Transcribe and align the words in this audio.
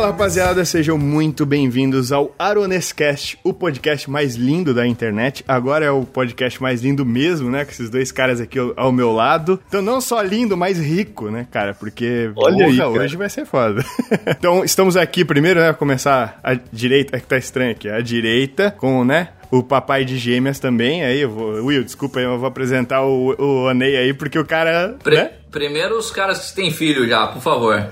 Fala 0.00 0.12
rapaziada, 0.12 0.64
sejam 0.64 0.96
muito 0.96 1.44
bem-vindos 1.44 2.10
ao 2.10 2.34
Aronescast, 2.38 3.38
o 3.44 3.52
podcast 3.52 4.08
mais 4.08 4.34
lindo 4.34 4.72
da 4.72 4.86
internet. 4.86 5.44
Agora 5.46 5.84
é 5.84 5.90
o 5.90 6.06
podcast 6.06 6.60
mais 6.62 6.80
lindo 6.80 7.04
mesmo, 7.04 7.50
né? 7.50 7.66
Com 7.66 7.70
esses 7.70 7.90
dois 7.90 8.10
caras 8.10 8.40
aqui 8.40 8.58
ao, 8.58 8.72
ao 8.78 8.92
meu 8.92 9.12
lado. 9.12 9.60
Então, 9.68 9.82
não 9.82 10.00
só 10.00 10.22
lindo, 10.22 10.56
mas 10.56 10.78
rico, 10.78 11.28
né, 11.30 11.46
cara? 11.50 11.74
Porque 11.74 12.30
Olha 12.34 12.64
aí, 12.64 12.78
cara. 12.78 12.88
hoje 12.88 13.14
vai 13.14 13.28
ser 13.28 13.44
foda. 13.44 13.84
então, 14.26 14.64
estamos 14.64 14.96
aqui 14.96 15.22
primeiro, 15.22 15.60
né? 15.60 15.70
Começar 15.74 16.40
a 16.42 16.54
direita, 16.54 17.18
é 17.18 17.20
que 17.20 17.26
tá 17.26 17.36
estranho 17.36 17.72
aqui, 17.72 17.86
a 17.86 18.00
direita, 18.00 18.70
com, 18.70 19.04
né? 19.04 19.28
O 19.50 19.62
papai 19.62 20.06
de 20.06 20.16
gêmeas 20.16 20.58
também, 20.58 21.04
aí 21.04 21.20
eu 21.20 21.28
vou. 21.28 21.64
Will, 21.66 21.84
desculpa 21.84 22.20
eu 22.20 22.38
vou 22.38 22.48
apresentar 22.48 23.02
o, 23.04 23.34
o 23.38 23.66
Onei 23.68 23.98
aí, 23.98 24.14
porque 24.14 24.38
o 24.38 24.46
cara. 24.46 24.96
Pri- 25.02 25.16
Né? 25.16 25.30
Primeiro 25.50 25.98
os 25.98 26.10
caras 26.10 26.50
que 26.50 26.54
têm 26.54 26.70
filho 26.70 27.08
já, 27.08 27.26
por 27.26 27.42
favor. 27.42 27.76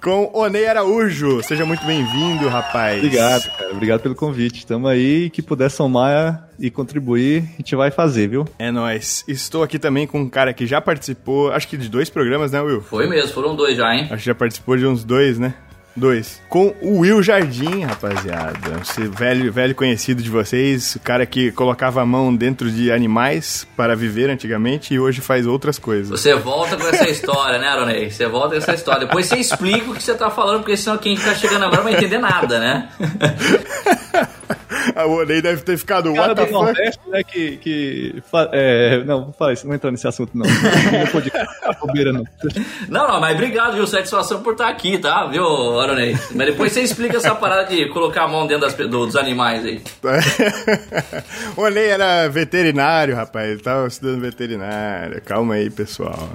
Com 0.00 0.30
Onei 0.34 0.66
Araújo. 0.66 1.42
Seja 1.42 1.64
muito 1.64 1.84
bem-vindo, 1.86 2.46
rapaz. 2.48 2.98
Obrigado, 2.98 3.50
cara. 3.56 3.70
Obrigado 3.72 4.00
pelo 4.02 4.14
convite. 4.14 4.66
Tamo 4.66 4.86
aí. 4.86 5.30
Que 5.30 5.40
puder 5.40 5.70
somar 5.70 6.50
e 6.58 6.70
contribuir, 6.70 7.44
a 7.54 7.56
gente 7.56 7.74
vai 7.74 7.90
fazer, 7.90 8.28
viu? 8.28 8.44
É 8.58 8.70
nóis. 8.70 9.24
Estou 9.26 9.62
aqui 9.62 9.78
também 9.78 10.06
com 10.06 10.20
um 10.20 10.28
cara 10.28 10.52
que 10.52 10.66
já 10.66 10.80
participou, 10.80 11.50
acho 11.50 11.66
que 11.66 11.76
de 11.76 11.88
dois 11.88 12.08
programas, 12.10 12.52
né, 12.52 12.60
Will? 12.60 12.80
Foi 12.80 13.08
mesmo, 13.08 13.32
foram 13.32 13.56
dois 13.56 13.76
já, 13.76 13.94
hein? 13.94 14.02
Acho 14.04 14.22
que 14.22 14.26
já 14.26 14.34
participou 14.34 14.76
de 14.76 14.86
uns 14.86 15.02
dois, 15.04 15.38
né? 15.38 15.54
Dois. 15.96 16.42
Com 16.48 16.74
o 16.80 17.00
Will 17.00 17.22
Jardim, 17.22 17.84
rapaziada. 17.84 18.80
Esse 18.82 19.06
velho, 19.06 19.52
velho 19.52 19.74
conhecido 19.74 20.22
de 20.22 20.28
vocês. 20.28 20.96
O 20.96 21.00
cara 21.00 21.24
que 21.24 21.52
colocava 21.52 22.02
a 22.02 22.06
mão 22.06 22.34
dentro 22.34 22.70
de 22.70 22.90
animais 22.90 23.66
para 23.76 23.94
viver 23.94 24.28
antigamente 24.28 24.92
e 24.92 24.98
hoje 24.98 25.20
faz 25.20 25.46
outras 25.46 25.78
coisas. 25.78 26.08
Você 26.08 26.34
volta 26.34 26.76
com 26.76 26.88
essa 26.88 27.08
história, 27.08 27.58
né, 27.58 27.68
Aronei? 27.68 28.10
Você 28.10 28.26
volta 28.26 28.50
com 28.50 28.56
essa 28.56 28.74
história. 28.74 29.06
Depois 29.06 29.26
você 29.26 29.36
explica 29.36 29.90
o 29.90 29.94
que 29.94 30.02
você 30.02 30.14
tá 30.14 30.30
falando, 30.30 30.60
porque 30.60 30.76
senão 30.76 30.98
quem 30.98 31.16
tá 31.16 31.34
chegando 31.34 31.64
agora 31.64 31.76
não 31.76 31.84
vai 31.84 31.94
entender 31.94 32.18
nada, 32.18 32.58
né? 32.58 32.88
A 34.94 35.06
Onei 35.06 35.40
deve 35.40 35.62
ter 35.62 35.76
ficado 35.76 36.12
O 36.12 36.14
cara 36.14 36.34
do? 36.34 36.46
Nordeste, 36.50 37.00
né, 37.08 37.22
que... 37.22 37.56
que 37.56 38.22
é, 38.52 39.02
não, 39.04 39.24
vou 39.24 39.32
falar 39.32 39.52
isso, 39.52 39.64
não 39.64 39.70
vou 39.70 39.76
entrar 39.76 39.90
nesse 39.90 40.06
assunto, 40.06 40.30
não. 40.34 40.46
Não 40.46 41.06
pode 41.10 41.30
bobeira, 41.80 42.12
não. 42.12 42.24
Não, 42.88 43.08
não, 43.08 43.20
mas 43.20 43.34
obrigado, 43.34 43.74
viu? 43.74 43.86
Satisfação 43.86 44.42
por 44.42 44.52
estar 44.52 44.68
aqui, 44.68 44.98
tá? 44.98 45.26
Viu, 45.26 45.80
Aronei? 45.80 46.16
Mas 46.34 46.46
depois 46.46 46.72
você 46.72 46.82
explica 46.82 47.16
essa 47.16 47.34
parada 47.34 47.64
de 47.66 47.88
colocar 47.88 48.24
a 48.24 48.28
mão 48.28 48.46
dentro 48.46 48.66
das 48.66 48.74
dos 48.74 49.16
animais 49.16 49.64
aí. 49.64 49.82
o 51.56 51.62
Onei 51.62 51.88
era 51.88 52.28
veterinário, 52.28 53.14
rapaz. 53.14 53.50
Ele 53.50 53.60
tava 53.60 53.86
estudando 53.86 54.20
veterinária. 54.20 55.20
Calma 55.20 55.54
aí, 55.54 55.70
pessoal. 55.70 56.28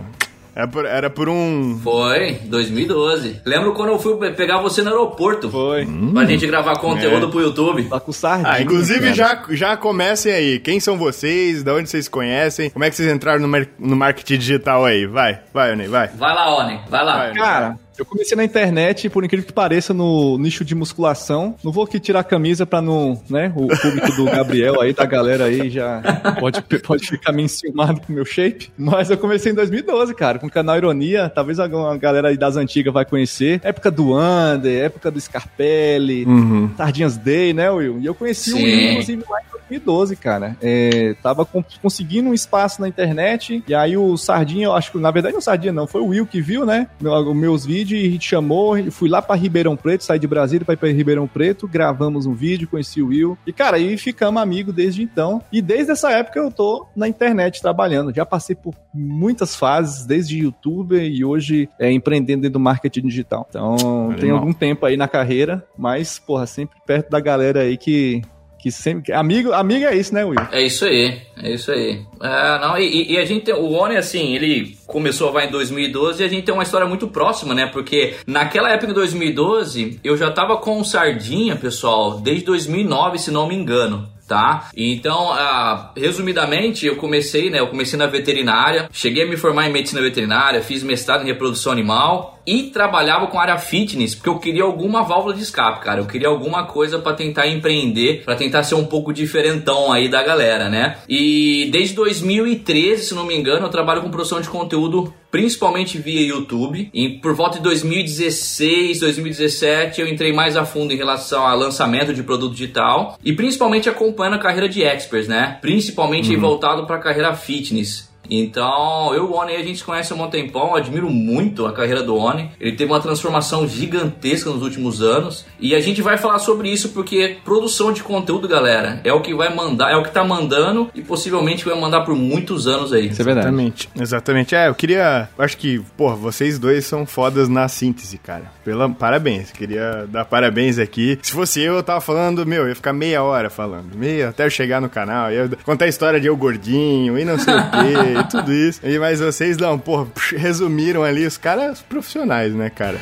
Era 0.59 0.67
por, 0.67 0.85
era 0.85 1.09
por 1.09 1.29
um. 1.29 1.79
Foi, 1.81 2.33
2012. 2.43 3.41
Lembro 3.45 3.73
quando 3.73 3.93
eu 3.93 3.99
fui 3.99 4.17
pe- 4.17 4.31
pegar 4.31 4.57
você 4.57 4.81
no 4.81 4.89
aeroporto. 4.89 5.49
Foi. 5.49 5.87
Pra 6.13 6.25
gente 6.25 6.45
gravar 6.45 6.77
conteúdo 6.79 7.27
É. 7.27 7.29
pro 7.29 7.39
YouTube. 7.39 7.83
Tá 7.85 7.97
com 7.99 8.11
sardinha. 8.11 8.51
Ah, 8.51 8.61
inclusive 8.61 9.13
já, 9.13 9.41
já 9.51 9.77
comecem 9.77 10.33
aí. 10.33 10.59
Quem 10.59 10.79
são 10.81 10.97
vocês? 10.97 11.63
Da 11.63 11.73
onde 11.73 11.89
vocês 11.89 12.05
se 12.05 12.11
conhecem? 12.11 12.69
Como 12.69 12.83
é 12.83 12.89
que 12.89 12.95
vocês 12.97 13.09
entraram 13.09 13.39
no, 13.39 13.47
mer- 13.47 13.69
no 13.79 13.95
marketing 13.95 14.37
digital 14.37 14.83
aí? 14.83 15.05
Vai, 15.05 15.39
vai, 15.53 15.71
Onei, 15.71 15.87
vai. 15.87 16.09
Vai 16.09 16.33
lá, 16.35 16.57
Oni, 16.57 16.79
vai 16.89 17.05
lá. 17.05 17.17
Vai. 17.17 17.33
Cara, 17.35 17.75
eu 17.99 18.05
comecei 18.05 18.35
na 18.35 18.43
internet, 18.43 19.09
por 19.09 19.23
incrível 19.23 19.45
que 19.45 19.53
pareça, 19.53 19.93
no 19.93 20.37
nicho 20.37 20.63
de 20.65 20.73
musculação. 20.75 21.55
Não 21.63 21.71
vou 21.71 21.83
aqui 21.83 21.99
tirar 21.99 22.21
a 22.21 22.23
camisa 22.23 22.65
pra 22.65 22.81
não, 22.81 23.21
né, 23.29 23.51
o 23.55 23.67
público 23.67 24.11
do 24.15 24.25
Gabriel 24.25 24.81
aí, 24.81 24.93
da 24.93 25.05
galera 25.05 25.45
aí, 25.45 25.69
já 25.69 26.01
pode, 26.39 26.61
pode 26.81 27.07
ficar 27.07 27.31
meio 27.31 27.45
enciumado 27.45 28.01
com 28.01 28.11
o 28.11 28.15
meu 28.15 28.25
shape. 28.25 28.71
Mas 28.77 29.09
eu 29.09 29.17
comecei 29.17 29.51
em 29.51 29.55
2012, 29.55 30.13
cara, 30.15 30.39
com 30.39 30.47
o 30.47 30.51
canal 30.51 30.77
Ironia. 30.77 31.29
Talvez 31.33 31.59
alguma 31.59 31.97
galera 31.97 32.29
aí 32.29 32.37
das 32.37 32.55
antigas 32.55 32.93
vai 32.93 33.05
conhecer. 33.05 33.59
Época 33.63 33.89
do 33.91 34.15
Under, 34.17 34.85
época 34.85 35.11
do 35.11 35.19
Scarpelli, 35.19 36.25
Uhum. 36.25 36.69
Sardinhas 36.77 37.17
Day, 37.17 37.53
né, 37.53 37.69
Will? 37.69 37.99
E 37.99 38.05
eu 38.05 38.15
conheci 38.15 38.53
o 38.53 38.57
Sim. 38.57 38.63
Will, 38.63 38.89
inclusive, 38.91 39.23
lá 39.29 39.39
em 39.41 39.49
2012, 39.51 40.15
cara. 40.15 40.55
É, 40.61 41.15
tava 41.21 41.45
com- 41.45 41.63
conseguindo 41.81 42.29
um 42.29 42.33
espaço 42.33 42.81
na 42.81 42.87
internet, 42.87 43.63
e 43.67 43.73
aí 43.75 43.95
o 43.97 44.17
Sardinha, 44.17 44.65
eu 44.67 44.73
acho 44.73 44.91
que, 44.91 44.97
na 44.97 45.11
verdade, 45.11 45.33
não 45.33 45.39
o 45.39 45.43
Sardinha 45.43 45.73
não, 45.73 45.87
foi 45.87 46.01
o 46.01 46.07
Will 46.07 46.25
que 46.25 46.41
viu, 46.41 46.65
né, 46.65 46.87
meus 47.35 47.65
vídeos 47.65 47.88
e 47.95 48.19
chamou, 48.19 48.75
fui 48.91 49.09
lá 49.09 49.21
pra 49.21 49.35
Ribeirão 49.35 49.75
Preto, 49.75 50.03
saí 50.03 50.19
de 50.19 50.27
Brasília 50.27 50.65
pra 50.65 50.73
ir 50.73 50.77
pra 50.77 50.89
Ribeirão 50.89 51.27
Preto, 51.27 51.67
gravamos 51.67 52.25
um 52.25 52.33
vídeo, 52.33 52.67
conheci 52.67 53.01
o 53.01 53.07
Will, 53.07 53.37
e, 53.45 53.53
cara, 53.53 53.77
aí 53.77 53.97
ficamos 53.97 54.41
amigos 54.41 54.73
desde 54.73 55.01
então, 55.01 55.41
e 55.51 55.61
desde 55.61 55.91
essa 55.91 56.11
época 56.11 56.39
eu 56.39 56.51
tô 56.51 56.87
na 56.95 57.07
internet 57.07 57.61
trabalhando, 57.61 58.13
já 58.13 58.25
passei 58.25 58.55
por 58.55 58.73
muitas 58.93 59.55
fases, 59.55 60.05
desde 60.05 60.39
youtuber 60.39 61.01
e 61.01 61.23
hoje 61.23 61.69
é, 61.79 61.91
empreendendo 61.91 62.41
dentro 62.41 62.53
do 62.53 62.59
marketing 62.59 63.07
digital. 63.07 63.45
Então, 63.49 64.13
tem 64.19 64.31
algum 64.31 64.53
tempo 64.53 64.85
aí 64.85 64.97
na 64.97 65.07
carreira, 65.07 65.65
mas, 65.77 66.19
porra, 66.19 66.45
sempre 66.45 66.77
perto 66.85 67.09
da 67.09 67.19
galera 67.19 67.61
aí 67.61 67.77
que, 67.77 68.21
que 68.59 68.71
sempre. 68.71 69.13
Amigo, 69.13 69.53
amigo 69.53 69.85
é 69.85 69.95
isso, 69.95 70.13
né, 70.13 70.23
Will? 70.23 70.39
É 70.51 70.61
isso 70.61 70.85
aí, 70.85 71.21
é 71.41 71.53
isso 71.53 71.71
aí. 71.71 72.01
É, 72.21 72.59
não, 72.59 72.77
e, 72.77 73.13
e 73.13 73.17
a 73.17 73.25
gente 73.25 73.45
tem, 73.45 73.53
o 73.53 73.71
Oni, 73.71 73.95
assim, 73.95 74.35
ele 74.35 74.77
começou 74.85 75.29
a 75.29 75.31
vai 75.31 75.47
em 75.47 75.51
2012 75.51 76.21
e 76.21 76.25
a 76.25 76.27
gente 76.27 76.43
tem 76.43 76.53
uma 76.53 76.63
história 76.63 76.85
muito 76.85 77.07
próxima, 77.07 77.55
né? 77.55 77.67
Porque 77.67 78.15
naquela 78.27 78.69
época, 78.69 78.91
em 78.91 78.95
2012, 78.95 79.99
eu 80.03 80.17
já 80.17 80.29
tava 80.29 80.57
com 80.57 80.79
o 80.79 80.85
Sardinha, 80.85 81.55
pessoal, 81.55 82.19
desde 82.19 82.45
2009, 82.45 83.17
se 83.17 83.31
não 83.31 83.47
me 83.47 83.55
engano. 83.55 84.07
Tá? 84.27 84.69
Então, 84.77 85.31
ah, 85.33 85.91
resumidamente, 85.97 86.85
eu 86.85 86.97
comecei, 86.97 87.49
né? 87.49 87.59
Eu 87.59 87.65
comecei 87.65 87.97
na 87.97 88.05
veterinária, 88.05 88.87
cheguei 88.91 89.23
a 89.23 89.27
me 89.27 89.35
formar 89.35 89.67
em 89.67 89.73
medicina 89.73 89.99
veterinária, 90.01 90.61
fiz 90.61 90.83
mestrado 90.83 91.23
em 91.23 91.25
reprodução 91.25 91.71
animal 91.71 92.38
e 92.49 92.63
trabalhava 92.63 93.27
com 93.27 93.39
área 93.39 93.59
fitness, 93.59 94.15
porque 94.15 94.27
eu 94.27 94.39
queria 94.39 94.63
alguma 94.63 95.03
válvula 95.03 95.35
de 95.35 95.43
escape, 95.43 95.85
cara. 95.85 96.01
Eu 96.01 96.07
queria 96.07 96.27
alguma 96.27 96.65
coisa 96.65 96.97
pra 96.97 97.13
tentar 97.13 97.47
empreender, 97.47 98.23
pra 98.25 98.33
tentar 98.33 98.63
ser 98.63 98.73
um 98.73 98.85
pouco 98.85 99.13
diferentão 99.13 99.93
aí 99.93 100.09
da 100.09 100.23
galera, 100.23 100.67
né? 100.67 100.97
E 101.07 101.69
desde 101.71 101.93
2013, 101.93 103.03
se 103.03 103.13
não 103.13 103.23
me 103.23 103.37
engano, 103.37 103.67
eu 103.67 103.69
trabalho 103.69 104.01
com 104.01 104.09
produção 104.09 104.41
de 104.41 104.49
conteúdo 104.49 105.13
principalmente 105.31 105.99
via 105.99 106.25
YouTube. 106.25 106.89
E 106.91 107.09
por 107.19 107.35
volta 107.35 107.57
de 107.57 107.63
2016, 107.63 108.99
2017, 108.99 110.01
eu 110.01 110.07
entrei 110.07 110.33
mais 110.33 110.57
a 110.57 110.65
fundo 110.65 110.91
em 110.91 110.97
relação 110.97 111.45
ao 111.45 111.55
lançamento 111.55 112.15
de 112.15 112.23
produto 112.23 112.53
digital 112.53 113.17
e 113.23 113.31
principalmente 113.33 113.87
acompanhando 113.87 114.35
a 114.35 114.39
carreira 114.39 114.67
de 114.67 114.81
experts, 114.81 115.27
né? 115.27 115.59
Principalmente 115.61 116.35
voltado 116.35 116.87
para 116.87 116.95
a 116.95 116.99
carreira 116.99 117.35
fitness. 117.35 118.08
Então, 118.29 119.13
eu 119.13 119.25
e 119.25 119.27
o 119.27 119.33
Oni, 119.33 119.55
a 119.55 119.63
gente 119.63 119.79
se 119.79 119.83
conhece 119.83 120.13
há 120.13 120.15
um 120.15 120.29
tempão, 120.29 120.75
admiro 120.75 121.09
muito 121.09 121.65
a 121.65 121.73
carreira 121.73 122.03
do 122.03 122.15
Oni. 122.15 122.51
Ele 122.59 122.75
teve 122.75 122.91
uma 122.91 122.99
transformação 122.99 123.67
gigantesca 123.67 124.49
nos 124.49 124.61
últimos 124.61 125.01
anos. 125.01 125.45
E 125.59 125.73
a 125.75 125.81
gente 125.81 126.01
vai 126.01 126.17
falar 126.17 126.39
sobre 126.39 126.69
isso 126.69 126.89
porque 126.89 127.37
produção 127.43 127.91
de 127.91 128.03
conteúdo, 128.03 128.47
galera, 128.47 129.01
é 129.03 129.11
o 129.11 129.21
que 129.21 129.33
vai 129.33 129.53
mandar, 129.53 129.91
é 129.91 129.95
o 129.95 130.03
que 130.03 130.11
tá 130.11 130.23
mandando 130.23 130.89
e 130.93 131.01
possivelmente 131.01 131.65
vai 131.65 131.79
mandar 131.79 132.01
por 132.01 132.15
muitos 132.15 132.67
anos 132.67 132.93
aí. 132.93 133.07
Isso 133.07 133.21
é 133.21 133.25
verdade. 133.25 133.47
Exatamente. 133.47 133.89
Exatamente. 133.99 134.55
É, 134.55 134.67
eu 134.67 134.75
queria. 134.75 135.29
Acho 135.37 135.57
que, 135.57 135.79
porra, 135.97 136.15
vocês 136.15 136.59
dois 136.59 136.85
são 136.85 137.05
fodas 137.05 137.49
na 137.49 137.67
síntese, 137.67 138.17
cara. 138.17 138.51
Pela, 138.63 138.89
parabéns. 138.89 139.51
Queria 139.51 140.07
dar 140.07 140.25
parabéns 140.25 140.77
aqui. 140.77 141.17
Se 141.21 141.31
fosse 141.31 141.61
eu, 141.61 141.75
eu 141.75 141.83
tava 141.83 142.01
falando, 142.01 142.45
meu, 142.45 142.63
eu 142.63 142.69
ia 142.69 142.75
ficar 142.75 142.93
meia 142.93 143.23
hora 143.23 143.49
falando. 143.49 143.95
Meia, 143.95 144.29
até 144.29 144.45
eu 144.45 144.49
chegar 144.49 144.81
no 144.81 144.89
canal. 144.89 145.31
Ia 145.31 145.49
contar 145.63 145.85
a 145.85 145.87
história 145.87 146.19
de 146.19 146.27
eu 146.27 146.37
gordinho 146.37 147.17
e 147.17 147.25
não 147.25 147.37
sei 147.37 147.53
o 147.53 147.71
quê, 147.71 148.18
tudo 148.23 148.53
isso. 148.53 148.79
E, 148.83 148.97
mas 148.99 149.19
vocês 149.19 149.57
não, 149.57 149.77
porra, 149.77 150.07
resumiram 150.35 151.03
ali 151.03 151.25
os 151.25 151.37
caras 151.37 151.81
profissionais, 151.81 152.53
né, 152.53 152.69
cara? 152.69 152.97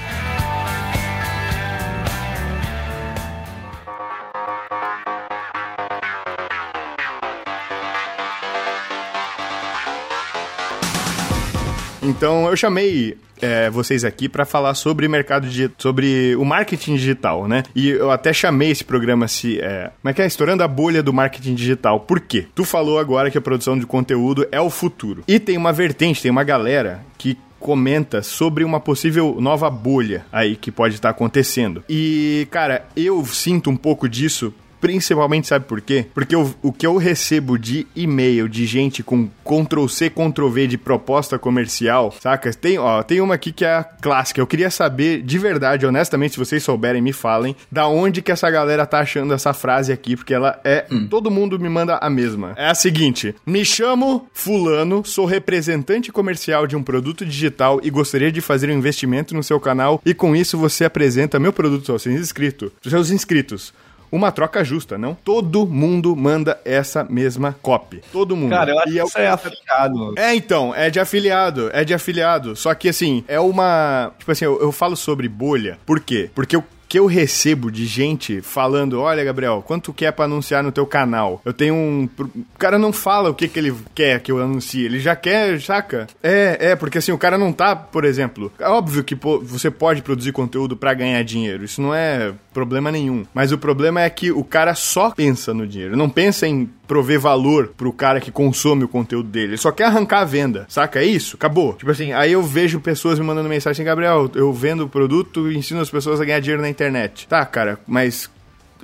Então 12.07 12.47
eu 12.47 12.55
chamei 12.55 13.17
é, 13.41 13.69
vocês 13.69 14.05
aqui 14.05 14.29
para 14.29 14.45
falar 14.45 14.73
sobre 14.73 15.07
mercado 15.07 15.45
digital, 15.47 15.75
sobre 15.77 16.35
o 16.37 16.45
marketing 16.45 16.95
digital, 16.95 17.47
né? 17.47 17.63
E 17.75 17.89
eu 17.89 18.09
até 18.09 18.31
chamei 18.31 18.71
esse 18.71 18.83
programa 18.83 19.27
se 19.27 19.59
é, 19.59 19.91
como 20.01 20.09
é 20.09 20.13
que 20.13 20.21
é 20.21 20.25
estourando 20.25 20.63
a 20.63 20.67
bolha 20.67 21.03
do 21.03 21.13
marketing 21.13 21.53
digital. 21.53 21.99
Por 21.99 22.21
quê? 22.21 22.47
Tu 22.55 22.63
falou 22.63 22.97
agora 22.97 23.29
que 23.29 23.37
a 23.37 23.41
produção 23.41 23.77
de 23.77 23.85
conteúdo 23.85 24.47
é 24.51 24.61
o 24.61 24.69
futuro. 24.69 25.23
E 25.27 25.37
tem 25.37 25.57
uma 25.57 25.73
vertente, 25.73 26.21
tem 26.21 26.31
uma 26.31 26.43
galera 26.43 27.01
que 27.17 27.37
comenta 27.59 28.21
sobre 28.21 28.63
uma 28.63 28.79
possível 28.79 29.37
nova 29.39 29.69
bolha 29.69 30.25
aí 30.31 30.55
que 30.55 30.71
pode 30.71 30.95
estar 30.95 31.09
acontecendo. 31.09 31.83
E, 31.89 32.47
cara, 32.51 32.85
eu 32.95 33.25
sinto 33.25 33.69
um 33.69 33.75
pouco 33.75 34.07
disso 34.07 34.53
principalmente 34.79 35.47
sabe 35.47 35.65
por 35.65 35.81
quê? 35.81 36.05
Porque 36.13 36.35
o, 36.35 36.53
o 36.61 36.71
que 36.71 36.85
eu 36.85 36.97
recebo 36.97 37.57
de 37.57 37.87
e-mail 37.95 38.47
de 38.47 38.65
gente 38.65 39.03
com 39.03 39.29
Ctrl 39.43 39.87
C, 39.87 40.09
Ctrl 40.09 40.49
V 40.49 40.67
de 40.67 40.77
proposta 40.77 41.37
comercial, 41.39 42.13
saca? 42.19 42.51
Tem, 42.53 42.77
ó, 42.77 43.03
tem 43.03 43.21
uma 43.21 43.35
aqui 43.35 43.51
que 43.51 43.65
é 43.65 43.75
a 43.75 43.83
clássica. 43.83 44.41
Eu 44.41 44.47
queria 44.47 44.69
saber, 44.69 45.21
de 45.21 45.37
verdade, 45.37 45.85
honestamente, 45.85 46.33
se 46.33 46.39
vocês 46.39 46.63
souberem, 46.63 47.01
me 47.01 47.13
falem, 47.13 47.55
da 47.71 47.87
onde 47.87 48.21
que 48.21 48.31
essa 48.31 48.49
galera 48.49 48.85
tá 48.85 48.99
achando 48.99 49.33
essa 49.33 49.53
frase 49.53 49.91
aqui, 49.91 50.15
porque 50.15 50.33
ela 50.33 50.59
é. 50.63 50.85
Hum. 50.91 51.07
Todo 51.07 51.31
mundo 51.31 51.59
me 51.59 51.69
manda 51.69 51.97
a 51.97 52.09
mesma. 52.09 52.53
É 52.57 52.67
a 52.67 52.75
seguinte: 52.75 53.35
Me 53.45 53.63
chamo 53.65 54.27
Fulano, 54.33 55.03
sou 55.05 55.25
representante 55.25 56.11
comercial 56.11 56.67
de 56.67 56.75
um 56.75 56.83
produto 56.83 57.25
digital 57.25 57.79
e 57.83 57.89
gostaria 57.89 58.31
de 58.31 58.41
fazer 58.41 58.69
um 58.69 58.77
investimento 58.77 59.33
no 59.33 59.43
seu 59.43 59.59
canal 59.59 60.01
e 60.05 60.13
com 60.13 60.35
isso 60.35 60.57
você 60.57 60.85
apresenta 60.85 61.39
meu 61.39 61.53
produto 61.53 61.91
aos 61.91 62.01
seus 62.01 62.15
inscritos. 62.15 62.71
Seus 62.83 63.11
inscritos 63.11 63.73
uma 64.11 64.31
troca 64.31 64.63
justa, 64.63 64.97
não? 64.97 65.15
Todo 65.15 65.65
mundo 65.65 66.15
manda 66.15 66.59
essa 66.63 67.03
mesma 67.03 67.55
copy. 67.61 68.01
Todo 68.11 68.35
mundo. 68.35 68.51
Cara, 68.51 68.71
eu 68.71 68.79
acho 68.79 68.91
que 68.91 68.99
é 68.99 69.03
isso 69.03 69.17
é 69.17 69.27
afiliado. 69.27 70.13
É, 70.17 70.35
então, 70.35 70.73
é 70.75 70.89
de 70.89 70.99
afiliado, 70.99 71.69
é 71.73 71.83
de 71.83 71.93
afiliado. 71.93 72.55
Só 72.55 72.73
que 72.73 72.89
assim, 72.89 73.23
é 73.27 73.39
uma. 73.39 74.11
Tipo 74.17 74.31
assim, 74.31 74.45
eu, 74.45 74.59
eu 74.61 74.71
falo 74.71 74.95
sobre 74.95 75.27
bolha. 75.27 75.77
Por 75.85 75.99
quê? 75.99 76.29
Porque 76.33 76.55
eu 76.55 76.63
que 76.87 76.97
eu 76.97 77.05
recebo 77.05 77.71
de 77.71 77.85
gente 77.85 78.41
falando: 78.41 79.01
Olha, 79.01 79.23
Gabriel, 79.23 79.63
quanto 79.65 79.93
quer 79.93 80.11
para 80.11 80.25
anunciar 80.25 80.63
no 80.63 80.71
teu 80.71 80.85
canal? 80.85 81.41
Eu 81.43 81.53
tenho 81.53 81.75
um. 81.75 82.09
O 82.17 82.57
cara 82.57 82.79
não 82.79 82.93
fala 82.93 83.29
o 83.29 83.33
que, 83.33 83.47
que 83.47 83.59
ele 83.59 83.75
quer 83.93 84.19
que 84.21 84.31
eu 84.31 84.41
anuncie, 84.41 84.85
ele 84.85 84.99
já 84.99 85.15
quer, 85.15 85.59
saca? 85.61 86.07
É, 86.23 86.71
é, 86.71 86.75
porque 86.75 86.97
assim, 86.97 87.11
o 87.11 87.17
cara 87.17 87.37
não 87.37 87.51
tá, 87.51 87.75
por 87.75 88.05
exemplo. 88.05 88.51
É 88.59 88.67
óbvio 88.67 89.03
que 89.03 89.15
você 89.15 89.69
pode 89.69 90.01
produzir 90.01 90.31
conteúdo 90.31 90.77
para 90.77 90.93
ganhar 90.93 91.21
dinheiro, 91.23 91.65
isso 91.65 91.81
não 91.81 91.93
é 91.93 92.33
problema 92.57 92.91
nenhum. 92.91 93.23
Mas 93.35 93.51
o 93.51 93.57
problema 93.57 94.01
é 94.01 94.09
que 94.09 94.31
o 94.31 94.43
cara 94.43 94.73
só 94.73 95.11
pensa 95.11 95.53
no 95.53 95.67
dinheiro, 95.67 95.95
não 95.95 96.09
pensa 96.09 96.47
em 96.47 96.67
prover 96.87 97.19
valor 97.19 97.71
pro 97.77 97.93
cara 97.93 98.19
que 98.19 98.31
consome 98.31 98.83
o 98.83 98.87
conteúdo 98.87 99.29
dele. 99.29 99.49
Ele 99.49 99.57
só 99.57 99.71
quer 99.71 99.83
arrancar 99.83 100.21
a 100.21 100.25
venda, 100.25 100.65
saca? 100.67 100.99
É 100.99 101.05
isso, 101.05 101.35
acabou. 101.35 101.73
Tipo 101.73 101.91
assim, 101.91 102.13
aí 102.13 102.31
eu 102.31 102.41
vejo 102.41 102.79
pessoas 102.79 103.19
me 103.19 103.25
mandando 103.25 103.47
mensagem 103.47 103.83
assim, 103.83 103.83
Gabriel, 103.83 104.31
eu 104.33 104.51
vendo 104.51 104.85
o 104.85 104.89
produto 104.89 105.51
e 105.51 105.55
ensino 105.55 105.81
as 105.81 105.89
pessoas 105.89 106.19
a 106.19 106.25
ganhar 106.25 106.39
dinheiro 106.39 106.61
na 106.61 106.69
internet. 106.69 107.27
Tá, 107.27 107.45
cara, 107.45 107.77
mas 107.85 108.27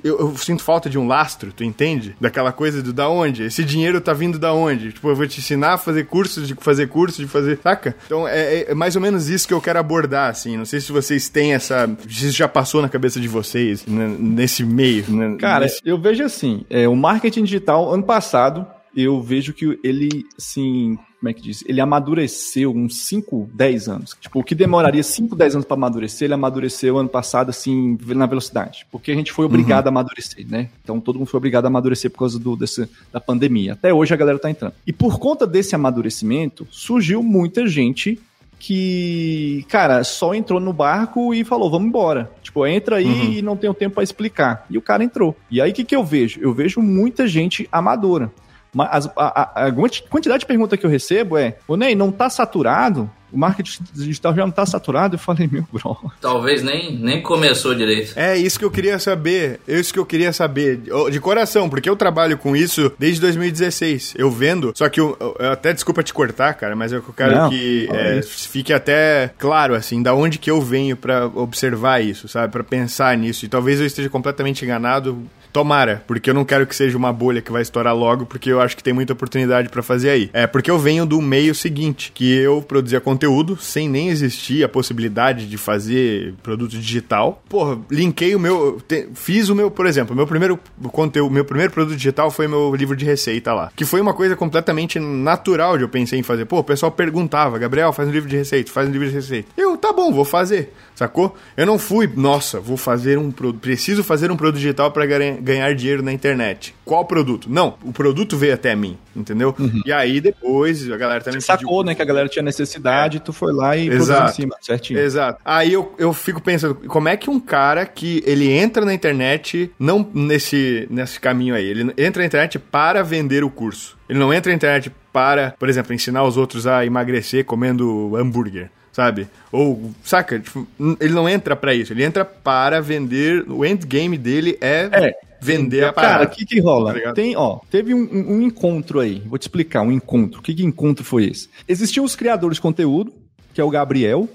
eu, 0.04 0.20
eu, 0.20 0.36
sinto 0.36 0.62
falta 0.62 0.90
de 0.90 0.98
um 0.98 1.06
lastro, 1.06 1.50
tu 1.50 1.64
entende? 1.64 2.14
Daquela 2.20 2.52
coisa 2.52 2.82
do 2.82 2.92
da 2.92 3.08
onde? 3.08 3.44
Esse 3.44 3.64
dinheiro 3.64 4.02
tá 4.02 4.12
vindo 4.12 4.38
da 4.38 4.52
onde? 4.52 4.92
Tipo, 4.92 5.08
eu 5.08 5.16
vou 5.16 5.26
te 5.26 5.40
ensinar 5.40 5.72
a 5.72 5.78
fazer 5.78 6.04
cursos, 6.04 6.46
de 6.46 6.54
fazer 6.54 6.88
cursos, 6.88 7.16
de 7.16 7.26
fazer. 7.26 7.58
Saca? 7.62 7.96
Então 8.04 8.28
é, 8.28 8.70
é, 8.70 8.74
mais 8.74 8.94
ou 8.96 9.00
menos 9.00 9.30
isso 9.30 9.48
que 9.48 9.54
eu 9.54 9.62
quero 9.62 9.78
abordar, 9.78 10.28
assim. 10.28 10.58
Não 10.58 10.66
sei 10.66 10.78
se 10.78 10.92
vocês 10.92 11.30
têm 11.30 11.54
essa. 11.54 11.88
Se 12.06 12.26
isso 12.28 12.36
já 12.36 12.46
passou 12.46 12.82
na 12.82 12.88
cabeça 12.90 13.18
de 13.18 13.28
vocês, 13.28 13.86
né, 13.86 14.14
nesse 14.18 14.62
meio. 14.62 15.10
Né, 15.10 15.36
Cara, 15.40 15.64
nesse... 15.64 15.80
eu 15.82 15.98
vejo 15.98 16.22
assim: 16.22 16.66
é, 16.68 16.86
o 16.86 16.94
marketing 16.94 17.44
digital, 17.44 17.90
ano 17.90 18.02
passado, 18.02 18.66
eu 18.94 19.22
vejo 19.22 19.54
que 19.54 19.78
ele, 19.82 20.24
assim 20.38 20.98
como 21.24 21.30
é 21.30 21.32
que 21.32 21.40
diz? 21.40 21.64
Ele 21.66 21.80
amadureceu 21.80 22.70
uns 22.70 22.98
5, 23.06 23.48
10 23.54 23.88
anos. 23.88 24.16
Tipo, 24.20 24.40
o 24.40 24.44
que 24.44 24.54
demoraria 24.54 25.02
5, 25.02 25.34
10 25.34 25.54
anos 25.54 25.66
para 25.66 25.74
amadurecer, 25.74 26.26
ele 26.26 26.34
amadureceu 26.34 26.98
ano 26.98 27.08
passado, 27.08 27.48
assim, 27.48 27.98
na 28.08 28.26
velocidade. 28.26 28.86
Porque 28.92 29.10
a 29.10 29.14
gente 29.14 29.32
foi 29.32 29.46
obrigado 29.46 29.86
uhum. 29.86 29.88
a 29.88 30.00
amadurecer, 30.00 30.46
né? 30.46 30.68
Então 30.82 31.00
todo 31.00 31.18
mundo 31.18 31.28
foi 31.28 31.38
obrigado 31.38 31.64
a 31.64 31.68
amadurecer 31.68 32.10
por 32.10 32.18
causa 32.18 32.38
do, 32.38 32.54
desse, 32.54 32.86
da 33.10 33.20
pandemia. 33.20 33.72
Até 33.72 33.94
hoje 33.94 34.12
a 34.12 34.18
galera 34.18 34.38
tá 34.38 34.50
entrando. 34.50 34.74
E 34.86 34.92
por 34.92 35.18
conta 35.18 35.46
desse 35.46 35.74
amadurecimento, 35.74 36.68
surgiu 36.70 37.22
muita 37.22 37.66
gente 37.66 38.20
que, 38.58 39.64
cara, 39.70 40.04
só 40.04 40.34
entrou 40.34 40.60
no 40.60 40.74
barco 40.74 41.32
e 41.32 41.42
falou, 41.42 41.70
vamos 41.70 41.88
embora. 41.88 42.30
Tipo, 42.42 42.66
entra 42.66 42.96
aí 42.96 43.06
uhum. 43.06 43.32
e 43.32 43.42
não 43.42 43.56
tenho 43.56 43.72
tempo 43.72 43.94
para 43.94 44.04
explicar. 44.04 44.66
E 44.68 44.76
o 44.76 44.82
cara 44.82 45.02
entrou. 45.02 45.34
E 45.50 45.58
aí 45.58 45.70
o 45.70 45.74
que, 45.74 45.84
que 45.84 45.96
eu 45.96 46.04
vejo? 46.04 46.38
Eu 46.42 46.52
vejo 46.52 46.82
muita 46.82 47.26
gente 47.26 47.66
amadora. 47.72 48.30
Mas 48.74 49.06
a, 49.16 49.62
a, 49.62 49.66
a, 49.68 49.72
quantidade 50.10 50.40
de 50.40 50.46
perguntas 50.46 50.78
que 50.78 50.84
eu 50.84 50.90
recebo 50.90 51.38
é: 51.38 51.56
Ô 51.66 51.76
Ney, 51.76 51.94
não 51.94 52.10
tá 52.10 52.28
saturado? 52.28 53.08
O 53.32 53.38
marketing 53.38 53.82
digital 53.92 54.32
já 54.32 54.42
não 54.42 54.52
tá 54.52 54.64
saturado? 54.64 55.16
Eu 55.16 55.18
falei, 55.18 55.48
meu 55.50 55.66
bro. 55.72 55.96
Talvez 56.20 56.62
nem, 56.62 56.96
nem 56.96 57.20
começou 57.20 57.74
direito. 57.74 58.12
É 58.14 58.36
isso 58.36 58.56
que 58.56 58.64
eu 58.64 58.70
queria 58.70 58.96
saber. 59.00 59.58
É 59.66 59.78
isso 59.78 59.92
que 59.92 59.98
eu 59.98 60.06
queria 60.06 60.32
saber. 60.32 60.80
De 61.10 61.18
coração, 61.18 61.68
porque 61.68 61.90
eu 61.90 61.96
trabalho 61.96 62.38
com 62.38 62.54
isso 62.54 62.92
desde 62.96 63.20
2016. 63.20 64.14
Eu 64.16 64.30
vendo. 64.30 64.72
Só 64.76 64.88
que 64.88 65.00
eu, 65.00 65.16
eu 65.40 65.50
até 65.50 65.72
desculpa 65.72 66.04
te 66.04 66.14
cortar, 66.14 66.54
cara, 66.54 66.76
mas 66.76 66.92
eu 66.92 67.02
quero 67.02 67.34
não, 67.34 67.50
que 67.50 67.88
é, 67.90 68.22
fique 68.22 68.72
até 68.72 69.32
claro, 69.36 69.74
assim, 69.74 70.00
da 70.00 70.14
onde 70.14 70.38
que 70.38 70.50
eu 70.50 70.60
venho 70.60 70.96
para 70.96 71.26
observar 71.26 72.04
isso, 72.04 72.28
sabe? 72.28 72.52
para 72.52 72.62
pensar 72.62 73.16
nisso. 73.18 73.44
E 73.44 73.48
talvez 73.48 73.80
eu 73.80 73.86
esteja 73.86 74.08
completamente 74.08 74.64
enganado 74.64 75.26
Tomara, 75.54 76.02
porque 76.04 76.28
eu 76.28 76.34
não 76.34 76.44
quero 76.44 76.66
que 76.66 76.74
seja 76.74 76.98
uma 76.98 77.12
bolha 77.12 77.40
que 77.40 77.52
vai 77.52 77.62
estourar 77.62 77.94
logo, 77.94 78.26
porque 78.26 78.50
eu 78.50 78.60
acho 78.60 78.76
que 78.76 78.82
tem 78.82 78.92
muita 78.92 79.12
oportunidade 79.12 79.68
para 79.68 79.84
fazer 79.84 80.10
aí. 80.10 80.28
É 80.32 80.48
porque 80.48 80.68
eu 80.68 80.76
venho 80.80 81.06
do 81.06 81.22
meio 81.22 81.54
seguinte, 81.54 82.10
que 82.12 82.28
eu 82.28 82.60
produzia 82.60 83.00
conteúdo 83.00 83.56
sem 83.56 83.88
nem 83.88 84.08
existir 84.08 84.64
a 84.64 84.68
possibilidade 84.68 85.46
de 85.46 85.56
fazer 85.56 86.34
produto 86.42 86.72
digital. 86.72 87.40
Porra, 87.48 87.78
linkei 87.88 88.34
o 88.34 88.40
meu, 88.40 88.80
te, 88.80 89.08
fiz 89.14 89.48
o 89.48 89.54
meu, 89.54 89.70
por 89.70 89.86
exemplo, 89.86 90.16
meu 90.16 90.26
primeiro 90.26 90.58
conteúdo, 90.90 91.30
meu 91.30 91.44
primeiro 91.44 91.72
produto 91.72 91.96
digital 91.96 92.32
foi 92.32 92.48
meu 92.48 92.74
livro 92.74 92.96
de 92.96 93.04
receita 93.04 93.54
lá, 93.54 93.70
que 93.76 93.84
foi 93.84 94.00
uma 94.00 94.12
coisa 94.12 94.34
completamente 94.34 94.98
natural 94.98 95.78
de 95.78 95.84
eu 95.84 95.88
pensei 95.88 96.18
em 96.18 96.24
fazer. 96.24 96.46
Pô, 96.46 96.58
o 96.58 96.64
pessoal 96.64 96.90
perguntava, 96.90 97.60
Gabriel, 97.60 97.92
faz 97.92 98.08
um 98.08 98.12
livro 98.12 98.28
de 98.28 98.36
receita, 98.36 98.72
faz 98.72 98.88
um 98.88 98.90
livro 98.90 99.06
de 99.06 99.14
receita. 99.14 99.48
Eu, 99.56 99.76
tá 99.76 99.92
bom, 99.92 100.12
vou 100.12 100.24
fazer, 100.24 100.72
sacou? 100.94 101.36
Eu 101.56 101.66
não 101.66 101.78
fui, 101.78 102.10
nossa, 102.14 102.60
vou 102.60 102.76
fazer 102.76 103.18
um 103.18 103.30
preciso 103.30 104.04
fazer 104.04 104.30
um 104.30 104.36
produto 104.36 104.60
digital 104.60 104.90
para 104.90 105.06
ganhar 105.06 105.74
dinheiro 105.74 106.02
na 106.02 106.12
internet. 106.12 106.74
Qual 106.84 107.04
produto? 107.04 107.48
Não, 107.50 107.76
o 107.82 107.92
produto 107.92 108.36
veio 108.36 108.54
até 108.54 108.74
mim, 108.74 108.96
entendeu? 109.14 109.54
Uhum. 109.58 109.82
E 109.84 109.92
aí 109.92 110.20
depois 110.20 110.90
a 110.90 110.96
galera 110.96 111.22
também 111.22 111.40
Você 111.40 111.46
sacou, 111.46 111.78
pediu... 111.78 111.84
né, 111.84 111.94
que 111.94 112.02
a 112.02 112.04
galera 112.04 112.28
tinha 112.28 112.42
necessidade, 112.42 113.16
é. 113.16 113.20
tu 113.20 113.32
foi 113.32 113.52
lá 113.52 113.76
e 113.76 113.88
Exato. 113.88 114.30
em 114.30 114.34
cima, 114.34 114.56
certinho. 114.60 114.98
Exato. 115.00 115.40
Aí 115.44 115.72
eu, 115.72 115.94
eu 115.98 116.12
fico 116.12 116.40
pensando, 116.40 116.74
como 116.74 117.08
é 117.08 117.16
que 117.16 117.30
um 117.30 117.40
cara 117.40 117.86
que 117.86 118.22
ele 118.26 118.50
entra 118.50 118.84
na 118.84 118.94
internet, 118.94 119.70
não 119.78 120.08
nesse, 120.14 120.86
nesse 120.90 121.18
caminho 121.18 121.54
aí, 121.54 121.64
ele 121.64 121.92
entra 121.96 122.22
na 122.22 122.26
internet 122.26 122.58
para 122.58 123.02
vender 123.02 123.44
o 123.44 123.50
curso. 123.50 123.96
Ele 124.08 124.18
não 124.18 124.32
entra 124.32 124.50
na 124.50 124.56
internet 124.56 124.92
para, 125.12 125.54
por 125.58 125.68
exemplo, 125.68 125.94
ensinar 125.94 126.24
os 126.24 126.36
outros 126.36 126.66
a 126.66 126.84
emagrecer 126.84 127.44
comendo 127.44 128.16
hambúrguer 128.16 128.70
sabe? 128.94 129.26
Ou, 129.50 129.90
saca? 130.04 130.38
Tipo, 130.38 130.66
ele 131.00 131.12
não 131.12 131.28
entra 131.28 131.56
para 131.56 131.74
isso, 131.74 131.92
ele 131.92 132.04
entra 132.04 132.24
para 132.24 132.80
vender. 132.80 133.44
O 133.50 133.66
endgame 133.66 134.16
dele 134.16 134.56
é, 134.60 134.88
é 134.92 135.14
vender 135.40 135.84
a 135.84 135.92
parada. 135.92 136.14
Cara, 136.18 136.28
o 136.28 136.30
que 136.30 136.46
que 136.46 136.60
rola? 136.60 136.94
Tá 136.94 137.12
Tem, 137.12 137.36
ó, 137.36 137.58
teve 137.68 137.92
um, 137.92 138.08
um, 138.36 138.40
encontro 138.40 139.00
aí. 139.00 139.20
Vou 139.26 139.36
te 139.36 139.42
explicar, 139.42 139.82
um 139.82 139.90
encontro. 139.90 140.38
O 140.38 140.42
que 140.42 140.54
que 140.54 140.64
encontro 140.64 141.04
foi 141.04 141.24
esse? 141.24 141.50
Existiam 141.66 142.04
os 142.04 142.14
criadores 142.14 142.56
de 142.56 142.62
conteúdo, 142.62 143.12
que 143.52 143.60
é 143.60 143.64
o 143.64 143.70
Gabriel, 143.70 144.28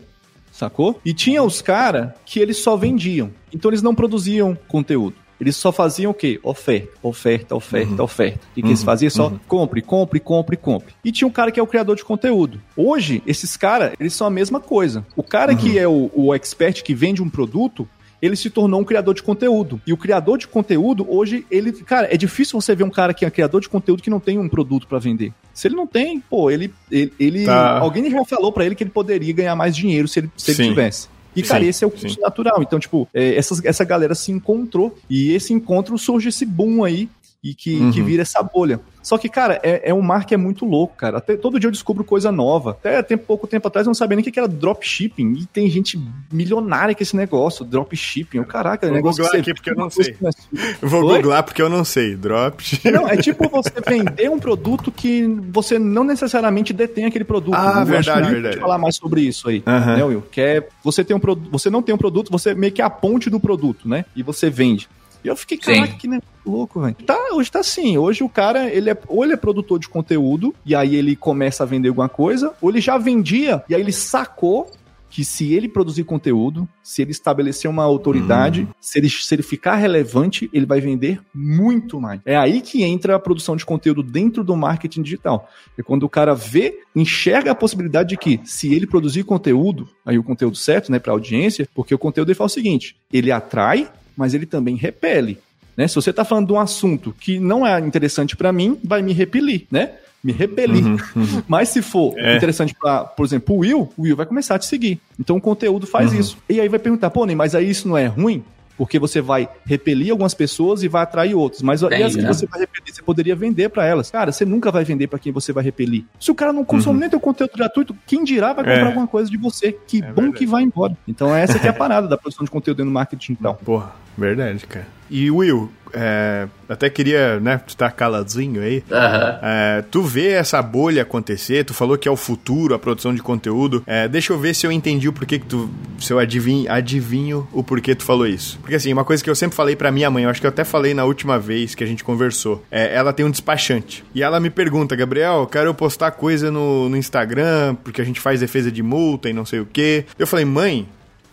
sacou? 0.52 1.00
E 1.06 1.14
tinha 1.14 1.42
os 1.42 1.62
caras 1.62 2.12
que 2.26 2.40
eles 2.40 2.58
só 2.58 2.76
vendiam. 2.76 3.32
Então 3.54 3.72
eles 3.72 3.82
não 3.82 3.96
produziam 3.96 4.58
conteúdo. 4.68 5.16
Eles 5.40 5.56
só 5.56 5.72
faziam 5.72 6.12
o 6.12 6.14
quê? 6.14 6.40
Oferta, 6.44 6.90
oferta, 7.02 7.56
oferta, 7.56 7.94
uhum. 7.94 8.04
oferta. 8.04 8.40
E 8.56 8.62
que 8.62 8.62
uhum. 8.62 8.70
eles 8.70 8.84
faziam 8.84 9.10
só 9.10 9.28
uhum. 9.28 9.40
compre, 9.48 9.82
compre, 9.82 10.20
compre, 10.20 10.58
compre. 10.58 10.94
E 11.04 11.12
tinha 11.12 11.28
um 11.28 11.32
cara 11.32 11.52
que 11.52 11.60
é 11.60 11.64
o 11.64 11.68
criador 11.68 11.96
de 11.96 12.04
conteúdo. 12.04 12.62
Hoje, 12.76 13.24
esses 13.26 13.56
caras, 13.56 13.94
eles 14.00 14.14
são 14.14 14.28
a 14.28 14.30
mesma 14.30 14.60
coisa. 14.60 15.06
O 15.16 15.24
cara 15.24 15.56
que 15.56 15.72
uhum. 15.72 15.78
é 15.78 15.88
o, 15.88 16.12
o 16.14 16.36
expert 16.36 16.84
que 16.84 16.94
vende 16.94 17.24
um 17.24 17.30
produto, 17.30 17.88
ele 18.22 18.36
se 18.36 18.50
tornou 18.50 18.82
um 18.82 18.84
criador 18.84 19.14
de 19.14 19.24
conteúdo. 19.24 19.82
E 19.88 19.94
o 19.94 19.98
criador 19.98 20.38
de 20.38 20.48
conteúdo, 20.48 21.06
hoje, 21.10 21.46
ele. 21.50 21.72
Cara, 21.72 22.14
é 22.14 22.18
difícil 22.18 22.60
você 22.60 22.76
ver 22.76 22.84
um 22.84 22.90
cara 22.90 23.14
que 23.14 23.26
é 23.26 23.30
criador 23.30 23.62
de 23.62 23.70
conteúdo 23.70 24.04
que 24.04 24.10
não 24.10 24.20
tem 24.20 24.38
um 24.38 24.50
produto 24.50 24.88
para 24.88 25.00
vender. 25.00 25.32
Se 25.54 25.68
ele 25.68 25.76
não 25.76 25.88
tem, 25.88 26.20
pô, 26.20 26.52
ele. 26.52 26.74
ele, 26.92 27.14
ele 27.20 27.46
tá. 27.46 27.80
Alguém 27.80 28.10
já 28.10 28.24
falou 28.26 28.52
para 28.52 28.66
ele 28.66 28.76
que 28.76 28.84
ele 28.84 28.92
poderia 28.92 29.34
ganhar 29.34 29.56
mais 29.56 29.76
dinheiro 29.76 30.08
se 30.08 30.20
ele, 30.20 30.32
se 30.36 30.52
ele 30.52 30.70
tivesse. 30.70 31.08
E, 31.36 31.44
cara, 31.44 31.64
sim, 31.64 31.70
esse 31.70 31.84
é 31.84 31.88
o 31.88 31.92
custo 31.92 32.10
sim. 32.10 32.22
natural. 32.22 32.62
Então, 32.62 32.80
tipo, 32.80 33.08
é, 33.14 33.36
essa, 33.36 33.56
essa 33.64 33.84
galera 33.84 34.16
se 34.16 34.32
encontrou 34.32 34.98
e 35.10 35.32
esse 35.32 35.54
encontro 35.54 35.98
surge 35.98 36.30
esse 36.30 36.46
boom 36.46 36.84
aí 36.84 37.10
e 37.44 37.54
que, 37.54 37.76
uhum. 37.76 37.92
que 37.92 38.02
vira 38.02 38.22
essa 38.22 38.42
bolha. 38.42 38.80
Só 39.10 39.18
que, 39.18 39.28
cara, 39.28 39.60
é, 39.64 39.90
é 39.90 39.92
um 39.92 40.04
mar 40.04 40.24
que 40.24 40.36
é 40.36 40.38
muito 40.38 40.66
louco, 40.66 40.96
cara. 40.96 41.18
Até 41.18 41.36
todo 41.36 41.60
dia 41.60 41.68
eu 41.68 41.72
descubro 41.72 42.04
coisa 42.04 42.32
nova. 42.32 42.72
Até 42.74 43.02
tem 43.02 43.18
pouco 43.18 43.48
tempo 43.48 43.68
atrás 43.68 43.88
eu 43.88 43.90
não 43.90 43.96
sabia 43.96 44.16
nem 44.16 44.24
o 44.24 44.32
que 44.32 44.38
era 44.38 44.48
dropshipping. 44.48 45.34
E 45.34 45.46
tem 45.48 45.68
gente 45.68 46.00
milionária 46.32 46.94
com 46.94 47.02
esse 47.02 47.16
negócio, 47.16 47.66
dropshipping. 47.66 48.44
Caraca, 48.44 48.86
Vou 48.86 48.96
negócio 48.96 49.24
googlar 49.24 49.42
aqui 49.42 49.52
porque 49.52 49.72
eu 49.72 49.76
não 49.76 49.90
sei. 49.90 50.16
Vou 50.80 51.04
Oi? 51.06 51.16
googlar 51.16 51.42
porque 51.42 51.60
eu 51.60 51.72
não 51.72 51.84
sei. 51.84 52.16
Dropshipping. 52.16 52.92
Não, 52.92 53.08
é 53.08 53.18
tipo 53.18 53.50
você 53.50 53.74
vender 53.84 54.30
um 54.30 54.38
produto 54.38 54.92
que 54.92 55.26
você 55.50 55.80
não 55.80 56.04
necessariamente 56.04 56.72
detém 56.72 57.06
aquele 57.06 57.26
produto. 57.26 57.56
Ah, 57.56 57.80
eu 57.80 57.86
verdade, 57.88 58.30
verdade. 58.30 58.60
falar 58.60 58.78
mais 58.78 58.96
sobre 58.96 59.22
isso 59.22 59.50
aí, 59.50 59.64
uhum. 59.66 59.96
né, 59.98 60.04
Will? 60.04 60.22
Que 60.22 60.42
é 60.42 60.68
você 60.84 61.04
tem 61.04 61.18
um 61.18 61.22
você 61.52 61.72
não 61.72 61.82
tem 61.82 61.96
um 61.96 61.98
produto, 61.98 62.30
você 62.30 62.54
meio 62.54 62.72
que 62.72 62.80
é 62.80 62.86
a 62.86 62.92
ponte 62.92 63.28
do 63.28 63.40
produto, 63.40 63.90
né? 63.90 64.06
E 64.16 64.22
você 64.22 64.52
vende. 64.52 64.88
E 65.24 65.28
eu 65.28 65.36
fiquei, 65.36 65.58
caraca, 65.58 65.94
que 65.94 66.08
negócio 66.08 66.30
louco, 66.46 66.82
velho. 66.82 66.96
Tá, 67.06 67.18
hoje 67.34 67.52
tá 67.52 67.60
assim. 67.60 67.98
Hoje 67.98 68.24
o 68.24 68.30
cara, 68.30 68.70
ele 68.70 68.90
é, 68.90 68.98
ou 69.08 69.24
ele 69.24 69.34
é 69.34 69.38
produtor 69.38 69.80
de 69.80 69.88
conteúdo, 69.88 70.54
e 70.66 70.76
aí 70.76 70.96
ele 70.96 71.16
começa 71.16 71.64
a 71.64 71.66
vender 71.66 71.90
alguma 71.90 72.10
coisa, 72.10 72.54
ou 72.62 72.70
ele 72.70 72.82
já 72.82 72.98
vendia, 72.98 73.64
e 73.70 73.76
aí 73.76 73.82
ele 73.82 73.92
sacou 73.92 74.72
que 75.10 75.26
se 75.26 75.54
ele 75.54 75.68
produzir 75.68 76.04
conteúdo, 76.04 76.70
se 76.84 77.02
ele 77.02 77.12
estabelecer 77.12 77.70
uma 77.70 77.84
autoridade, 77.84 78.62
hum. 78.62 78.68
se, 78.80 79.00
ele, 79.00 79.10
se 79.10 79.34
ele 79.34 79.42
ficar 79.42 79.76
relevante, 79.76 80.50
ele 80.54 80.66
vai 80.66 80.80
vender 80.80 81.20
muito 81.34 82.00
mais. 82.00 82.22
É 82.24 82.38
aí 82.38 82.62
que 82.62 82.84
entra 82.84 83.16
a 83.16 83.20
produção 83.20 83.56
de 83.56 83.66
conteúdo 83.66 84.04
dentro 84.04 84.44
do 84.44 84.56
marketing 84.56 85.02
digital. 85.02 85.50
É 85.78 85.82
quando 85.82 86.04
o 86.04 86.10
cara 86.10 86.36
vê, 86.36 86.80
enxerga 86.96 87.52
a 87.52 87.56
possibilidade 87.56 88.10
de 88.10 88.18
que, 88.18 88.40
se 88.44 88.74
ele 88.74 88.86
produzir 88.86 89.24
conteúdo, 89.24 89.90
aí 90.06 90.18
o 90.18 90.24
conteúdo 90.24 90.56
certo, 90.56 90.92
né, 90.92 91.00
para 91.00 91.12
audiência, 91.12 91.68
porque 91.74 91.96
o 91.96 92.00
conteúdo 92.00 92.30
ele 92.30 92.36
fala 92.36 92.48
o 92.48 92.52
seguinte: 92.52 92.96
ele 93.12 93.32
atrai, 93.32 93.90
mas 94.20 94.34
ele 94.34 94.46
também 94.46 94.76
repele. 94.76 95.40
Né? 95.78 95.88
Se 95.88 95.96
você 95.96 96.10
está 96.10 96.26
falando 96.26 96.48
de 96.48 96.54
um 96.54 96.60
assunto 96.60 97.16
que 97.18 97.40
não 97.40 97.66
é 97.66 97.80
interessante 97.80 98.36
para 98.36 98.52
mim, 98.52 98.78
vai 98.84 99.02
me 99.02 99.14
repelir, 99.14 99.66
né? 99.72 99.92
me 100.22 100.34
repelir. 100.34 100.86
Uhum, 100.86 100.98
uhum. 101.16 101.44
Mas 101.48 101.70
se 101.70 101.82
for 101.82 102.14
é. 102.18 102.36
interessante 102.36 102.76
para, 102.76 103.06
por 103.06 103.26
exemplo, 103.26 103.56
o 103.56 103.60
Will, 103.60 103.90
o 103.98 104.02
Will 104.02 104.18
vai 104.18 104.26
começar 104.26 104.56
a 104.56 104.60
te 104.60 104.66
seguir. 104.66 105.00
Então 105.18 105.38
o 105.38 105.42
conteúdo 105.42 105.88
faz 105.88 106.12
uhum. 106.12 106.20
isso. 106.20 106.38
E 106.50 106.60
aí 106.60 106.68
vai 106.68 106.78
perguntar, 106.78 107.10
pô, 107.10 107.26
Ney, 107.26 107.38
mas 107.38 107.56
aí 107.56 107.70
isso 107.70 107.88
não 107.88 107.98
é 107.98 108.06
ruim? 108.08 108.44
Porque 108.80 108.98
você 108.98 109.20
vai 109.20 109.50
repelir 109.66 110.10
algumas 110.12 110.34
pessoas 110.34 110.84
e 110.84 110.88
vai 110.88 111.04
atrair 111.04 111.36
outras. 111.36 111.62
Mas 111.62 111.84
Bem, 111.84 112.00
e 112.00 112.04
as 112.04 112.16
que 112.16 112.22
né? 112.22 112.32
você 112.32 112.48
vai 112.48 112.62
repelir, 112.62 112.96
você 112.96 113.02
poderia 113.02 113.36
vender 113.36 113.68
para 113.68 113.86
elas. 113.86 114.10
Cara, 114.10 114.32
você 114.32 114.46
nunca 114.46 114.72
vai 114.72 114.86
vender 114.86 115.08
para 115.08 115.20
quem 115.20 115.34
você 115.34 115.52
vai 115.52 115.62
repelir. 115.62 116.06
Se 116.18 116.32
o 116.32 116.36
cara 116.36 116.54
não 116.54 116.64
consome 116.64 116.96
uhum. 116.96 117.02
nem 117.02 117.10
teu 117.10 117.20
conteúdo 117.20 117.52
gratuito, 117.58 117.94
quem 118.08 118.24
dirá 118.24 118.54
vai 118.54 118.64
comprar 118.64 118.80
é. 118.80 118.88
alguma 118.88 119.06
coisa 119.06 119.30
de 119.30 119.36
você. 119.36 119.74
Que 119.86 119.98
é 119.98 120.08
bom 120.08 120.22
verdade. 120.22 120.38
que 120.38 120.46
vai 120.46 120.64
embora. 120.64 120.98
Então 121.06 121.36
essa 121.36 121.60
que 121.60 121.68
é 121.68 121.70
a 121.70 121.74
parada 121.74 122.08
da 122.08 122.18
produção 122.18 122.46
de 122.46 122.50
conteúdo 122.50 122.86
no 122.86 122.92
marketing, 122.92 123.34
então. 123.34 123.56
Porra, 123.66 123.92
verdade, 124.18 124.66
cara. 124.66 124.99
E 125.10 125.30
Will, 125.32 125.72
é, 125.94 126.48
até 126.68 126.90
queria, 126.90 127.40
né, 127.40 127.60
tu 127.66 127.76
tá 127.76 127.90
caladinho 127.90 128.62
aí. 128.62 128.84
Uhum. 128.90 129.40
É, 129.42 129.84
tu 129.90 130.02
vê 130.02 130.30
essa 130.30 130.62
bolha 130.62 131.02
acontecer, 131.02 131.64
tu 131.64 131.74
falou 131.74 131.98
que 131.98 132.08
é 132.08 132.12
o 132.12 132.16
futuro, 132.16 132.74
a 132.74 132.80
produção 132.80 133.14
de 133.14 133.22
conteúdo. 133.22 133.84
É, 133.86 134.08
deixa 134.08 134.34
eu 134.34 134.40
ver 134.40 134.54
se 134.54 134.66
eu 134.66 134.72
entendi 134.72 135.08
o 135.08 135.14
porquê 135.14 135.40
que 135.40 135.46
tu. 135.46 135.70
Se 136.00 136.14
eu 136.14 136.20
adivinho, 136.20 136.72
adivinho 136.72 137.48
o 137.52 137.64
porquê 137.64 137.96
tu 137.96 138.04
falou 138.04 138.28
isso. 138.28 138.60
Porque 138.60 138.76
assim, 138.76 138.94
uma 138.94 139.04
coisa 139.04 139.24
que 139.24 139.30
eu 139.30 139.36
sempre 139.36 139.56
falei 139.56 139.76
pra 139.76 139.92
minha 139.92 140.10
mãe, 140.10 140.24
eu 140.24 140.30
acho 140.30 140.40
que 140.40 140.48
eu 140.48 140.52
até 140.52 140.64
falei 140.64 140.94
na 140.94 141.06
última 141.06 141.40
vez 141.40 141.76
que 141.76 141.84
a 141.84 141.88
gente 141.88 142.04
conversou. 142.04 142.64
É, 142.70 142.94
ela 142.94 143.14
tem 143.14 143.26
um 143.26 143.32
despachante. 143.32 144.04
E 144.14 144.22
ela 144.22 144.40
me 144.40 144.50
pergunta, 144.50 144.96
Gabriel, 144.96 145.48
quero 145.52 145.74
postar 145.74 146.12
coisa 146.12 146.52
no, 146.52 146.90
no 146.90 146.98
Instagram, 146.98 147.76
porque 147.84 148.02
a 148.02 148.06
gente 148.06 148.20
faz 148.20 148.40
defesa 148.40 148.72
de 148.72 148.84
multa 148.84 149.30
e 149.30 149.34
não 149.34 149.46
sei 149.46 149.60
o 149.60 149.66
quê. 149.66 150.06
Eu 150.18 150.28
falei, 150.28 150.46
mãe, 150.46 150.88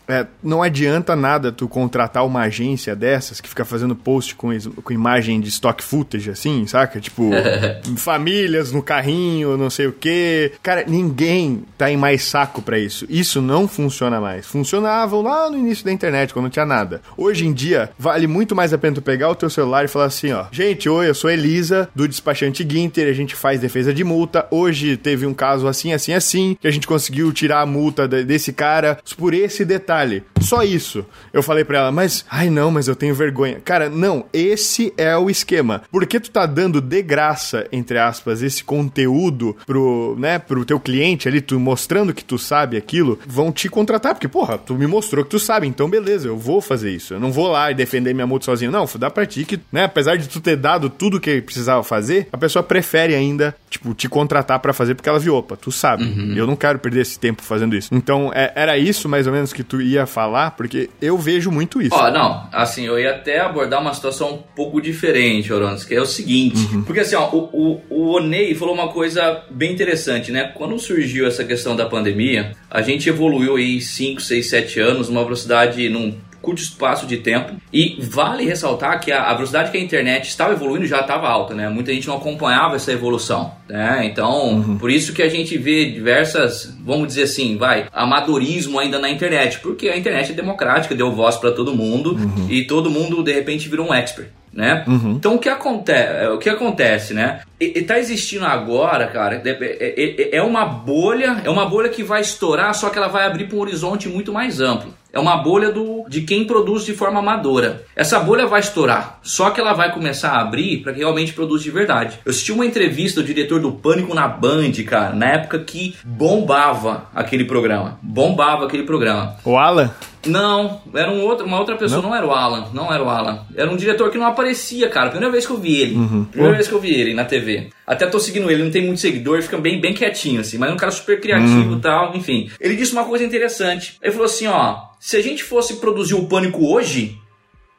é, 0.09 0.27
não 0.43 0.63
adianta 0.63 1.17
nada 1.17 1.51
tu 1.51 1.69
contratar 1.69 2.25
uma 2.25 2.43
agência 2.43 2.95
dessas 2.95 3.41
que 3.41 3.49
fica 3.49 3.65
fazendo 3.65 3.97
post 3.97 4.35
com, 4.35 4.49
com 4.83 4.93
imagem 4.93 5.41
de 5.41 5.49
stock 5.49 5.83
footage, 5.83 6.31
assim, 6.31 6.67
saca? 6.67 7.01
Tipo, 7.01 7.31
famílias 7.97 8.71
no 8.71 8.83
carrinho, 8.83 9.57
não 9.57 9.69
sei 9.69 9.87
o 9.87 9.93
quê. 9.93 10.53
Cara, 10.63 10.85
ninguém 10.87 11.65
tá 11.77 11.91
em 11.91 11.97
mais 11.97 12.23
saco 12.23 12.63
para 12.63 12.79
isso. 12.79 13.05
Isso 13.09 13.43
não 13.43 13.67
funciona 13.67 14.21
mais. 14.21 14.47
Funcionavam 14.47 15.23
lá 15.23 15.51
no 15.51 15.59
início 15.59 15.85
da 15.85 15.93
internet, 15.93 16.33
quando 16.33 16.45
não 16.45 16.51
tinha 16.51 16.67
nada. 16.67 17.03
Hoje 17.17 17.47
em 17.47 17.53
dia, 17.53 17.91
vale 17.99 18.27
muito 18.27 18.55
mais 18.55 18.73
a 18.73 18.79
pena 18.79 18.97
tu 18.97 19.03
pegar 19.03 19.29
o 19.31 19.35
teu 19.35 19.51
celular 19.51 19.85
e 19.85 19.89
falar 19.89 20.07
assim, 20.07 20.33
ó. 20.33 20.47
Gente, 20.53 20.89
oi, 20.89 21.09
eu 21.09 21.15
sou 21.15 21.31
Elisa, 21.31 21.89
do 21.95 22.07
despachante 22.07 22.67
Ginter, 22.69 23.09
a 23.09 23.13
gente 23.13 23.35
faz 23.35 23.61
defesa 23.61 23.93
de 23.93 24.05
multa. 24.05 24.47
Hoje 24.51 24.97
teve 24.97 25.27
um 25.27 25.35
caso 25.35 25.67
assim, 25.67 25.93
assim, 25.93 26.13
assim, 26.13 26.57
que 26.61 26.69
a 26.69 26.71
gente 26.71 26.87
conseguiu 26.87 27.33
tirar 27.33 27.61
a 27.61 27.67
multa 27.67 28.07
desse 28.07 28.53
cara 28.53 28.99
por 29.17 29.35
esse 29.35 29.65
detalhe 29.65 29.96
detalhe. 29.97 30.23
Só 30.41 30.63
isso. 30.63 31.05
Eu 31.33 31.43
falei 31.43 31.65
pra 31.65 31.79
ela, 31.79 31.93
mas, 31.93 32.25
ai 32.31 32.51
não, 32.51 32.71
mas 32.71 32.89
eu 32.89 32.95
tenho 32.95 33.15
vergonha. 33.15 33.61
Cara, 33.65 33.89
não, 33.89 34.27
esse 34.33 34.93
é 34.97 35.17
o 35.17 35.31
esquema. 35.31 35.83
Porque 35.91 36.21
tu 36.21 36.31
tá 36.31 36.47
dando 36.47 36.81
de 36.81 37.03
graça, 37.03 37.67
entre 37.73 37.99
aspas, 37.99 38.43
esse 38.43 38.63
conteúdo 38.63 39.57
pro, 39.67 40.17
né, 40.19 40.39
pro 40.39 40.65
teu 40.65 40.79
cliente 40.79 41.27
ali, 41.27 41.41
tu 41.41 41.59
mostrando 41.59 42.15
que 42.15 42.25
tu 42.25 42.39
sabe 42.39 42.77
aquilo, 42.77 43.19
vão 43.27 43.51
te 43.51 43.69
contratar, 43.69 44.15
porque, 44.15 44.29
porra, 44.29 44.59
tu 44.59 44.75
me 44.75 44.87
mostrou 44.87 45.25
que 45.25 45.31
tu 45.31 45.39
sabe, 45.39 45.67
então 45.67 45.89
beleza, 45.89 46.29
eu 46.29 46.37
vou 46.37 46.61
fazer 46.61 46.91
isso. 46.91 47.15
Eu 47.15 47.21
não 47.21 47.33
vou 47.33 47.49
lá 47.49 47.71
e 47.71 47.75
defender 47.75 48.15
minha 48.15 48.27
multa 48.27 48.45
sozinho. 48.45 48.71
Não, 48.71 48.87
dá 48.99 49.11
pra 49.11 49.27
ti 49.27 49.45
que, 49.45 49.59
né, 49.73 49.85
apesar 49.85 50.17
de 50.17 50.29
tu 50.29 50.41
ter 50.41 50.57
dado 50.57 50.89
tudo 50.89 51.21
que 51.21 51.41
precisava 51.41 51.83
fazer, 51.83 52.29
a 52.33 52.39
pessoa 52.39 52.63
prefere 52.63 53.15
ainda, 53.15 53.55
tipo, 53.69 53.95
te 53.95 54.09
contratar 54.09 54.61
para 54.61 54.73
fazer 54.73 54.95
porque 54.95 55.09
ela 55.09 55.19
viu, 55.19 55.35
opa, 55.35 55.57
tu 55.57 55.73
sabe. 55.73 56.05
Uhum. 56.05 56.35
Eu 56.37 56.47
não 56.47 56.57
quero 56.57 56.79
perder 56.79 57.01
esse 57.01 57.19
tempo 57.19 57.43
fazendo 57.43 57.75
isso. 57.75 57.89
Então, 57.93 58.31
é, 58.35 58.53
era 58.55 58.79
isso 58.79 59.09
mais 59.09 59.27
ou 59.27 59.33
menos 59.33 59.53
que 59.53 59.63
tu 59.63 59.81
ia 59.87 60.07
falar, 60.07 60.53
porque 60.53 60.91
eu 61.01 61.17
vejo 61.17 61.51
muito 61.51 61.81
isso. 61.81 61.95
Ó, 61.95 62.11
não, 62.11 62.49
assim, 62.53 62.87
eu 62.87 62.99
ia 62.99 63.13
até 63.13 63.41
abordar 63.41 63.81
uma 63.81 63.95
situação 63.95 64.35
um 64.35 64.39
pouco 64.55 64.81
diferente, 64.81 65.53
Oronas, 65.53 65.85
que 65.85 65.95
é 65.95 66.01
o 66.01 66.07
seguinte, 66.07 66.59
uhum. 66.73 66.83
porque 66.83 67.01
assim, 67.01 67.17
ó, 67.17 67.29
o, 67.31 67.49
o, 67.53 67.83
o 67.91 68.17
Onei 68.17 68.55
falou 68.55 68.75
uma 68.75 68.89
coisa 68.89 69.43
bem 69.51 69.73
interessante, 69.73 70.31
né? 70.31 70.53
Quando 70.55 70.79
surgiu 70.79 71.27
essa 71.27 71.45
questão 71.45 71.75
da 71.75 71.87
pandemia, 71.87 72.53
a 72.71 72.83
gente 72.83 73.09
evoluiu 73.09 73.57
aí 73.57 73.81
5, 73.81 74.21
6, 74.21 74.51
7 74.51 74.81
anos, 74.81 75.09
numa 75.09 75.25
velocidade, 75.25 75.89
num 75.89 76.15
curto 76.47 76.63
espaço 76.63 77.07
de 77.07 77.17
tempo. 77.17 77.55
E 77.73 77.99
vale 78.01 78.45
ressaltar 78.45 79.01
que 79.01 79.11
a, 79.11 79.25
a 79.25 79.35
velocidade 79.35 79.73
que 79.73 79.77
a 79.77 79.81
internet 79.81 80.29
estava 80.29 80.53
evoluindo 80.53 80.87
já 80.87 81.01
estava 81.01 81.29
alta, 81.29 81.53
né? 81.53 81.69
Muita 81.69 81.93
gente 81.93 82.07
não 82.07 82.17
acompanhava 82.17 82.77
essa 82.77 82.93
evolução, 82.93 83.53
né? 83.69 84.03
Então, 84.05 84.55
uhum. 84.55 84.79
por 84.79 84.91
isso 84.91 85.13
que 85.13 85.23
a 85.23 85.29
gente 85.29 85.59
vê 85.59 85.91
diversas, 85.91 86.73
vamos 86.81 87.09
dizer 87.09 87.25
assim, 87.25 87.57
vai, 87.57 87.89
amadorismo 87.93 88.79
ainda 88.79 88.99
na 88.99 89.11
internet, 89.11 89.59
porque 89.59 89.89
a 89.89 89.97
internet 89.97 90.31
é 90.31 90.35
democrática, 90.35 90.95
deu 90.95 91.13
voz 91.13 91.37
para 91.37 91.51
todo 91.51 91.75
mundo 91.75 92.15
uhum. 92.15 92.47
e 92.49 92.65
todo 92.65 92.89
mundo 92.89 93.23
de 93.23 93.33
repente 93.33 93.69
virou 93.69 93.89
um 93.89 93.95
expert 93.95 94.31
né? 94.57 94.85
Uhum. 94.89 95.13
Então 95.13 95.35
o 95.35 95.39
que 95.39 95.51
acontece, 95.51 96.27
o 96.29 96.39
que 96.39 96.49
acontece, 96.49 97.13
né? 97.13 97.43
E, 97.61 97.79
e 97.79 97.83
tá 97.83 97.99
existindo 97.99 98.47
agora, 98.47 99.07
cara, 99.07 99.43
é, 99.45 99.51
é, 99.51 100.37
é, 100.37 100.43
uma 100.43 100.65
bolha, 100.65 101.43
é 101.45 101.51
uma 101.51 101.67
bolha 101.67 101.91
que 101.91 102.03
vai 102.03 102.23
estourar, 102.23 102.75
só 102.75 102.89
que 102.89 102.97
ela 102.97 103.07
vai 103.07 103.27
abrir 103.27 103.47
para 103.47 103.57
um 103.57 103.61
horizonte 103.61 104.09
muito 104.09 104.33
mais 104.33 104.61
amplo. 104.61 104.95
É 105.17 105.19
uma 105.19 105.39
bolha 105.39 105.73
do, 105.73 106.05
de 106.11 106.21
quem 106.21 106.45
produz 106.45 106.85
de 106.85 106.93
forma 106.93 107.21
amadora. 107.21 107.87
Essa 107.97 108.21
bolha 108.21 108.47
vai 108.47 108.61
estourar, 108.61 109.19
só 109.23 109.49
que 109.49 109.59
ela 109.59 109.73
vai 109.73 109.91
começar 109.91 110.33
a 110.33 110.43
abrir 110.43 110.83
para 110.83 110.93
quem 110.93 111.01
realmente 111.01 111.33
produz 111.33 111.63
de 111.63 111.71
verdade. 111.71 112.19
Eu 112.23 112.29
assisti 112.29 112.53
uma 112.53 112.67
entrevista 112.67 113.23
do 113.23 113.27
diretor 113.27 113.59
do 113.59 113.73
Pânico 113.73 114.15
na 114.15 114.29
Band, 114.29 114.73
cara, 114.87 115.15
na 115.15 115.29
época 115.29 115.59
que 115.61 115.97
bombava 116.05 117.07
aquele 117.15 117.47
programa. 117.47 117.99
Bombava 118.03 118.67
aquele 118.67 118.83
programa. 118.83 119.37
O 119.43 119.57
Alan? 119.57 119.91
Não, 120.27 120.81
era 120.95 121.11
um 121.11 121.23
outro, 121.23 121.47
uma 121.47 121.59
outra 121.59 121.77
pessoa, 121.77 122.03
não? 122.03 122.11
não? 122.11 122.17
era 122.17 122.27
o 122.27 122.33
Alan, 122.33 122.69
não 122.73 122.93
era 122.93 123.03
o 123.03 123.09
Alan. 123.09 123.47
Era 123.55 123.71
um 123.71 123.77
diretor 123.77 124.11
que 124.11 124.19
não 124.19 124.27
aparecia, 124.27 124.89
cara. 124.89 125.11
Primeira 125.11 125.33
vez 125.33 125.47
que 125.47 125.53
eu 125.53 125.59
vi 125.59 125.81
ele. 125.81 125.95
Uhum. 125.95 126.25
Primeira 126.25 126.53
uhum. 126.53 126.57
vez 126.57 126.69
que 126.69 126.75
eu 126.75 126.81
vi 126.81 126.95
ele 126.95 127.15
na 127.15 127.25
TV. 127.25 127.69
Até 127.87 128.07
tô 128.07 128.19
seguindo 128.19 128.51
ele, 128.51 128.63
não 128.63 128.71
tem 128.71 128.85
muito 128.85 129.01
seguidor, 129.01 129.41
fica 129.43 129.59
bem, 129.59 129.81
bem 129.81 129.95
quietinho, 129.95 130.41
assim, 130.41 130.59
mas 130.59 130.71
é 130.71 130.73
um 130.73 130.77
cara 130.77 130.93
super 130.93 131.21
criativo 131.21 131.71
e 131.71 131.75
uhum. 131.75 131.81
tal, 131.81 132.17
enfim. 132.17 132.51
Ele 132.61 132.77
disse 132.77 132.93
uma 132.93 133.05
coisa 133.05 133.25
interessante. 133.25 133.97
Ele 134.03 134.13
falou 134.13 134.27
assim: 134.27 134.47
ó, 134.47 134.79
se 134.99 135.17
a 135.17 135.23
gente 135.23 135.45
fosse 135.45 135.77
produzir 135.77 136.15
o 136.15 136.27
pânico 136.27 136.67
hoje, 136.67 137.19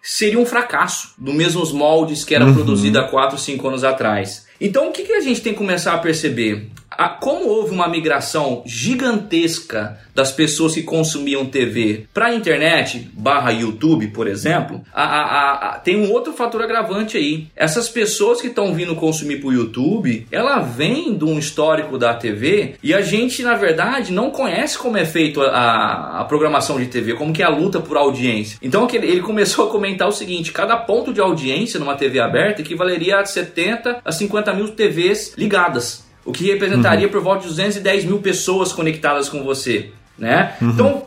seria 0.01 0.39
um 0.39 0.46
fracasso, 0.46 1.13
do 1.18 1.34
mesmos 1.34 1.72
moldes 1.72 2.24
que 2.24 2.34
era 2.34 2.46
uhum. 2.46 2.54
produzido 2.54 3.00
há 3.00 3.04
4, 3.04 3.38
5 3.38 3.68
anos 3.68 3.84
atrás. 3.84 4.48
Então 4.60 4.89
o 4.89 4.92
que, 4.92 5.04
que 5.04 5.13
a 5.13 5.22
gente 5.22 5.42
tem 5.42 5.54
que 5.54 5.60
começar 5.60 5.94
a 5.94 5.98
perceber? 5.98 6.70
A, 6.98 7.10
como 7.10 7.48
houve 7.48 7.74
uma 7.74 7.88
migração 7.88 8.63
gigantesca 8.66 10.00
das 10.16 10.32
pessoas 10.32 10.74
que 10.74 10.82
consumiam 10.82 11.46
TV 11.46 12.08
para 12.12 12.27
a 12.27 12.34
internet, 12.34 13.08
barra 13.13 13.51
YouTube, 13.51 14.08
por 14.08 14.27
exemplo, 14.27 14.82
a, 14.92 15.75
a, 15.75 15.80
tem 15.80 15.96
um 15.96 16.12
outro 16.12 16.34
fator 16.34 16.63
agravante 16.63 17.16
aí. 17.16 17.48
Essas 17.56 17.88
pessoas 17.88 18.42
que 18.42 18.48
estão 18.48 18.74
vindo 18.74 18.96
consumir 18.96 19.38
o 19.46 19.54
YouTube, 19.54 20.25
ela 20.32 20.60
vem 20.60 21.16
de 21.16 21.24
um 21.24 21.38
histórico 21.38 22.00
da 22.00 22.16
TV 22.16 22.74
e 22.82 22.96
a 22.96 23.01
gente, 23.01 23.44
na 23.44 23.54
verdade, 23.54 24.12
não 24.12 24.32
conhece 24.32 24.75
como 24.75 24.98
é 24.98 25.06
feito 25.06 25.39
a, 25.42 26.22
a 26.22 26.25
programação 26.25 26.80
de 26.80 26.88
TV, 26.88 27.13
como 27.13 27.32
que 27.32 27.44
é 27.44 27.46
a 27.46 27.50
luta 27.50 27.80
por 27.80 27.96
audiência. 27.96 28.58
Então 28.60 28.88
ele 28.92 29.22
começou 29.22 29.68
a 29.68 29.72
comentar 29.72 30.08
o 30.08 30.12
seguinte: 30.12 30.51
cada 30.51 30.75
ponto 30.75 31.13
de 31.13 31.22
audiência 31.22 31.80
numa 31.80 31.96
TV 31.96 32.20
aberta 32.20 32.62
equivaleria 32.62 33.20
a 33.20 33.25
70 33.25 34.01
a 34.04 34.12
50 34.12 34.54
mil 34.54 34.70
TVs 34.70 35.36
ligadas 35.38 36.07
o 36.28 36.32
que 36.32 36.46
representaria 36.46 37.08
uhum. 37.08 37.12
por 37.12 37.22
volta 37.22 37.42
de 37.42 37.48
210 37.48 38.06
mil 38.06 38.20
pessoas 38.20 38.72
conectadas 38.72 39.30
com 39.30 39.44
você 39.44 39.92
né? 40.18 40.56
Uhum. 40.62 40.70
Então, 40.70 41.04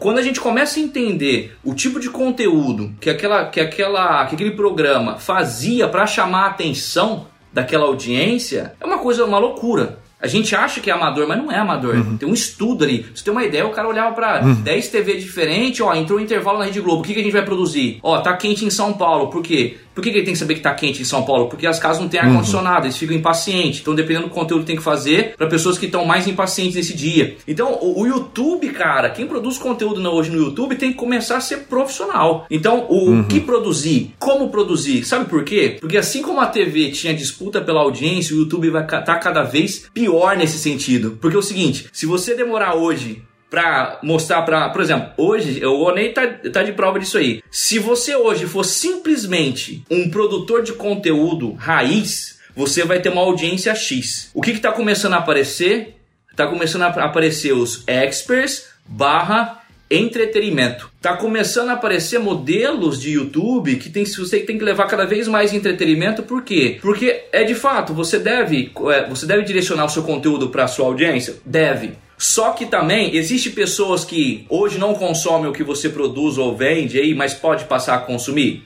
quando 0.00 0.18
a 0.18 0.22
gente 0.22 0.40
começa 0.40 0.78
a 0.78 0.82
entender 0.82 1.56
o 1.62 1.74
tipo 1.74 2.00
de 2.00 2.08
conteúdo 2.08 2.92
que, 3.00 3.10
aquela, 3.10 3.46
que, 3.46 3.60
aquela, 3.60 4.24
que 4.26 4.34
aquele 4.34 4.52
programa 4.52 5.18
fazia 5.18 5.88
para 5.88 6.06
chamar 6.06 6.44
a 6.44 6.48
atenção 6.48 7.26
daquela 7.52 7.84
audiência, 7.84 8.74
é 8.80 8.84
uma 8.84 8.98
coisa, 8.98 9.24
uma 9.24 9.38
loucura. 9.38 9.98
A 10.20 10.26
gente 10.26 10.56
acha 10.56 10.80
que 10.80 10.90
é 10.90 10.94
amador, 10.94 11.28
mas 11.28 11.36
não 11.36 11.52
é 11.52 11.58
amador. 11.58 11.96
Uhum. 11.96 12.16
Tem 12.16 12.26
um 12.26 12.32
estudo 12.32 12.82
ali. 12.82 13.00
Pra 13.00 13.10
você 13.14 13.24
ter 13.24 13.30
uma 13.30 13.44
ideia, 13.44 13.66
o 13.66 13.70
cara 13.70 13.86
olhava 13.86 14.14
para 14.14 14.42
uhum. 14.42 14.54
10 14.54 14.88
TV 14.88 15.16
diferentes, 15.18 15.82
ó, 15.82 15.94
entrou 15.94 16.18
um 16.18 16.22
intervalo 16.22 16.58
na 16.58 16.64
Rede 16.64 16.80
Globo. 16.80 17.02
O 17.02 17.04
que, 17.04 17.12
que 17.12 17.20
a 17.20 17.22
gente 17.22 17.32
vai 17.32 17.44
produzir? 17.44 17.98
Ó, 18.02 18.18
tá 18.20 18.34
quente 18.34 18.64
em 18.64 18.70
São 18.70 18.94
Paulo. 18.94 19.28
Por 19.28 19.42
quê? 19.42 19.76
Por 19.94 20.02
que, 20.02 20.10
que 20.10 20.18
ele 20.18 20.24
tem 20.24 20.34
que 20.34 20.38
saber 20.38 20.54
que 20.54 20.60
tá 20.60 20.74
quente 20.74 21.00
em 21.00 21.04
São 21.04 21.24
Paulo? 21.24 21.48
Porque 21.48 21.66
as 21.66 21.78
casas 21.78 22.02
não 22.02 22.08
têm 22.08 22.20
ar-condicionado, 22.20 22.80
uhum. 22.80 22.84
eles 22.86 22.96
ficam 22.96 23.16
impacientes. 23.16 23.80
Então, 23.80 23.94
dependendo 23.94 24.26
do 24.26 24.34
conteúdo 24.34 24.62
que 24.62 24.66
tem 24.66 24.76
que 24.76 24.82
fazer 24.82 25.34
para 25.36 25.46
pessoas 25.46 25.78
que 25.78 25.86
estão 25.86 26.04
mais 26.04 26.26
impacientes 26.26 26.74
nesse 26.74 26.94
dia. 26.94 27.36
Então, 27.46 27.78
o, 27.80 28.02
o, 28.02 28.06
YouTube, 28.06 28.68
cara, 28.70 29.10
quem 29.10 29.26
produz 29.26 29.56
conteúdo 29.58 30.04
hoje 30.10 30.30
no 30.30 30.38
YouTube 30.38 30.76
tem 30.76 30.90
que 30.90 30.96
começar 30.96 31.36
a 31.36 31.40
ser 31.40 31.58
profissional. 31.60 32.46
Então, 32.50 32.86
o 32.88 33.10
uhum. 33.10 33.24
que 33.24 33.40
produzir? 33.40 34.12
Como 34.18 34.50
produzir? 34.50 35.04
Sabe 35.04 35.26
por 35.26 35.44
quê? 35.44 35.76
Porque 35.80 35.96
assim 35.96 36.22
como 36.22 36.40
a 36.40 36.46
TV 36.46 36.90
tinha 36.90 37.14
disputa 37.14 37.60
pela 37.60 37.80
audiência, 37.80 38.34
o 38.34 38.40
YouTube 38.40 38.70
vai 38.70 38.82
estar 38.82 39.02
tá 39.02 39.16
cada 39.16 39.42
vez 39.42 39.88
pior 39.92 40.36
nesse 40.36 40.58
sentido. 40.58 41.18
Porque 41.20 41.36
é 41.36 41.38
o 41.38 41.42
seguinte, 41.42 41.86
se 41.92 42.06
você 42.06 42.34
demorar 42.34 42.74
hoje 42.74 43.22
para 43.54 44.00
mostrar 44.02 44.42
para, 44.42 44.68
por 44.70 44.82
exemplo, 44.82 45.12
hoje 45.16 45.64
o 45.64 45.84
Onei 45.84 46.08
tá, 46.08 46.26
tá 46.26 46.64
de 46.64 46.72
prova 46.72 46.98
disso 46.98 47.16
aí. 47.16 47.40
Se 47.52 47.78
você 47.78 48.16
hoje 48.16 48.46
for 48.46 48.64
simplesmente 48.64 49.84
um 49.88 50.10
produtor 50.10 50.64
de 50.64 50.72
conteúdo 50.72 51.52
raiz, 51.52 52.40
você 52.56 52.82
vai 52.82 53.00
ter 53.00 53.10
uma 53.10 53.22
audiência 53.22 53.72
X. 53.72 54.28
O 54.34 54.42
que 54.42 54.50
está 54.50 54.72
começando 54.72 55.14
a 55.14 55.18
aparecer? 55.18 55.94
Está 56.32 56.48
começando 56.48 56.82
a 56.82 56.88
aparecer 56.88 57.52
os 57.52 57.84
experts 57.86 58.70
barra 58.84 59.60
entretenimento. 59.88 60.90
Tá 61.00 61.16
começando 61.16 61.68
a 61.68 61.74
aparecer 61.74 62.18
modelos 62.18 63.00
de 63.00 63.12
YouTube 63.12 63.76
que 63.76 63.88
tem, 63.88 64.04
você 64.04 64.40
tem 64.40 64.58
que 64.58 64.64
levar 64.64 64.88
cada 64.88 65.06
vez 65.06 65.28
mais 65.28 65.54
entretenimento, 65.54 66.24
por 66.24 66.42
quê? 66.42 66.78
Porque 66.82 67.26
é 67.30 67.44
de 67.44 67.54
fato, 67.54 67.94
você 67.94 68.18
deve, 68.18 68.72
é, 68.90 69.08
você 69.08 69.26
deve 69.26 69.44
direcionar 69.44 69.84
o 69.84 69.88
seu 69.88 70.02
conteúdo 70.02 70.48
para 70.48 70.66
sua 70.66 70.86
audiência? 70.86 71.36
Deve. 71.46 71.92
Só 72.16 72.50
que 72.50 72.66
também 72.66 73.16
existe 73.16 73.50
pessoas 73.50 74.04
que 74.04 74.46
hoje 74.48 74.78
não 74.78 74.94
consomem 74.94 75.50
o 75.50 75.52
que 75.52 75.64
você 75.64 75.88
produz 75.88 76.38
ou 76.38 76.56
vende 76.56 76.98
aí, 76.98 77.14
mas 77.14 77.34
pode 77.34 77.64
passar 77.64 77.96
a 77.96 77.98
consumir? 77.98 78.64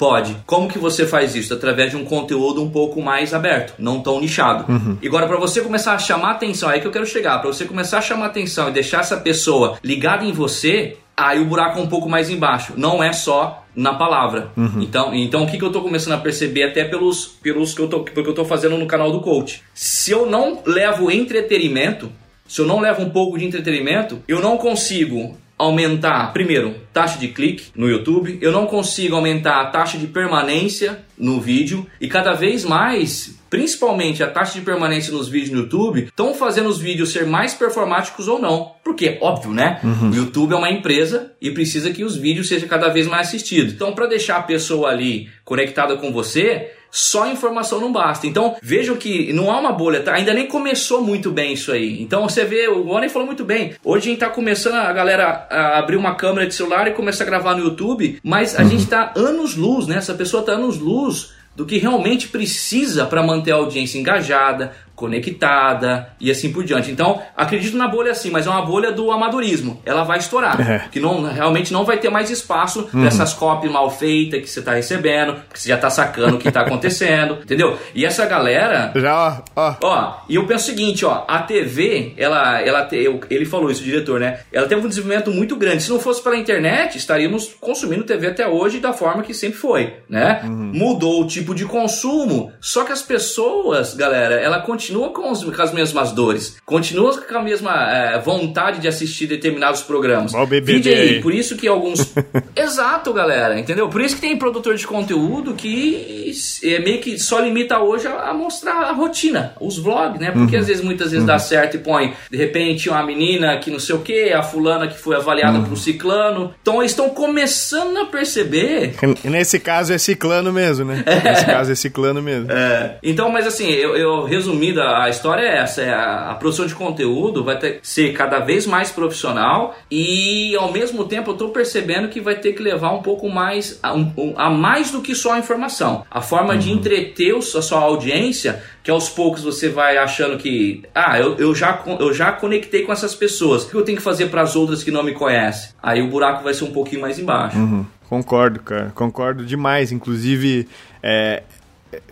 Pode. 0.00 0.34
Como 0.46 0.66
que 0.66 0.78
você 0.78 1.06
faz 1.06 1.34
isso? 1.34 1.52
Através 1.52 1.90
de 1.90 1.96
um 1.98 2.06
conteúdo 2.06 2.62
um 2.62 2.70
pouco 2.70 3.02
mais 3.02 3.34
aberto, 3.34 3.74
não 3.78 4.00
tão 4.00 4.18
nichado. 4.18 4.64
Uhum. 4.72 4.96
E 5.02 5.06
agora, 5.06 5.26
para 5.26 5.36
você 5.36 5.60
começar 5.60 5.92
a 5.92 5.98
chamar 5.98 6.30
atenção, 6.30 6.70
é 6.70 6.74
aí 6.74 6.80
que 6.80 6.86
eu 6.86 6.90
quero 6.90 7.04
chegar. 7.04 7.38
Para 7.38 7.52
você 7.52 7.66
começar 7.66 7.98
a 7.98 8.00
chamar 8.00 8.26
atenção 8.26 8.70
e 8.70 8.72
deixar 8.72 9.00
essa 9.00 9.18
pessoa 9.18 9.78
ligada 9.84 10.24
em 10.24 10.32
você, 10.32 10.96
aí 11.14 11.38
o 11.38 11.44
buraco 11.44 11.78
é 11.78 11.82
um 11.82 11.86
pouco 11.86 12.08
mais 12.08 12.30
embaixo. 12.30 12.72
Não 12.78 13.04
é 13.04 13.12
só 13.12 13.62
na 13.76 13.92
palavra. 13.92 14.50
Uhum. 14.56 14.80
Então, 14.80 15.14
então 15.14 15.44
o 15.44 15.46
que, 15.46 15.58
que 15.58 15.64
eu 15.64 15.70
tô 15.70 15.82
começando 15.82 16.14
a 16.14 16.18
perceber 16.18 16.62
até 16.62 16.82
pelos, 16.82 17.26
pelos 17.26 17.74
que 17.74 17.82
eu 17.82 17.88
tô, 17.88 18.00
porque 18.00 18.30
eu 18.30 18.34
tô 18.34 18.46
fazendo 18.46 18.78
no 18.78 18.86
canal 18.86 19.12
do 19.12 19.20
coach. 19.20 19.62
Se 19.74 20.10
eu 20.12 20.24
não 20.24 20.62
levo 20.64 21.10
entretenimento, 21.10 22.10
se 22.50 22.60
eu 22.60 22.66
não 22.66 22.80
levo 22.80 23.00
um 23.00 23.10
pouco 23.10 23.38
de 23.38 23.44
entretenimento, 23.44 24.20
eu 24.26 24.40
não 24.40 24.58
consigo 24.58 25.38
aumentar, 25.56 26.32
primeiro, 26.32 26.74
taxa 26.92 27.16
de 27.16 27.28
clique 27.28 27.66
no 27.76 27.88
YouTube, 27.88 28.38
eu 28.42 28.50
não 28.50 28.66
consigo 28.66 29.14
aumentar 29.14 29.60
a 29.60 29.66
taxa 29.66 29.96
de 29.96 30.08
permanência 30.08 30.98
no 31.16 31.40
vídeo 31.40 31.86
e 32.00 32.08
cada 32.08 32.32
vez 32.32 32.64
mais, 32.64 33.38
principalmente 33.48 34.20
a 34.20 34.26
taxa 34.26 34.58
de 34.58 34.64
permanência 34.64 35.12
nos 35.12 35.28
vídeos 35.28 35.52
no 35.52 35.58
YouTube, 35.58 36.04
estão 36.06 36.34
fazendo 36.34 36.68
os 36.68 36.80
vídeos 36.80 37.12
ser 37.12 37.24
mais 37.24 37.54
performáticos 37.54 38.26
ou 38.26 38.40
não. 38.40 38.72
Porque, 38.82 39.16
óbvio, 39.20 39.52
né? 39.52 39.78
Uhum. 39.84 40.10
O 40.10 40.14
YouTube 40.16 40.52
é 40.52 40.56
uma 40.56 40.70
empresa 40.72 41.30
e 41.40 41.52
precisa 41.52 41.92
que 41.92 42.02
os 42.02 42.16
vídeos 42.16 42.48
sejam 42.48 42.68
cada 42.68 42.88
vez 42.88 43.06
mais 43.06 43.28
assistidos. 43.28 43.74
Então, 43.74 43.92
para 43.92 44.06
deixar 44.06 44.38
a 44.38 44.42
pessoa 44.42 44.88
ali 44.90 45.28
conectada 45.44 45.94
com 45.96 46.10
você, 46.10 46.72
só 46.90 47.26
informação 47.30 47.80
não 47.80 47.92
basta. 47.92 48.26
Então, 48.26 48.56
vejam 48.62 48.96
que 48.96 49.32
não 49.32 49.50
há 49.50 49.58
uma 49.58 49.72
bolha, 49.72 50.00
tá? 50.00 50.14
Ainda 50.14 50.34
nem 50.34 50.46
começou 50.46 51.02
muito 51.02 51.30
bem 51.30 51.52
isso 51.52 51.72
aí. 51.72 52.02
Então, 52.02 52.28
você 52.28 52.44
vê, 52.44 52.68
o 52.68 52.82
Rony 52.82 53.08
falou 53.08 53.26
muito 53.26 53.44
bem. 53.44 53.74
Hoje 53.84 54.08
a 54.08 54.10
gente 54.10 54.20
tá 54.20 54.28
começando 54.28 54.74
a 54.74 54.92
galera 54.92 55.46
a 55.50 55.78
abrir 55.78 55.96
uma 55.96 56.14
câmera 56.14 56.46
de 56.46 56.54
celular 56.54 56.86
e 56.88 56.92
começar 56.92 57.24
a 57.24 57.26
gravar 57.26 57.54
no 57.54 57.64
YouTube, 57.64 58.18
mas 58.22 58.58
a 58.58 58.62
uhum. 58.62 58.70
gente 58.70 58.86
tá 58.86 59.12
anos 59.16 59.56
luz, 59.56 59.86
né? 59.86 59.96
Essa 59.96 60.14
pessoa 60.14 60.42
tá 60.42 60.52
anos 60.52 60.78
luz 60.78 61.32
do 61.54 61.66
que 61.66 61.78
realmente 61.78 62.28
precisa 62.28 63.04
para 63.04 63.22
manter 63.22 63.52
a 63.52 63.56
audiência 63.56 63.98
engajada, 63.98 64.72
conectada 65.00 66.10
e 66.20 66.30
assim 66.30 66.52
por 66.52 66.62
diante. 66.62 66.90
Então, 66.90 67.22
acredito 67.34 67.76
na 67.76 67.88
bolha 67.88 68.14
sim, 68.14 68.30
mas 68.30 68.46
é 68.46 68.50
uma 68.50 68.60
bolha 68.60 68.92
do 68.92 69.10
amadorismo. 69.10 69.80
Ela 69.86 70.04
vai 70.04 70.18
estourar. 70.18 70.60
É. 70.60 70.88
Que 70.92 71.00
não, 71.00 71.22
realmente 71.24 71.72
não 71.72 71.84
vai 71.84 71.96
ter 71.96 72.10
mais 72.10 72.28
espaço 72.30 72.88
uhum. 72.92 73.02
dessas 73.02 73.32
copies 73.32 73.72
mal 73.72 73.90
feitas 73.90 74.42
que 74.42 74.50
você 74.50 74.60
está 74.60 74.74
recebendo, 74.74 75.34
porque 75.34 75.58
você 75.58 75.70
já 75.70 75.76
está 75.76 75.88
sacando 75.88 76.36
o 76.36 76.38
que 76.38 76.48
está 76.48 76.60
acontecendo, 76.60 77.38
entendeu? 77.42 77.78
E 77.94 78.04
essa 78.04 78.26
galera. 78.26 78.92
Já, 78.94 79.42
ó. 79.56 79.74
Ó, 79.82 80.14
e 80.28 80.34
eu 80.34 80.46
penso 80.46 80.64
o 80.64 80.66
seguinte, 80.66 81.06
ó, 81.06 81.24
a 81.26 81.38
TV, 81.38 82.12
ela, 82.18 82.60
ela 82.60 82.84
te, 82.84 82.96
ele 83.30 83.46
falou 83.46 83.70
isso, 83.70 83.80
o 83.80 83.84
diretor, 83.84 84.20
né? 84.20 84.40
Ela 84.52 84.68
teve 84.68 84.84
um 84.84 84.88
desenvolvimento 84.88 85.30
muito 85.30 85.56
grande. 85.56 85.82
Se 85.82 85.90
não 85.90 85.98
fosse 85.98 86.22
pela 86.22 86.36
internet, 86.36 86.98
estaríamos 86.98 87.54
consumindo 87.58 88.04
TV 88.04 88.26
até 88.26 88.46
hoje 88.46 88.78
da 88.78 88.92
forma 88.92 89.22
que 89.22 89.32
sempre 89.32 89.58
foi, 89.58 89.94
né? 90.08 90.42
Uhum. 90.44 90.72
Mudou 90.74 91.22
o 91.22 91.26
tipo 91.26 91.54
de 91.54 91.64
consumo, 91.64 92.52
só 92.60 92.84
que 92.84 92.92
as 92.92 93.00
pessoas, 93.00 93.94
galera, 93.94 94.34
ela 94.34 94.60
continua 94.60 94.89
continua 94.90 95.10
com, 95.10 95.30
os, 95.30 95.44
com 95.44 95.62
as 95.62 95.72
mesmas 95.72 96.12
dores, 96.12 96.56
continua 96.66 97.16
com 97.16 97.38
a 97.38 97.42
mesma 97.42 97.90
é, 97.90 98.18
vontade 98.18 98.80
de 98.80 98.88
assistir 98.88 99.26
determinados 99.26 99.82
programas. 99.82 100.34
O 100.34 100.46
BBB 100.46 100.94
aí. 100.94 101.20
Por 101.20 101.32
isso 101.32 101.56
que 101.56 101.68
alguns... 101.68 102.12
Exato, 102.56 103.12
galera, 103.12 103.58
entendeu? 103.58 103.88
Por 103.88 104.00
isso 104.00 104.16
que 104.16 104.20
tem 104.20 104.36
produtor 104.36 104.74
de 104.74 104.86
conteúdo 104.86 105.54
que 105.54 106.32
é 106.64 106.78
meio 106.80 107.00
que 107.00 107.18
só 107.18 107.40
limita 107.40 107.78
hoje 107.78 108.06
a, 108.06 108.30
a 108.30 108.34
mostrar 108.34 108.84
a 108.84 108.92
rotina, 108.92 109.54
os 109.60 109.78
vlogs, 109.78 110.20
né? 110.20 110.30
Porque 110.30 110.56
uhum. 110.56 110.62
às 110.62 110.66
vezes, 110.66 110.82
muitas 110.82 111.10
vezes 111.10 111.20
uhum. 111.20 111.26
dá 111.26 111.38
certo 111.38 111.76
e 111.76 111.78
põe, 111.78 112.12
de 112.30 112.36
repente, 112.36 112.88
uma 112.88 113.02
menina 113.04 113.56
que 113.58 113.70
não 113.70 113.78
sei 113.78 113.94
o 113.94 114.00
que, 114.00 114.32
a 114.32 114.42
fulana 114.42 114.88
que 114.88 114.98
foi 114.98 115.16
avaliada 115.16 115.58
uhum. 115.58 115.64
por 115.64 115.72
um 115.72 115.76
ciclano. 115.76 116.54
Então 116.60 116.80
eles 116.80 116.92
estão 116.92 117.10
começando 117.10 117.96
a 117.98 118.06
perceber... 118.06 118.94
Nesse 119.24 119.60
caso 119.60 119.92
é 119.92 119.98
ciclano 119.98 120.52
mesmo, 120.52 120.84
né? 120.84 121.02
É. 121.06 121.30
Nesse 121.30 121.46
caso 121.46 121.72
é 121.72 121.74
ciclano 121.74 122.22
mesmo. 122.22 122.50
É. 122.50 122.96
Então, 123.02 123.30
mas 123.30 123.46
assim, 123.46 123.68
eu, 123.70 123.96
eu 123.96 124.24
resumindo 124.24 124.79
a, 124.80 125.08
história 125.08 125.42
é 125.42 125.58
essa: 125.58 125.82
é 125.82 125.92
a, 125.92 126.30
a, 126.30 126.34
produção 126.34 126.66
de 126.66 126.74
conteúdo 126.74 127.44
vai 127.44 127.58
ter, 127.58 127.80
ser 127.82 128.12
cada 128.12 128.38
vez 128.40 128.66
mais 128.66 128.90
profissional 128.90 129.74
e 129.90 130.54
ao 130.56 130.72
mesmo 130.72 131.04
tempo 131.04 131.30
eu 131.30 131.34
estou 131.34 131.50
percebendo 131.50 132.08
que 132.08 132.20
vai 132.20 132.36
ter 132.36 132.52
que 132.52 132.62
levar 132.62 132.92
um 132.92 133.02
pouco 133.02 133.28
mais 133.28 133.78
a, 133.82 133.94
um, 133.94 134.34
a 134.36 134.50
mais 134.50 134.90
do 134.90 135.00
que 135.00 135.14
só 135.14 135.34
a 135.34 135.38
informação. 135.38 136.04
A 136.10 136.20
forma 136.20 136.54
uhum. 136.54 136.58
de 136.58 136.70
entreter 136.70 137.34
a 137.36 137.40
sua 137.40 137.80
audiência, 137.80 138.62
que 138.82 138.90
aos 138.90 139.08
poucos 139.08 139.42
você 139.42 139.68
vai 139.68 139.96
achando 139.98 140.38
que, 140.38 140.82
ah, 140.94 141.18
eu, 141.18 141.36
eu, 141.36 141.54
já, 141.54 141.82
eu 141.98 142.12
já 142.12 142.32
conectei 142.32 142.82
com 142.82 142.92
essas 142.92 143.14
pessoas, 143.14 143.64
o 143.64 143.70
que 143.70 143.74
eu 143.74 143.82
tenho 143.82 143.98
que 143.98 144.04
fazer 144.04 144.26
para 144.26 144.42
as 144.42 144.56
outras 144.56 144.82
que 144.82 144.90
não 144.90 145.02
me 145.02 145.12
conhecem? 145.12 145.70
Aí 145.82 146.02
o 146.02 146.08
buraco 146.08 146.42
vai 146.42 146.54
ser 146.54 146.64
um 146.64 146.72
pouquinho 146.72 147.00
mais 147.00 147.18
embaixo. 147.18 147.58
Uhum. 147.58 147.86
Concordo, 148.10 148.58
cara. 148.60 148.90
Concordo 148.92 149.46
demais. 149.46 149.92
Inclusive, 149.92 150.66
é, 151.00 151.44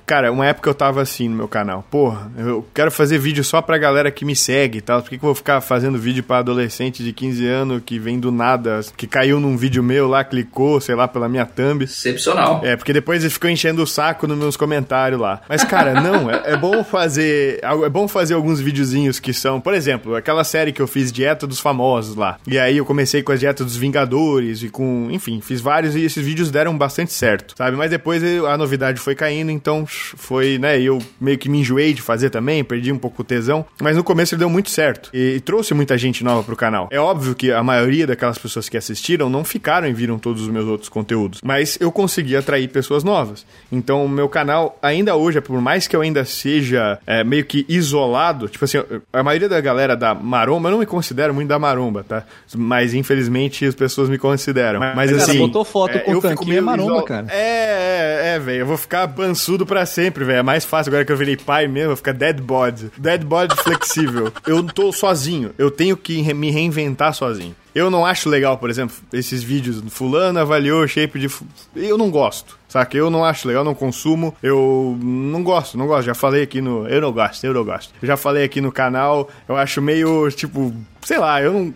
Cara, 0.09 0.33
uma 0.33 0.47
época 0.47 0.71
eu 0.71 0.73
tava 0.73 1.03
assim 1.03 1.29
no 1.29 1.37
meu 1.37 1.47
canal. 1.47 1.85
Porra, 1.91 2.33
eu 2.39 2.67
quero 2.73 2.91
fazer 2.91 3.19
vídeo 3.19 3.45
só 3.45 3.61
pra 3.61 3.77
galera 3.77 4.11
que 4.11 4.25
me 4.25 4.35
segue 4.35 4.79
e 4.79 4.81
tal. 4.81 5.03
Por 5.03 5.11
que, 5.11 5.19
que 5.19 5.23
eu 5.23 5.29
vou 5.29 5.35
ficar 5.35 5.61
fazendo 5.61 5.99
vídeo 5.99 6.23
pra 6.23 6.39
adolescente 6.39 7.05
de 7.05 7.13
15 7.13 7.47
anos 7.47 7.83
que 7.85 7.99
vem 7.99 8.19
do 8.19 8.33
nada, 8.33 8.81
que 8.97 9.07
caiu 9.07 9.39
num 9.39 9.55
vídeo 9.55 9.83
meu 9.83 10.09
lá, 10.09 10.25
clicou, 10.25 10.81
sei 10.81 10.95
lá, 10.95 11.07
pela 11.07 11.29
minha 11.29 11.45
thumb? 11.45 11.85
Excepcional. 11.85 12.63
É, 12.65 12.75
porque 12.75 12.95
depois 12.95 13.23
ele 13.23 13.31
ficou 13.31 13.51
enchendo 13.51 13.83
o 13.83 13.87
saco 13.87 14.27
nos 14.27 14.39
meus 14.39 14.57
comentários 14.57 15.21
lá. 15.21 15.43
Mas, 15.47 15.63
cara, 15.63 16.01
não, 16.01 16.31
é, 16.31 16.53
é 16.53 16.57
bom 16.57 16.83
fazer. 16.83 17.61
É 17.63 17.89
bom 17.91 18.09
fazer 18.09 18.33
alguns 18.33 18.61
videozinhos 18.61 19.21
que 19.21 19.35
são, 19.35 19.61
por 19.61 19.75
exemplo, 19.75 20.17
aquela 20.17 20.43
série 20.43 20.73
que 20.73 20.81
eu 20.81 20.87
fiz 20.87 21.13
Dieta 21.13 21.47
dos 21.47 21.61
Famosos 21.61 22.17
lá. 22.17 22.39
E 22.47 22.59
aí 22.59 22.79
eu 22.79 22.87
comecei 22.87 23.23
com 23.23 23.33
a 23.33 23.37
dieta 23.37 23.63
dos 23.63 23.77
Vingadores 23.77 24.63
e 24.63 24.71
com. 24.71 25.09
Enfim, 25.11 25.43
fiz 25.43 25.61
vários 25.61 25.95
e 25.95 26.01
esses 26.01 26.25
vídeos 26.25 26.51
deram 26.51 26.79
bastante 26.79 27.13
certo, 27.13 27.55
sabe? 27.59 27.77
Mas 27.77 27.91
depois 27.91 28.23
a 28.25 28.57
novidade 28.57 28.99
foi 28.99 29.15
caindo, 29.15 29.51
então 29.51 29.87
foi, 30.17 30.59
né, 30.59 30.81
eu 30.81 30.99
meio 31.21 31.39
que 31.39 31.49
me 31.49 31.61
enjoei 31.61 31.93
de 31.93 32.03
fazer 32.03 32.31
também, 32.31 32.65
perdi 32.65 32.93
um 32.93 32.99
pouco 32.99 33.23
o 33.23 33.25
tesão, 33.25 33.65
mas 33.81 33.97
no 33.97 34.05
começo 34.05 34.35
ele 34.35 34.41
deu 34.41 34.51
muito 34.51 34.71
certo 34.71 35.11
e, 35.13 35.37
e 35.37 35.41
trouxe 35.41 35.75
muita 35.75 35.97
gente 35.99 36.25
nova 36.25 36.43
pro 36.43 36.57
canal. 36.57 36.89
É 36.91 36.99
óbvio 36.99 37.35
que 37.35 37.53
a 37.53 37.63
maioria 37.63 38.07
daquelas 38.07 38.39
pessoas 38.39 38.69
que 38.69 38.77
assistiram 38.77 39.29
não 39.29 39.45
ficaram 39.45 39.89
e 39.89 39.93
viram 39.93 40.19
todos 40.19 40.43
os 40.43 40.49
meus 40.49 40.67
outros 40.67 40.89
conteúdos, 40.89 41.41
mas 41.43 41.79
eu 41.81 41.91
consegui 41.91 42.37
atrair 42.37 42.69
pessoas 42.69 43.05
novas. 43.05 43.45
Então 43.71 44.05
o 44.05 44.09
meu 44.09 44.29
canal, 44.29 44.79
ainda 44.83 45.15
hoje, 45.17 45.41
por 45.41 45.61
mais 45.61 45.87
que 45.87 45.95
eu 45.95 46.01
ainda 46.01 46.25
seja 46.25 46.99
é, 47.07 47.23
meio 47.25 47.45
que 47.45 47.65
isolado, 47.69 48.49
tipo 48.49 48.65
assim, 48.65 48.79
a 49.13 49.23
maioria 49.23 49.49
da 49.49 49.61
galera 49.61 49.97
da 49.97 50.15
maromba, 50.15 50.69
eu 50.69 50.73
não 50.73 50.79
me 50.79 50.87
considero 50.87 51.35
muito 51.35 51.49
da 51.49 51.59
maromba, 51.59 52.05
tá? 52.05 52.25
Mas 52.57 52.95
infelizmente 52.95 53.65
as 53.65 53.75
pessoas 53.75 54.09
me 54.09 54.19
consideram. 54.19 54.81
Mas, 54.81 54.97
mas 54.97 55.13
assim. 55.13 55.39
botou 55.39 55.65
foto 55.65 55.97
é, 55.97 56.01
com 56.01 56.13
o 56.13 56.21
tanquinho 56.21 56.63
maromba, 56.63 57.03
cara. 57.03 57.27
É, 57.31 57.79
é, 58.19 58.35
é, 58.35 58.39
velho. 58.39 58.61
Eu 58.61 58.67
vou 58.67 58.77
ficar 58.77 59.07
bansudo 59.07 59.67
pra 59.67 59.87
sempre, 59.89 60.25
velho. 60.25 60.39
É 60.39 60.43
mais 60.43 60.65
fácil 60.65 60.91
agora 60.91 61.05
que 61.05 61.13
eu 61.13 61.17
virei 61.17 61.37
pai 61.37 61.67
mesmo, 61.67 61.97
ficar 61.97 62.13
dead 62.13 62.41
bod. 62.41 62.91
Dead 62.97 63.25
bod 63.25 63.55
flexível. 63.57 64.33
eu 64.47 64.63
tô 64.63 64.93
sozinho. 64.93 65.53
Eu 65.59 65.71
tenho 65.71 65.97
que 65.97 66.23
me 66.35 66.51
reinventar 66.51 67.15
sozinho. 67.15 67.55
Eu 67.75 67.91
não 67.91 68.05
acho 68.05 68.29
legal, 68.29 68.59
por 68.59 68.71
exemplo, 68.71 68.97
esses 69.13 69.43
vídeos. 69.43 69.83
Fulano 69.91 70.39
avaliou 70.39 70.83
o 70.83 70.89
shape 70.89 71.19
de. 71.19 71.29
Eu 71.77 71.97
não 71.97 72.11
gosto. 72.11 72.59
Saca? 72.69 72.97
Eu 72.97 73.09
não 73.09 73.25
acho 73.25 73.47
legal, 73.47 73.65
não 73.65 73.75
consumo. 73.75 74.35
Eu 74.43 74.99
não 75.01 75.43
gosto, 75.43 75.79
não 75.79 75.87
gosto. 75.87 76.07
Já 76.07 76.15
falei 76.15 76.43
aqui 76.43 76.61
no. 76.61 76.87
Eu 76.89 77.01
não 77.01 77.13
gosto, 77.13 77.45
eu 77.45 77.55
não 77.55 77.65
gosto. 77.65 77.95
Eu 78.03 78.07
já 78.07 78.17
falei 78.17 78.45
aqui 78.45 78.61
no 78.61 78.73
canal. 78.73 79.29
Eu 79.49 79.57
acho 79.57 79.81
meio, 79.81 80.31
tipo, 80.31 80.75
sei 81.03 81.19
lá, 81.19 81.41
eu 81.41 81.53
não. 81.53 81.75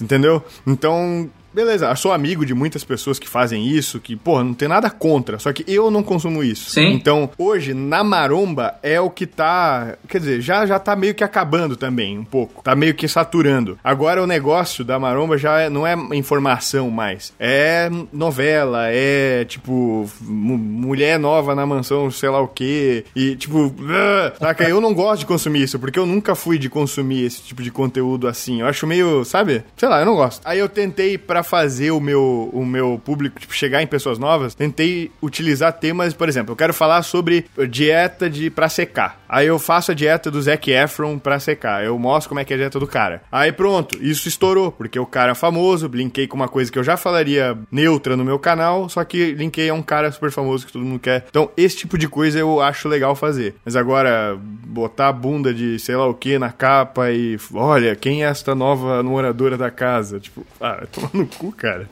Entendeu? 0.00 0.42
Então, 0.66 1.30
beleza, 1.54 1.86
eu 1.88 1.96
sou 1.96 2.12
amigo 2.12 2.44
de 2.44 2.52
muitas 2.54 2.82
pessoas 2.84 3.18
que 3.18 3.28
fazem 3.28 3.66
isso, 3.66 4.00
que, 4.00 4.16
porra, 4.16 4.44
não 4.44 4.54
tem 4.54 4.68
nada 4.68 4.90
contra, 4.90 5.38
só 5.38 5.52
que 5.52 5.64
eu 5.68 5.90
não 5.90 6.02
consumo 6.02 6.42
isso. 6.42 6.70
Sim. 6.70 6.88
Então, 6.92 7.30
hoje, 7.38 7.72
na 7.74 8.02
maromba, 8.02 8.74
é 8.82 9.00
o 9.00 9.08
que 9.10 9.26
tá. 9.26 9.96
Quer 10.08 10.18
dizer, 10.18 10.40
já, 10.40 10.66
já 10.66 10.78
tá 10.78 10.94
meio 10.96 11.14
que 11.14 11.24
acabando 11.24 11.76
também, 11.76 12.18
um 12.18 12.24
pouco. 12.24 12.62
Tá 12.62 12.74
meio 12.74 12.94
que 12.94 13.06
saturando. 13.08 13.78
Agora, 13.82 14.22
o 14.22 14.26
negócio 14.26 14.84
da 14.84 14.98
maromba 14.98 15.38
já 15.38 15.60
é- 15.60 15.70
não 15.70 15.86
é 15.86 15.94
informação 16.16 16.90
mais. 16.90 17.32
É 17.38 17.88
novela, 18.12 18.86
é 18.90 19.44
tipo. 19.44 20.08
mu- 20.20 20.58
mulher 20.58 21.18
nova 21.18 21.54
na 21.54 21.64
mansão, 21.66 22.10
sei 22.10 22.28
lá 22.28 22.40
o 22.40 22.48
quê. 22.48 23.04
E, 23.14 23.36
tipo. 23.36 23.74
Saca? 24.38 24.64
Eu 24.68 24.80
não 24.80 24.94
gosto 24.94 25.20
de 25.20 25.26
consumir 25.26 25.62
isso, 25.62 25.78
porque 25.78 25.98
eu 25.98 26.06
nunca 26.06 26.34
fui 26.34 26.58
de 26.58 26.68
consumir 26.68 27.24
esse 27.24 27.42
tipo 27.42 27.62
de 27.62 27.70
conteúdo 27.70 28.26
assim. 28.26 28.60
Eu 28.60 28.66
acho 28.66 28.86
meio, 28.86 29.24
sabe? 29.24 29.62
Sei 29.76 29.88
lá, 29.88 30.00
eu 30.00 30.06
não 30.06 30.14
gosto. 30.14 30.40
Aí 30.44 30.58
eu 30.58 30.68
tentei, 30.68 31.16
pra 31.18 31.42
fazer 31.44 31.90
o 31.90 32.00
meu, 32.00 32.50
o 32.52 32.64
meu 32.64 33.00
público, 33.04 33.38
tipo, 33.38 33.54
chegar 33.54 33.82
em 33.82 33.86
pessoas 33.86 34.18
novas, 34.18 34.54
tentei 34.54 35.10
utilizar 35.22 35.72
temas, 35.72 36.12
por 36.14 36.28
exemplo, 36.28 36.52
eu 36.52 36.56
quero 36.56 36.74
falar 36.74 37.02
sobre 37.02 37.46
dieta 37.68 38.28
de 38.28 38.50
pra 38.50 38.68
secar. 38.68 39.20
Aí 39.28 39.46
eu 39.46 39.58
faço 39.58 39.92
a 39.92 39.94
dieta 39.94 40.30
do 40.30 40.40
Zac 40.40 40.70
Efron 40.70 41.18
pra 41.18 41.38
secar. 41.40 41.84
Eu 41.84 41.98
mostro 41.98 42.28
como 42.28 42.40
é 42.40 42.44
que 42.44 42.52
é 42.52 42.56
a 42.56 42.58
dieta 42.58 42.78
do 42.78 42.86
cara. 42.86 43.22
Aí 43.30 43.52
pronto, 43.52 43.98
isso 44.00 44.28
estourou, 44.28 44.70
porque 44.70 44.98
o 44.98 45.06
cara 45.06 45.32
é 45.32 45.34
famoso, 45.34 45.90
linkei 45.92 46.26
com 46.26 46.36
uma 46.36 46.48
coisa 46.48 46.70
que 46.70 46.78
eu 46.78 46.84
já 46.84 46.96
falaria 46.96 47.56
neutra 47.70 48.16
no 48.16 48.24
meu 48.24 48.38
canal, 48.38 48.88
só 48.88 49.04
que 49.04 49.32
linkei 49.32 49.68
a 49.68 49.74
um 49.74 49.82
cara 49.82 50.10
super 50.12 50.30
famoso 50.30 50.66
que 50.66 50.72
todo 50.72 50.84
mundo 50.84 51.00
quer. 51.00 51.24
Então, 51.28 51.50
esse 51.56 51.76
tipo 51.78 51.98
de 51.98 52.08
coisa 52.08 52.38
eu 52.38 52.60
acho 52.60 52.88
legal 52.88 53.14
fazer. 53.14 53.54
Mas 53.64 53.76
agora, 53.76 54.38
botar 54.40 55.08
a 55.08 55.12
bunda 55.12 55.52
de 55.52 55.78
sei 55.78 55.96
lá 55.96 56.06
o 56.06 56.14
que 56.14 56.38
na 56.38 56.50
capa 56.50 57.10
e 57.10 57.38
olha, 57.52 57.94
quem 57.96 58.24
é 58.24 58.28
esta 58.28 58.54
nova 58.54 59.02
moradora 59.02 59.56
da 59.56 59.70
casa? 59.70 60.18
Tipo, 60.20 60.46
ah, 60.60 60.84
no 61.12 61.26
cu, 61.38 61.52
cara. 61.52 61.88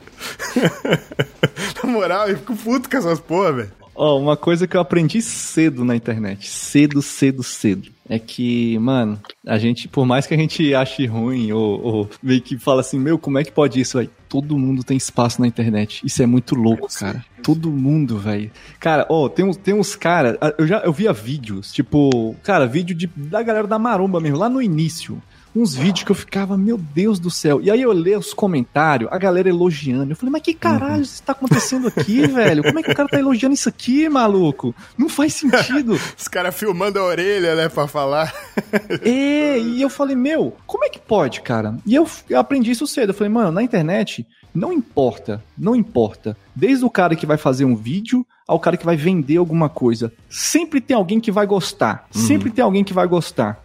na 1.83 1.89
moral, 1.89 2.29
eu 2.29 2.37
fico 2.37 2.55
puto 2.55 2.89
com 2.89 2.97
essas 2.97 3.19
porra, 3.19 3.53
velho. 3.53 3.71
Ó, 3.95 4.19
uma 4.19 4.35
coisa 4.35 4.65
que 4.65 4.75
eu 4.75 4.81
aprendi 4.81 5.21
cedo 5.21 5.85
na 5.85 5.95
internet, 5.95 6.49
cedo, 6.49 6.99
cedo, 7.01 7.43
cedo, 7.43 7.91
é 8.09 8.17
que, 8.17 8.77
mano, 8.79 9.19
a 9.45 9.57
gente, 9.59 9.87
por 9.87 10.05
mais 10.05 10.25
que 10.25 10.33
a 10.33 10.37
gente 10.37 10.73
ache 10.73 11.05
ruim 11.05 11.51
ou, 11.51 11.81
ou 11.81 12.09
meio 12.21 12.41
que 12.41 12.57
fala 12.57 12.81
assim, 12.81 12.99
meu, 12.99 13.19
como 13.19 13.37
é 13.37 13.43
que 13.43 13.51
pode 13.51 13.79
isso, 13.79 13.97
velho? 13.97 14.09
Todo 14.27 14.57
mundo 14.57 14.83
tem 14.83 14.97
espaço 14.97 15.39
na 15.39 15.45
internet. 15.45 16.01
Isso 16.03 16.23
é 16.23 16.25
muito 16.25 16.55
louco, 16.55 16.87
cara. 16.91 17.23
Todo 17.43 17.69
mundo, 17.69 18.17
velho. 18.17 18.49
Cara, 18.79 19.05
ó, 19.09 19.29
tem 19.29 19.45
uns, 19.45 19.57
tem 19.57 19.75
uns 19.75 19.95
caras, 19.95 20.37
eu 20.57 20.65
já 20.65 20.79
eu 20.79 20.91
via 20.91 21.13
vídeos, 21.13 21.71
tipo, 21.71 22.35
cara, 22.41 22.65
vídeo 22.65 22.95
de, 22.95 23.05
da 23.15 23.43
galera 23.43 23.67
da 23.67 23.77
maromba 23.77 24.19
mesmo, 24.19 24.39
lá 24.39 24.49
no 24.49 24.61
início 24.61 25.21
uns 25.55 25.75
vídeos 25.75 26.03
que 26.03 26.11
eu 26.11 26.15
ficava, 26.15 26.57
meu 26.57 26.77
Deus 26.77 27.19
do 27.19 27.29
céu. 27.29 27.61
E 27.61 27.69
aí 27.69 27.81
eu 27.81 27.91
leio 27.91 28.19
os 28.19 28.33
comentários, 28.33 29.09
a 29.11 29.17
galera 29.17 29.49
elogiando. 29.49 30.11
Eu 30.11 30.15
falei, 30.15 30.31
mas 30.31 30.41
que 30.41 30.53
caralho 30.53 31.03
isso 31.03 31.21
tá 31.23 31.31
acontecendo 31.31 31.87
aqui, 31.87 32.25
velho? 32.27 32.63
Como 32.63 32.79
é 32.79 32.83
que 32.83 32.91
o 32.91 32.95
cara 32.95 33.09
tá 33.09 33.19
elogiando 33.19 33.53
isso 33.53 33.69
aqui, 33.69 34.09
maluco? 34.09 34.73
Não 34.97 35.09
faz 35.09 35.33
sentido. 35.33 35.93
Os 36.17 36.27
caras 36.27 36.55
filmando 36.55 36.99
a 36.99 37.03
orelha, 37.03 37.55
né, 37.55 37.69
pra 37.69 37.87
falar. 37.87 38.33
É, 39.01 39.59
e 39.59 39.81
eu 39.81 39.89
falei, 39.89 40.15
meu, 40.15 40.55
como 40.65 40.85
é 40.85 40.89
que 40.89 40.99
pode, 40.99 41.41
cara? 41.41 41.77
E 41.85 41.93
eu, 41.93 42.07
eu 42.29 42.39
aprendi 42.39 42.71
isso 42.71 42.87
cedo. 42.87 43.09
Eu 43.09 43.13
falei, 43.13 43.31
mano, 43.31 43.51
na 43.51 43.61
internet, 43.61 44.25
não 44.53 44.71
importa, 44.71 45.43
não 45.57 45.75
importa. 45.75 46.37
Desde 46.55 46.85
o 46.85 46.89
cara 46.89 47.15
que 47.15 47.25
vai 47.25 47.37
fazer 47.37 47.65
um 47.65 47.75
vídeo 47.75 48.25
ao 48.47 48.59
cara 48.59 48.77
que 48.77 48.85
vai 48.85 48.95
vender 48.95 49.37
alguma 49.37 49.69
coisa. 49.69 50.13
Sempre 50.29 50.79
tem 50.79 50.95
alguém 50.95 51.19
que 51.19 51.31
vai 51.31 51.45
gostar. 51.45 52.07
Sempre 52.11 52.51
tem 52.51 52.63
alguém 52.63 52.83
que 52.83 52.93
vai 52.93 53.07
gostar. 53.07 53.62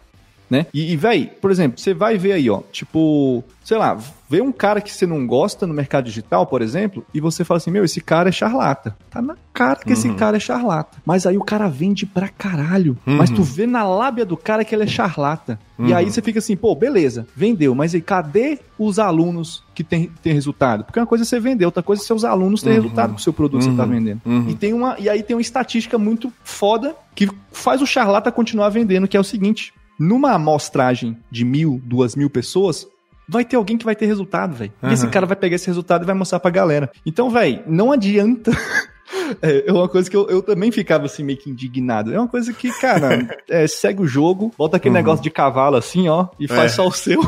Né? 0.51 0.67
E, 0.73 0.93
e 0.93 0.97
véi, 0.97 1.27
por 1.41 1.51
exemplo, 1.51 1.79
você 1.79 1.93
vai 1.93 2.17
ver 2.17 2.33
aí, 2.33 2.49
ó, 2.49 2.63
tipo, 2.73 3.45
sei 3.63 3.77
lá, 3.77 3.99
vê 4.31 4.41
um 4.41 4.51
cara 4.51 4.81
que 4.81 4.93
você 4.93 5.07
não 5.07 5.27
gosta 5.27 5.67
no 5.67 5.75
mercado 5.75 6.05
digital, 6.05 6.47
por 6.47 6.63
exemplo, 6.63 7.05
e 7.13 7.21
você 7.21 7.45
fala 7.45 7.59
assim, 7.59 7.71
meu, 7.71 7.85
esse 7.85 8.01
cara 8.01 8.29
é 8.29 8.33
charlata. 8.33 8.97
Tá 9.11 9.21
na 9.21 9.37
cara 9.53 9.81
que 9.81 9.93
esse 9.93 10.13
cara 10.15 10.37
é 10.37 10.41
charlata. 10.41 10.99
Mas 11.05 11.27
aí 11.27 11.37
o 11.37 11.45
cara 11.45 11.69
vende 11.69 12.07
pra 12.07 12.29
caralho. 12.29 12.97
Mas 13.05 13.31
tu 13.31 13.43
vê 13.43 13.67
na 13.67 13.85
lábia 13.85 14.25
do 14.25 14.37
cara 14.37 14.65
que 14.65 14.75
ele 14.75 14.85
é 14.85 14.87
charlata. 14.87 15.59
E 15.79 15.93
aí 15.95 16.11
você 16.11 16.21
fica 16.23 16.39
assim, 16.39 16.57
pô, 16.57 16.75
beleza, 16.75 17.27
vendeu, 17.37 17.75
mas 17.75 17.95
aí 17.95 18.01
cadê 18.01 18.59
os 18.79 18.99
alunos 18.99 19.63
que 19.75 19.85
tem, 19.85 20.11
tem 20.23 20.33
resultado? 20.33 20.85
Porque 20.85 20.99
uma 20.99 21.07
coisa 21.07 21.25
é 21.25 21.27
você 21.27 21.39
vender, 21.39 21.65
outra 21.65 21.83
coisa 21.83 22.03
é 22.03 22.07
seus 22.07 22.25
alunos 22.25 22.63
terem 22.63 22.81
resultado 22.81 23.11
com 23.11 23.17
o 23.19 23.21
seu 23.21 23.33
produto 23.33 23.61
que 23.61 23.71
você 23.71 23.77
tá 23.77 23.85
vendendo. 23.85 24.21
E, 24.49 24.55
tem 24.55 24.73
uma, 24.73 24.97
e 24.99 25.09
aí 25.09 25.23
tem 25.23 25.37
uma 25.37 25.43
estatística 25.43 25.99
muito 25.99 26.33
foda 26.43 26.95
que 27.15 27.29
faz 27.53 27.81
o 27.83 27.87
charlata 27.87 28.33
continuar 28.33 28.71
vendendo, 28.71 29.07
que 29.07 29.17
é 29.17 29.21
o 29.21 29.25
seguinte: 29.25 29.73
numa 29.99 30.33
amostragem 30.33 31.17
de 31.31 31.45
mil, 31.45 31.81
duas 31.85 32.15
mil 32.15 32.31
pessoas, 32.31 32.87
vai 33.29 33.45
ter 33.45 33.57
alguém 33.57 33.77
que 33.77 33.85
vai 33.85 33.97
ter 33.97 34.07
resultado, 34.07 34.55
velho. 34.55 34.73
E 34.83 34.93
esse 34.93 35.07
cara 35.09 35.27
vai 35.27 35.37
pegar 35.37 35.57
esse 35.57 35.67
resultado 35.67 36.03
e 36.03 36.07
vai 36.07 36.15
mostrar 36.15 36.41
pra 36.41 36.51
galera. 36.51 36.91
Então, 37.05 37.29
velho, 37.31 37.63
não 37.67 37.93
adianta. 37.93 38.51
É 39.41 39.73
uma 39.73 39.89
coisa 39.89 40.09
que 40.09 40.15
eu, 40.17 40.27
eu 40.29 40.43
também 40.43 40.71
ficava 40.71 41.07
assim 41.07 41.23
meio 41.23 41.39
que 41.39 41.49
indignado. 41.51 42.13
É 42.15 42.19
uma 42.19 42.29
coisa 42.29 42.53
que, 42.53 42.71
cara, 42.79 43.27
é, 43.49 43.67
segue 43.67 44.03
o 44.03 44.07
jogo, 44.07 44.53
bota 44.57 44.77
aquele 44.77 44.95
negócio 44.95 45.23
de 45.23 45.31
cavalo 45.31 45.77
assim, 45.77 46.09
ó, 46.09 46.29
e 46.39 46.47
faz 46.47 46.73
É. 46.73 46.75
só 46.77 46.87
o 46.87 46.93
seu 46.93 47.21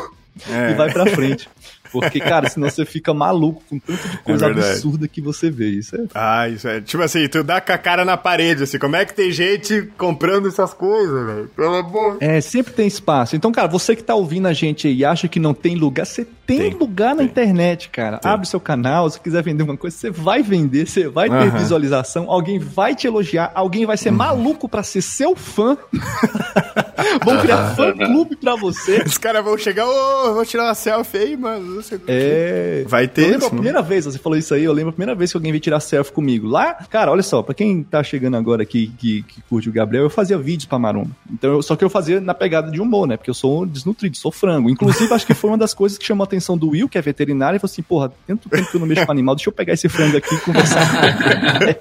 É. 0.50 0.72
e 0.72 0.74
vai 0.74 0.92
pra 0.92 1.06
frente. 1.06 1.48
Porque, 1.92 2.20
cara, 2.20 2.48
senão 2.48 2.68
você 2.70 2.85
fica 2.85 3.12
maluco 3.14 3.62
com 3.68 3.79
tanto 3.79 4.09
de 4.09 4.18
coisa 4.18 4.46
verdade. 4.46 4.68
absurda 4.72 5.09
que 5.09 5.20
você 5.20 5.50
vê. 5.50 5.68
Isso 5.70 5.96
é 5.96 6.00
Ah, 6.14 6.48
isso 6.48 6.66
é. 6.68 6.81
Tipo 6.81 7.03
assim, 7.03 7.26
tu 7.29 7.42
dá 7.42 7.61
com 7.61 7.72
a 7.72 7.79
cara 7.79 8.05
na 8.05 8.16
parede, 8.16 8.62
assim. 8.62 8.79
Como 8.79 8.96
é 8.96 9.05
que 9.05 9.14
tem 9.14 9.31
gente 9.33 9.88
comprando 9.98 10.48
essas 10.48 10.72
coisas, 10.74 11.26
velho? 11.26 11.48
Pelo 11.57 11.74
amor. 11.76 12.16
É, 12.20 12.40
sempre 12.40 12.72
tem 12.72 12.87
espaço. 12.87 13.35
Então, 13.37 13.50
cara, 13.53 13.68
você 13.68 13.94
que 13.96 14.03
tá 14.03 14.14
ouvindo 14.14 14.46
a 14.48 14.53
gente 14.53 14.87
aí 14.88 14.96
e 14.96 15.05
acha 15.05 15.29
que 15.29 15.40
não 15.40 15.55
tem 15.55 15.74
lugar, 15.76 16.05
você 16.07 16.24
tem, 16.46 16.59
Tem, 16.59 16.70
lugar 16.79 17.11
na 17.11 17.18
tem. 17.18 17.26
internet, 17.26 17.88
cara. 17.90 18.18
Tem. 18.18 18.31
Abre 18.31 18.46
seu 18.46 18.59
canal, 18.61 19.09
se 19.09 19.20
quiser 19.20 19.42
vender 19.42 19.62
uma 19.62 19.76
coisa, 19.76 19.96
você 19.96 20.11
vai 20.11 20.42
vender, 20.42 20.87
você 20.87 21.09
vai 21.09 21.29
ter 21.29 21.35
Aham. 21.35 21.59
visualização, 21.59 22.31
alguém 22.31 22.59
vai 22.59 22.94
te 22.94 23.07
elogiar, 23.07 23.53
alguém 23.55 23.87
vai 23.87 23.96
ser 23.96 24.11
maluco 24.11 24.68
pra 24.68 24.83
ser 24.83 25.00
seu 25.03 25.35
fã. 25.37 25.76
Vão 27.24 27.38
criar 27.40 27.74
fã 27.74 27.92
clube 27.96 28.37
pra 28.37 28.55
você. 28.57 29.03
Os 29.07 29.18
caras 29.18 29.42
vão 29.44 29.57
chegar, 29.57 29.87
ô, 29.87 30.35
vou 30.35 30.44
tirar 30.44 30.64
uma 30.64 30.74
selfie 30.74 31.16
aí, 31.18 31.37
mano. 31.37 31.79
Não 31.80 31.88
sei 31.88 31.96
o 31.96 32.00
que. 32.00 32.06
É. 32.08 32.84
Vai 32.86 33.04
Eu 33.04 33.08
ter 33.08 33.20
lembro 33.22 33.36
a 33.38 33.40
mano. 33.40 33.50
primeira 33.54 33.82
vez, 33.82 34.04
você 34.04 34.18
falou 34.18 34.38
isso 34.38 34.52
aí, 34.52 34.64
eu 34.64 34.72
lembro 34.72 34.90
a 34.90 34.92
primeira 34.92 35.14
vez 35.14 35.30
que 35.30 35.36
alguém 35.36 35.50
veio 35.50 35.60
tirar 35.62 35.80
selfie 35.80 36.12
comigo. 36.12 36.46
Lá, 36.46 36.74
cara, 36.74 37.10
olha 37.10 37.22
só, 37.22 37.42
pra 37.42 37.54
quem 37.54 37.82
tá 37.82 38.02
chegando 38.02 38.36
agora 38.36 38.62
aqui, 38.62 38.92
que, 38.98 39.22
que 39.22 39.40
curte 39.48 39.68
o 39.68 39.72
Gabriel, 39.72 40.04
eu 40.04 40.10
fazia 40.10 40.36
vídeos 40.36 40.66
pra 40.66 40.78
Maromba. 40.78 41.10
Então, 41.32 41.52
eu- 41.54 41.62
só 41.62 41.74
que 41.76 41.84
eu 41.84 41.90
fazia 41.90 42.20
na 42.20 42.34
pegada 42.34 42.70
de 42.70 42.80
humor, 42.80 43.06
né? 43.06 43.16
Porque 43.16 43.30
eu 43.30 43.34
sou 43.34 43.64
desnutrido, 43.64 44.16
sou 44.16 44.30
frango. 44.30 44.68
Inclusive, 44.68 45.12
acho 45.14 45.26
que 45.26 45.34
foi 45.34 45.50
uma 45.50 45.58
das 45.58 45.72
coisas 45.72 45.96
que 45.96 46.04
chamou 46.04 46.22
a 46.22 46.26
atenção 46.26 46.58
do 46.58 46.68
Will, 46.70 46.88
que 46.88 46.98
é 46.98 47.02
veterinário, 47.02 47.56
e 47.56 47.58
falou 47.58 47.72
assim, 47.72 47.82
porra, 47.82 48.12
tanto 48.26 48.48
tempo 48.48 48.70
que 48.70 48.76
eu 48.76 48.80
não 48.80 48.86
mexo 48.86 49.06
com 49.06 49.12
animal, 49.12 49.34
deixa 49.34 49.48
eu 49.48 49.54
pegar 49.54 49.72
esse 49.72 49.88
frango 49.88 50.16
aqui 50.16 50.34
e 50.34 50.40
conversar. 50.40 50.80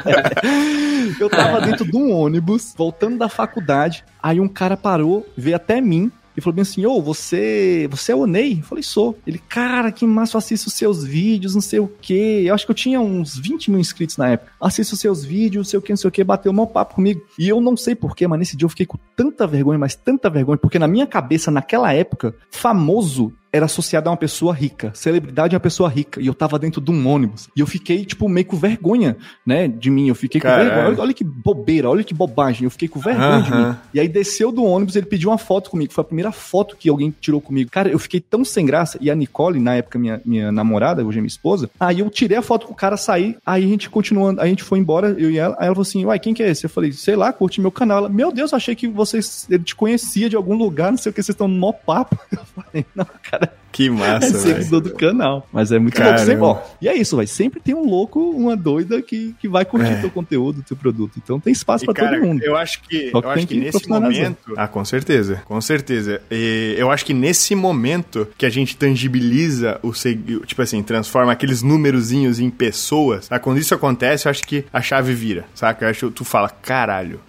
Eu 1.20 1.30
tava 1.30 1.60
dentro 1.62 1.86
de 1.90 1.98
um 1.98 2.12
ônibus, 2.12 2.74
voltando 2.78 3.18
da 3.18 3.28
faculdade, 3.28 4.04
aí 4.22 4.40
um 4.40 4.48
cara 4.48 4.78
parou, 4.78 5.28
veio 5.36 5.56
até 5.56 5.82
mim, 5.82 6.12
e 6.40 6.42
falou 6.42 6.56
bem 6.56 6.64
assim, 6.64 6.86
ô, 6.86 7.02
você, 7.02 7.88
você 7.92 8.12
é 8.12 8.16
o 8.16 8.26
Ney? 8.26 8.60
Eu 8.60 8.64
falei, 8.64 8.84
sou. 8.84 9.18
Ele, 9.26 9.38
cara, 9.38 9.92
que 9.92 10.06
massa, 10.06 10.36
eu 10.36 10.40
assisto 10.40 10.68
os 10.68 10.74
seus 10.74 11.04
vídeos, 11.04 11.54
não 11.54 11.62
sei 11.62 11.80
o 11.80 11.92
quê. 12.02 12.44
Eu 12.46 12.54
acho 12.54 12.66
que 12.66 12.72
eu 12.72 12.76
tinha 12.76 13.00
uns 13.00 13.38
20 13.38 13.72
mil 13.72 13.80
inscritos 13.80 14.18
na 14.18 14.30
época. 14.30 14.52
Assisto 14.60 14.96
os 14.96 15.00
seus 15.00 15.24
vídeos, 15.24 15.66
não 15.66 15.70
sei 15.70 15.80
o 15.80 15.82
que, 15.82 15.92
não 15.92 15.98
sei 15.98 16.08
o 16.08 16.12
que, 16.12 16.24
bateu 16.24 16.52
um 16.52 16.56
mau 16.56 16.68
papo 16.68 16.96
comigo. 16.96 17.22
E 17.38 17.48
eu 17.48 17.62
não 17.62 17.78
sei 17.78 17.96
porquê, 17.96 18.28
mas 18.28 18.40
nesse 18.40 18.58
dia 18.58 18.66
eu 18.66 18.70
fiquei 18.70 18.86
com 18.86 18.98
tanta 19.16 19.46
vergonha, 19.46 19.78
mas 19.78 19.96
tanta 19.96 20.30
vergonha, 20.30 20.58
porque 20.58 20.80
na 20.80 20.88
minha 20.88 21.06
cabeça, 21.06 21.52
naquela 21.52 21.94
época, 21.94 22.36
famoso 22.50 23.34
era 23.52 23.66
associado 23.66 24.10
a 24.10 24.12
uma 24.12 24.18
pessoa 24.18 24.54
rica. 24.54 24.92
Celebridade 24.94 25.56
é 25.56 25.58
uma 25.58 25.60
pessoa 25.62 25.90
rica. 25.90 26.22
E 26.22 26.28
eu 26.28 26.34
tava 26.34 26.60
dentro 26.60 26.80
de 26.82 26.92
um 26.92 27.08
ônibus. 27.08 27.50
E 27.56 27.60
eu 27.60 27.68
fiquei, 27.68 28.06
tipo, 28.06 28.28
meio 28.30 28.46
com 28.46 28.58
vergonha, 28.58 29.18
né, 29.46 29.68
de 29.68 29.90
mim. 29.90 30.08
Eu 30.08 30.16
fiquei 30.16 30.40
com 30.40 30.48
Caralho. 30.48 30.70
vergonha. 30.70 30.88
Olha, 30.90 31.02
olha 31.02 31.14
que 31.14 31.24
bobeira, 31.24 31.90
olha 31.90 32.04
que 32.04 32.14
bobagem. 32.14 32.64
Eu 32.66 32.70
fiquei 32.70 32.88
com 32.88 33.00
vergonha 33.00 33.42
de 33.42 33.52
Aham. 33.52 33.70
mim. 33.70 33.78
E 33.94 34.00
aí 34.00 34.08
desceu 34.08 34.52
do 34.52 34.64
ônibus, 34.64 34.96
ele 34.96 35.06
pediu 35.06 35.30
uma 35.30 35.38
foto 35.38 35.70
comigo. 35.70 35.94
Foi 35.94 36.02
a 36.02 36.06
primeira 36.06 36.32
foto 36.32 36.76
que 36.78 36.90
alguém 36.90 37.14
tirou 37.20 37.42
comigo. 37.42 37.72
Cara, 37.72 37.90
eu 37.90 38.00
fiquei 38.00 38.20
tão 38.20 38.44
sem 38.46 38.66
graça. 38.66 38.98
E 39.02 39.10
a 39.10 39.16
Nicole, 39.16 39.60
na 39.60 39.76
época, 39.76 39.98
minha, 39.98 40.22
minha 40.26 40.52
namorada, 40.52 41.04
hoje 41.04 41.18
é 41.18 41.22
minha 41.22 41.28
esposa. 41.28 41.70
Aí 41.80 42.00
eu 42.00 42.10
tirei 42.10 42.38
a 42.38 42.42
foto 42.42 42.68
com 42.68 42.74
o 42.74 42.76
cara 42.76 42.98
sair. 42.98 43.38
Aí 43.46 43.64
a 43.64 43.68
gente 43.68 43.90
continuando, 43.90 44.42
a 44.42 44.48
gente 44.48 44.64
foi 44.64 44.80
embora, 44.80 45.16
eu 45.18 45.32
e 45.32 45.38
ela. 45.38 45.56
Aí 45.60 45.66
ela 45.66 45.76
falou 45.76 45.88
assim: 45.88 46.06
Uai, 46.06 46.20
quem 46.20 46.34
que 46.34 46.44
é 46.44 46.50
esse? 46.50 46.66
Eu 46.66 46.70
falei, 46.70 46.92
sei 46.92 47.16
lá, 47.16 47.32
curte 47.34 47.62
meu 47.62 47.72
canal. 47.72 48.00
Ela, 48.00 48.10
meu 48.10 48.32
Deus, 48.32 48.54
achei 48.54 48.76
que 48.76 48.88
vocês. 48.88 49.48
Ele 49.50 49.64
te 49.64 49.76
conhecia 49.76 50.30
de 50.30 50.36
algum 50.36 50.56
lugar, 50.56 50.92
não 50.92 50.98
sei 50.98 51.10
o 51.10 51.14
que, 51.14 51.22
vocês 51.24 51.34
estão 51.34 51.48
no 51.48 51.58
mó 51.58 51.72
papo. 51.72 52.18
Eu 52.32 52.64
falei, 52.64 52.86
não, 52.96 53.06
cara, 53.24 53.39
Que 53.72 53.86
é 53.88 53.90
massa, 53.92 54.32
velho. 54.38 54.40
seguidor 54.58 54.82
do 54.82 54.94
canal. 54.96 55.48
Mas 55.54 55.72
é 55.72 55.78
muito 55.78 55.94
Caramba. 55.96 56.16
louco. 56.18 56.26
Sempre, 56.26 56.44
ó, 56.44 56.78
e 56.82 56.88
é 56.90 56.96
isso, 56.98 57.16
vai. 57.16 57.28
Sempre 57.28 57.60
tem 57.60 57.76
um 57.76 57.86
louco, 57.88 58.20
uma 58.32 58.58
doida 58.58 59.00
que, 59.02 59.36
que 59.40 59.48
vai 59.48 59.64
curtir 59.64 59.92
É. 59.94 60.02
teu 60.02 60.10
conteúdo, 60.10 60.64
teu 60.64 60.76
produto. 60.76 61.14
Então 61.24 61.40
tem 61.40 61.54
espaço 61.54 61.86
pra 61.86 61.94
cara, 61.94 62.18
todo 62.18 62.26
mundo. 62.28 62.42
Eu 62.44 62.58
acho 62.58 62.82
que, 62.82 63.12
Só 63.12 63.22
que 63.22 63.28
eu 63.28 63.32
tem 63.32 63.32
acho 63.32 63.48
que, 63.48 63.54
que 63.54 63.60
nesse 63.60 63.88
momento. 63.88 64.54
Ah, 64.58 64.68
com 64.68 64.84
certeza, 64.84 65.44
com 65.46 65.62
certeza. 65.62 66.20
E 66.32 66.74
eu 66.80 66.90
acho 66.92 67.06
que 67.06 67.14
nesse 67.14 67.54
momento 67.54 68.28
que 68.38 68.46
a 68.46 68.50
gente 68.50 68.76
tangibiliza 68.76 69.80
o 69.84 69.94
segui- 69.94 70.40
tipo 70.46 70.62
assim, 70.62 70.82
transforma 70.82 71.32
aqueles 71.32 71.62
númerozinhos 71.62 72.40
em 72.40 72.50
pessoas, 72.50 73.28
tá? 73.28 73.38
quando 73.40 73.60
isso 73.60 73.74
acontece, 73.76 74.28
eu 74.28 74.32
acho 74.32 74.44
que 74.44 74.66
a 74.74 74.82
chave 74.82 75.14
vira, 75.14 75.46
saca? 75.54 75.86
Eu 75.86 75.90
acho 75.90 76.08
que 76.08 76.14
tu 76.16 76.26
fala, 76.26 76.50
caralho. 76.50 77.20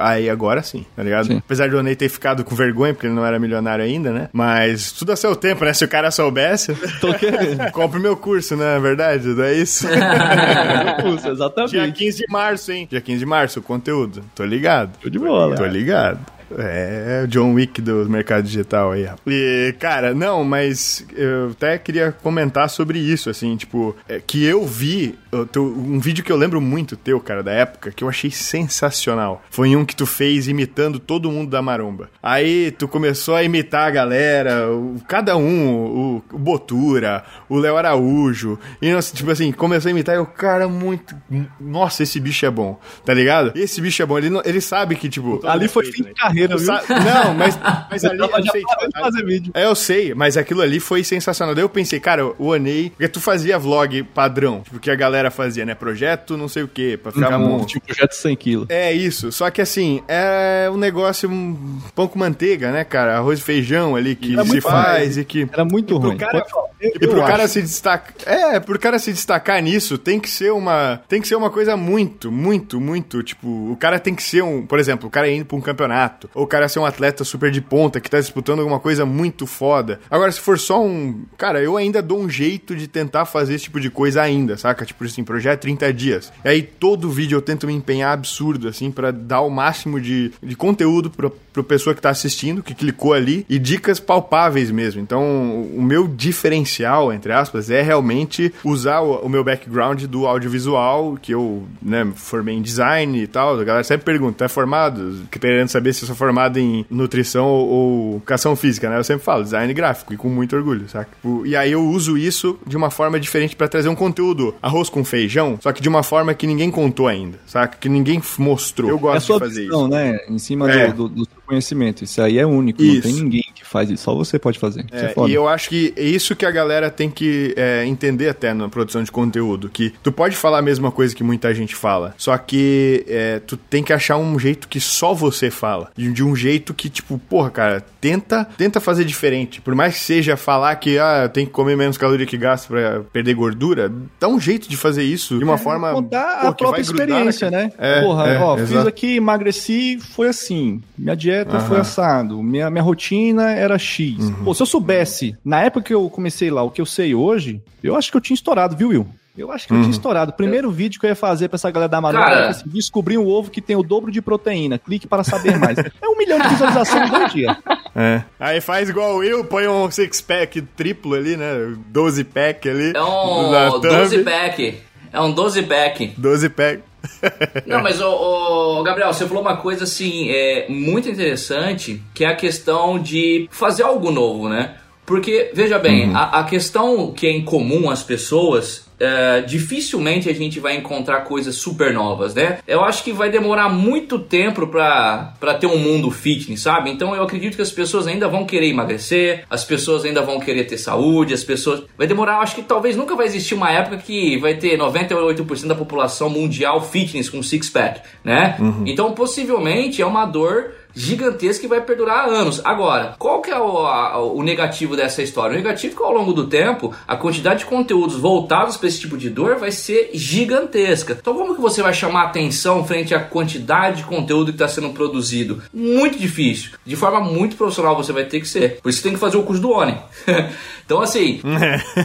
Aí 0.00 0.28
agora 0.28 0.62
sim, 0.62 0.84
tá 0.94 1.02
ligado? 1.02 1.26
Sim. 1.26 1.38
Apesar 1.38 1.68
de 1.68 1.76
o 1.76 1.82
Ney 1.82 1.94
ter 1.94 2.08
ficado 2.08 2.44
com 2.44 2.54
vergonha, 2.54 2.92
porque 2.92 3.06
ele 3.06 3.14
não 3.14 3.24
era 3.24 3.38
milionário 3.38 3.84
ainda, 3.84 4.10
né? 4.10 4.28
Mas 4.32 4.92
tudo 4.92 5.12
a 5.12 5.16
seu 5.16 5.36
tempo, 5.36 5.64
né? 5.64 5.72
Se 5.72 5.84
o 5.84 5.88
cara 5.88 6.10
soubesse, 6.10 6.74
Tô 7.00 7.12
querendo. 7.14 7.70
compre 7.72 8.00
meu 8.00 8.16
curso, 8.16 8.56
né? 8.56 8.76
É 8.76 8.80
verdade, 8.80 9.28
não 9.28 9.44
é 9.44 9.54
isso? 9.54 9.86
Curso, 11.02 11.28
Exatamente. 11.28 11.70
Dia 11.70 11.92
15 11.92 12.18
de 12.18 12.32
março, 12.32 12.72
hein? 12.72 12.88
Dia 12.90 13.00
15 13.00 13.18
de 13.18 13.26
março, 13.26 13.60
o 13.60 13.62
conteúdo. 13.62 14.22
Tô 14.34 14.44
ligado. 14.44 14.90
Show 15.00 15.10
de 15.10 15.18
bola. 15.18 15.56
Tô 15.56 15.64
ligado. 15.64 16.18
É, 16.56 17.22
o 17.24 17.28
John 17.28 17.52
Wick 17.54 17.80
do 17.80 18.08
mercado 18.08 18.44
digital 18.44 18.92
aí. 18.92 19.08
E, 19.26 19.74
cara, 19.78 20.14
não, 20.14 20.44
mas 20.44 21.04
eu 21.14 21.50
até 21.50 21.78
queria 21.78 22.12
comentar 22.12 22.68
sobre 22.70 22.98
isso, 22.98 23.28
assim, 23.30 23.56
tipo, 23.56 23.96
é, 24.08 24.20
que 24.24 24.44
eu 24.44 24.64
vi 24.66 25.14
um 25.56 25.98
vídeo 25.98 26.24
que 26.24 26.32
eu 26.32 26.36
lembro 26.36 26.60
muito 26.60 26.96
teu, 26.96 27.20
cara, 27.20 27.42
da 27.42 27.52
época, 27.52 27.90
que 27.90 28.02
eu 28.02 28.08
achei 28.08 28.30
sensacional. 28.30 29.42
Foi 29.50 29.74
um 29.76 29.84
que 29.84 29.94
tu 29.96 30.06
fez 30.06 30.48
imitando 30.48 30.98
todo 30.98 31.30
mundo 31.30 31.50
da 31.50 31.60
maromba. 31.62 32.08
Aí 32.22 32.70
tu 32.70 32.86
começou 32.88 33.34
a 33.34 33.42
imitar 33.42 33.88
a 33.88 33.90
galera, 33.90 34.70
o- 34.72 34.96
cada 35.06 35.36
um, 35.36 35.74
o, 35.76 36.22
o 36.32 36.38
Botura, 36.38 37.24
o 37.48 37.58
Léo 37.58 37.76
Araújo, 37.76 38.58
e 38.80 38.90
nossa, 38.92 39.14
tipo 39.14 39.30
assim, 39.30 39.52
começou 39.52 39.88
a 39.88 39.92
imitar 39.92 40.14
e 40.16 40.18
o 40.18 40.26
cara 40.26 40.68
muito. 40.68 41.14
Nossa, 41.60 42.02
esse 42.02 42.18
bicho 42.20 42.46
é 42.46 42.50
bom, 42.50 42.78
tá 43.04 43.12
ligado? 43.12 43.52
Esse 43.54 43.80
bicho 43.80 44.02
é 44.02 44.06
bom, 44.06 44.18
ele, 44.18 44.30
não- 44.30 44.42
ele 44.44 44.60
sabe 44.60 44.96
que, 44.96 45.08
tipo. 45.08 45.40
Ali 45.46 45.68
foi 45.68 45.84
fim 45.86 46.02
de 46.02 46.14
carreira, 46.14 46.35
viu? 46.36 46.58
Sa- 46.58 46.82
Não, 46.88 47.34
mas, 47.34 47.58
mas 47.90 48.04
ali. 48.06 48.18
Eu 48.20 48.28
já 48.44 48.52
sei, 48.52 48.62
tipo, 48.62 48.98
fazer 48.98 49.24
vídeo. 49.24 49.50
é, 49.54 49.64
eu 49.64 49.74
sei, 49.74 50.14
mas 50.14 50.36
aquilo 50.36 50.60
ali 50.62 50.80
foi 50.80 51.02
sensacional. 51.04 51.54
Daí 51.54 51.64
eu 51.64 51.68
pensei, 51.68 51.98
cara, 52.00 52.26
o 52.38 52.52
Anei. 52.52 52.90
Porque 52.90 53.08
tu 53.08 53.20
fazia 53.20 53.58
vlog 53.58 54.02
padrão, 54.02 54.60
tipo, 54.62 54.78
que 54.78 54.90
a 54.90 54.94
galera 54.94 55.30
fazia, 55.30 55.64
né? 55.64 55.74
Projeto 55.74 56.36
não 56.36 56.48
sei 56.48 56.62
o 56.62 56.68
quê, 56.68 56.98
pra 57.00 57.12
ficar 57.12 57.26
Tipo, 57.28 57.38
monstro. 57.38 57.66
Tinha 57.68 57.80
um 57.82 57.86
projeto 57.86 58.10
de 58.10 58.16
100 58.16 58.36
quilos. 58.36 58.66
É 58.68 58.92
isso, 58.92 59.30
só 59.32 59.50
que 59.50 59.60
assim, 59.60 60.02
é 60.08 60.68
um 60.72 60.76
negócio 60.76 61.28
um 61.30 61.80
pão 61.94 62.06
com 62.08 62.18
manteiga, 62.18 62.70
né, 62.72 62.84
cara? 62.84 63.16
Arroz 63.16 63.38
e 63.38 63.42
feijão 63.42 63.96
ali 63.96 64.14
que 64.14 64.32
Era 64.34 64.42
se 64.44 64.48
muito 64.48 64.62
faz 64.62 65.16
e 65.16 65.24
que. 65.24 65.48
Era 65.52 65.64
muito 65.64 65.96
ruim. 65.96 66.16
cara-. 66.16 66.44
Eu- 66.80 66.90
E 66.94 66.98
pro 67.08 67.20
eu 67.20 67.24
cara 67.24 67.44
acho. 67.44 67.54
se 67.54 67.62
destacar. 67.62 68.12
É, 68.26 68.60
pro 68.60 68.78
cara 68.78 68.98
se 68.98 69.10
destacar 69.12 69.62
nisso, 69.62 69.96
tem 69.96 70.20
que 70.20 70.28
ser 70.28 70.52
uma. 70.52 71.00
Tem 71.08 71.20
que 71.22 71.26
ser 71.28 71.34
uma 71.36 71.48
coisa 71.50 71.76
muito, 71.76 72.30
muito, 72.30 72.78
muito. 72.80 73.22
Tipo, 73.22 73.48
o 73.72 73.76
cara 73.76 73.98
tem 73.98 74.14
que 74.14 74.22
ser 74.22 74.42
um. 74.42 74.66
Por 74.66 74.78
exemplo, 74.78 75.08
o 75.08 75.10
cara 75.10 75.30
indo 75.30 75.46
pra 75.46 75.56
um 75.56 75.60
campeonato. 75.60 76.25
Ou 76.34 76.44
o 76.44 76.46
cara 76.46 76.68
ser 76.68 76.78
um 76.78 76.84
atleta 76.84 77.24
super 77.24 77.50
de 77.50 77.60
ponta 77.60 78.00
que 78.00 78.10
tá 78.10 78.20
disputando 78.20 78.60
alguma 78.60 78.80
coisa 78.80 79.04
muito 79.04 79.46
foda. 79.46 80.00
Agora, 80.10 80.30
se 80.30 80.40
for 80.40 80.58
só 80.58 80.82
um. 80.82 81.24
Cara, 81.36 81.60
eu 81.62 81.76
ainda 81.76 82.02
dou 82.02 82.20
um 82.20 82.28
jeito 82.28 82.74
de 82.74 82.86
tentar 82.86 83.24
fazer 83.24 83.54
esse 83.54 83.64
tipo 83.64 83.80
de 83.80 83.90
coisa 83.90 84.22
ainda, 84.22 84.56
saca? 84.56 84.84
Tipo 84.84 85.04
assim, 85.04 85.24
projeto 85.24 85.62
30 85.62 85.92
dias. 85.92 86.32
E 86.44 86.48
aí 86.48 86.62
todo 86.62 87.10
vídeo 87.10 87.36
eu 87.36 87.42
tento 87.42 87.66
me 87.66 87.72
empenhar 87.72 88.12
absurdo, 88.12 88.68
assim, 88.68 88.90
pra 88.90 89.10
dar 89.10 89.40
o 89.40 89.50
máximo 89.50 90.00
de, 90.00 90.32
de 90.42 90.56
conteúdo 90.56 91.10
pro, 91.10 91.30
pro 91.30 91.64
pessoa 91.64 91.94
que 91.94 92.00
tá 92.00 92.10
assistindo, 92.10 92.62
que 92.62 92.74
clicou 92.74 93.12
ali, 93.12 93.44
e 93.48 93.58
dicas 93.58 94.00
palpáveis 94.00 94.70
mesmo. 94.70 95.00
Então, 95.00 95.62
o 95.74 95.82
meu 95.82 96.08
diferencial, 96.08 97.12
entre 97.12 97.32
aspas, 97.32 97.70
é 97.70 97.82
realmente 97.82 98.52
usar 98.64 99.00
o, 99.00 99.20
o 99.20 99.28
meu 99.28 99.42
background 99.42 100.04
do 100.04 100.26
audiovisual, 100.26 101.16
que 101.20 101.32
eu, 101.32 101.64
né, 101.80 102.06
formei 102.14 102.56
em 102.56 102.62
design 102.62 103.22
e 103.22 103.26
tal. 103.26 103.58
A 103.58 103.64
galera 103.64 103.84
sempre 103.84 104.04
pergunta, 104.04 104.44
é 104.44 104.48
formado? 104.48 105.22
Querendo 105.30 105.68
saber 105.68 105.92
se 105.92 106.02
eu 106.02 106.06
sou 106.06 106.15
formado 106.16 106.58
em 106.58 106.84
nutrição 106.90 107.46
ou, 107.46 107.68
ou 107.68 108.16
educação 108.16 108.56
física, 108.56 108.88
né? 108.90 108.98
Eu 108.98 109.04
sempre 109.04 109.24
falo, 109.24 109.42
design 109.44 109.72
gráfico, 109.74 110.12
e 110.12 110.16
com 110.16 110.28
muito 110.28 110.56
orgulho, 110.56 110.88
saca? 110.88 111.10
O- 111.22 111.44
E 111.46 111.54
aí 111.54 111.72
eu 111.72 111.84
uso 111.84 112.16
isso 112.18 112.58
de 112.66 112.76
uma 112.76 112.90
forma 112.90 113.20
diferente 113.20 113.54
pra 113.54 113.68
trazer 113.68 113.88
um 113.88 113.94
conteúdo 113.94 114.54
arroz 114.60 114.88
com 114.88 115.04
feijão, 115.04 115.58
só 115.60 115.72
que 115.72 115.80
de 115.82 115.88
uma 115.88 116.02
forma 116.02 116.34
que 116.34 116.46
ninguém 116.46 116.70
contou 116.70 117.06
ainda, 117.08 117.38
saca? 117.46 117.76
Que 117.78 117.88
ninguém 117.88 118.20
mostrou. 118.38 118.90
Eu 118.90 118.96
É 118.96 118.98
a 118.98 119.02
gosto 119.02 119.26
sua 119.26 119.36
de 119.38 119.40
fazer 119.46 119.62
visão, 119.62 119.80
isso. 119.82 119.88
né? 119.88 120.18
Em 120.28 120.38
cima 120.38 120.70
É. 120.70 120.92
do, 120.92 121.08
do- 121.08 121.28
conhecimento. 121.46 122.04
Isso 122.04 122.20
aí 122.20 122.38
é 122.38 122.46
único. 122.46 122.82
Isso. 122.82 123.08
Não 123.08 123.14
tem 123.14 123.24
ninguém 123.24 123.44
que 123.54 123.64
faz 123.64 123.90
isso. 123.90 124.04
Só 124.04 124.14
você 124.14 124.38
pode 124.38 124.58
fazer. 124.58 124.84
Isso 124.92 125.04
é 125.04 125.14
É, 125.16 125.28
e 125.28 125.34
eu 125.34 125.48
acho 125.48 125.68
que 125.68 125.92
é 125.96 126.02
isso 126.02 126.34
que 126.34 126.44
a 126.44 126.50
galera 126.50 126.90
tem 126.90 127.10
que 127.10 127.54
é, 127.56 127.84
entender 127.86 128.28
até 128.28 128.52
na 128.52 128.68
produção 128.68 129.02
de 129.02 129.10
conteúdo, 129.10 129.68
que 129.68 129.92
tu 130.02 130.10
pode 130.10 130.36
falar 130.36 130.58
a 130.58 130.62
mesma 130.62 130.90
coisa 130.90 131.14
que 131.14 131.22
muita 131.22 131.54
gente 131.54 131.74
fala, 131.74 132.14
só 132.16 132.36
que 132.36 133.04
é, 133.08 133.40
tu 133.40 133.56
tem 133.56 133.82
que 133.82 133.92
achar 133.92 134.16
um 134.16 134.38
jeito 134.38 134.68
que 134.68 134.80
só 134.80 135.14
você 135.14 135.50
fala, 135.50 135.90
de, 135.96 136.12
de 136.12 136.22
um 136.22 136.34
jeito 136.34 136.74
que 136.74 136.88
tipo, 136.88 137.18
porra, 137.18 137.50
cara, 137.50 137.84
tenta, 138.00 138.44
tenta 138.56 138.80
fazer 138.80 139.04
diferente, 139.04 139.60
por 139.60 139.74
mais 139.74 139.94
que 139.94 140.00
seja 140.00 140.36
falar 140.36 140.74
que 140.76 140.98
ah, 140.98 141.28
tem 141.32 141.46
que 141.46 141.52
comer 141.52 141.76
menos 141.76 141.96
caloria 141.96 142.26
que 142.26 142.36
gasta 142.36 142.68
pra 142.68 143.00
perder 143.12 143.34
gordura, 143.34 143.92
dá 144.18 144.28
um 144.28 144.40
jeito 144.40 144.68
de 144.68 144.76
fazer 144.76 145.04
isso 145.04 145.38
de 145.38 145.44
uma 145.44 145.58
forma 145.58 145.92
Contar 145.92 146.40
pô, 146.40 146.46
a 146.48 146.52
própria 146.52 146.80
experiência, 146.80 147.50
né? 147.50 147.72
É, 147.78 148.00
Porra, 148.00 148.26
é, 148.28 148.38
ó, 148.38 148.56
fiz 148.56 148.70
exato. 148.70 148.88
aqui, 148.88 149.16
emagreci, 149.16 149.98
foi 149.98 150.28
assim. 150.28 150.82
Minha 150.96 151.16
dieta 151.16 151.35
foi 151.44 151.78
assado. 151.78 152.42
Minha, 152.42 152.70
minha 152.70 152.82
rotina 152.82 153.50
era 153.52 153.78
X. 153.78 154.16
Uhum. 154.18 154.44
Pô, 154.44 154.54
se 154.54 154.62
eu 154.62 154.66
soubesse, 154.66 155.36
na 155.44 155.62
época 155.62 155.84
que 155.86 155.94
eu 155.94 156.08
comecei 156.08 156.50
lá, 156.50 156.62
o 156.62 156.70
que 156.70 156.80
eu 156.80 156.86
sei 156.86 157.14
hoje, 157.14 157.60
eu 157.82 157.94
acho 157.96 158.10
que 158.10 158.16
eu 158.16 158.20
tinha 158.20 158.34
estourado, 158.34 158.76
viu, 158.76 158.88
Will? 158.88 159.06
Eu 159.36 159.52
acho 159.52 159.66
que 159.66 159.72
Uhum. 159.74 159.80
eu 159.80 159.84
tinha 159.84 159.92
estourado. 159.92 160.30
O 160.30 160.34
primeiro 160.34 160.70
vídeo 160.70 160.98
que 160.98 161.04
eu 161.04 161.10
ia 161.10 161.14
fazer 161.14 161.48
pra 161.48 161.56
essa 161.56 161.70
galera 161.70 161.90
da 161.90 162.00
Cara. 162.00 162.34
era 162.36 162.48
assim, 162.48 162.64
descobrir 162.68 163.18
um 163.18 163.26
ovo 163.26 163.50
que 163.50 163.60
tem 163.60 163.76
o 163.76 163.82
dobro 163.82 164.10
de 164.10 164.22
proteína. 164.22 164.78
Clique 164.78 165.06
para 165.06 165.22
saber 165.22 165.58
mais. 165.58 165.76
É 166.00 166.08
um 166.08 166.16
milhão 166.16 166.38
de 166.40 166.48
visualizações 166.48 167.10
dois 167.10 167.32
dias. 167.32 167.54
É. 167.94 168.22
Aí 168.40 168.60
faz 168.62 168.88
igual 168.88 169.22
eu, 169.22 169.44
põe 169.44 169.68
um 169.68 169.90
six-pack 169.90 170.62
triplo 170.74 171.14
ali, 171.14 171.36
né? 171.36 171.74
12 171.88 172.24
pack 172.24 172.68
ali. 172.68 172.92
É 172.94 173.02
um 173.02 173.70
thumb. 173.72 173.82
12 173.82 174.18
pack. 174.24 174.78
É 175.12 175.20
um 175.20 175.32
12 175.32 175.62
pack. 175.64 176.14
12 176.16 176.48
pack. 176.50 176.82
Não, 177.66 177.82
mas, 177.82 178.00
ô, 178.00 178.82
Gabriel, 178.82 179.12
você 179.12 179.26
falou 179.26 179.42
uma 179.42 179.56
coisa, 179.56 179.84
assim, 179.84 180.30
é, 180.30 180.66
muito 180.68 181.08
interessante, 181.08 182.02
que 182.14 182.24
é 182.24 182.28
a 182.28 182.36
questão 182.36 182.98
de 182.98 183.48
fazer 183.50 183.82
algo 183.82 184.10
novo, 184.10 184.48
né? 184.48 184.76
Porque, 185.04 185.50
veja 185.54 185.78
bem, 185.78 186.12
a, 186.14 186.40
a 186.40 186.44
questão 186.44 187.12
que 187.12 187.26
é 187.26 187.30
em 187.30 187.44
comum 187.44 187.88
às 187.88 188.02
pessoas, 188.02 188.85
é, 188.98 189.40
dificilmente 189.42 190.28
a 190.28 190.32
gente 190.34 190.58
vai 190.60 190.76
encontrar 190.76 191.20
coisas 191.22 191.54
super 191.56 191.92
novas, 191.92 192.34
né? 192.34 192.58
Eu 192.66 192.82
acho 192.84 193.02
que 193.04 193.12
vai 193.12 193.30
demorar 193.30 193.68
muito 193.68 194.18
tempo 194.18 194.66
pra, 194.66 195.34
pra 195.38 195.54
ter 195.54 195.66
um 195.66 195.78
mundo 195.78 196.10
fitness, 196.10 196.60
sabe? 196.60 196.90
Então 196.90 197.14
eu 197.14 197.22
acredito 197.22 197.56
que 197.56 197.62
as 197.62 197.70
pessoas 197.70 198.06
ainda 198.06 198.28
vão 198.28 198.44
querer 198.46 198.68
emagrecer, 198.68 199.44
as 199.50 199.64
pessoas 199.64 200.04
ainda 200.04 200.22
vão 200.22 200.40
querer 200.40 200.64
ter 200.64 200.78
saúde, 200.78 201.34
as 201.34 201.44
pessoas... 201.44 201.82
Vai 201.98 202.06
demorar, 202.06 202.34
eu 202.36 202.40
acho 202.40 202.54
que 202.54 202.62
talvez 202.62 202.96
nunca 202.96 203.14
vai 203.14 203.26
existir 203.26 203.54
uma 203.54 203.70
época 203.70 203.98
que 203.98 204.38
vai 204.38 204.54
ter 204.54 204.78
98% 204.78 205.66
da 205.66 205.74
população 205.74 206.28
mundial 206.30 206.80
fitness 206.82 207.28
com 207.28 207.42
six-pack, 207.42 208.00
né? 208.24 208.56
Então 208.86 209.12
possivelmente 209.12 210.00
é 210.00 210.06
uma 210.06 210.24
dor 210.24 210.72
gigantesca 210.94 211.60
que 211.60 211.68
vai 211.68 211.82
perdurar 211.82 212.26
anos. 212.26 212.60
Agora, 212.64 213.14
qual 213.18 213.42
que 213.42 213.50
é 213.50 213.58
o, 213.60 213.78
a- 213.86 214.18
o 214.18 214.42
negativo 214.42 214.96
dessa 214.96 215.22
história? 215.22 215.52
O 215.52 215.56
negativo 215.56 215.92
é 215.92 215.96
que 215.98 216.02
ao 216.02 216.12
longo 216.12 216.32
do 216.32 216.46
tempo, 216.46 216.94
a 217.06 217.14
quantidade 217.16 217.60
de 217.60 217.66
conteúdos 217.66 218.16
voltados 218.16 218.78
para 218.86 218.88
esse 218.88 219.00
tipo 219.00 219.18
de 219.18 219.28
dor 219.28 219.56
vai 219.56 219.72
ser 219.72 220.10
gigantesca. 220.14 221.16
Então 221.20 221.34
como 221.34 221.54
que 221.56 221.60
você 221.60 221.82
vai 221.82 221.92
chamar 221.92 222.24
atenção 222.24 222.84
frente 222.86 223.14
à 223.14 223.20
quantidade 223.20 223.98
de 223.98 224.04
conteúdo 224.04 224.46
que 224.46 224.54
está 224.54 224.68
sendo 224.68 224.90
produzido? 224.90 225.60
Muito 225.74 226.16
difícil. 226.18 226.70
De 226.84 226.94
forma 226.94 227.20
muito 227.20 227.56
profissional 227.56 227.96
você 227.96 228.12
vai 228.12 228.24
ter 228.24 228.40
que 228.40 228.48
ser. 228.48 228.78
Por 228.80 228.88
isso 228.88 228.98
você 228.98 229.04
tem 229.04 229.12
que 229.14 229.18
fazer 229.18 229.36
o 229.36 229.42
curso 229.42 229.60
do 229.60 229.70
ONI. 229.72 229.96
então 230.86 231.00
assim, 231.02 231.40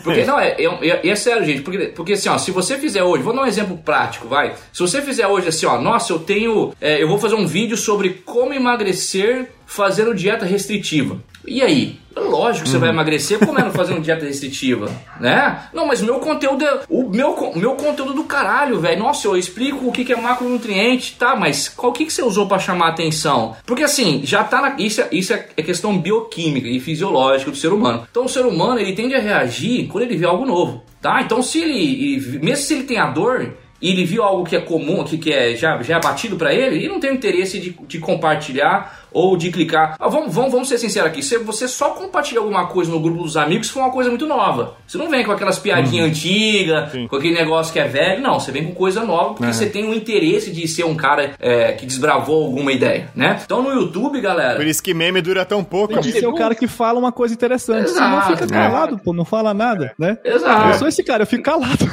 porque 0.03 0.25
não, 0.25 0.39
é, 0.39 0.55
é, 0.57 0.65
é- 0.87 1.07
é 1.09 1.15
sério, 1.15 1.45
gente. 1.45 1.61
Porque, 1.61 1.77
porque 1.95 2.13
assim, 2.13 2.29
ó, 2.29 2.37
se 2.37 2.49
você 2.51 2.77
fizer 2.77 3.03
hoje, 3.03 3.21
vou 3.23 3.33
dar 3.35 3.43
um 3.43 3.45
exemplo 3.45 3.77
prático, 3.77 4.27
vai. 4.27 4.55
Se 4.73 4.79
você 4.79 5.01
fizer 5.01 5.27
hoje 5.27 5.49
assim, 5.49 5.65
ó, 5.67 5.79
nossa, 5.79 6.11
eu 6.11 6.19
tenho. 6.19 6.73
é, 6.81 7.01
eu 7.01 7.07
vou 7.07 7.19
fazer 7.19 7.35
um 7.35 7.45
vídeo 7.45 7.77
sobre 7.77 8.21
como 8.25 8.53
emagrecer 8.53 9.51
fazendo 9.71 10.13
dieta 10.13 10.45
restritiva. 10.45 11.17
E 11.47 11.61
aí? 11.61 11.97
Lógico 12.15 12.65
que 12.65 12.69
você 12.69 12.77
vai 12.77 12.89
emagrecer 12.89 13.39
comendo 13.39 13.71
fazendo 13.71 14.01
dieta 14.01 14.25
restritiva, 14.25 14.91
né? 15.19 15.63
Não, 15.73 15.87
mas 15.87 16.01
meu 16.01 16.19
conteúdo 16.19 16.63
é. 16.65 16.81
O 16.89 17.09
meu, 17.09 17.53
meu 17.55 17.71
conteúdo 17.75 18.13
do 18.13 18.25
caralho, 18.25 18.81
velho. 18.81 18.99
Nossa, 18.99 19.27
eu 19.27 19.37
explico 19.37 19.87
o 19.87 19.91
que 19.93 20.03
que 20.03 20.11
é 20.11 20.15
macronutriente, 20.17 21.15
tá? 21.17 21.35
Mas 21.37 21.69
qual 21.69 21.93
que, 21.93 22.05
que 22.05 22.11
você 22.11 22.21
usou 22.21 22.47
pra 22.47 22.59
chamar 22.59 22.87
a 22.87 22.89
atenção? 22.89 23.55
Porque 23.65 23.83
assim, 23.83 24.21
já 24.25 24.43
tá 24.43 24.61
na. 24.61 24.75
Isso, 24.77 24.99
é- 25.01 25.07
isso 25.11 25.33
é 25.33 25.47
é 25.55 25.63
questão 25.63 25.97
bioquímica 25.97 26.67
e 26.67 26.79
fisiológica 26.81 27.49
do 27.49 27.57
ser 27.57 27.71
humano. 27.71 28.05
Então 28.11 28.25
o 28.25 28.29
ser 28.29 28.45
humano 28.45 28.77
ele 28.79 28.93
tende 28.93 29.15
a 29.15 29.19
reagir 29.19 29.87
quando 29.87 30.03
ele 30.03 30.17
vê 30.17 30.25
algo 30.25 30.45
novo, 30.45 30.83
tá? 31.01 31.21
Então 31.21 31.41
se 31.41 31.59
ele. 31.61 31.79
ele- 32.15 32.39
Mesmo 32.39 32.65
se 32.65 32.73
ele 32.73 32.83
tem 32.83 32.97
a 32.99 33.07
dor, 33.07 33.53
e 33.81 33.89
ele 33.89 34.03
viu 34.05 34.21
algo 34.21 34.43
que 34.43 34.55
é 34.55 34.59
comum, 34.61 35.03
que, 35.03 35.17
que 35.17 35.31
é, 35.33 35.55
já, 35.55 35.81
já 35.81 35.97
é 35.97 35.99
batido 35.99 36.35
pra 36.35 36.53
ele, 36.53 36.75
ele 36.75 36.87
não 36.89 36.99
tem 36.99 37.15
interesse 37.15 37.57
de, 37.59 37.71
de 37.87 37.97
compartilhar 37.99 39.00
ou 39.11 39.35
de 39.35 39.51
clicar. 39.51 39.95
Ah, 39.99 40.07
vamos, 40.07 40.33
vamos, 40.33 40.51
vamos 40.51 40.69
ser 40.69 40.77
sinceros 40.77 41.09
aqui, 41.09 41.21
se 41.21 41.37
você 41.37 41.67
só 41.67 41.89
compartilha 41.89 42.39
alguma 42.39 42.67
coisa 42.67 42.91
no 42.91 42.99
grupo 42.99 43.23
dos 43.23 43.37
amigos, 43.37 43.69
foi 43.69 43.81
uma 43.81 43.91
coisa 43.91 44.09
muito 44.09 44.25
nova. 44.25 44.75
Você 44.87 44.97
não 44.97 45.09
vem 45.09 45.25
com 45.25 45.31
aquelas 45.31 45.59
piadinhas 45.59 46.09
antigas, 46.09 46.91
Sim. 46.91 47.07
com 47.07 47.15
aquele 47.15 47.33
negócio 47.33 47.73
que 47.73 47.79
é 47.79 47.87
velho, 47.87 48.21
não. 48.21 48.39
Você 48.39 48.51
vem 48.51 48.65
com 48.65 48.73
coisa 48.73 49.03
nova 49.03 49.33
porque 49.33 49.53
você 49.53 49.65
tem 49.65 49.85
um 49.85 49.93
interesse 49.93 50.51
de 50.51 50.67
ser 50.67 50.83
um 50.83 50.95
cara 50.95 51.33
é, 51.39 51.73
que 51.73 51.85
desbravou 51.85 52.45
alguma 52.45 52.71
ideia, 52.71 53.09
né? 53.15 53.39
Então 53.43 53.61
no 53.61 53.71
YouTube, 53.71 54.19
galera. 54.21 54.55
Por 54.55 54.65
isso 54.65 54.81
que 54.81 54.93
meme 54.93 55.21
dura 55.21 55.45
tão 55.45 55.63
pouco. 55.63 55.93
Tem 55.93 56.01
que 56.01 56.11
ser 56.11 56.27
o 56.27 56.35
cara 56.35 56.55
que 56.55 56.67
fala 56.67 56.99
uma 56.99 57.11
coisa 57.11 57.33
interessante. 57.33 57.89
Senão 57.89 58.17
Exato. 58.17 58.37
fica 58.37 58.47
calado, 58.47 58.99
pô, 58.99 59.13
não 59.13 59.25
fala 59.25 59.53
nada, 59.53 59.93
né? 59.97 60.17
Exato. 60.23 60.69
Eu 60.69 60.73
sou 60.75 60.87
esse 60.87 61.03
cara, 61.03 61.23
eu 61.23 61.27
fico 61.27 61.43
calado. 61.43 61.89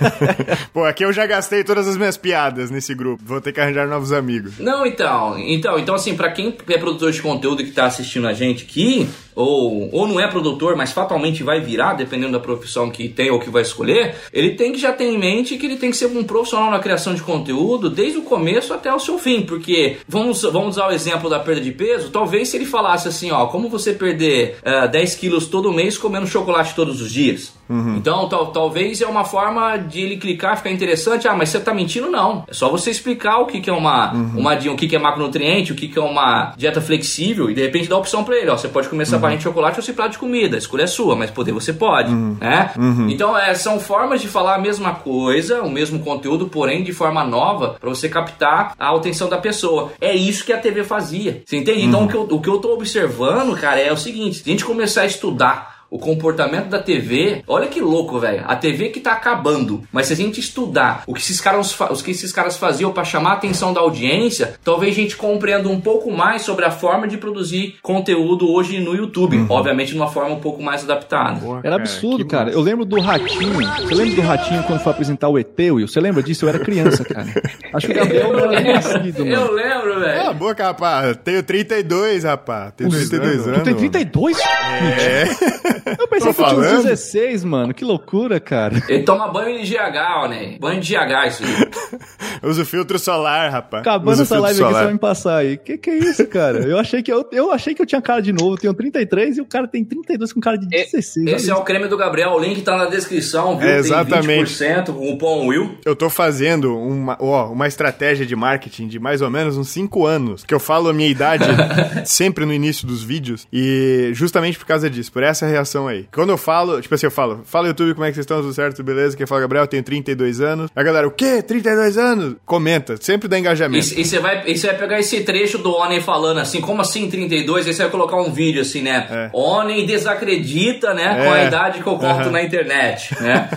Pô, 0.72 0.84
aqui 0.84 1.04
eu 1.04 1.12
já 1.12 1.26
gastei 1.26 1.64
todas 1.64 1.88
as 1.88 1.96
minhas 1.96 2.16
piadas 2.16 2.70
nesse 2.70 2.94
grupo. 2.94 3.22
Vou 3.24 3.40
ter 3.40 3.52
que 3.52 3.60
arranjar 3.60 3.86
novos 3.86 4.12
amigos. 4.12 4.58
Não, 4.58 4.86
então, 4.86 5.38
então, 5.38 5.78
então 5.78 5.94
assim, 5.94 6.16
pra 6.16 6.30
quem 6.30 6.39
é 6.68 6.78
produtor 6.78 7.12
de 7.12 7.22
conteúdo 7.22 7.64
que 7.64 7.70
tá 7.70 7.86
assistindo 7.86 8.26
a 8.26 8.32
gente 8.32 8.64
aqui, 8.64 9.08
ou, 9.34 9.88
ou 9.92 10.06
não 10.06 10.20
é 10.20 10.26
produtor, 10.26 10.76
mas 10.76 10.92
fatalmente 10.92 11.42
vai 11.42 11.60
virar, 11.60 11.94
dependendo 11.94 12.32
da 12.32 12.40
profissão 12.40 12.90
que 12.90 13.08
tem 13.08 13.30
ou 13.30 13.38
que 13.38 13.50
vai 13.50 13.62
escolher, 13.62 14.14
ele 14.32 14.50
tem 14.50 14.72
que 14.72 14.78
já 14.78 14.92
ter 14.92 15.04
em 15.04 15.18
mente 15.18 15.56
que 15.56 15.66
ele 15.66 15.76
tem 15.76 15.90
que 15.90 15.96
ser 15.96 16.06
um 16.06 16.24
profissional 16.24 16.70
na 16.70 16.78
criação 16.78 17.14
de 17.14 17.22
conteúdo 17.22 17.88
desde 17.90 18.18
o 18.18 18.22
começo 18.22 18.72
até 18.72 18.92
o 18.92 18.98
seu 18.98 19.18
fim, 19.18 19.42
porque 19.42 19.98
vamos, 20.08 20.42
vamos 20.42 20.76
usar 20.76 20.88
o 20.88 20.92
exemplo 20.92 21.28
da 21.28 21.38
perda 21.38 21.60
de 21.60 21.72
peso, 21.72 22.10
talvez 22.10 22.48
se 22.48 22.56
ele 22.56 22.66
falasse 22.66 23.08
assim, 23.08 23.30
ó, 23.30 23.46
como 23.46 23.68
você 23.68 23.92
perder 23.92 24.58
uh, 24.64 24.88
10 24.88 25.14
quilos 25.16 25.46
todo 25.46 25.72
mês 25.72 25.98
comendo 25.98 26.26
chocolate 26.26 26.74
todos 26.74 27.00
os 27.00 27.12
dias. 27.12 27.52
Uhum. 27.70 27.96
Então, 27.96 28.28
tal, 28.28 28.48
talvez 28.48 29.00
é 29.00 29.06
uma 29.06 29.24
forma 29.24 29.76
de 29.76 30.00
ele 30.00 30.16
clicar, 30.16 30.56
ficar 30.56 30.72
interessante. 30.72 31.28
Ah, 31.28 31.36
mas 31.36 31.50
você 31.50 31.60
tá 31.60 31.72
mentindo? 31.72 32.10
Não. 32.10 32.44
É 32.48 32.52
só 32.52 32.68
você 32.68 32.90
explicar 32.90 33.38
o 33.38 33.46
que, 33.46 33.60
que 33.60 33.70
é 33.70 33.72
uma, 33.72 34.12
uhum. 34.12 34.40
uma 34.40 34.54
o 34.54 34.76
que, 34.76 34.88
que 34.88 34.96
é 34.96 34.98
macronutriente, 34.98 35.72
o 35.72 35.76
que, 35.76 35.86
que 35.86 35.96
é 35.96 36.02
uma 36.02 36.52
dieta 36.56 36.80
flexível 36.80 37.48
e 37.48 37.54
de 37.54 37.62
repente 37.62 37.90
a 37.90 37.96
opção 37.96 38.24
para 38.24 38.36
ele. 38.36 38.50
Ó, 38.50 38.56
você 38.56 38.66
pode 38.66 38.88
comer 38.88 39.06
essa 39.20 39.32
uhum. 39.32 39.36
de 39.36 39.42
chocolate 39.42 39.78
ou 39.78 39.82
esse 39.82 39.92
prato 39.92 40.12
de 40.12 40.18
comida. 40.18 40.56
A 40.56 40.58
escolha 40.58 40.84
é 40.84 40.86
sua, 40.86 41.14
mas 41.16 41.30
poder 41.30 41.52
você 41.52 41.72
pode. 41.72 42.12
Uhum. 42.12 42.36
Né? 42.40 42.70
Uhum. 42.76 43.08
Então, 43.08 43.36
é, 43.36 43.54
são 43.54 43.78
formas 43.78 44.20
de 44.20 44.28
falar 44.28 44.54
a 44.54 44.58
mesma 44.58 44.94
coisa, 44.94 45.62
o 45.62 45.70
mesmo 45.70 46.00
conteúdo, 46.00 46.48
porém 46.48 46.82
de 46.82 46.92
forma 46.92 47.24
nova, 47.24 47.76
para 47.80 47.88
você 47.88 48.08
captar 48.08 48.74
a 48.78 48.94
atenção 48.94 49.28
da 49.28 49.38
pessoa. 49.38 49.92
É 50.00 50.14
isso 50.14 50.44
que 50.44 50.52
a 50.52 50.58
TV 50.58 50.84
fazia. 50.84 51.42
Você 51.44 51.56
entende? 51.56 51.82
Então, 51.82 52.04
o 52.04 52.08
que, 52.08 52.14
eu, 52.14 52.22
o 52.22 52.40
que 52.40 52.48
eu 52.48 52.58
tô 52.58 52.72
observando, 52.72 53.58
cara, 53.58 53.80
é 53.80 53.92
o 53.92 53.96
seguinte: 53.96 54.38
se 54.38 54.42
a 54.46 54.52
gente 54.52 54.64
começar 54.64 55.02
a 55.02 55.06
estudar 55.06 55.79
o 55.90 55.98
comportamento 55.98 56.68
da 56.68 56.78
TV. 56.78 57.42
Olha 57.46 57.66
que 57.66 57.80
louco, 57.80 58.18
velho. 58.18 58.44
A 58.46 58.54
TV 58.54 58.90
que 58.90 59.00
tá 59.00 59.12
acabando. 59.12 59.82
Mas 59.90 60.06
se 60.06 60.12
a 60.12 60.16
gente 60.16 60.38
estudar 60.38 61.02
o 61.06 61.14
que 61.14 61.20
esses 61.20 61.40
caras, 61.40 61.76
os 61.90 62.00
que 62.00 62.12
esses 62.12 62.32
caras 62.32 62.56
faziam 62.56 62.92
para 62.92 63.04
chamar 63.04 63.30
a 63.30 63.34
atenção 63.34 63.72
da 63.72 63.80
audiência, 63.80 64.54
talvez 64.62 64.94
a 64.94 65.00
gente 65.00 65.16
compreenda 65.16 65.68
um 65.68 65.80
pouco 65.80 66.12
mais 66.12 66.42
sobre 66.42 66.64
a 66.64 66.70
forma 66.70 67.08
de 67.08 67.16
produzir 67.16 67.76
conteúdo 67.82 68.48
hoje 68.50 68.78
no 68.78 68.94
YouTube. 68.94 69.36
Uhum. 69.36 69.46
Obviamente, 69.48 69.88
de 69.88 69.96
uma 69.96 70.08
forma 70.08 70.34
um 70.34 70.40
pouco 70.40 70.62
mais 70.62 70.84
adaptada. 70.84 71.40
Boa, 71.40 71.60
era 71.64 71.76
absurdo, 71.76 72.24
cara. 72.26 72.44
cara. 72.44 72.56
Eu 72.56 72.60
lembro 72.60 72.84
do 72.84 73.00
Ratinho. 73.00 73.52
Você 73.52 73.94
lembra 73.94 74.14
do 74.14 74.22
Ratinho 74.22 74.62
quando 74.64 74.80
foi 74.80 74.92
apresentar 74.92 75.28
o 75.28 75.38
ET, 75.38 75.58
Will? 75.58 75.88
Você 75.88 76.00
lembra 76.00 76.22
disso? 76.22 76.44
Eu 76.44 76.50
era 76.50 76.58
criança, 76.58 77.04
cara. 77.04 77.26
Acho 77.74 77.86
que 77.86 77.92
o 77.92 77.96
Gabriel 77.96 78.32
não 78.32 78.52
era 78.52 78.60
nascido, 78.74 79.24
mano. 79.24 79.32
Eu 79.32 79.52
lembro, 79.52 80.00
velho. 80.00 80.28
Ah, 80.28 80.32
boa, 80.32 80.54
rapaz. 80.56 81.16
Tenho 81.24 81.42
32, 81.42 82.24
rapaz. 82.24 82.72
Tenho 82.76 82.90
32 82.90 83.48
anos. 83.48 83.58
Tu 83.58 83.64
tem 83.64 83.74
32? 83.74 84.38
É. 84.40 85.79
Eu 85.86 86.08
pensei 86.08 86.32
que 86.32 86.40
eu 86.40 86.46
tinha 86.46 86.60
uns 86.60 86.84
16, 86.84 87.44
mano. 87.44 87.74
Que 87.74 87.84
loucura, 87.84 88.40
cara. 88.40 88.82
Ele 88.88 89.02
toma 89.02 89.28
banho 89.28 89.62
de 89.62 89.70
GH, 89.70 90.28
né? 90.28 90.56
Banho 90.58 90.80
de 90.80 90.94
GH, 90.94 91.28
isso 91.28 91.42
aí. 91.44 92.00
Usa 92.42 92.62
o 92.62 92.64
filtro 92.64 92.98
solar, 92.98 93.50
rapaz. 93.50 93.82
Acabando 93.82 94.22
essa 94.22 94.38
live 94.38 94.58
solar. 94.58 94.70
aqui, 94.70 94.78
você 94.78 94.84
vai 94.84 94.92
me 94.94 94.98
passar 94.98 95.36
aí. 95.36 95.56
Que 95.56 95.78
que 95.78 95.90
é 95.90 95.98
isso, 95.98 96.26
cara? 96.26 96.58
Eu 96.60 96.78
achei 96.78 97.02
que 97.02 97.12
eu, 97.12 97.28
eu 97.32 97.52
achei 97.52 97.74
que 97.74 97.82
eu 97.82 97.86
tinha 97.86 98.00
cara 98.00 98.20
de 98.20 98.32
novo. 98.32 98.54
Eu 98.54 98.58
tenho 98.58 98.74
33 98.74 99.38
e 99.38 99.40
o 99.40 99.46
cara 99.46 99.68
tem 99.68 99.84
32 99.84 100.32
com 100.32 100.40
cara 100.40 100.56
de 100.56 100.66
16. 100.66 101.26
Esse 101.26 101.50
é 101.50 101.54
o 101.54 101.62
creme 101.62 101.88
do 101.88 101.96
Gabriel. 101.96 102.32
O 102.32 102.38
link 102.38 102.62
tá 102.62 102.76
na 102.76 102.86
descrição, 102.86 103.58
viu? 103.58 103.68
É, 103.68 103.78
exatamente. 103.78 104.56
Tem 104.58 104.74
20% 104.76 104.86
com 104.86 105.12
o 105.12 105.18
Pão 105.18 105.46
Will. 105.46 105.78
Eu 105.84 105.94
tô 105.94 106.08
fazendo 106.08 106.76
uma, 106.76 107.16
ó, 107.20 107.50
uma 107.50 107.66
estratégia 107.66 108.24
de 108.24 108.34
marketing 108.34 108.88
de 108.88 108.98
mais 108.98 109.20
ou 109.20 109.30
menos 109.30 109.56
uns 109.56 109.68
5 109.68 110.06
anos. 110.06 110.44
Que 110.44 110.54
eu 110.54 110.60
falo 110.60 110.88
a 110.88 110.92
minha 110.92 111.08
idade 111.08 111.44
sempre 112.04 112.44
no 112.44 112.52
início 112.52 112.86
dos 112.86 113.02
vídeos. 113.02 113.46
E 113.52 114.10
justamente 114.12 114.58
por 114.58 114.66
causa 114.66 114.88
disso, 114.88 115.12
por 115.12 115.22
essa 115.22 115.46
reação 115.46 115.69
aí. 115.88 116.06
Quando 116.12 116.30
eu 116.30 116.38
falo, 116.38 116.80
tipo 116.80 116.94
assim, 116.94 117.06
eu 117.06 117.10
falo, 117.10 117.40
fala 117.44 117.68
YouTube, 117.68 117.94
como 117.94 118.04
é 118.04 118.08
que 118.08 118.14
vocês 118.14 118.24
estão, 118.24 118.40
tudo 118.40 118.52
certo, 118.52 118.82
beleza? 118.82 119.16
Quem 119.16 119.26
fala, 119.26 119.40
Gabriel, 119.42 119.64
eu 119.64 119.68
tenho 119.68 119.82
32 119.82 120.40
anos. 120.40 120.70
A 120.74 120.82
galera, 120.82 121.06
o 121.06 121.10
quê? 121.10 121.42
32 121.42 121.98
anos? 121.98 122.36
Comenta, 122.44 122.96
sempre 123.00 123.28
dá 123.28 123.38
engajamento. 123.38 123.98
E 123.98 124.04
você 124.04 124.18
vai, 124.18 124.42
e 124.46 124.54
vai 124.54 124.76
pegar 124.76 124.98
esse 124.98 125.20
trecho 125.22 125.58
do 125.58 125.74
Onen 125.74 126.00
falando 126.00 126.38
assim, 126.38 126.60
como 126.60 126.80
assim 126.80 127.08
32? 127.08 127.66
Aí 127.66 127.74
você 127.74 127.82
vai 127.82 127.90
colocar 127.90 128.16
um 128.16 128.32
vídeo 128.32 128.62
assim, 128.62 128.82
né? 128.82 129.06
É. 129.10 129.30
Onen 129.32 129.86
desacredita, 129.86 130.94
né, 130.94 131.16
é. 131.18 131.24
com 131.24 131.32
a 131.32 131.44
idade 131.44 131.82
que 131.82 131.88
eu 131.88 131.96
conto 131.96 132.26
uhum. 132.26 132.30
na 132.30 132.42
internet, 132.42 133.14
né? 133.20 133.50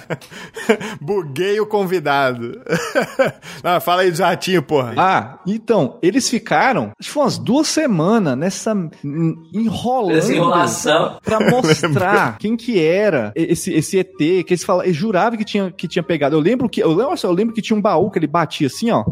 Buguei 0.99 1.60
o 1.60 1.65
convidado. 1.65 2.62
ah, 3.63 3.80
fala 3.80 4.04
aí 4.04 4.12
do 4.12 4.21
ratinho, 4.21 4.62
porra. 4.62 4.93
Ah, 4.97 5.39
então, 5.45 5.97
eles 6.02 6.30
ficaram, 6.30 6.91
acho 6.99 7.10
que 7.10 7.13
foi 7.13 7.23
umas 7.23 7.38
duas 7.38 7.67
semanas 7.67 8.38
nessa 8.38 8.73
enrolando. 9.54 10.17
Essa 10.17 10.34
enrolação. 10.34 11.17
Pra 11.23 11.39
mostrar 11.49 12.03
quem 12.39 12.56
que 12.56 12.80
era 12.80 13.32
esse, 13.36 13.74
esse 13.74 14.00
ET, 14.00 14.18
que 14.18 14.46
eles 14.50 14.63
falavam, 14.63 14.86
ele 14.86 14.94
jurava 14.94 15.38
que 15.38 15.46
tinha, 15.46 15.72
que 15.72 15.88
tinha 15.88 16.04
pegado. 16.04 16.36
Eu 16.36 16.39
lembro 16.39 16.70
que, 16.70 16.82
eu 16.82 16.94
lembro, 16.94 17.16
eu 17.22 17.32
lembro 17.32 17.54
que 17.54 17.62
tinha 17.62 17.78
um 17.78 17.82
baú 17.82 18.10
que 18.10 18.20
ele 18.20 18.28
batia 18.28 18.68
assim, 18.68 18.92
ó. 18.92 19.04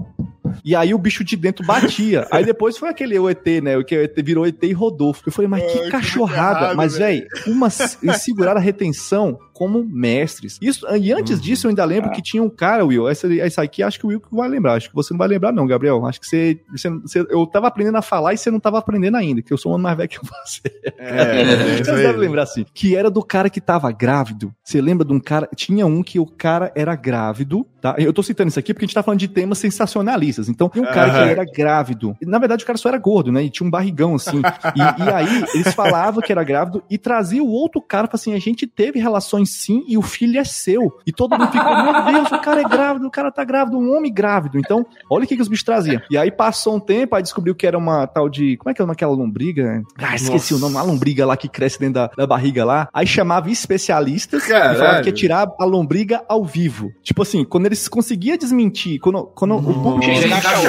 E 0.63 0.75
aí 0.75 0.93
o 0.93 0.97
bicho 0.97 1.23
de 1.23 1.35
dentro 1.35 1.65
batia. 1.65 2.27
aí 2.31 2.43
depois 2.43 2.77
foi 2.77 2.89
aquele 2.89 3.17
o 3.17 3.29
ET, 3.29 3.45
né? 3.63 3.77
O 3.77 3.83
que 3.83 3.95
o 3.95 4.01
ET 4.01 4.13
virou 4.23 4.45
ET 4.45 4.61
e 4.63 4.73
Rodolfo. 4.73 5.23
Eu 5.25 5.31
falei, 5.31 5.49
mas 5.49 5.71
que 5.71 5.89
cachorrada. 5.89 6.73
mas, 6.75 6.97
velho, 6.97 7.25
uma 7.47 7.69
segurar 7.69 8.57
a 8.57 8.59
retenção 8.59 9.39
como 9.61 9.83
mestres. 9.83 10.57
Isso, 10.59 10.87
e 10.95 11.13
antes 11.13 11.35
uhum. 11.35 11.41
disso, 11.43 11.67
eu 11.67 11.69
ainda 11.69 11.85
lembro 11.85 12.09
que 12.09 12.19
tinha 12.19 12.41
um 12.41 12.49
cara, 12.49 12.83
Will. 12.83 13.07
Essa, 13.07 13.31
essa 13.35 13.61
aqui 13.61 13.83
acho 13.83 13.99
que 13.99 14.05
o 14.07 14.09
Will 14.09 14.19
vai 14.31 14.49
lembrar. 14.49 14.73
Acho 14.73 14.89
que 14.89 14.95
você 14.95 15.13
não 15.13 15.19
vai 15.19 15.27
lembrar, 15.27 15.51
não, 15.51 15.67
Gabriel. 15.67 16.03
Acho 16.03 16.19
que 16.19 16.25
você, 16.25 16.59
você, 16.71 16.89
você 16.89 17.19
Eu 17.29 17.45
tava 17.45 17.67
aprendendo 17.67 17.95
a 17.95 18.01
falar 18.01 18.33
e 18.33 18.39
você 18.39 18.49
não 18.49 18.59
tava 18.59 18.79
aprendendo 18.79 19.17
ainda, 19.17 19.43
que 19.43 19.53
eu 19.53 19.57
sou 19.59 19.71
um 19.71 19.75
ano 19.75 19.83
mais 19.83 19.95
velho 19.95 20.09
que 20.09 20.17
você. 20.17 20.61
É, 20.97 21.41
é 21.41 21.77
você 21.83 21.91
deve 21.91 22.17
lembrar 22.17 22.41
assim. 22.41 22.65
Que 22.73 22.95
era 22.95 23.11
do 23.11 23.21
cara 23.21 23.51
que 23.51 23.61
tava 23.61 23.91
grávido. 23.91 24.51
Você 24.63 24.81
lembra 24.81 25.05
de 25.05 25.13
um 25.13 25.19
cara. 25.19 25.47
Tinha 25.55 25.85
um 25.85 26.01
que 26.01 26.17
o 26.17 26.25
cara 26.25 26.71
era 26.73 26.95
grávido, 26.95 27.63
tá? 27.79 27.93
Eu 27.99 28.11
tô 28.11 28.23
citando 28.23 28.49
isso 28.49 28.57
aqui 28.57 28.73
porque 28.73 28.85
a 28.85 28.87
gente 28.87 28.95
tá 28.95 29.03
falando 29.03 29.19
de 29.19 29.27
temas 29.27 29.59
sensacionalistas. 29.59 30.49
Então, 30.49 30.69
tem 30.69 30.81
um 30.81 30.87
cara 30.87 31.13
uhum. 31.13 31.13
que 31.13 31.29
era 31.29 31.45
grávido. 31.45 32.17
Na 32.23 32.39
verdade, 32.39 32.63
o 32.63 32.65
cara 32.65 32.79
só 32.79 32.89
era 32.89 32.97
gordo, 32.97 33.31
né? 33.31 33.43
E 33.43 33.49
tinha 33.51 33.67
um 33.67 33.69
barrigão, 33.69 34.15
assim. 34.15 34.41
e, 34.75 35.03
e 35.03 35.09
aí, 35.09 35.45
eles 35.53 35.71
falavam 35.75 36.19
que 36.19 36.31
era 36.31 36.43
grávido 36.43 36.83
e 36.89 36.97
trazia 36.97 37.43
o 37.43 37.51
outro 37.51 37.79
cara 37.79 38.07
pra 38.07 38.15
assim: 38.15 38.33
a 38.33 38.39
gente 38.39 38.65
teve 38.65 38.99
relações 38.99 39.50
sim 39.51 39.83
e 39.87 39.97
o 39.97 40.01
filho 40.01 40.39
é 40.39 40.43
seu. 40.43 40.97
E 41.05 41.11
todo 41.11 41.37
mundo 41.37 41.51
ficou: 41.51 41.83
meu 41.83 42.05
Deus, 42.05 42.31
o 42.31 42.39
cara 42.39 42.61
é 42.61 42.63
grávido, 42.63 43.07
o 43.07 43.11
cara 43.11 43.31
tá 43.31 43.43
grávido, 43.43 43.77
um 43.77 43.95
homem 43.95 44.13
grávido. 44.13 44.57
Então, 44.57 44.85
olha 45.09 45.25
o 45.25 45.27
que, 45.27 45.35
que 45.35 45.41
os 45.41 45.47
bichos 45.47 45.63
traziam. 45.63 46.01
E 46.09 46.17
aí 46.17 46.31
passou 46.31 46.75
um 46.75 46.79
tempo, 46.79 47.15
aí 47.15 47.23
descobriu 47.23 47.55
que 47.55 47.67
era 47.67 47.77
uma 47.77 48.07
tal 48.07 48.29
de. 48.29 48.57
Como 48.57 48.69
é 48.69 48.73
que 48.73 48.81
é 48.81 48.85
aquela 48.85 49.13
lombriga? 49.13 49.83
Ah, 49.97 50.15
esqueci 50.15 50.53
Nossa. 50.53 50.65
o 50.65 50.69
nome, 50.69 50.77
a 50.77 50.83
lombriga 50.83 51.25
lá 51.25 51.37
que 51.37 51.47
cresce 51.47 51.79
dentro 51.79 51.95
da, 51.95 52.07
da 52.15 52.27
barriga 52.27 52.65
lá. 52.65 52.89
Aí 52.93 53.05
chamava 53.05 53.49
especialistas 53.49 54.45
Caralho. 54.45 54.75
e 54.75 54.79
falava 54.79 55.01
que 55.01 55.09
ia 55.09 55.13
tirar 55.13 55.47
a 55.59 55.65
lombriga 55.65 56.23
ao 56.27 56.43
vivo. 56.43 56.91
Tipo 57.03 57.21
assim, 57.21 57.43
quando 57.43 57.65
eles 57.65 57.87
conseguiam 57.87 58.37
desmentir, 58.37 58.99
quando, 58.99 59.23
quando 59.23 59.55
o 59.55 59.61
público 59.61 60.11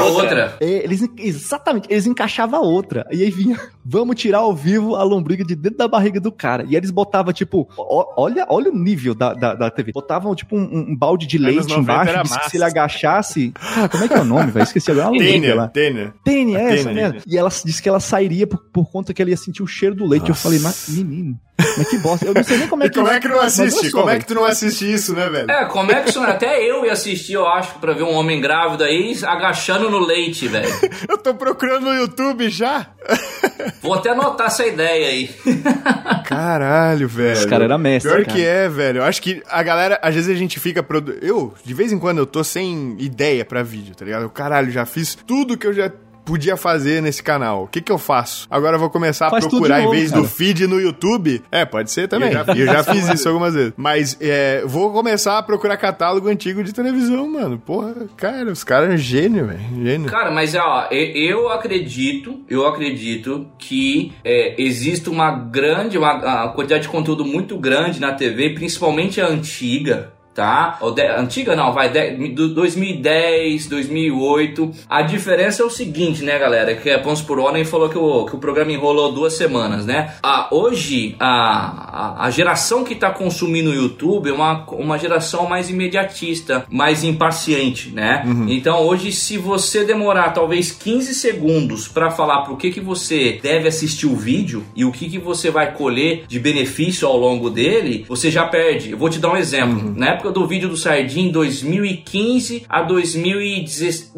outra. 0.03 0.57
É, 0.61 0.85
eles, 0.85 1.09
exatamente, 1.19 1.89
eles 1.91 2.07
encaixavam 2.07 2.61
a 2.61 2.63
outra. 2.63 3.07
E 3.11 3.23
aí 3.23 3.31
vinha, 3.31 3.59
vamos 3.85 4.17
tirar 4.17 4.39
ao 4.39 4.55
vivo 4.55 4.97
a 4.97 5.03
lombriga 5.03 5.45
de 5.45 5.55
dentro 5.55 5.79
da 5.79 5.89
barriga 5.89 6.21
do 6.21 6.33
cara. 6.33 6.65
E 6.69 6.77
eles 6.77 6.91
botavam, 6.91 7.33
tipo, 7.33 7.69
olha, 7.77 8.47
olha 8.49 8.72
o 8.73 8.79
nível 8.79 9.15
da, 9.15 9.35
da, 9.35 9.55
da 9.55 9.71
TV. 9.71 9.93
Botavam, 9.93 10.35
tipo, 10.35 10.57
um, 10.57 10.91
um 10.91 10.97
balde 10.97 11.27
de 11.27 11.39
leite 11.39 11.73
embaixo, 11.73 12.23
disse 12.23 12.39
que 12.41 12.51
se 12.51 12.57
ele 12.57 12.65
agachasse. 12.65 13.53
Cara, 13.53 13.89
como 13.89 14.05
é 14.05 14.09
que 14.09 14.15
é 14.15 14.21
o 14.21 14.25
nome, 14.25 14.51
velho? 14.51 14.65
Esqueci 14.65 14.91
agora. 14.91 15.09
A 15.09 15.11
Tênia, 15.11 15.55
lá. 15.55 15.69
Tênia. 15.69 16.15
Tênia, 16.25 16.59
é 16.59 16.75
essa 16.75 16.93
mesmo. 16.93 17.21
E 17.27 17.37
ela 17.37 17.49
disse 17.49 17.83
que 17.83 17.89
ela 17.89 18.01
sairia 18.01 18.47
por, 18.47 18.59
por 18.73 18.91
conta 18.91 19.13
que 19.13 19.21
ela 19.21 19.31
ia 19.31 19.37
sentir 19.37 19.63
o 19.63 19.67
cheiro 19.67 19.95
do 19.95 20.07
leite. 20.07 20.29
Nossa. 20.29 20.33
Eu 20.33 20.37
falei, 20.37 20.59
mas 20.59 20.89
menino. 20.89 21.39
Mas 21.59 21.89
que 21.89 21.99
bosta. 21.99 22.27
Eu 22.27 22.35
não 22.35 22.43
sei 22.43 22.59
nem 22.59 22.69
como 22.69 22.83
é 22.83 22.89
que. 22.89 22.99
E 22.99 23.03
como 23.03 23.13
é 23.13 23.21
que 23.21 23.29
não 23.29 23.41
assiste? 23.41 23.91
Como 23.91 24.11
é 24.11 24.19
que 24.19 24.27
tu 24.27 24.35
não 24.35 24.45
assiste 24.45 24.93
isso, 24.93 25.15
né, 25.15 25.29
velho? 25.29 25.51
É, 25.51 25.65
como 25.67 25.93
é 25.93 26.03
que 26.03 26.11
isso. 26.11 26.21
Até 26.21 26.63
eu 26.63 26.85
ia 26.85 26.93
assistir, 26.93 27.35
eu 27.35 27.47
acho, 27.47 27.79
pra 27.79 27.93
ver 27.93 28.03
um 28.03 28.15
homem 28.15 28.41
grávido 28.41 28.85
aí 28.85 29.17
agachando 29.25 29.91
no 29.91 29.99
leite, 29.99 30.49
velho. 30.49 30.69
eu 31.09 31.19
tô 31.19 31.35
procurando 31.35 31.85
no 31.85 31.95
YouTube 31.95 32.49
já. 32.49 32.89
Vou 33.83 33.95
até 33.95 34.11
anotar 34.11 34.47
essa 34.47 34.67
ideia 34.67 35.09
aí. 35.09 35.31
Caralho, 36.27 37.09
velho. 37.09 37.33
Esse 37.33 37.49
cara 37.49 37.65
era 37.65 37.79
mestre. 37.79 38.11
Pior 38.11 38.25
cara. 38.25 38.37
que 38.37 38.45
é, 38.45 38.69
velho. 38.69 38.99
Eu 38.99 39.05
acho 39.05 39.21
que 39.21 39.43
a 39.49 39.63
galera, 39.63 39.99
às 40.03 40.15
vezes 40.15 40.31
a 40.31 40.39
gente 40.39 40.59
fica. 40.59 40.83
Produ... 40.83 41.13
Eu, 41.21 41.55
de 41.65 41.75
vez 41.75 41.93
em 41.93 41.99
quando, 41.99 42.19
eu 42.19 42.27
tô 42.27 42.43
sem 42.43 42.97
ideia 42.99 43.45
pra 43.45 43.63
vídeo, 43.63 43.95
tá 43.95 44.05
ligado? 44.05 44.23
Eu, 44.23 44.31
caralho, 44.31 44.71
já 44.71 44.85
fiz 44.85 45.15
tudo 45.15 45.57
que 45.57 45.67
eu 45.67 45.73
já 45.73 45.91
podia 46.25 46.57
fazer 46.57 47.03
nesse 47.03 47.23
canal. 47.23 47.65
O 47.65 47.67
que, 47.67 47.81
que 47.81 47.93
eu 47.93 47.99
faço? 47.99 48.47
Agora 48.51 48.77
eu 48.77 48.81
vou 48.81 48.91
começar 48.91 49.31
Faz 49.31 49.45
a 49.45 49.49
procurar 49.49 49.83
novo, 49.83 49.95
em 49.95 49.99
vez 49.99 50.11
cara. 50.11 50.23
do 50.23 50.29
feed 50.29 50.67
no 50.67 50.81
YouTube. 50.81 51.43
É, 51.51 51.65
pode 51.65 51.91
ser 51.91 52.09
também. 52.09 52.33
Eu 52.33 52.45
já, 52.45 52.55
eu 52.55 52.67
já 52.67 52.85
fiz 52.85 53.09
isso 53.09 53.29
algumas 53.29 53.55
vezes. 53.55 53.73
Mas 53.77 54.17
é, 54.21 54.63
vou 54.65 54.93
começar 54.93 55.39
a 55.39 55.43
procurar 55.43 55.77
catálogo 55.77 56.29
antigo 56.29 56.63
de 56.63 56.73
televisão, 56.73 57.29
mano. 57.29 57.59
Porra, 57.59 57.95
cara, 58.17 58.51
os 58.51 58.65
caras 58.65 58.91
é 58.91 58.97
gênio, 58.97 59.47
velho. 59.47 59.85
Gênio. 59.85 60.09
Cara, 60.09 60.31
mas 60.31 60.55
ó, 60.55 60.89
eu 60.91 61.49
acredito, 61.49 62.41
eu 62.49 62.67
acredito 62.67 63.47
que 63.59 64.13
é, 64.25 64.61
existe 64.61 65.09
uma 65.09 65.31
grande, 65.31 65.99
uma, 65.99 66.15
uma 66.15 66.49
quantidade 66.53 66.83
de 66.83 66.89
conteúdo 66.89 67.25
muito 67.25 67.59
grande 67.59 68.01
na 68.01 68.13
TV, 68.13 68.51
principalmente 68.51 69.21
a 69.21 69.27
antiga 69.27 70.13
tá? 70.35 70.79
De, 70.95 71.03
antiga 71.03 71.55
não, 71.55 71.73
vai, 71.73 71.91
de, 71.91 72.29
do 72.29 72.55
2010, 72.55 73.67
2008. 73.69 74.71
A 74.89 75.03
diferença 75.03 75.63
é 75.63 75.67
o 75.67 75.71
seguinte, 75.71 76.23
né, 76.23 76.39
galera? 76.39 76.75
Que 76.75 76.91
a 76.91 76.99
Pons 76.99 77.23
por 77.23 77.39
Onem 77.39 77.65
falou 77.65 77.89
que 77.89 77.99
o, 77.99 78.25
que 78.27 78.35
o 78.35 78.39
programa 78.39 78.73
enrolou 78.73 79.13
duas 79.13 79.35
semanas, 79.35 79.87
né? 79.87 80.15
Ah, 80.23 80.49
hoje, 80.51 81.17
a, 81.19 82.17
a, 82.23 82.27
a 82.27 82.31
geração 82.31 82.85
que 82.85 82.95
está 82.95 83.11
consumindo 83.11 83.71
o 83.71 83.75
YouTube 83.75 84.31
é 84.31 84.33
uma, 84.33 84.65
uma 84.71 84.99
geração 84.99 85.49
mais 85.49 85.69
imediatista, 85.71 86.65
mais 86.71 87.05
impaciente, 87.05 87.91
né? 87.91 88.23
Uhum. 88.27 88.49
Então, 88.49 88.81
hoje, 88.83 89.13
se 89.13 89.37
você 89.39 89.85
demorar 89.85 90.31
talvez 90.31 90.71
15 90.71 91.15
segundos 91.15 91.89
para 91.89 92.11
falar 92.11 92.43
por 92.43 92.57
que, 92.57 92.71
que 92.71 92.81
você 92.81 93.39
deve 93.43 93.69
assistir 93.69 94.07
o 94.07 94.17
vídeo 94.17 94.65
e 94.75 94.85
o 94.85 94.93
que, 94.93 95.09
que 95.09 95.19
você 95.19 95.51
vai 95.51 95.73
colher 95.73 96.25
de 96.27 96.39
benefício 96.39 97.07
ao 97.07 97.17
longo 97.17 97.51
dele, 97.51 98.05
você 98.09 98.31
já 98.31 98.47
perde. 98.47 98.93
Eu 98.93 98.99
vou 98.99 99.11
te 99.11 99.19
dar 99.19 99.31
um 99.31 99.37
exemplo. 99.37 99.89
Uhum. 99.89 99.95
Na 99.97 100.22
época 100.23 100.31
do 100.31 100.47
vídeo 100.47 100.69
do 100.69 100.77
Sardim, 100.77 101.33
2015 101.33 102.65
a 102.69 102.83
2016, 102.83 104.13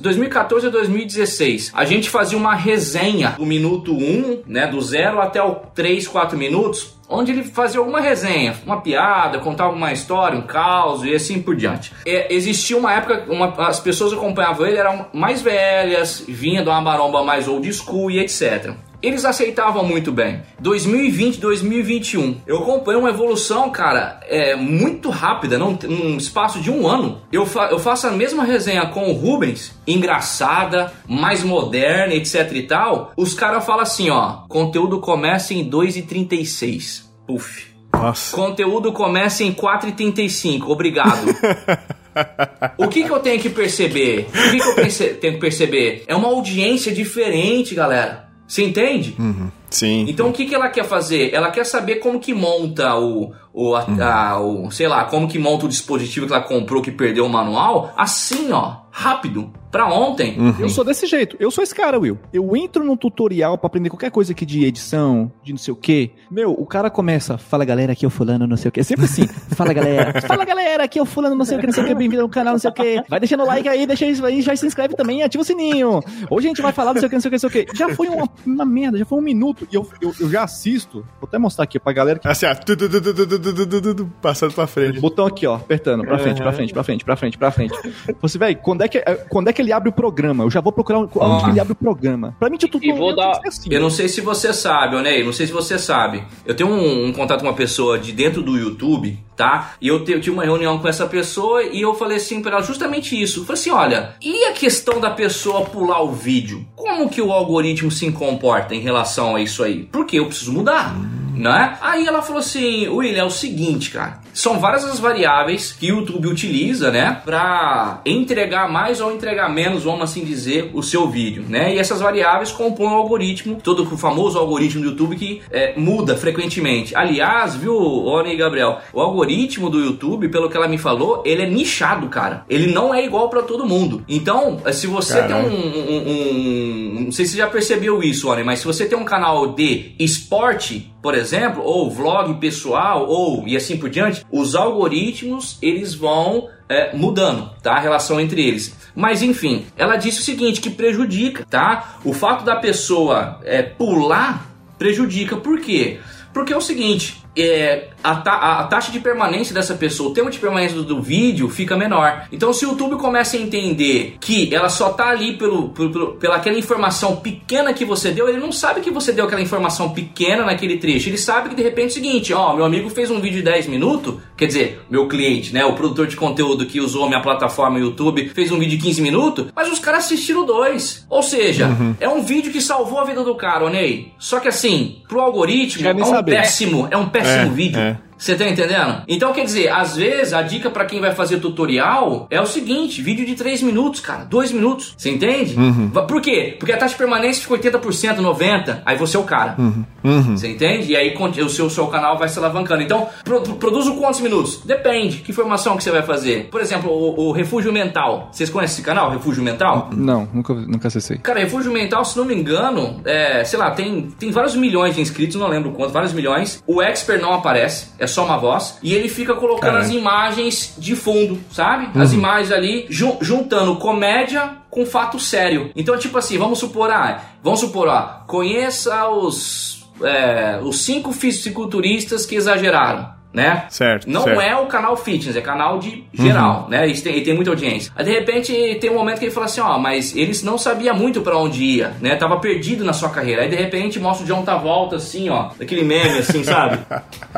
2014 0.00 0.66
a 0.68 0.70
2016, 0.70 1.72
a 1.74 1.84
gente 1.84 2.08
fazia 2.08 2.38
uma 2.38 2.54
resenha 2.54 3.30
do 3.30 3.44
minuto 3.44 3.92
1, 3.92 4.42
né, 4.46 4.68
do 4.68 4.80
0 4.80 5.20
até 5.20 5.42
o 5.42 5.56
3, 5.74 6.06
4 6.06 6.38
minutos, 6.38 6.96
onde 7.08 7.32
ele 7.32 7.42
fazia 7.42 7.80
alguma 7.80 8.00
resenha, 8.00 8.54
uma 8.64 8.80
piada, 8.80 9.40
contava 9.40 9.74
uma 9.74 9.92
história, 9.92 10.38
um 10.38 10.42
caos 10.42 11.02
e 11.02 11.12
assim 11.12 11.42
por 11.42 11.56
diante. 11.56 11.92
É, 12.06 12.32
existia 12.32 12.76
uma 12.76 12.92
época, 12.92 13.26
uma, 13.28 13.52
as 13.66 13.80
pessoas 13.80 14.12
acompanhavam 14.12 14.64
ele 14.64 14.78
eram 14.78 15.06
mais 15.12 15.42
velhas, 15.42 16.24
vinha 16.28 16.62
de 16.62 16.68
uma 16.68 16.80
maromba 16.80 17.24
mais 17.24 17.48
old 17.48 17.70
school 17.72 18.12
e 18.12 18.20
etc 18.20 18.72
eles 19.02 19.24
aceitavam 19.24 19.84
muito 19.84 20.12
bem. 20.12 20.42
2020, 20.60 21.40
2021, 21.40 22.40
eu 22.46 22.58
acompanho 22.58 23.00
uma 23.00 23.10
evolução, 23.10 23.70
cara, 23.70 24.20
é 24.24 24.54
muito 24.54 25.10
rápida, 25.10 25.58
num, 25.58 25.76
num 25.88 26.16
espaço 26.16 26.60
de 26.60 26.70
um 26.70 26.86
ano. 26.86 27.20
Eu, 27.32 27.44
fa 27.44 27.68
eu 27.70 27.78
faço 27.78 28.06
a 28.06 28.12
mesma 28.12 28.44
resenha 28.44 28.86
com 28.86 29.10
o 29.10 29.12
Rubens, 29.12 29.74
engraçada, 29.86 30.92
mais 31.08 31.42
moderna, 31.42 32.14
etc 32.14 32.52
e 32.52 32.62
tal. 32.62 33.12
Os 33.16 33.34
caras 33.34 33.64
falam 33.64 33.82
assim, 33.82 34.10
ó, 34.10 34.44
conteúdo 34.48 35.00
começa 35.00 35.52
em 35.52 35.68
2,36. 35.68 37.02
Puf. 37.26 37.72
Nossa. 37.92 38.34
Conteúdo 38.34 38.92
começa 38.92 39.44
em 39.44 39.52
4,35. 39.52 40.68
Obrigado. 40.68 41.26
o 42.78 42.88
que, 42.88 43.04
que 43.04 43.10
eu 43.10 43.20
tenho 43.20 43.40
que 43.40 43.50
perceber? 43.50 44.28
O 44.28 44.50
que, 44.50 44.58
que 44.58 45.02
eu 45.02 45.18
tenho 45.18 45.34
que 45.34 45.40
perceber? 45.40 46.04
É 46.06 46.16
uma 46.16 46.28
audiência 46.28 46.92
diferente, 46.92 47.74
galera. 47.74 48.31
Você 48.52 48.64
entende? 48.64 49.16
Uhum. 49.18 49.50
Sim. 49.72 50.06
Então 50.08 50.28
o 50.28 50.32
que, 50.32 50.46
que 50.46 50.54
ela 50.54 50.68
quer 50.68 50.84
fazer? 50.84 51.32
Ela 51.32 51.50
quer 51.50 51.64
saber 51.64 51.96
como 51.96 52.20
que 52.20 52.34
monta 52.34 52.94
o, 52.96 53.32
o, 53.52 53.74
a, 53.74 53.84
uhum. 53.84 54.02
a, 54.02 54.40
o, 54.40 54.70
sei 54.70 54.86
lá, 54.86 55.04
como 55.04 55.28
que 55.28 55.38
monta 55.38 55.66
o 55.66 55.68
dispositivo 55.68 56.26
que 56.26 56.32
ela 56.32 56.42
comprou 56.42 56.82
que 56.82 56.90
perdeu 56.90 57.26
o 57.26 57.28
manual, 57.28 57.92
assim, 57.96 58.52
ó, 58.52 58.82
rápido 58.90 59.50
para 59.72 59.88
ontem. 59.88 60.38
Uhum. 60.38 60.54
Eu 60.60 60.68
sou 60.68 60.84
desse 60.84 61.06
jeito. 61.06 61.34
Eu 61.40 61.50
sou 61.50 61.64
esse 61.64 61.74
cara, 61.74 61.98
Will. 61.98 62.18
Eu 62.30 62.54
entro 62.54 62.84
num 62.84 62.94
tutorial 62.94 63.56
para 63.56 63.66
aprender 63.66 63.88
qualquer 63.88 64.10
coisa 64.10 64.32
aqui 64.32 64.44
de 64.44 64.66
edição, 64.66 65.32
de 65.42 65.50
não 65.50 65.58
sei 65.58 65.72
o 65.72 65.76
quê. 65.76 66.10
Meu, 66.30 66.50
o 66.50 66.66
cara 66.66 66.90
começa, 66.90 67.38
fala 67.38 67.64
galera, 67.64 67.92
aqui 67.92 68.04
é 68.04 68.08
o 68.08 68.10
fulano, 68.10 68.46
não 68.46 68.56
sei 68.58 68.68
o 68.68 68.72
quê. 68.72 68.80
É 68.80 68.82
sempre 68.82 69.06
assim. 69.06 69.26
fala 69.56 69.72
galera. 69.72 70.20
Fala 70.28 70.44
galera, 70.44 70.84
aqui 70.84 70.98
é 70.98 71.02
o 71.02 71.06
fulano, 71.06 71.34
não 71.34 71.44
sei 71.44 71.56
o 71.56 71.60
que, 71.60 71.66
não 71.66 71.72
sei 71.72 71.84
o 71.84 71.86
que, 71.86 71.94
bem-vindo 71.94 72.22
ao 72.22 72.28
canal, 72.28 72.52
não 72.52 72.58
sei 72.58 72.70
o 72.70 72.72
que. 72.74 73.02
Vai 73.08 73.18
deixando 73.18 73.42
o 73.42 73.46
like 73.46 73.66
aí, 73.66 73.86
deixa 73.86 74.04
isso 74.04 74.24
aí, 74.24 74.42
já 74.42 74.54
se 74.54 74.66
inscreve 74.66 74.94
também 74.94 75.20
e 75.20 75.22
ativa 75.22 75.40
o 75.40 75.44
sininho. 75.44 76.02
Hoje 76.30 76.46
a 76.46 76.50
gente 76.50 76.60
vai 76.60 76.72
falar 76.72 76.92
não 76.92 77.00
sei 77.00 77.06
o 77.06 77.10
que, 77.10 77.16
não 77.16 77.20
sei 77.22 77.28
o 77.28 77.30
que, 77.30 77.42
não 77.42 77.50
sei 77.50 77.62
o 77.62 77.66
que. 77.66 77.76
Já 77.76 77.88
foi 77.94 78.08
uma, 78.08 78.28
uma 78.44 78.64
merda, 78.64 78.98
já 78.98 79.06
foi 79.06 79.18
um 79.18 79.22
minuto 79.22 79.61
e 79.70 79.74
eu, 79.74 79.88
eu, 80.00 80.14
eu 80.18 80.30
já 80.30 80.44
assisto. 80.44 81.04
Vou 81.20 81.28
até 81.28 81.38
mostrar 81.38 81.64
aqui 81.64 81.78
pra 81.78 81.92
galera 81.92 82.18
que... 82.18 82.26
Assim, 82.26 82.46
ó, 82.46 82.54
tu, 82.54 82.76
tu, 82.76 83.94
tu, 83.94 84.12
passando 84.20 84.52
pra 84.52 84.66
frente. 84.66 85.00
Botão 85.00 85.26
aqui, 85.26 85.46
ó, 85.46 85.56
apertando, 85.56 86.04
pra 86.04 86.18
frente, 86.18 86.42
pra 86.42 86.52
frente, 86.52 86.72
pra 86.72 86.84
frente, 86.84 87.04
pra 87.04 87.16
frente, 87.16 87.38
pra 87.38 87.50
frente. 87.50 87.74
Você, 88.20 88.38
velho, 88.38 88.56
quando 88.58 88.82
é 88.82 88.88
que, 88.88 89.00
quando 89.28 89.48
é 89.48 89.52
que 89.52 89.62
ele 89.62 89.72
abre 89.72 89.88
o 89.88 89.92
programa. 89.92 90.44
Eu 90.44 90.50
já 90.50 90.60
vou 90.60 90.72
procurar 90.72 90.98
onde 90.98 91.50
ele 91.50 91.60
abre 91.60 91.72
o 91.72 91.76
programa. 91.76 92.34
Pra 92.38 92.48
mim, 92.48 92.58
tudo 92.58 92.84
e 92.84 92.92
vou 92.92 93.14
dar... 93.14 93.40
assim. 93.46 93.72
Eu 93.72 93.80
não 93.80 93.90
sei 93.90 94.08
se 94.08 94.20
você 94.20 94.52
sabe, 94.52 94.96
Onei, 94.96 95.24
não 95.24 95.32
sei 95.32 95.46
se 95.46 95.52
você 95.52 95.78
sabe. 95.78 96.24
Eu 96.44 96.54
tenho 96.54 96.70
um, 96.70 97.06
um, 97.06 97.12
contato 97.12 97.40
com 97.40 97.46
uma 97.46 97.54
pessoa 97.54 97.98
de 97.98 98.12
dentro 98.12 98.42
do 98.42 98.56
YouTube, 98.56 99.18
tá? 99.36 99.74
E 99.80 99.88
eu, 99.88 100.04
te, 100.04 100.12
eu 100.12 100.20
tive 100.20 100.34
uma 100.34 100.44
reunião 100.44 100.78
com 100.78 100.88
essa 100.88 101.06
pessoa 101.06 101.62
e 101.62 101.80
eu 101.80 101.94
falei 101.94 102.16
assim 102.16 102.42
pra 102.42 102.52
ela 102.52 102.62
justamente 102.62 103.20
isso. 103.20 103.40
Eu 103.40 103.44
falei 103.44 103.60
assim: 103.60 103.70
olha, 103.70 104.14
e 104.20 104.44
a 104.44 104.52
questão 104.52 105.00
da 105.00 105.10
pessoa 105.10 105.64
pular 105.64 106.02
o 106.02 106.12
vídeo? 106.12 106.66
Como 106.76 107.08
que 107.08 107.20
o 107.22 107.32
algoritmo 107.32 107.90
se 107.90 108.10
comporta 108.12 108.74
em 108.74 108.80
relação 108.80 109.36
a 109.36 109.40
isso 109.40 109.62
aí? 109.62 109.84
Porque 109.90 110.18
eu 110.18 110.26
preciso 110.26 110.52
mudar. 110.52 110.94
Né? 111.42 111.76
Aí 111.80 112.06
ela 112.06 112.22
falou 112.22 112.38
assim, 112.38 112.86
William, 112.86 113.22
é 113.22 113.24
o 113.24 113.30
seguinte, 113.30 113.90
cara, 113.90 114.20
são 114.32 114.60
várias 114.60 114.84
as 114.84 115.00
variáveis 115.00 115.72
que 115.72 115.90
o 115.90 115.98
YouTube 115.98 116.28
utiliza, 116.28 116.90
né, 116.92 117.20
para 117.24 118.00
entregar 118.06 118.70
mais 118.70 119.00
ou 119.00 119.12
entregar 119.12 119.48
menos, 119.48 119.82
vamos 119.82 120.02
assim 120.02 120.24
dizer, 120.24 120.70
o 120.72 120.82
seu 120.84 121.08
vídeo, 121.08 121.44
né? 121.48 121.74
E 121.74 121.78
essas 121.78 122.00
variáveis 122.00 122.52
compõem 122.52 122.92
o 122.92 122.94
algoritmo, 122.94 123.58
todo 123.62 123.82
o 123.82 123.98
famoso 123.98 124.38
algoritmo 124.38 124.82
do 124.82 124.90
YouTube 124.90 125.16
que 125.16 125.42
é, 125.50 125.74
muda 125.76 126.16
frequentemente. 126.16 126.94
Aliás, 126.94 127.56
viu, 127.56 127.74
Oni 127.74 128.34
e 128.34 128.36
Gabriel, 128.36 128.78
o 128.92 129.00
algoritmo 129.00 129.68
do 129.68 129.80
YouTube, 129.80 130.28
pelo 130.28 130.48
que 130.48 130.56
ela 130.56 130.68
me 130.68 130.78
falou, 130.78 131.22
ele 131.26 131.42
é 131.42 131.46
nichado, 131.46 132.08
cara. 132.08 132.44
Ele 132.48 132.72
não 132.72 132.94
é 132.94 133.04
igual 133.04 133.28
para 133.28 133.42
todo 133.42 133.66
mundo. 133.66 134.04
Então, 134.08 134.60
se 134.72 134.86
você 134.86 135.14
Caramba. 135.14 135.48
tem 135.48 135.58
um, 135.58 135.76
um, 135.76 136.98
um, 136.98 137.04
Não 137.06 137.12
sei 137.12 137.24
se 137.24 137.32
você 137.32 137.38
já 137.38 137.48
percebeu 137.48 138.00
isso, 138.00 138.28
Oni, 138.28 138.44
mas 138.44 138.60
se 138.60 138.64
você 138.64 138.86
tem 138.86 138.96
um 138.96 139.04
canal 139.04 139.48
de 139.54 139.92
esporte, 139.98 140.91
por 141.02 141.14
exemplo, 141.14 141.62
ou 141.62 141.90
vlog 141.90 142.32
pessoal, 142.34 143.08
ou 143.08 143.46
e 143.46 143.56
assim 143.56 143.76
por 143.76 143.90
diante, 143.90 144.24
os 144.30 144.54
algoritmos 144.54 145.58
eles 145.60 145.94
vão 145.94 146.48
é, 146.68 146.96
mudando, 146.96 147.50
tá? 147.60 147.72
A 147.72 147.80
relação 147.80 148.20
entre 148.20 148.46
eles. 148.46 148.74
Mas 148.94 149.20
enfim, 149.20 149.66
ela 149.76 149.96
disse 149.96 150.20
o 150.20 150.22
seguinte, 150.22 150.60
que 150.60 150.70
prejudica, 150.70 151.44
tá? 151.50 151.96
O 152.04 152.12
fato 152.12 152.44
da 152.44 152.56
pessoa 152.56 153.40
é, 153.44 153.62
pular 153.62 154.48
prejudica. 154.78 155.36
Por 155.36 155.60
quê? 155.60 155.98
Porque 156.32 156.52
é 156.52 156.56
o 156.56 156.62
seguinte, 156.62 157.21
é, 157.36 157.88
a, 158.02 158.16
ta 158.16 158.32
a, 158.32 158.64
taxa 158.64 158.92
de 158.92 159.00
permanência 159.00 159.54
dessa 159.54 159.74
pessoa, 159.74 160.10
o 160.10 160.14
tempo 160.14 160.30
de 160.30 160.38
permanência 160.38 160.76
do, 160.76 160.84
do, 160.84 161.00
vídeo 161.00 161.48
fica 161.48 161.76
menor. 161.76 162.26
Então, 162.30 162.52
se 162.52 162.66
o 162.66 162.70
YouTube 162.70 162.96
começa 162.96 163.36
a 163.36 163.40
entender 163.40 164.16
que 164.20 164.54
ela 164.54 164.68
só 164.68 164.90
tá 164.90 165.08
ali 165.08 165.36
pelo, 165.36 165.70
pelo, 165.70 166.12
pela 166.14 166.36
aquela 166.36 166.58
informação 166.58 167.16
pequena 167.16 167.72
que 167.72 167.84
você 167.84 168.10
deu, 168.10 168.28
ele 168.28 168.38
não 168.38 168.52
sabe 168.52 168.80
que 168.80 168.90
você 168.90 169.12
deu 169.12 169.24
aquela 169.24 169.40
informação 169.40 169.90
pequena 169.90 170.44
naquele 170.44 170.76
trecho. 170.76 171.08
Ele 171.08 171.18
sabe 171.18 171.50
que 171.50 171.54
de 171.54 171.62
repente 171.62 171.84
é 171.84 171.90
o 171.90 171.94
seguinte: 171.94 172.34
ó, 172.34 172.54
meu 172.54 172.64
amigo 172.64 172.90
fez 172.90 173.10
um 173.10 173.20
vídeo 173.20 173.38
de 173.38 173.42
10 173.42 173.66
minutos, 173.68 174.16
quer 174.36 174.46
dizer, 174.46 174.82
meu 174.90 175.08
cliente, 175.08 175.54
né, 175.54 175.64
o 175.64 175.72
produtor 175.72 176.06
de 176.06 176.16
conteúdo 176.16 176.66
que 176.66 176.80
usou 176.80 177.08
minha 177.08 177.20
plataforma 177.20 177.78
YouTube, 177.78 178.28
fez 178.34 178.52
um 178.52 178.58
vídeo 178.58 178.76
de 178.76 178.84
15 178.84 179.02
minutos, 179.02 179.46
mas 179.54 179.70
os 179.70 179.78
caras 179.78 180.04
assistiram 180.04 180.44
dois. 180.44 181.06
Ou 181.08 181.22
seja, 181.22 181.68
uhum. 181.68 181.96
é 181.98 182.08
um 182.08 182.22
vídeo 182.22 182.52
que 182.52 182.60
salvou 182.60 182.98
a 182.98 183.04
vida 183.04 183.24
do 183.24 183.34
cara, 183.34 183.64
Onei. 183.64 184.12
Só 184.18 184.38
que 184.38 184.48
assim, 184.48 185.02
pro 185.08 185.20
algoritmo, 185.20 185.88
é 185.88 185.94
um 185.94 186.04
saber. 186.04 186.36
péssimo, 186.36 186.88
é 186.90 186.96
um 186.96 187.08
péssimo 187.08 187.21
péssimo 187.22 187.52
é, 187.52 187.54
vídeo. 187.54 187.80
É. 187.80 187.96
Você 188.22 188.36
tá 188.36 188.48
entendendo? 188.48 189.02
Então, 189.08 189.32
quer 189.32 189.44
dizer, 189.44 189.68
às 189.72 189.96
vezes 189.96 190.32
a 190.32 190.42
dica 190.42 190.70
para 190.70 190.84
quem 190.84 191.00
vai 191.00 191.12
fazer 191.12 191.40
tutorial 191.40 192.28
é 192.30 192.40
o 192.40 192.46
seguinte: 192.46 193.02
vídeo 193.02 193.26
de 193.26 193.34
3 193.34 193.62
minutos, 193.62 194.00
cara, 194.00 194.24
2 194.24 194.52
minutos. 194.52 194.94
Você 194.96 195.10
entende? 195.10 195.58
Uhum. 195.58 195.90
Por 195.90 196.20
quê? 196.20 196.54
Porque 196.56 196.72
a 196.72 196.76
taxa 196.76 196.92
de 196.92 196.98
permanência 196.98 197.42
fica 197.42 197.78
80%, 197.80 198.18
90%, 198.18 198.82
aí 198.86 198.96
você 198.96 199.16
é 199.16 199.20
o 199.20 199.24
cara. 199.24 199.56
Uhum. 199.58 199.84
Uhum. 200.04 200.36
Você 200.36 200.46
entende? 200.46 200.92
E 200.92 200.96
aí 200.96 201.12
o 201.44 201.48
seu, 201.48 201.68
seu 201.68 201.88
canal 201.88 202.16
vai 202.16 202.28
se 202.28 202.38
alavancando. 202.38 202.82
Então, 202.82 203.08
pro, 203.24 203.40
produzo 203.40 203.96
quantos 203.96 204.20
minutos? 204.20 204.62
Depende. 204.64 205.18
Que 205.18 205.32
informação 205.32 205.76
que 205.76 205.82
você 205.82 205.90
vai 205.90 206.02
fazer? 206.02 206.48
Por 206.48 206.60
exemplo, 206.60 206.92
o, 206.92 207.28
o 207.28 207.32
Refúgio 207.32 207.72
Mental. 207.72 208.28
Vocês 208.30 208.48
conhecem 208.48 208.74
esse 208.74 208.82
canal, 208.82 209.10
Refúgio 209.10 209.42
Mental? 209.42 209.90
Não, 209.92 210.28
nunca, 210.32 210.54
nunca 210.54 210.86
acessei. 210.86 211.18
Cara, 211.18 211.40
Refúgio 211.40 211.72
Mental, 211.72 212.04
se 212.04 212.16
não 212.16 212.24
me 212.24 212.34
engano, 212.36 213.00
é, 213.04 213.42
sei 213.42 213.58
lá, 213.58 213.72
tem, 213.72 214.12
tem 214.16 214.30
vários 214.30 214.54
milhões 214.54 214.94
de 214.94 215.00
inscritos, 215.00 215.34
não 215.34 215.48
lembro 215.48 215.72
quanto, 215.72 215.92
vários 215.92 216.12
milhões. 216.12 216.62
O 216.68 216.80
Expert 216.80 217.20
não 217.20 217.32
aparece, 217.32 217.88
é 217.98 218.06
só 218.12 218.24
uma 218.24 218.36
voz. 218.36 218.78
E 218.82 218.94
ele 218.94 219.08
fica 219.08 219.34
colocando 219.34 219.72
Caramba. 219.72 219.84
as 219.84 219.90
imagens 219.90 220.74
de 220.78 220.94
fundo, 220.94 221.40
sabe? 221.50 221.88
Uhum. 221.94 222.02
As 222.02 222.12
imagens 222.12 222.52
ali, 222.52 222.86
ju 222.88 223.16
juntando 223.20 223.76
comédia 223.76 224.58
com 224.70 224.86
fato 224.86 225.18
sério. 225.18 225.70
Então, 225.76 225.98
tipo 225.98 226.16
assim, 226.16 226.38
vamos 226.38 226.58
supor, 226.58 226.90
ah, 226.90 227.22
vamos 227.42 227.60
supor, 227.60 227.88
ó, 227.88 228.24
conheça 228.26 229.08
os, 229.08 229.86
é, 230.02 230.60
os 230.62 230.82
cinco 230.84 231.12
fisiculturistas 231.12 232.24
que 232.24 232.34
exageraram 232.34 233.21
né? 233.32 233.66
Certo. 233.70 234.08
Não 234.08 234.24
certo. 234.24 234.40
é 234.40 234.56
o 234.56 234.66
canal 234.66 234.96
fitness, 234.96 235.36
é 235.36 235.40
canal 235.40 235.78
de 235.78 236.04
geral, 236.12 236.64
uhum. 236.64 236.68
né? 236.68 236.86
E 236.86 237.00
tem, 237.00 237.22
tem 237.22 237.34
muita 237.34 237.50
audiência. 237.50 237.92
Aí 237.96 238.04
de 238.04 238.10
repente 238.12 238.78
tem 238.80 238.90
um 238.90 238.94
momento 238.94 239.18
que 239.18 239.24
ele 239.24 239.32
fala 239.32 239.46
assim, 239.46 239.60
ó, 239.60 239.78
mas 239.78 240.14
eles 240.14 240.42
não 240.42 240.58
sabia 240.58 240.92
muito 240.92 241.22
para 241.22 241.36
onde 241.36 241.62
ia, 241.62 241.94
né? 242.00 242.16
Tava 242.16 242.38
perdido 242.38 242.84
na 242.84 242.92
sua 242.92 243.10
carreira. 243.10 243.42
Aí 243.42 243.48
de 243.48 243.56
repente 243.56 243.98
mostra 243.98 244.24
o 244.24 244.26
John 244.26 244.42
volta 244.58 244.96
assim, 244.96 245.30
ó, 245.30 245.50
daquele 245.58 245.82
meme 245.82 246.18
assim, 246.18 246.42
sabe? 246.44 246.78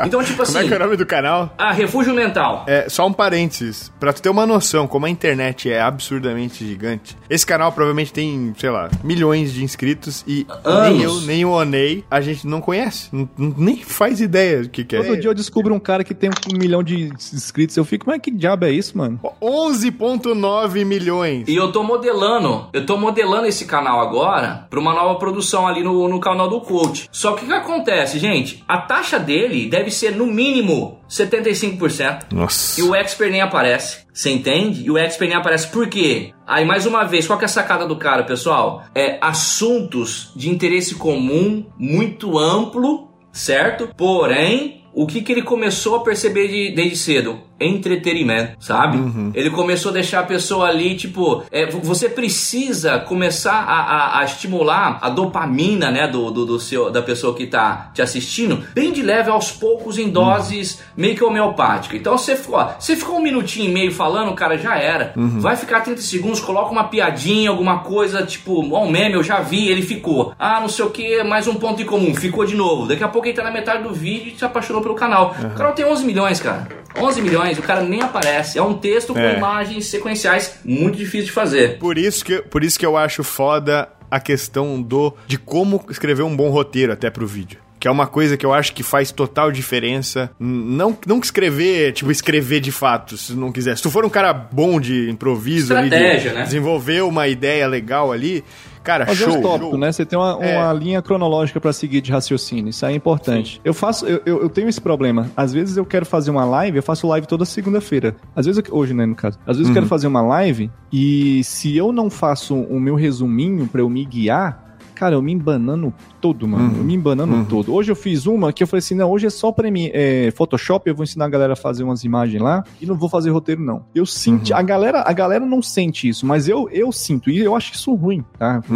Então 0.05 0.23
tipo 0.23 0.43
assim. 0.43 0.55
Como 0.55 0.65
é 0.65 0.69
que 0.69 0.75
é 0.75 0.77
o 0.77 0.81
nome 0.81 0.97
do 0.97 1.07
canal? 1.07 1.55
Ah, 1.57 1.73
Refúgio 1.73 2.15
Mental. 2.15 2.65
É, 2.67 2.89
só 2.89 3.07
um 3.07 3.13
parênteses, 3.13 3.93
para 4.01 4.13
tu 4.13 4.21
ter 4.21 4.29
uma 4.29 4.47
noção 4.47 4.87
como 4.87 5.07
a 5.07 5.11
internet 5.11 5.71
é 5.71 5.81
absurdamente 5.81 6.67
gigante. 6.67 7.17
Esse 7.29 7.47
canal 7.47 7.73
provavelmente 7.73 8.13
tem, 8.13 8.53
sei 8.59 8.71
lá, 8.71 8.91
milhões 9.03 9.53
de 9.53 9.63
inscritos 9.63 10.25
e 10.27 10.47
Anos. 10.65 10.89
nem 10.89 11.03
eu, 11.03 11.21
nem 11.21 11.45
o 11.45 11.51
Onei, 11.51 12.05
a 12.11 12.21
gente 12.21 12.47
não 12.47 12.61
conhece, 12.61 13.09
nem 13.39 13.77
faz 13.77 14.21
ideia 14.21 14.63
do 14.63 14.69
que, 14.69 14.85
que 14.85 14.97
é. 14.97 15.03
Todo 15.03 15.17
dia 15.17 15.31
eu 15.31 15.35
descubro 15.35 15.75
um 15.75 15.79
cara 15.85 16.03
que 16.03 16.15
tem 16.15 16.31
um 16.53 16.59
milhão 16.59 16.83
de 16.83 17.05
inscritos. 17.33 17.77
Eu 17.77 17.85
fico, 17.85 18.07
mas 18.09 18.21
que 18.21 18.31
diabo 18.31 18.65
é 18.65 18.73
isso, 18.73 18.99
mano? 18.99 19.21
11.9 19.41 20.85
milhões. 20.85 21.47
E 21.47 21.55
eu 21.55 21.71
tô 21.71 21.83
modelando, 21.83 22.69
eu 22.73 22.85
tô 22.85 22.97
modelando 22.97 23.47
esse 23.47 23.65
canal 23.65 24.01
agora 24.01 24.67
pra 24.69 24.81
uma 24.81 24.93
nova 24.93 25.19
produção 25.19 25.67
ali 25.67 25.83
no, 25.83 26.09
no 26.09 26.19
canal 26.19 26.49
do 26.49 26.61
coach. 26.61 27.09
Só 27.13 27.33
que 27.33 27.45
o 27.45 27.47
que 27.47 27.53
acontece, 27.53 28.19
gente? 28.19 28.65
A 28.67 28.79
taxa 28.79 29.19
dele 29.19 29.69
deve 29.69 29.91
ser 29.91 30.17
no 30.17 30.27
mínimo 30.27 30.99
75%. 31.09 32.33
Nossa. 32.33 32.81
E 32.81 32.83
o 32.83 32.95
expert 32.95 33.31
nem 33.31 33.41
aparece. 33.41 34.05
Você 34.13 34.31
entende? 34.31 34.85
E 34.85 34.91
o 34.91 34.99
expert 34.99 35.29
nem 35.29 35.39
aparece 35.39 35.69
por 35.69 35.89
quê? 35.89 36.33
Aí, 36.47 36.65
mais 36.65 36.87
uma 36.87 37.05
vez, 37.05 37.27
qual 37.27 37.39
que 37.39 37.45
é 37.45 37.47
a 37.47 37.49
sacada 37.49 37.87
do 37.87 37.97
cara, 37.97 38.23
pessoal? 38.23 38.85
É 38.95 39.19
assuntos 39.21 40.33
de 40.37 40.49
interesse 40.51 40.95
comum, 40.95 41.67
muito 41.79 42.39
amplo, 42.39 43.11
certo? 43.33 43.91
Porém, 43.97 44.84
o 44.95 45.07
que, 45.07 45.21
que 45.23 45.33
ele 45.33 45.43
começou 45.43 45.97
a 45.97 46.03
perceber 46.03 46.49
de, 46.49 46.75
desde 46.75 46.97
cedo? 46.97 47.41
Entretenimento, 47.65 48.57
sabe? 48.61 48.99
Uhum. 48.99 49.33
Ele 49.35 49.51
começou 49.51 49.91
a 49.91 49.95
deixar 49.95 50.21
a 50.21 50.25
pessoa 50.25 50.69
ali, 50.69 50.95
tipo, 50.97 51.43
é, 51.51 51.71
você 51.71 52.09
precisa 52.09 52.99
começar 52.99 53.55
a, 53.55 53.81
a, 53.81 54.21
a, 54.21 54.25
estimular 54.25 54.99
a 55.01 55.09
dopamina, 55.09 55.91
né, 55.91 56.07
do, 56.07 56.31
do, 56.31 56.45
do, 56.45 56.61
seu, 56.61 56.91
da 56.91 57.03
pessoa 57.03 57.35
que 57.35 57.47
tá 57.47 57.91
te 57.95 58.03
assistindo, 58.03 58.63
bem 58.75 58.93
de 58.93 59.03
leve 59.03 59.31
aos 59.31 59.51
poucos, 59.51 59.99
em 59.99 60.09
doses 60.09 60.75
uhum. 60.75 60.85
meio 60.97 61.15
que 61.15 61.25
homeopáticas. 61.25 61.99
Então 61.99 62.19
você 62.19 62.37
ficou, 62.37 62.59
ó, 62.59 62.73
você 62.79 62.97
ficou 62.97 63.17
um 63.17 63.23
minutinho 63.23 63.71
e 63.71 63.73
meio 63.73 63.93
falando, 63.93 64.33
cara, 64.35 64.59
já 64.59 64.77
era. 64.77 65.13
Uhum. 65.17 65.41
Vai 65.41 65.57
ficar 65.57 65.81
30 65.81 66.01
segundos, 66.01 66.41
coloca 66.41 66.71
uma 66.71 66.85
piadinha, 66.85 67.51
alguma 67.51 67.79
coisa, 67.79 68.23
tipo, 68.25 68.61
um 68.61 68.91
meme, 68.91 69.15
eu 69.15 69.23
já 69.23 69.41
vi, 69.41 69.69
ele 69.69 69.83
ficou. 69.83 70.33
Ah, 70.39 70.61
não 70.61 70.69
sei 70.69 70.85
o 70.85 70.91
que, 70.91 71.23
mais 71.23 71.47
um 71.47 71.55
ponto 71.55 71.81
em 71.81 71.87
comum, 71.87 72.15
ficou 72.15 72.45
de 72.45 72.55
novo. 72.55 72.87
Daqui 72.87 73.05
a 73.05 73.09
pouco 73.09 73.27
ele 73.27 73.37
tá 73.37 73.43
na 73.43 73.51
metade 73.51 73.83
do 73.83 73.93
vídeo 73.93 74.33
e 74.35 74.39
se 74.39 74.45
apaixonou 74.45 74.83
pelo 74.83 74.95
canal. 74.95 75.35
Uhum. 75.41 75.49
O 75.49 75.55
canal 75.55 75.73
tem 75.73 75.85
11 75.85 76.05
milhões, 76.05 76.41
cara. 76.41 76.84
11 76.97 77.21
milhões, 77.23 77.59
o 77.59 77.63
cara 77.63 77.83
nem 77.83 78.01
aparece. 78.03 78.59
É 78.59 78.63
um 78.63 78.75
texto 78.75 79.13
com 79.13 79.19
É. 79.19 79.37
imagens 79.37 79.87
sequenciais, 79.87 80.59
muito 80.65 80.97
difícil 80.97 81.27
de 81.27 81.33
fazer. 81.33 81.79
Por 81.79 81.99
isso 81.99 82.25
que, 82.25 82.41
por 82.43 82.63
isso 82.63 82.79
que 82.79 82.87
eu 82.87 82.97
acho 82.97 83.23
foda 83.25 83.89
a 84.11 84.21
questão 84.21 84.81
do 84.81 85.13
de 85.27 85.37
como 85.39 85.85
escrever 85.91 86.23
um 86.23 86.37
bom 86.37 86.51
roteiro 86.51 86.93
até 86.93 87.11
pro 87.11 87.27
vídeo. 87.27 87.59
Que 87.81 87.89
é 87.89 87.91
uma 87.91 88.07
coisa 88.07 88.37
que 88.37 88.47
eu 88.47 88.55
acho 88.55 88.73
que 88.73 88.83
faz 88.83 89.11
total 89.13 89.53
diferença. 89.53 90.31
Não, 90.39 90.97
não 91.07 91.19
escrever, 91.19 91.93
tipo, 91.93 92.11
escrever 92.11 92.61
de 92.61 92.73
fato, 92.73 93.19
se 93.19 93.35
não 93.35 93.53
quiser. 93.53 93.77
Se 93.77 93.83
tu 93.83 93.91
for 93.91 94.07
um 94.07 94.09
cara 94.09 94.33
bom 94.33 94.81
de 94.81 95.11
improviso, 95.11 95.77
ali, 95.77 95.91
de 95.91 95.97
né? 96.31 96.43
desenvolver 96.45 97.03
uma 97.03 97.29
ideia 97.29 97.67
legal 97.67 98.11
ali, 98.11 98.43
cara, 98.85 99.07
Fazer 99.07 99.25
show. 99.25 99.35
os 99.35 99.41
tópicos, 99.41 99.71
show. 99.71 99.79
né? 99.79 99.91
Você 99.91 100.05
tem 100.07 100.19
uma, 100.19 100.39
É. 100.45 100.57
uma 100.59 100.73
linha 100.73 101.03
cronológica 101.03 101.61
pra 101.61 101.73
seguir 101.73 102.01
de 102.01 102.13
raciocínio. 102.13 102.69
Isso 102.69 102.85
aí 102.87 102.93
é 102.93 102.97
importante. 102.97 103.61
Eu 103.65 103.75
faço, 103.75 104.07
eu, 104.07 104.21
eu, 104.25 104.43
eu 104.43 104.49
tenho 104.49 104.69
esse 104.69 104.81
problema. 104.81 105.31
Às 105.37 105.53
vezes 105.53 105.77
eu 105.77 105.85
quero 105.85 106.07
fazer 106.07 106.31
uma 106.31 106.45
live, 106.45 106.77
eu 106.77 106.83
faço 106.83 107.07
live 107.09 107.27
toda 107.27 107.45
segunda-feira. 107.45 108.15
Às 108.37 108.47
vezes, 108.47 108.63
eu- 108.69 108.75
hoje, 108.77 108.95
né, 108.95 109.07
no 109.07 109.15
caso. 109.15 109.39
Às 109.47 109.57
vezes 109.57 109.69
eu 109.71 109.75
quero 109.75 109.87
fazer 109.87 110.07
uma 110.07 110.21
live 110.23 110.71
e 110.93 111.43
se 111.45 111.77
eu 111.77 111.91
não 111.93 112.09
faço 112.11 112.55
o 112.55 112.79
meu 112.79 112.95
resuminho 112.95 113.67
pra 113.67 113.81
eu 113.81 113.89
me 113.89 114.05
guiar, 114.05 114.64
cara, 114.95 115.15
eu 115.15 115.23
me 115.23 115.33
embanando 115.33 115.93
todo, 116.21 116.47
mano. 116.49 116.73
Uhum. 116.73 116.79
Eu 116.79 116.85
me 116.85 116.95
embanando 116.95 117.35
Uhum. 117.35 117.45
todo. 117.45 117.73
Hoje 117.75 117.91
eu 117.93 117.97
fiz 117.97 118.27
uma 118.27 118.53
que 118.53 118.63
eu 118.63 118.67
falei 118.67 118.79
assim, 118.79 118.95
não, 118.95 119.11
hoje 119.11 119.27
é 119.27 119.31
só 119.31 119.51
pra 119.53 119.71
mim, 119.71 119.91
é, 119.93 120.31
Photoshop, 120.35 120.89
eu 120.89 120.95
vou 120.95 121.05
ensinar 121.05 121.27
a 121.27 121.29
galera 121.29 121.53
a 121.53 121.57
fazer 121.57 121.83
umas 121.85 122.05
imagens 122.05 122.41
lá 122.43 122.63
e 122.81 122.87
não 122.87 122.95
vou 122.95 123.09
fazer 123.09 123.31
roteiro, 123.31 123.63
não. 123.63 123.85
Eu 123.95 124.07
senti, 124.07 124.53
Uhum. 124.53 124.59
a 124.59 124.63
galera, 124.63 125.03
a 125.07 125.13
galera 125.13 125.45
não 125.45 125.61
sente 125.63 126.09
isso, 126.09 126.25
mas 126.27 126.49
eu, 126.49 126.69
eu 126.71 126.91
sinto, 126.93 127.31
e 127.31 127.39
eu 127.39 127.55
acho 127.57 127.75
isso 127.75 127.93
ruim, 127.95 128.25
tá? 128.39 128.61
Porque 128.67 128.75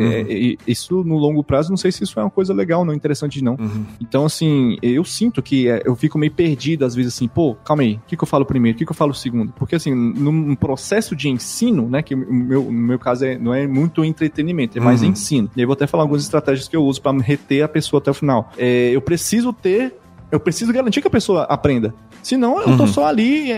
Uhum, 0.00 0.06
uhum. 0.06 0.12
é, 0.12 0.52
é, 0.52 0.56
isso 0.66 1.04
no 1.04 1.16
longo 1.16 1.42
prazo, 1.44 1.70
não 1.70 1.76
sei 1.76 1.92
se 1.92 2.02
isso 2.04 2.18
é 2.18 2.22
uma 2.22 2.30
coisa 2.30 2.52
legal, 2.52 2.84
não 2.84 2.92
interessante, 2.94 3.42
não. 3.42 3.54
Uhum. 3.54 3.84
Então, 4.00 4.24
assim, 4.24 4.76
eu 4.82 5.04
sinto 5.04 5.42
que 5.42 5.68
é, 5.68 5.82
eu 5.84 5.94
fico 5.96 6.18
meio 6.18 6.32
perdido 6.32 6.84
às 6.84 6.94
vezes 6.94 7.14
assim, 7.14 7.28
pô, 7.28 7.54
calma 7.64 7.82
aí, 7.82 7.94
o 7.94 8.00
que, 8.06 8.16
que 8.16 8.22
eu 8.22 8.28
falo 8.28 8.44
primeiro, 8.44 8.76
o 8.76 8.78
que, 8.78 8.84
que 8.84 8.90
eu 8.92 8.96
falo 8.96 9.14
segundo? 9.14 9.52
Porque, 9.52 9.74
assim, 9.76 9.94
num 9.94 10.54
processo 10.54 11.14
de 11.16 11.28
ensino, 11.28 11.88
né, 11.88 12.02
que 12.02 12.14
o 12.14 12.18
meu, 12.34 12.64
no 12.64 12.70
meu 12.72 12.98
caso 12.98 13.24
é, 13.24 13.38
não 13.38 13.52
é 13.54 13.66
muito 13.66 14.04
entretenimento, 14.04 14.76
é 14.78 14.80
mais 14.80 15.02
ensino. 15.02 15.48
E 15.60 15.62
aí 15.62 15.64
eu 15.64 15.68
vou 15.68 15.74
até 15.74 15.86
falar 15.86 16.04
algumas 16.04 16.22
estratégias 16.22 16.66
que 16.68 16.76
eu 16.76 16.84
uso 16.84 17.00
pra 17.02 17.12
reter 17.12 17.62
a 17.62 17.68
pessoa 17.68 18.00
até 18.00 18.10
o 18.10 18.14
final. 18.14 18.50
É, 18.56 18.90
eu 18.90 19.00
preciso 19.00 19.52
ter. 19.52 19.94
Eu 20.32 20.38
preciso 20.38 20.72
garantir 20.72 21.00
que 21.00 21.08
a 21.08 21.10
pessoa 21.10 21.42
aprenda. 21.42 21.92
Senão 22.22 22.58
eu 22.60 22.76
tô 22.76 22.84
Uhum. 22.84 22.86
só 22.86 23.06
ali, 23.06 23.50
é, 23.50 23.56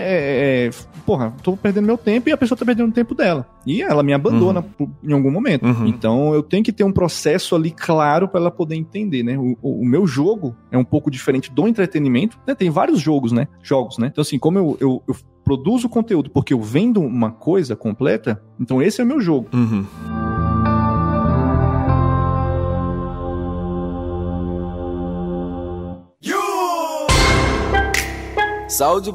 é, 0.67 0.69
porra, 1.05 1.31
tô 1.43 1.55
perdendo 1.55 1.85
meu 1.85 1.97
tempo 1.99 2.29
e 2.29 2.31
a 2.31 2.37
pessoa 2.37 2.57
tá 2.57 2.65
perdendo 2.65 2.89
o 2.89 2.91
tempo 2.93 3.13
dela. 3.13 3.45
E 3.67 3.81
ela 3.83 4.01
me 4.01 4.11
abandona 4.11 4.61
por- 4.63 4.89
em 5.03 5.13
algum 5.13 5.29
momento. 5.29 5.65
Uhum. 5.67 5.85
Então 5.85 6.33
eu 6.33 6.41
tenho 6.41 6.63
que 6.63 6.71
ter 6.71 6.83
um 6.83 6.91
processo 6.91 7.55
ali 7.55 7.69
claro 7.69 8.27
pra 8.27 8.39
ela 8.41 8.49
poder 8.49 8.75
entender, 8.75 9.21
né? 9.21 9.37
O, 9.37 9.55
o- 9.61 9.81
o 9.81 9.85
meu 9.85 10.07
jogo 10.07 10.55
é 10.71 10.77
um 10.77 10.83
pouco 10.83 11.11
diferente 11.11 11.51
do 11.51 11.67
entretenimento. 11.67 12.39
né? 12.47 12.55
Tem 12.55 12.71
vários 12.71 12.99
jogos, 12.99 13.31
né? 13.31 13.47
Jogos, 13.61 13.99
né? 13.99 14.07
Então, 14.11 14.23
assim, 14.23 14.39
como 14.39 14.57
eu, 14.57 14.77
eu, 14.79 15.03
eu 15.07 15.15
produzo 15.45 15.87
conteúdo 15.87 16.31
porque 16.31 16.53
eu 16.55 16.61
vendo 16.61 17.01
uma 17.01 17.29
coisa 17.29 17.75
completa, 17.75 18.41
então 18.59 18.81
esse 18.81 18.99
é 18.99 19.03
o 19.03 19.07
meu 19.07 19.21
jogo. 19.21 19.47
Uhum. 19.53 19.85
Called 28.77 29.05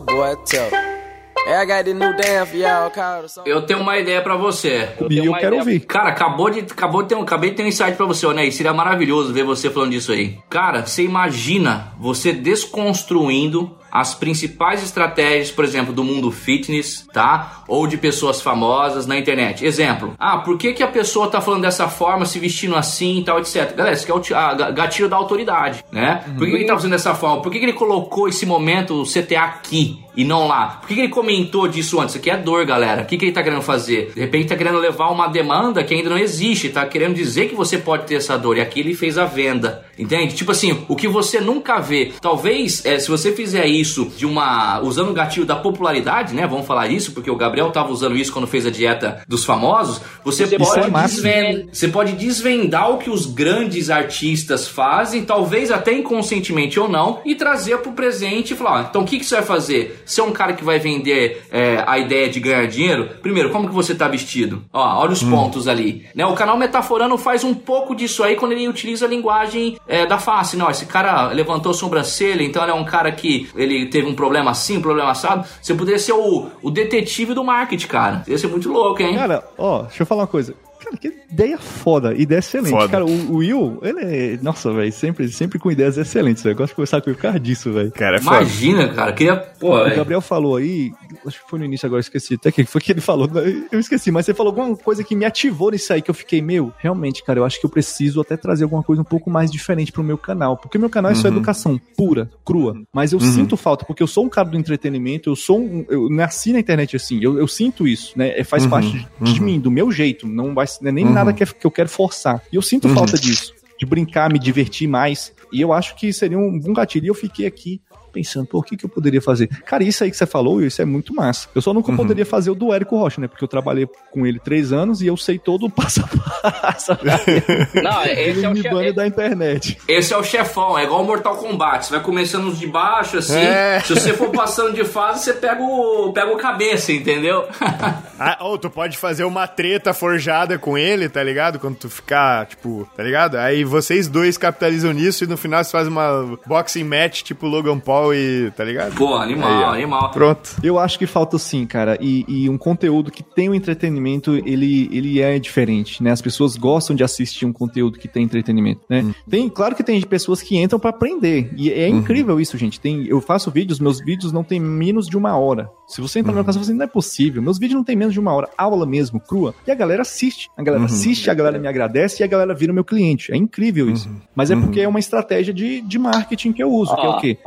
the 3.22 3.28
Soulja 3.28 3.50
Eu 3.50 3.62
tenho 3.62 3.80
uma 3.80 3.96
ideia 3.98 4.20
pra 4.20 4.36
você. 4.36 4.88
E 5.00 5.08
tenho 5.08 5.24
eu 5.26 5.32
quero 5.32 5.46
ideia- 5.46 5.58
ouvir. 5.60 5.80
Cara, 5.80 6.10
acabou 6.10 6.50
de, 6.50 6.60
acabou 6.60 7.02
de 7.02 7.08
ter 7.08 7.14
um, 7.14 7.22
acabei 7.22 7.50
de 7.50 7.56
ter 7.56 7.62
um 7.62 7.66
insight 7.66 7.96
pra 7.96 8.04
você, 8.04 8.26
né? 8.34 8.44
E 8.46 8.52
seria 8.52 8.72
maravilhoso 8.74 9.32
ver 9.32 9.44
você 9.44 9.70
falando 9.70 9.92
disso 9.92 10.12
aí. 10.12 10.38
Cara, 10.50 10.84
você 10.84 11.02
imagina 11.02 11.92
você 11.98 12.32
desconstruindo 12.32 13.77
as 13.90 14.14
principais 14.14 14.82
estratégias, 14.82 15.50
por 15.50 15.64
exemplo, 15.64 15.92
do 15.92 16.04
mundo 16.04 16.30
fitness, 16.30 17.06
tá? 17.12 17.62
Ou 17.66 17.86
de 17.86 17.96
pessoas 17.96 18.40
famosas 18.40 19.06
na 19.06 19.18
internet. 19.18 19.64
Exemplo. 19.64 20.14
Ah, 20.18 20.38
por 20.38 20.56
que, 20.58 20.72
que 20.72 20.82
a 20.82 20.88
pessoa 20.88 21.28
tá 21.28 21.40
falando 21.40 21.62
dessa 21.62 21.88
forma, 21.88 22.26
se 22.26 22.38
vestindo 22.38 22.76
assim 22.76 23.18
e 23.18 23.24
tal, 23.24 23.38
etc. 23.38 23.74
Galera, 23.74 23.94
isso 23.94 24.12
aqui 24.12 24.32
é 24.32 24.36
o 24.36 24.72
gatilho 24.72 25.08
da 25.08 25.16
autoridade, 25.16 25.84
né? 25.90 26.24
Por 26.36 26.44
que, 26.44 26.50
que 26.50 26.56
ele 26.56 26.66
tá 26.66 26.74
fazendo 26.74 26.92
dessa 26.92 27.14
forma? 27.14 27.42
Por 27.42 27.50
que, 27.50 27.58
que 27.58 27.64
ele 27.64 27.72
colocou 27.72 28.28
esse 28.28 28.44
momento 28.44 29.02
CTA 29.04 29.42
aqui 29.42 29.98
e 30.18 30.24
não 30.24 30.48
lá? 30.48 30.78
Por 30.80 30.88
que, 30.88 30.94
que 30.96 31.00
ele 31.02 31.08
comentou 31.08 31.68
disso 31.68 32.00
antes? 32.00 32.16
Isso 32.16 32.18
aqui 32.18 32.28
é 32.28 32.36
dor, 32.36 32.66
galera. 32.66 33.02
O 33.02 33.04
que, 33.06 33.16
que 33.16 33.26
ele 33.26 33.32
tá 33.32 33.40
querendo 33.40 33.62
fazer? 33.62 34.10
De 34.12 34.20
repente 34.20 34.48
tá 34.48 34.56
querendo 34.56 34.78
levar 34.78 35.10
uma 35.10 35.28
demanda 35.28 35.84
que 35.84 35.94
ainda 35.94 36.10
não 36.10 36.18
existe, 36.18 36.70
tá 36.70 36.84
querendo 36.84 37.14
dizer 37.14 37.48
que 37.48 37.54
você 37.54 37.78
pode 37.78 38.04
ter 38.04 38.16
essa 38.16 38.36
dor. 38.36 38.56
E 38.56 38.60
aqui 38.60 38.80
ele 38.80 38.94
fez 38.94 39.16
a 39.16 39.26
venda, 39.26 39.84
entende? 39.96 40.34
Tipo 40.34 40.50
assim, 40.50 40.84
o 40.88 40.96
que 40.96 41.06
você 41.06 41.40
nunca 41.40 41.78
vê. 41.78 42.10
Talvez, 42.20 42.84
é, 42.84 42.98
se 42.98 43.08
você 43.08 43.30
fizer 43.30 43.66
isso 43.66 44.10
de 44.16 44.26
uma. 44.26 44.80
usando 44.80 45.10
o 45.10 45.14
gatilho 45.14 45.46
da 45.46 45.54
popularidade, 45.54 46.34
né? 46.34 46.48
Vamos 46.48 46.66
falar 46.66 46.88
isso, 46.88 47.12
porque 47.12 47.30
o 47.30 47.36
Gabriel 47.36 47.70
tava 47.70 47.92
usando 47.92 48.16
isso 48.16 48.32
quando 48.32 48.48
fez 48.48 48.66
a 48.66 48.70
dieta 48.70 49.22
dos 49.28 49.44
famosos. 49.44 50.00
Você 50.24 50.42
Isso 50.42 50.56
pode 50.56 50.88
é 50.88 50.90
massa. 50.90 51.14
desvendar. 51.14 51.64
Você 51.72 51.86
pode 51.86 52.12
desvendar 52.14 52.90
o 52.90 52.98
que 52.98 53.08
os 53.08 53.24
grandes 53.24 53.88
artistas 53.88 54.66
fazem, 54.66 55.24
talvez 55.24 55.70
até 55.70 55.92
inconscientemente 55.92 56.80
ou 56.80 56.88
não, 56.88 57.20
e 57.24 57.36
trazer 57.36 57.78
pro 57.78 57.92
presente 57.92 58.52
e 58.52 58.56
falar: 58.56 58.72
ó, 58.72 58.80
então 58.88 59.02
o 59.02 59.04
que, 59.04 59.20
que 59.20 59.24
você 59.24 59.36
vai 59.36 59.44
fazer? 59.44 60.02
Você 60.08 60.22
é 60.22 60.24
um 60.24 60.32
cara 60.32 60.54
que 60.54 60.64
vai 60.64 60.78
vender 60.78 61.42
é, 61.52 61.84
a 61.86 61.98
ideia 61.98 62.30
de 62.30 62.40
ganhar 62.40 62.66
dinheiro? 62.66 63.10
Primeiro, 63.20 63.50
como 63.50 63.68
que 63.68 63.74
você 63.74 63.94
tá 63.94 64.08
vestido? 64.08 64.64
Ó, 64.72 65.02
olha 65.02 65.12
os 65.12 65.22
pontos 65.22 65.68
ali. 65.68 66.06
Né? 66.14 66.24
O 66.24 66.34
canal 66.34 66.56
Metaforando 66.56 67.18
faz 67.18 67.44
um 67.44 67.52
pouco 67.52 67.94
disso 67.94 68.24
aí 68.24 68.34
quando 68.34 68.52
ele 68.52 68.66
utiliza 68.66 69.04
a 69.04 69.08
linguagem 69.08 69.76
é, 69.86 70.06
da 70.06 70.18
face. 70.18 70.56
Não, 70.56 70.70
esse 70.70 70.86
cara 70.86 71.28
levantou 71.28 71.74
sobrancelha, 71.74 72.42
então 72.42 72.62
ele 72.62 72.72
é 72.72 72.74
um 72.74 72.84
cara 72.84 73.12
que 73.12 73.50
ele 73.54 73.86
teve 73.86 74.08
um 74.08 74.14
problema 74.14 74.50
assim, 74.50 74.78
um 74.78 74.82
problema 74.82 75.10
assado. 75.10 75.46
Você 75.60 75.74
poderia 75.74 75.98
ser 75.98 76.12
o, 76.12 76.48
o 76.62 76.70
detetive 76.70 77.34
do 77.34 77.44
marketing, 77.44 77.86
cara. 77.86 78.22
Ia 78.26 78.38
ser 78.38 78.48
muito 78.48 78.72
louco, 78.72 79.02
hein? 79.02 79.14
Cara, 79.14 79.44
ó, 79.58 79.82
deixa 79.82 80.02
eu 80.02 80.06
falar 80.06 80.22
uma 80.22 80.26
coisa. 80.26 80.54
Cara, 80.88 80.96
que 80.96 81.12
ideia 81.30 81.58
foda, 81.58 82.14
ideia 82.14 82.38
excelente. 82.38 82.70
Foda. 82.70 82.88
Cara, 82.88 83.04
o, 83.04 83.32
o 83.32 83.36
Will, 83.36 83.78
ele 83.82 84.00
é. 84.00 84.38
Nossa, 84.42 84.72
velho, 84.72 84.92
sempre, 84.92 85.28
sempre 85.28 85.58
com 85.58 85.70
ideias 85.70 85.98
excelentes, 85.98 86.42
velho. 86.42 86.54
Eu 86.54 86.56
gosto 86.58 86.70
de 86.70 86.76
conversar 86.76 87.00
com 87.02 87.10
ele 87.10 87.16
por 87.16 87.22
causa 87.22 87.38
disso, 87.40 87.72
velho. 87.72 87.92
Cara, 87.92 88.16
é 88.16 88.20
foda. 88.20 88.36
Imagina, 88.36 88.88
cara. 88.88 89.12
Queria. 89.12 89.36
Pô, 89.36 89.74
O 89.78 89.84
velho. 89.84 89.96
Gabriel 89.96 90.20
falou 90.20 90.56
aí, 90.56 90.90
acho 91.26 91.42
que 91.42 91.50
foi 91.50 91.58
no 91.58 91.64
início 91.64 91.86
agora, 91.86 91.98
eu 91.98 92.02
esqueci. 92.02 92.34
Até 92.34 92.50
que 92.50 92.64
foi 92.64 92.80
que 92.80 92.92
ele 92.92 93.00
falou, 93.00 93.28
né? 93.28 93.66
eu 93.70 93.78
esqueci, 93.78 94.10
mas 94.10 94.24
você 94.26 94.32
falou 94.34 94.50
alguma 94.50 94.76
coisa 94.76 95.04
que 95.04 95.14
me 95.14 95.24
ativou 95.24 95.70
nisso 95.70 95.92
aí, 95.92 96.00
que 96.00 96.10
eu 96.10 96.14
fiquei, 96.14 96.40
meu, 96.40 96.72
realmente, 96.78 97.22
cara, 97.22 97.38
eu 97.38 97.44
acho 97.44 97.60
que 97.60 97.66
eu 97.66 97.70
preciso 97.70 98.20
até 98.20 98.36
trazer 98.36 98.64
alguma 98.64 98.82
coisa 98.82 99.02
um 99.02 99.04
pouco 99.04 99.30
mais 99.30 99.50
diferente 99.50 99.92
pro 99.92 100.02
meu 100.02 100.16
canal. 100.18 100.56
Porque 100.56 100.78
meu 100.78 100.88
canal 100.90 101.10
é 101.12 101.14
só 101.14 101.28
educação 101.28 101.78
pura, 101.96 102.30
crua. 102.44 102.74
Mas 102.92 103.12
eu 103.12 103.20
sinto 103.20 103.56
falta, 103.56 103.84
porque 103.84 104.02
eu 104.02 104.06
sou 104.06 104.24
um 104.24 104.28
cara 104.28 104.48
do 104.48 104.56
entretenimento, 104.56 105.28
eu 105.28 105.36
sou 105.36 105.58
um. 105.60 105.84
Eu 105.88 106.08
nasci 106.08 106.52
na 106.52 106.60
internet 106.60 106.96
assim, 106.96 107.18
eu, 107.22 107.38
eu 107.38 107.46
sinto 107.46 107.86
isso, 107.86 108.12
né? 108.16 108.38
É, 108.38 108.44
Faz 108.44 108.64
Uhum, 108.64 108.70
parte 108.70 109.06
de, 109.20 109.32
de 109.34 109.42
mim, 109.42 109.60
do 109.60 109.70
meu 109.70 109.90
jeito. 109.92 110.26
Não 110.26 110.54
vai 110.54 110.66
é 110.82 110.92
nem 110.92 111.04
nada 111.04 111.32
que, 111.32 111.44
que 111.44 111.66
eu 111.66 111.70
quero 111.70 111.88
forçar. 111.88 112.42
E 112.52 112.56
eu 112.56 112.62
sinto 112.62 112.88
falta 112.88 113.18
disso. 113.18 113.54
De 113.78 113.86
brincar, 113.86 114.30
me 114.30 114.38
divertir 114.38 114.88
mais. 114.88 115.32
E 115.52 115.60
eu 115.60 115.72
acho 115.72 115.94
que 115.96 116.12
seria 116.12 116.38
um 116.38 116.58
bom 116.58 116.72
gatilho. 116.72 117.06
E 117.06 117.08
eu 117.08 117.14
fiquei 117.14 117.46
aqui 117.46 117.80
pensando, 118.18 118.46
por 118.46 118.64
que, 118.64 118.76
que 118.76 118.84
eu 118.84 118.88
poderia 118.88 119.22
fazer? 119.22 119.48
Cara, 119.64 119.84
isso 119.84 120.02
aí 120.02 120.10
que 120.10 120.16
você 120.16 120.26
falou, 120.26 120.60
isso 120.60 120.82
é 120.82 120.84
muito 120.84 121.14
massa. 121.14 121.48
Eu 121.54 121.62
só 121.62 121.72
nunca 121.72 121.90
uhum. 121.92 121.96
poderia 121.96 122.26
fazer 122.26 122.50
o 122.50 122.54
do 122.54 122.72
Érico 122.72 122.96
Rocha, 122.96 123.20
né? 123.20 123.28
Porque 123.28 123.44
eu 123.44 123.48
trabalhei 123.48 123.88
com 124.10 124.26
ele 124.26 124.40
três 124.40 124.72
anos 124.72 125.00
e 125.00 125.06
eu 125.06 125.16
sei 125.16 125.38
todo 125.38 125.66
o 125.66 125.70
passo 125.70 126.00
a 126.02 126.50
passo. 126.50 126.92
Não, 127.82 128.02
esse 128.04 128.20
ele 128.20 128.44
é 128.44 128.48
o 128.48 128.56
che... 128.56 128.92
da 128.92 129.06
internet. 129.06 129.78
Esse 129.86 130.12
é 130.12 130.16
o 130.16 130.24
chefão, 130.24 130.76
é 130.76 130.84
igual 130.84 131.02
o 131.02 131.04
Mortal 131.04 131.36
Kombat. 131.36 131.86
Você 131.86 131.92
vai 131.92 132.02
começando 132.02 132.52
de 132.52 132.66
baixo, 132.66 133.18
assim. 133.18 133.38
É. 133.38 133.80
Se 133.80 133.94
você 133.94 134.12
for 134.12 134.30
passando 134.30 134.74
de 134.74 134.84
fase, 134.84 135.24
você 135.24 135.32
pega 135.32 135.62
o, 135.62 136.12
pega 136.12 136.32
o 136.32 136.36
cabeça, 136.36 136.92
entendeu? 136.92 137.46
ah, 138.18 138.38
ou 138.40 138.58
tu 138.58 138.68
pode 138.68 138.98
fazer 138.98 139.24
uma 139.24 139.46
treta 139.46 139.94
forjada 139.94 140.58
com 140.58 140.76
ele, 140.76 141.08
tá 141.08 141.22
ligado? 141.22 141.58
Quando 141.58 141.76
tu 141.76 141.88
ficar, 141.88 142.46
tipo, 142.46 142.88
tá 142.96 143.02
ligado? 143.02 143.36
Aí 143.36 143.62
vocês 143.62 144.08
dois 144.08 144.36
capitalizam 144.36 144.92
nisso 144.92 145.24
e 145.24 145.26
no 145.26 145.36
final 145.36 145.62
você 145.62 145.70
faz 145.70 145.86
uma 145.86 146.38
boxing 146.46 146.84
match, 146.84 147.22
tipo 147.22 147.46
Logan 147.46 147.78
Paul 147.78 148.07
e, 148.14 148.50
tá 148.56 148.64
ligado? 148.64 148.94
Pô, 148.94 149.14
animal, 149.14 149.72
Aí, 149.72 149.82
animal. 149.82 150.10
Pronto. 150.10 150.56
Eu 150.62 150.78
acho 150.78 150.98
que 150.98 151.06
falta 151.06 151.38
sim, 151.38 151.66
cara. 151.66 151.98
E, 152.00 152.24
e 152.28 152.48
um 152.48 152.58
conteúdo 152.58 153.10
que 153.10 153.22
tem 153.22 153.48
o 153.48 153.52
um 153.52 153.54
entretenimento, 153.54 154.36
ele, 154.46 154.88
ele 154.92 155.20
é 155.20 155.38
diferente, 155.38 156.02
né? 156.02 156.10
As 156.10 156.22
pessoas 156.22 156.56
gostam 156.56 156.94
de 156.94 157.04
assistir 157.04 157.46
um 157.46 157.52
conteúdo 157.52 157.98
que 157.98 158.08
tem 158.08 158.24
entretenimento, 158.24 158.80
né? 158.88 159.02
Hum. 159.02 159.12
Tem, 159.28 159.48
claro 159.48 159.74
que 159.74 159.82
tem 159.82 160.00
pessoas 160.02 160.42
que 160.42 160.56
entram 160.56 160.78
para 160.78 160.90
aprender. 160.90 161.50
E 161.56 161.72
é 161.72 161.88
uhum. 161.88 161.98
incrível 161.98 162.40
isso, 162.40 162.56
gente. 162.56 162.80
Tem, 162.80 163.06
eu 163.06 163.20
faço 163.20 163.50
vídeos, 163.50 163.80
meus 163.80 164.00
vídeos 164.00 164.32
não 164.32 164.44
tem 164.44 164.60
menos 164.60 165.06
de 165.06 165.16
uma 165.16 165.36
hora. 165.36 165.70
Se 165.86 166.00
você 166.00 166.18
entrar 166.18 166.32
uhum. 166.32 166.38
no 166.38 166.44
meu 166.44 166.52
canal, 166.52 166.64
você 166.64 166.72
não 166.72 166.84
é 166.84 166.88
possível. 166.88 167.42
Meus 167.42 167.58
vídeos 167.58 167.76
não 167.76 167.84
tem 167.84 167.96
menos 167.96 168.12
de 168.12 168.20
uma 168.20 168.32
hora. 168.32 168.48
Aula 168.56 168.86
mesmo, 168.86 169.20
crua. 169.20 169.54
E 169.66 169.70
a 169.70 169.74
galera 169.74 170.02
assiste. 170.02 170.50
A 170.56 170.62
galera 170.62 170.82
uhum. 170.82 170.86
assiste, 170.86 171.30
a 171.30 171.34
galera 171.34 171.58
me 171.58 171.66
agradece 171.66 172.22
e 172.22 172.24
a 172.24 172.26
galera 172.26 172.54
vira 172.54 172.72
meu 172.72 172.84
cliente. 172.84 173.32
É 173.32 173.36
incrível 173.36 173.90
isso. 173.90 174.08
Uhum. 174.08 174.20
Mas 174.34 174.50
é 174.50 174.54
uhum. 174.54 174.62
porque 174.62 174.80
é 174.80 174.88
uma 174.88 174.98
estratégia 174.98 175.52
de, 175.52 175.80
de 175.80 175.98
marketing 175.98 176.52
que 176.52 176.62
eu 176.62 176.70
uso, 176.70 176.94
que 176.94 177.06
é 177.06 177.08
o 177.08 177.18
quê? 177.18 177.38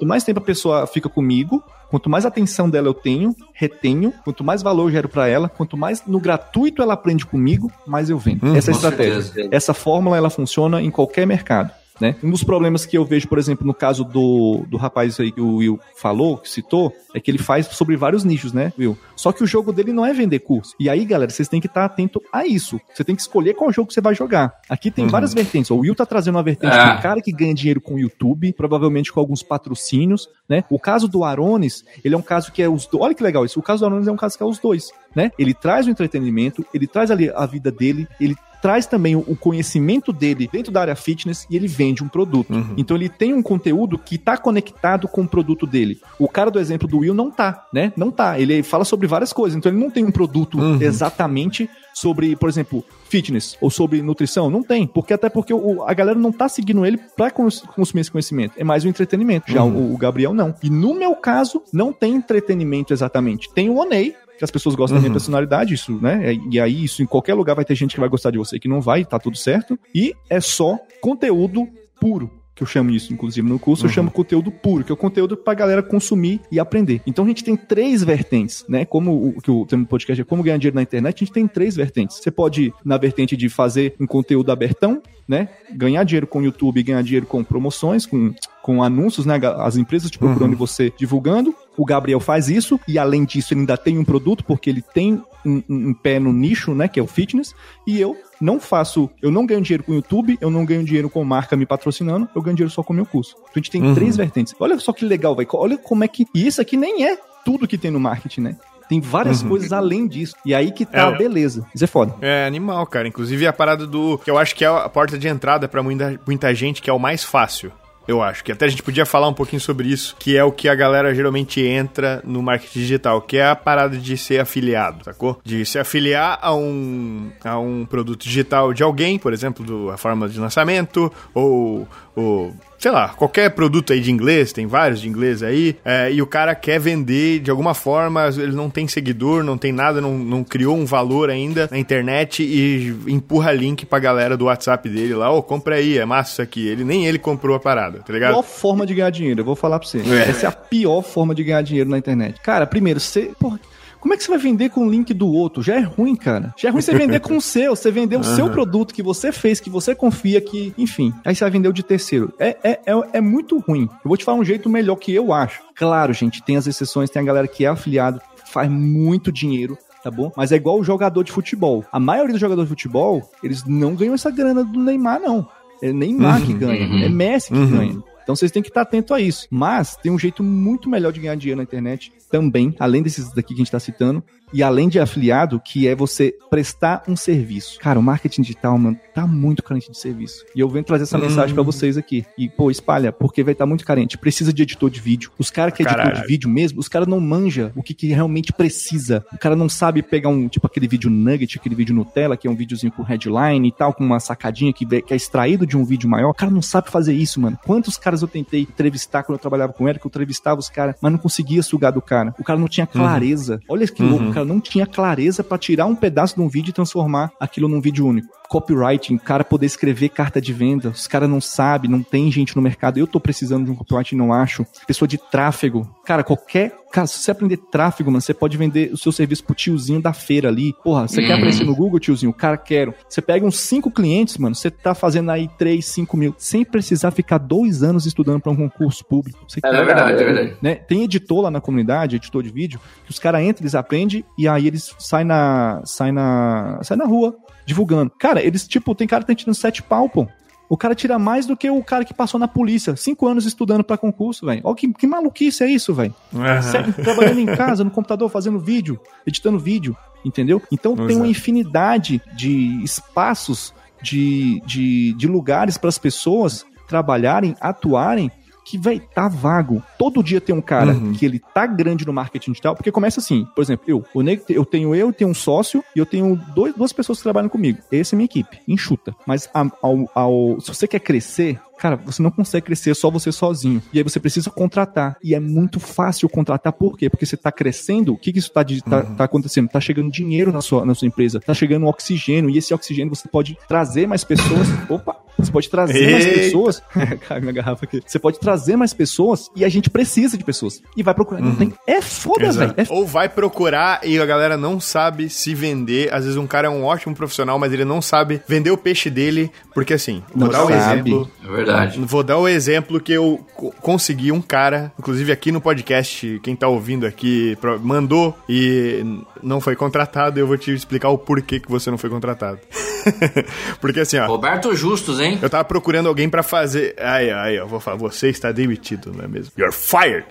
Quanto 0.00 0.08
mais 0.08 0.24
tempo 0.24 0.38
a 0.38 0.42
pessoa 0.42 0.86
fica 0.86 1.10
comigo, 1.10 1.62
Quanto 1.90 2.08
mais 2.08 2.24
atenção 2.24 2.70
dela 2.70 2.86
eu 2.86 2.94
tenho, 2.94 3.34
retenho, 3.52 4.14
quanto 4.22 4.44
mais 4.44 4.62
valor 4.62 4.84
eu 4.84 4.92
gero 4.92 5.08
para 5.08 5.26
ela, 5.26 5.48
quanto 5.48 5.76
mais 5.76 6.04
no 6.06 6.20
gratuito 6.20 6.80
ela 6.80 6.94
aprende 6.94 7.26
comigo, 7.26 7.70
mais 7.84 8.08
eu 8.08 8.16
vendo. 8.16 8.46
Hum, 8.46 8.54
Essa 8.54 8.70
é 8.70 8.72
a 8.72 8.76
estratégia. 8.76 9.22
Certeza. 9.22 9.48
Essa 9.50 9.74
fórmula 9.74 10.16
ela 10.16 10.30
funciona 10.30 10.80
em 10.80 10.88
qualquer 10.88 11.26
mercado. 11.26 11.72
Né? 12.00 12.16
Um 12.22 12.30
dos 12.30 12.42
problemas 12.42 12.86
que 12.86 12.96
eu 12.96 13.04
vejo, 13.04 13.28
por 13.28 13.38
exemplo, 13.38 13.66
no 13.66 13.74
caso 13.74 14.04
do, 14.04 14.64
do 14.68 14.76
rapaz 14.76 15.20
aí 15.20 15.30
que 15.30 15.40
o 15.40 15.56
Will 15.56 15.78
falou, 15.94 16.38
que 16.38 16.48
citou, 16.48 16.94
é 17.14 17.20
que 17.20 17.30
ele 17.30 17.38
faz 17.38 17.66
sobre 17.66 17.96
vários 17.96 18.24
nichos, 18.24 18.52
né, 18.52 18.72
Will? 18.78 18.96
Só 19.14 19.32
que 19.32 19.44
o 19.44 19.46
jogo 19.46 19.72
dele 19.72 19.92
não 19.92 20.06
é 20.06 20.14
vender 20.14 20.38
curso. 20.38 20.74
E 20.80 20.88
aí, 20.88 21.04
galera, 21.04 21.30
vocês 21.30 21.48
têm 21.48 21.60
que 21.60 21.66
estar 21.66 21.84
atento 21.84 22.22
a 22.32 22.46
isso. 22.46 22.80
Você 22.94 23.04
tem 23.04 23.14
que 23.14 23.20
escolher 23.20 23.54
qual 23.54 23.70
jogo 23.70 23.92
você 23.92 24.00
vai 24.00 24.14
jogar. 24.14 24.54
Aqui 24.68 24.90
tem 24.90 25.04
uhum. 25.04 25.10
várias 25.10 25.34
vertentes. 25.34 25.70
O 25.70 25.76
Will 25.76 25.94
tá 25.94 26.06
trazendo 26.06 26.36
uma 26.36 26.42
vertente 26.42 26.74
é. 26.74 26.96
do 26.96 27.02
cara 27.02 27.20
que 27.20 27.30
ganha 27.30 27.52
dinheiro 27.52 27.80
com 27.80 27.94
o 27.94 27.98
YouTube, 27.98 28.52
provavelmente 28.54 29.12
com 29.12 29.20
alguns 29.20 29.42
patrocínios, 29.42 30.28
né? 30.48 30.64
O 30.70 30.78
caso 30.78 31.06
do 31.06 31.22
Arones, 31.22 31.84
ele 32.02 32.14
é 32.14 32.18
um 32.18 32.22
caso 32.22 32.50
que 32.50 32.62
é 32.62 32.68
os 32.68 32.86
dois. 32.86 33.04
Olha 33.04 33.14
que 33.14 33.22
legal 33.22 33.44
isso. 33.44 33.60
O 33.60 33.62
caso 33.62 33.80
do 33.80 33.86
Arones 33.86 34.08
é 34.08 34.12
um 34.12 34.16
caso 34.16 34.38
que 34.38 34.42
é 34.42 34.46
os 34.46 34.58
dois, 34.58 34.90
né? 35.14 35.30
Ele 35.38 35.54
traz 35.54 35.86
o 35.86 35.90
entretenimento, 35.90 36.64
ele 36.72 36.86
traz 36.86 37.10
ali 37.10 37.30
a 37.30 37.46
vida 37.46 37.70
dele, 37.70 38.06
ele 38.20 38.36
traz 38.60 38.86
também 38.86 39.16
o 39.16 39.36
conhecimento 39.36 40.12
dele 40.12 40.48
dentro 40.52 40.70
da 40.70 40.80
área 40.82 40.94
fitness 40.94 41.46
e 41.50 41.56
ele 41.56 41.66
vende 41.66 42.04
um 42.04 42.08
produto. 42.08 42.52
Uhum. 42.52 42.74
Então 42.76 42.96
ele 42.96 43.08
tem 43.08 43.32
um 43.32 43.42
conteúdo 43.42 43.98
que 43.98 44.16
está 44.16 44.36
conectado 44.36 45.08
com 45.08 45.22
o 45.22 45.28
produto 45.28 45.66
dele. 45.66 46.00
O 46.18 46.28
cara 46.28 46.50
do 46.50 46.60
exemplo 46.60 46.86
do 46.86 46.98
Will 46.98 47.14
não 47.14 47.30
tá, 47.30 47.66
né? 47.72 47.92
Não 47.96 48.10
tá. 48.10 48.38
Ele 48.38 48.62
fala 48.62 48.84
sobre 48.84 49.06
várias 49.06 49.32
coisas, 49.32 49.56
então 49.56 49.72
ele 49.72 49.80
não 49.80 49.90
tem 49.90 50.04
um 50.04 50.10
produto 50.10 50.58
uhum. 50.58 50.80
exatamente 50.80 51.68
sobre, 51.94 52.36
por 52.36 52.48
exemplo, 52.48 52.84
fitness 53.08 53.56
ou 53.60 53.70
sobre 53.70 54.02
nutrição? 54.02 54.50
Não 54.50 54.62
tem, 54.62 54.86
porque 54.86 55.12
até 55.12 55.28
porque 55.28 55.52
o, 55.52 55.82
a 55.82 55.94
galera 55.94 56.18
não 56.18 56.32
tá 56.32 56.48
seguindo 56.48 56.84
ele 56.84 56.98
para 57.16 57.30
consumir 57.30 58.00
esse 58.00 58.10
conhecimento. 58.10 58.54
É 58.56 58.64
mais 58.64 58.84
o 58.84 58.88
entretenimento. 58.88 59.50
Já 59.50 59.64
uhum. 59.64 59.90
o, 59.90 59.94
o, 59.94 59.98
Gabriel 59.98 60.34
não. 60.34 60.54
E 60.62 60.70
no 60.70 60.94
meu 60.94 61.14
caso, 61.14 61.62
não 61.72 61.92
tem 61.92 62.14
entretenimento 62.14 62.92
exatamente. 62.92 63.50
Tem 63.52 63.68
o 63.68 63.76
Onei, 63.76 64.14
que 64.40 64.44
as 64.44 64.50
pessoas 64.50 64.74
gostam 64.74 64.96
uhum. 64.96 65.00
da 65.00 65.02
minha 65.02 65.10
uhum. 65.10 65.14
personalidade, 65.16 65.74
isso, 65.74 66.00
né? 66.00 66.34
E 66.50 66.58
aí, 66.58 66.84
isso 66.84 67.02
em 67.02 67.06
qualquer 67.06 67.34
lugar 67.34 67.54
vai 67.54 67.62
ter 67.62 67.74
gente 67.74 67.92
que 67.92 68.00
vai 68.00 68.08
gostar 68.08 68.30
de 68.30 68.38
você 68.38 68.58
que 68.58 68.68
não 68.68 68.80
vai, 68.80 69.04
tá 69.04 69.18
tudo 69.18 69.36
certo. 69.36 69.78
E 69.94 70.14
é 70.30 70.40
só 70.40 70.78
conteúdo 70.98 71.68
puro 72.00 72.30
que 72.54 72.62
eu 72.62 72.66
chamo 72.66 72.90
isso, 72.90 73.12
inclusive 73.12 73.46
no 73.46 73.58
curso, 73.58 73.84
uhum. 73.84 73.90
eu 73.90 73.94
chamo 73.94 74.10
conteúdo 74.10 74.50
puro, 74.50 74.82
que 74.82 74.90
é 74.90 74.94
o 74.94 74.96
conteúdo 74.96 75.36
pra 75.36 75.52
galera 75.52 75.82
consumir 75.82 76.40
e 76.50 76.58
aprender. 76.58 77.02
Então 77.06 77.24
a 77.24 77.28
gente 77.28 77.44
tem 77.44 77.54
três 77.54 78.02
vertentes, 78.02 78.64
né? 78.66 78.86
Como 78.86 79.28
o 79.28 79.42
que 79.42 79.50
o 79.50 79.66
tema 79.66 79.82
do 79.82 79.88
podcast 79.88 80.20
é 80.20 80.24
como 80.24 80.42
ganhar 80.42 80.56
dinheiro 80.56 80.74
na 80.74 80.82
internet, 80.82 81.16
a 81.16 81.18
gente 81.24 81.32
tem 81.32 81.46
três 81.46 81.76
vertentes. 81.76 82.16
Você 82.16 82.30
pode 82.30 82.64
ir 82.64 82.74
na 82.82 82.96
vertente 82.96 83.36
de 83.36 83.48
fazer 83.50 83.94
um 84.00 84.06
conteúdo 84.06 84.50
abertão, 84.50 85.02
né? 85.28 85.48
Ganhar 85.74 86.02
dinheiro 86.04 86.26
com 86.26 86.40
o 86.40 86.42
YouTube, 86.42 86.82
ganhar 86.82 87.02
dinheiro 87.02 87.26
com 87.26 87.44
promoções, 87.44 88.04
com, 88.04 88.34
com 88.62 88.82
anúncios, 88.82 89.26
né? 89.26 89.40
As 89.58 89.76
empresas 89.76 90.10
te 90.10 90.18
procurando 90.18 90.50
uhum. 90.50 90.54
e 90.54 90.56
você 90.56 90.92
divulgando. 90.96 91.54
O 91.76 91.84
Gabriel 91.84 92.20
faz 92.20 92.48
isso 92.48 92.78
e 92.86 92.98
além 92.98 93.24
disso 93.24 93.54
ele 93.54 93.60
ainda 93.60 93.76
tem 93.76 93.98
um 93.98 94.04
produto 94.04 94.44
porque 94.44 94.68
ele 94.68 94.82
tem 94.82 95.22
um, 95.44 95.62
um, 95.68 95.94
pé 95.94 96.18
no 96.18 96.32
nicho, 96.32 96.74
né, 96.74 96.86
que 96.88 97.00
é 97.00 97.02
o 97.02 97.06
fitness, 97.06 97.54
e 97.86 97.98
eu 97.98 98.16
não 98.40 98.60
faço, 98.60 99.08
eu 99.22 99.30
não 99.30 99.46
ganho 99.46 99.62
dinheiro 99.62 99.84
com 99.84 99.92
o 99.92 99.94
YouTube, 99.94 100.36
eu 100.40 100.50
não 100.50 100.64
ganho 100.64 100.84
dinheiro 100.84 101.08
com 101.08 101.24
marca 101.24 101.56
me 101.56 101.64
patrocinando, 101.64 102.28
eu 102.34 102.42
ganho 102.42 102.56
dinheiro 102.56 102.72
só 102.72 102.82
com 102.82 102.92
o 102.92 102.96
meu 102.96 103.06
curso. 103.06 103.34
Então 103.38 103.52
a 103.56 103.58
gente 103.58 103.70
tem 103.70 103.82
uhum. 103.82 103.94
três 103.94 104.16
vertentes. 104.16 104.54
Olha 104.58 104.78
só 104.78 104.92
que 104.92 105.04
legal, 105.04 105.34
velho. 105.34 105.48
Olha 105.54 105.78
como 105.78 106.04
é 106.04 106.08
que. 106.08 106.26
E 106.34 106.46
isso 106.46 106.60
aqui 106.60 106.76
nem 106.76 107.06
é 107.06 107.18
tudo 107.44 107.66
que 107.66 107.78
tem 107.78 107.90
no 107.90 108.00
marketing, 108.00 108.40
né? 108.42 108.56
Tem 108.88 109.00
várias 109.00 109.42
uhum. 109.42 109.50
coisas 109.50 109.72
além 109.72 110.06
disso. 110.08 110.34
E 110.44 110.52
aí 110.52 110.72
que 110.72 110.84
tá, 110.84 111.10
é, 111.10 111.16
beleza. 111.16 111.64
Isso 111.72 111.84
é 111.84 111.86
foda. 111.86 112.14
É 112.20 112.44
animal, 112.44 112.84
cara. 112.86 113.06
Inclusive 113.06 113.46
a 113.46 113.52
parada 113.52 113.86
do. 113.86 114.18
Que 114.18 114.30
eu 114.30 114.36
acho 114.36 114.54
que 114.54 114.64
é 114.64 114.68
a 114.68 114.88
porta 114.88 115.16
de 115.16 115.28
entrada 115.28 115.68
para 115.68 115.80
muita, 115.80 116.20
muita 116.26 116.52
gente, 116.52 116.82
que 116.82 116.90
é 116.90 116.92
o 116.92 116.98
mais 116.98 117.22
fácil 117.22 117.72
eu 118.06 118.22
acho. 118.22 118.42
Que 118.44 118.52
até 118.52 118.66
a 118.66 118.68
gente 118.68 118.82
podia 118.82 119.06
falar 119.06 119.28
um 119.28 119.34
pouquinho 119.34 119.60
sobre 119.60 119.88
isso, 119.88 120.16
que 120.18 120.36
é 120.36 120.44
o 120.44 120.52
que 120.52 120.68
a 120.68 120.74
galera 120.74 121.14
geralmente 121.14 121.60
entra 121.60 122.20
no 122.24 122.42
marketing 122.42 122.78
digital, 122.78 123.22
que 123.22 123.36
é 123.36 123.46
a 123.46 123.56
parada 123.56 123.96
de 123.96 124.16
ser 124.16 124.40
afiliado, 124.40 125.04
sacou? 125.04 125.40
De 125.44 125.64
se 125.64 125.78
afiliar 125.78 126.38
a 126.40 126.54
um, 126.54 127.30
a 127.44 127.58
um 127.58 127.86
produto 127.86 128.24
digital 128.24 128.72
de 128.72 128.82
alguém, 128.82 129.18
por 129.18 129.32
exemplo, 129.32 129.64
do, 129.64 129.90
a 129.90 129.96
forma 129.96 130.28
de 130.28 130.38
lançamento, 130.38 131.12
ou, 131.34 131.86
ou 132.14 132.54
sei 132.80 132.90
lá, 132.90 133.10
qualquer 133.10 133.50
produto 133.50 133.92
aí 133.92 134.00
de 134.00 134.10
inglês, 134.10 134.54
tem 134.54 134.66
vários 134.66 135.02
de 135.02 135.08
inglês 135.08 135.42
aí, 135.42 135.76
é, 135.84 136.10
e 136.10 136.22
o 136.22 136.26
cara 136.26 136.54
quer 136.54 136.80
vender 136.80 137.40
de 137.40 137.50
alguma 137.50 137.74
forma, 137.74 138.26
ele 138.28 138.52
não 138.52 138.70
tem 138.70 138.88
seguidor, 138.88 139.44
não 139.44 139.58
tem 139.58 139.70
nada, 139.70 140.00
não, 140.00 140.16
não 140.16 140.42
criou 140.42 140.74
um 140.78 140.86
valor 140.86 141.28
ainda 141.28 141.68
na 141.70 141.78
internet 141.78 142.42
e 142.42 142.96
empurra 143.06 143.52
link 143.52 143.84
pra 143.84 143.98
galera 143.98 144.34
do 144.34 144.46
WhatsApp 144.46 144.88
dele 144.88 145.12
lá, 145.14 145.30
ô, 145.30 145.38
oh, 145.38 145.42
compra 145.42 145.74
aí, 145.74 145.98
é 145.98 146.06
massa 146.06 146.32
isso 146.32 146.42
aqui. 146.42 146.66
Ele 146.66 146.82
nem 146.82 147.06
ele 147.06 147.18
comprou 147.18 147.54
a 147.54 147.60
parada, 147.60 147.98
tá 147.98 148.12
ligado? 148.12 148.32
Pior 148.32 148.42
forma 148.42 148.86
de 148.86 148.94
ganhar 148.94 149.10
dinheiro, 149.10 149.40
eu 149.40 149.44
vou 149.44 149.56
falar 149.56 149.78
pra 149.78 149.86
você. 149.86 149.98
É. 149.98 150.30
Essa 150.30 150.46
é 150.46 150.48
a 150.48 150.52
pior 150.52 151.02
forma 151.02 151.34
de 151.34 151.44
ganhar 151.44 151.60
dinheiro 151.62 151.90
na 151.90 151.98
internet. 151.98 152.40
Cara, 152.40 152.66
primeiro, 152.66 152.98
você. 152.98 153.30
Porra, 153.38 153.60
como 154.00 154.14
é 154.14 154.16
que 154.16 154.24
você 154.24 154.30
vai 154.30 154.38
vender 154.38 154.70
com 154.70 154.86
o 154.86 154.90
link 154.90 155.12
do 155.12 155.28
outro? 155.28 155.62
Já 155.62 155.76
é 155.76 155.80
ruim, 155.80 156.16
cara. 156.16 156.54
Já 156.56 156.68
é 156.68 156.72
ruim 156.72 156.80
você 156.80 156.94
vender 156.94 157.20
com 157.20 157.36
o 157.36 157.40
seu. 157.42 157.76
Você 157.76 157.90
vender 157.90 158.16
o 158.16 158.24
seu 158.24 158.50
produto 158.50 158.94
que 158.94 159.02
você 159.02 159.30
fez, 159.30 159.60
que 159.60 159.68
você 159.70 159.94
confia 159.94 160.40
que, 160.40 160.74
enfim. 160.76 161.12
Aí 161.24 161.34
você 161.34 161.44
vai 161.44 161.50
vender 161.50 161.68
o 161.68 161.72
de 161.72 161.82
terceiro. 161.82 162.32
É, 162.38 162.56
é, 162.62 162.80
é, 162.86 162.92
é 163.14 163.20
muito 163.20 163.58
ruim. 163.58 163.88
Eu 164.04 164.08
vou 164.08 164.16
te 164.16 164.24
falar 164.24 164.38
um 164.38 164.44
jeito 164.44 164.68
melhor 164.68 164.96
que 164.96 165.14
eu 165.14 165.32
acho. 165.32 165.62
Claro, 165.74 166.12
gente, 166.12 166.42
tem 166.42 166.56
as 166.56 166.66
exceções, 166.66 167.10
tem 167.10 167.20
a 167.20 167.24
galera 167.24 167.46
que 167.46 167.64
é 167.64 167.68
afiliado, 167.68 168.20
faz 168.46 168.70
muito 168.70 169.30
dinheiro 169.30 169.76
tá 170.02 170.10
bom? 170.10 170.32
Mas 170.34 170.50
é 170.50 170.56
igual 170.56 170.80
o 170.80 170.82
jogador 170.82 171.22
de 171.22 171.30
futebol. 171.30 171.84
A 171.92 172.00
maioria 172.00 172.32
dos 172.32 172.40
jogadores 172.40 172.66
de 172.66 172.74
futebol, 172.74 173.30
eles 173.42 173.64
não 173.66 173.94
ganham 173.94 174.14
essa 174.14 174.30
grana 174.30 174.64
do 174.64 174.80
Neymar, 174.80 175.20
não. 175.20 175.46
É 175.82 175.92
Neymar 175.92 176.40
uhum, 176.40 176.46
que 176.46 176.54
ganha, 176.54 176.88
uhum. 176.88 177.02
é 177.02 177.08
Messi 177.10 177.52
que 177.52 177.58
uhum. 177.58 177.70
ganha. 177.70 178.02
Então 178.22 178.36
vocês 178.36 178.50
têm 178.50 178.62
que 178.62 178.68
estar 178.68 178.82
atento 178.82 179.12
a 179.12 179.20
isso. 179.20 179.46
Mas 179.50 179.96
tem 179.96 180.12
um 180.12 180.18
jeito 180.18 180.42
muito 180.42 180.88
melhor 180.88 181.12
de 181.12 181.20
ganhar 181.20 181.34
dinheiro 181.34 181.58
na 181.58 181.64
internet 181.64 182.12
também, 182.30 182.74
além 182.78 183.02
desses 183.02 183.32
daqui 183.32 183.48
que 183.48 183.54
a 183.54 183.56
gente 183.58 183.66
está 183.66 183.80
citando, 183.80 184.22
e 184.52 184.62
além 184.62 184.88
de 184.88 184.98
afiliado, 184.98 185.60
que 185.60 185.86
é 185.86 185.94
você 185.94 186.34
prestar 186.50 187.04
um 187.06 187.14
serviço. 187.14 187.78
Cara, 187.78 187.98
o 187.98 188.02
marketing 188.02 188.42
digital, 188.42 188.76
mano, 188.76 188.98
tá 189.14 189.26
muito 189.26 189.62
carente 189.62 189.90
de 189.90 189.96
serviço. 189.96 190.44
E 190.54 190.60
eu 190.60 190.68
venho 190.68 190.84
trazer 190.84 191.04
essa 191.04 191.18
mensagem 191.18 191.54
para 191.54 191.62
hum. 191.62 191.66
vocês 191.66 191.96
aqui. 191.96 192.26
E, 192.36 192.48
pô, 192.48 192.70
espalha, 192.70 193.12
porque 193.12 193.44
vai 193.44 193.52
estar 193.52 193.64
tá 193.64 193.68
muito 193.68 193.84
carente. 193.84 194.18
Precisa 194.18 194.52
de 194.52 194.62
editor 194.62 194.90
de 194.90 195.00
vídeo. 195.00 195.30
Os 195.38 195.50
caras 195.50 195.72
que 195.72 195.82
é 195.82 195.86
editor 195.86 196.12
de 196.12 196.26
vídeo 196.26 196.50
mesmo, 196.50 196.80
os 196.80 196.88
caras 196.88 197.06
não 197.06 197.20
manja 197.20 197.72
o 197.76 197.82
que, 197.82 197.94
que 197.94 198.08
realmente 198.08 198.52
precisa. 198.52 199.24
O 199.32 199.38
cara 199.38 199.54
não 199.54 199.68
sabe 199.68 200.02
pegar 200.02 200.28
um, 200.28 200.48
tipo, 200.48 200.66
aquele 200.66 200.88
vídeo 200.88 201.08
nugget, 201.08 201.58
aquele 201.58 201.74
vídeo 201.74 201.94
Nutella, 201.94 202.36
que 202.36 202.48
é 202.48 202.50
um 202.50 202.56
videozinho 202.56 202.92
com 202.92 203.02
headline 203.02 203.68
e 203.68 203.72
tal, 203.72 203.94
com 203.94 204.04
uma 204.04 204.18
sacadinha 204.18 204.72
que, 204.72 204.84
que 204.84 205.12
é 205.12 205.16
extraído 205.16 205.64
de 205.64 205.76
um 205.76 205.84
vídeo 205.84 206.08
maior. 206.08 206.30
O 206.30 206.34
cara 206.34 206.50
não 206.50 206.62
sabe 206.62 206.90
fazer 206.90 207.12
isso, 207.12 207.40
mano. 207.40 207.58
Quantos 207.64 207.96
caras 207.96 208.22
eu 208.22 208.28
tentei 208.28 208.62
entrevistar 208.62 209.22
quando 209.22 209.36
eu 209.36 209.40
trabalhava 209.40 209.72
com 209.72 209.88
ele, 209.88 209.98
que 209.98 210.06
eu 210.06 210.08
entrevistava 210.08 210.58
os 210.58 210.68
caras, 210.68 210.96
mas 211.00 211.12
não 211.12 211.18
conseguia 211.18 211.62
sugar 211.62 211.92
do 211.92 212.02
cara. 212.02 212.19
O 212.38 212.44
cara 212.44 212.58
não 212.58 212.68
tinha 212.68 212.86
uhum. 212.86 213.00
clareza. 213.00 213.54
Uhum. 213.54 213.60
Olha 213.68 213.86
que 213.86 214.02
louco, 214.02 214.24
uhum. 214.24 214.30
o 214.30 214.34
cara 214.34 214.46
não 214.46 214.60
tinha 214.60 214.86
clareza 214.86 215.42
para 215.42 215.58
tirar 215.58 215.86
um 215.86 215.94
pedaço 215.94 216.36
de 216.36 216.40
um 216.40 216.48
vídeo 216.48 216.70
e 216.70 216.72
transformar 216.72 217.30
aquilo 217.40 217.68
num 217.68 217.80
vídeo 217.80 218.06
único. 218.06 218.39
Copywriting, 218.50 219.16
cara 219.16 219.44
poder 219.44 219.66
escrever 219.66 220.08
carta 220.08 220.40
de 220.40 220.52
venda, 220.52 220.88
os 220.88 221.06
caras 221.06 221.30
não 221.30 221.40
sabem, 221.40 221.88
não 221.88 222.02
tem 222.02 222.32
gente 222.32 222.56
no 222.56 222.60
mercado. 222.60 222.98
Eu 222.98 223.06
tô 223.06 223.20
precisando 223.20 223.64
de 223.64 223.70
um 223.70 223.76
copywriting, 223.76 224.16
não 224.16 224.32
acho. 224.32 224.66
Pessoa 224.88 225.06
de 225.06 225.16
tráfego. 225.16 225.88
Cara, 226.04 226.24
qualquer. 226.24 226.74
Cara, 226.90 227.06
se 227.06 227.18
você 227.18 227.30
aprender 227.30 227.56
tráfego, 227.56 228.10
mano, 228.10 228.20
você 228.20 228.34
pode 228.34 228.56
vender 228.56 228.92
o 228.92 228.96
seu 228.96 229.12
serviço 229.12 229.44
pro 229.44 229.54
tiozinho 229.54 230.02
da 230.02 230.12
feira 230.12 230.48
ali. 230.48 230.74
Porra, 230.82 231.06
você 231.06 231.22
quer 231.22 231.34
aparecer 231.34 231.64
no 231.64 231.76
Google, 231.76 232.00
tiozinho? 232.00 232.32
Cara, 232.32 232.56
quero. 232.56 232.92
Você 233.08 233.22
pega 233.22 233.46
uns 233.46 233.60
cinco 233.60 233.88
clientes, 233.88 234.36
mano, 234.36 234.56
você 234.56 234.68
tá 234.68 234.96
fazendo 234.96 235.30
aí 235.30 235.48
3, 235.56 235.84
5 235.84 236.16
mil, 236.16 236.34
sem 236.36 236.64
precisar 236.64 237.12
ficar 237.12 237.38
dois 237.38 237.84
anos 237.84 238.04
estudando 238.04 238.40
para 238.40 238.50
um 238.50 238.56
concurso 238.56 239.04
público. 239.04 239.38
Você 239.46 239.60
É 239.62 239.70
verdade, 239.84 240.20
é 240.20 240.24
verdade. 240.24 240.56
né? 240.60 240.74
Tem 240.74 241.04
editor 241.04 241.42
lá 241.42 241.50
na 241.52 241.60
comunidade, 241.60 242.16
editor 242.16 242.42
de 242.42 242.50
vídeo, 242.50 242.80
que 243.04 243.10
os 243.12 243.20
caras 243.20 243.42
entram, 243.42 243.62
eles 243.62 243.76
aprendem 243.76 244.24
e 244.36 244.48
aí 244.48 244.66
eles 244.66 244.92
saem 244.98 245.24
na, 245.24 245.82
saem 245.84 246.10
na, 246.12 246.80
saem 246.82 246.98
na 246.98 247.06
rua 247.06 247.36
divulgando. 247.70 248.10
Cara, 248.18 248.42
eles, 248.42 248.66
tipo, 248.66 248.94
tem 248.94 249.06
cara 249.06 249.22
que 249.22 249.28
tá 249.28 249.34
tirando 249.34 249.54
sete 249.54 249.82
pau, 249.82 250.08
pô. 250.08 250.26
O 250.68 250.76
cara 250.76 250.94
tira 250.94 251.18
mais 251.18 251.46
do 251.46 251.56
que 251.56 251.68
o 251.68 251.82
cara 251.82 252.04
que 252.04 252.14
passou 252.14 252.38
na 252.38 252.46
polícia. 252.46 252.94
Cinco 252.96 253.26
anos 253.26 253.44
estudando 253.44 253.82
pra 253.82 253.96
concurso, 253.96 254.46
velho. 254.46 254.60
Ó, 254.64 254.74
que, 254.74 254.92
que 254.92 255.06
maluquice 255.06 255.64
é 255.64 255.68
isso, 255.68 255.92
velho. 255.94 256.14
Sério, 256.62 256.92
Trabalhando 256.92 257.40
em 257.40 257.46
casa, 257.46 257.82
no 257.82 257.90
computador, 257.90 258.28
fazendo 258.28 258.58
vídeo, 258.58 259.00
editando 259.26 259.58
vídeo, 259.58 259.96
entendeu? 260.24 260.62
Então 260.70 260.94
tem 260.94 261.04
uma 261.06 261.12
Exato. 261.12 261.30
infinidade 261.30 262.22
de 262.36 262.82
espaços, 262.84 263.74
de, 264.02 264.60
de, 264.64 265.12
de 265.14 265.26
lugares 265.26 265.76
para 265.76 265.88
as 265.88 265.98
pessoas 265.98 266.64
trabalharem, 266.88 267.56
atuarem, 267.60 268.30
que 268.64 268.78
vai 268.78 269.00
tá 269.00 269.28
vago. 269.28 269.82
Todo 269.98 270.22
dia 270.22 270.40
tem 270.40 270.54
um 270.54 270.60
cara 270.60 270.92
Uhum. 270.92 271.12
que 271.12 271.24
ele 271.24 271.38
tá 271.54 271.66
grande 271.66 272.06
no 272.06 272.12
marketing 272.12 272.52
digital, 272.52 272.74
porque 272.74 272.90
começa 272.92 273.20
assim, 273.20 273.46
por 273.54 273.62
exemplo, 273.62 273.84
eu, 273.88 274.04
o 274.14 274.22
nego, 274.22 274.42
eu 274.48 274.64
tenho 274.64 274.94
eu, 274.94 275.12
tenho 275.12 275.30
um 275.30 275.34
sócio 275.34 275.82
e 275.94 275.98
eu 275.98 276.06
tenho 276.06 276.36
dois, 276.54 276.74
duas 276.74 276.92
pessoas 276.92 277.18
que 277.18 277.24
trabalham 277.24 277.48
comigo. 277.48 277.78
Essa 277.90 278.14
é 278.14 278.16
minha 278.16 278.24
equipe, 278.26 278.58
enxuta. 278.68 279.14
Mas 279.26 279.48
ao, 279.54 279.70
ao- 280.14 280.60
se 280.60 280.68
você 280.68 280.86
quer 280.86 281.00
crescer, 281.00 281.58
cara, 281.78 281.96
você 281.96 282.22
não 282.22 282.30
consegue 282.30 282.66
crescer 282.66 282.94
só 282.94 283.10
você 283.10 283.32
sozinho. 283.32 283.82
E 283.92 283.98
aí 283.98 284.02
você 284.04 284.20
precisa 284.20 284.50
contratar. 284.50 285.16
E 285.22 285.34
é 285.34 285.40
muito 285.40 285.80
fácil 285.80 286.28
contratar, 286.28 286.72
por 286.72 286.96
quê? 286.98 287.08
Porque 287.08 287.24
você 287.26 287.36
tá 287.36 287.50
crescendo, 287.50 288.12
o 288.12 288.18
que 288.18 288.32
que 288.32 288.38
isso 288.38 288.52
tá, 288.52 288.62
de- 288.62 288.82
tá, 288.82 289.00
acontecendo? 289.24 289.68
Tá 289.68 289.80
chegando 289.80 290.10
dinheiro 290.10 290.52
na 290.52 290.60
sua, 290.60 290.84
na 290.84 290.94
sua 290.94 291.08
empresa, 291.08 291.40
tá 291.40 291.54
chegando 291.54 291.86
oxigênio, 291.86 292.50
e 292.50 292.58
esse 292.58 292.74
oxigênio 292.74 293.14
você 293.14 293.28
pode 293.28 293.56
trazer 293.68 294.06
mais 294.06 294.24
pessoas. 294.24 294.68
Opa! 294.88 295.16
Você 295.40 295.50
pode 295.52 295.68
trazer 295.70 296.10
mais 296.12 296.24
Eita. 296.24 296.38
pessoas. 296.38 296.82
Cai 297.28 297.40
minha 297.40 297.52
garrafa 297.52 297.84
aqui. 297.84 298.00
Você 298.06 298.18
pode 298.18 298.38
trazer 298.38 298.76
mais 298.76 298.92
pessoas 298.92 299.50
e 299.56 299.64
a 299.64 299.68
gente 299.68 299.88
precisa 299.90 300.36
de 300.36 300.44
pessoas. 300.44 300.82
E 300.96 301.02
vai 301.02 301.14
procurar. 301.14 301.40
Não 301.40 301.54
tem. 301.56 301.72
É 301.86 302.00
foda, 302.00 302.50
velho. 302.52 302.74
É 302.76 302.84
Ou 302.90 303.06
vai 303.06 303.28
procurar 303.28 304.00
e 304.04 304.18
a 304.18 304.26
galera 304.26 304.56
não 304.56 304.78
sabe 304.80 305.28
se 305.28 305.54
vender. 305.54 306.12
Às 306.12 306.24
vezes 306.24 306.36
um 306.36 306.46
cara 306.46 306.68
é 306.68 306.70
um 306.70 306.84
ótimo 306.84 307.14
profissional, 307.14 307.58
mas 307.58 307.72
ele 307.72 307.84
não 307.84 308.00
sabe 308.02 308.40
vender 308.46 308.70
o 308.70 308.76
peixe 308.76 309.08
dele, 309.10 309.50
porque 309.74 309.94
assim, 309.94 310.22
vou 310.34 310.44
Não 310.46 310.52
dar 310.52 310.64
o 310.64 310.68
sabe. 310.68 311.10
exemplo. 311.10 311.30
É 311.44 311.48
verdade. 311.50 311.98
Vou 312.00 312.22
dar 312.22 312.38
o 312.38 312.46
exemplo 312.48 313.00
que 313.00 313.12
eu 313.12 313.40
co- 313.54 313.72
consegui 313.80 314.30
um 314.32 314.40
cara, 314.42 314.92
inclusive 314.98 315.32
aqui 315.32 315.50
no 315.52 315.60
podcast, 315.60 316.40
quem 316.42 316.54
tá 316.56 316.68
ouvindo 316.68 317.06
aqui 317.06 317.56
mandou 317.82 318.36
e 318.48 319.04
não 319.42 319.60
foi 319.60 319.74
contratado, 319.76 320.38
eu 320.38 320.46
vou 320.46 320.56
te 320.58 320.72
explicar 320.72 321.08
o 321.08 321.18
porquê 321.18 321.58
que 321.60 321.70
você 321.70 321.90
não 321.90 321.98
foi 321.98 322.10
contratado. 322.10 322.58
Porque 323.80 324.00
assim, 324.00 324.18
ó, 324.18 324.26
Roberto 324.26 324.74
Justus, 324.74 325.20
hein? 325.20 325.29
Eu 325.40 325.50
tava 325.50 325.64
procurando 325.64 326.08
alguém 326.08 326.28
pra 326.28 326.42
fazer. 326.42 326.94
Ai, 326.98 327.30
ai, 327.30 327.58
eu 327.58 327.66
vou 327.66 327.80
falar, 327.80 327.96
você 327.96 328.28
está 328.28 328.52
demitido, 328.52 329.12
não 329.12 329.24
é 329.24 329.28
mesmo? 329.28 329.52
You're 329.58 329.72
fired! 329.72 330.26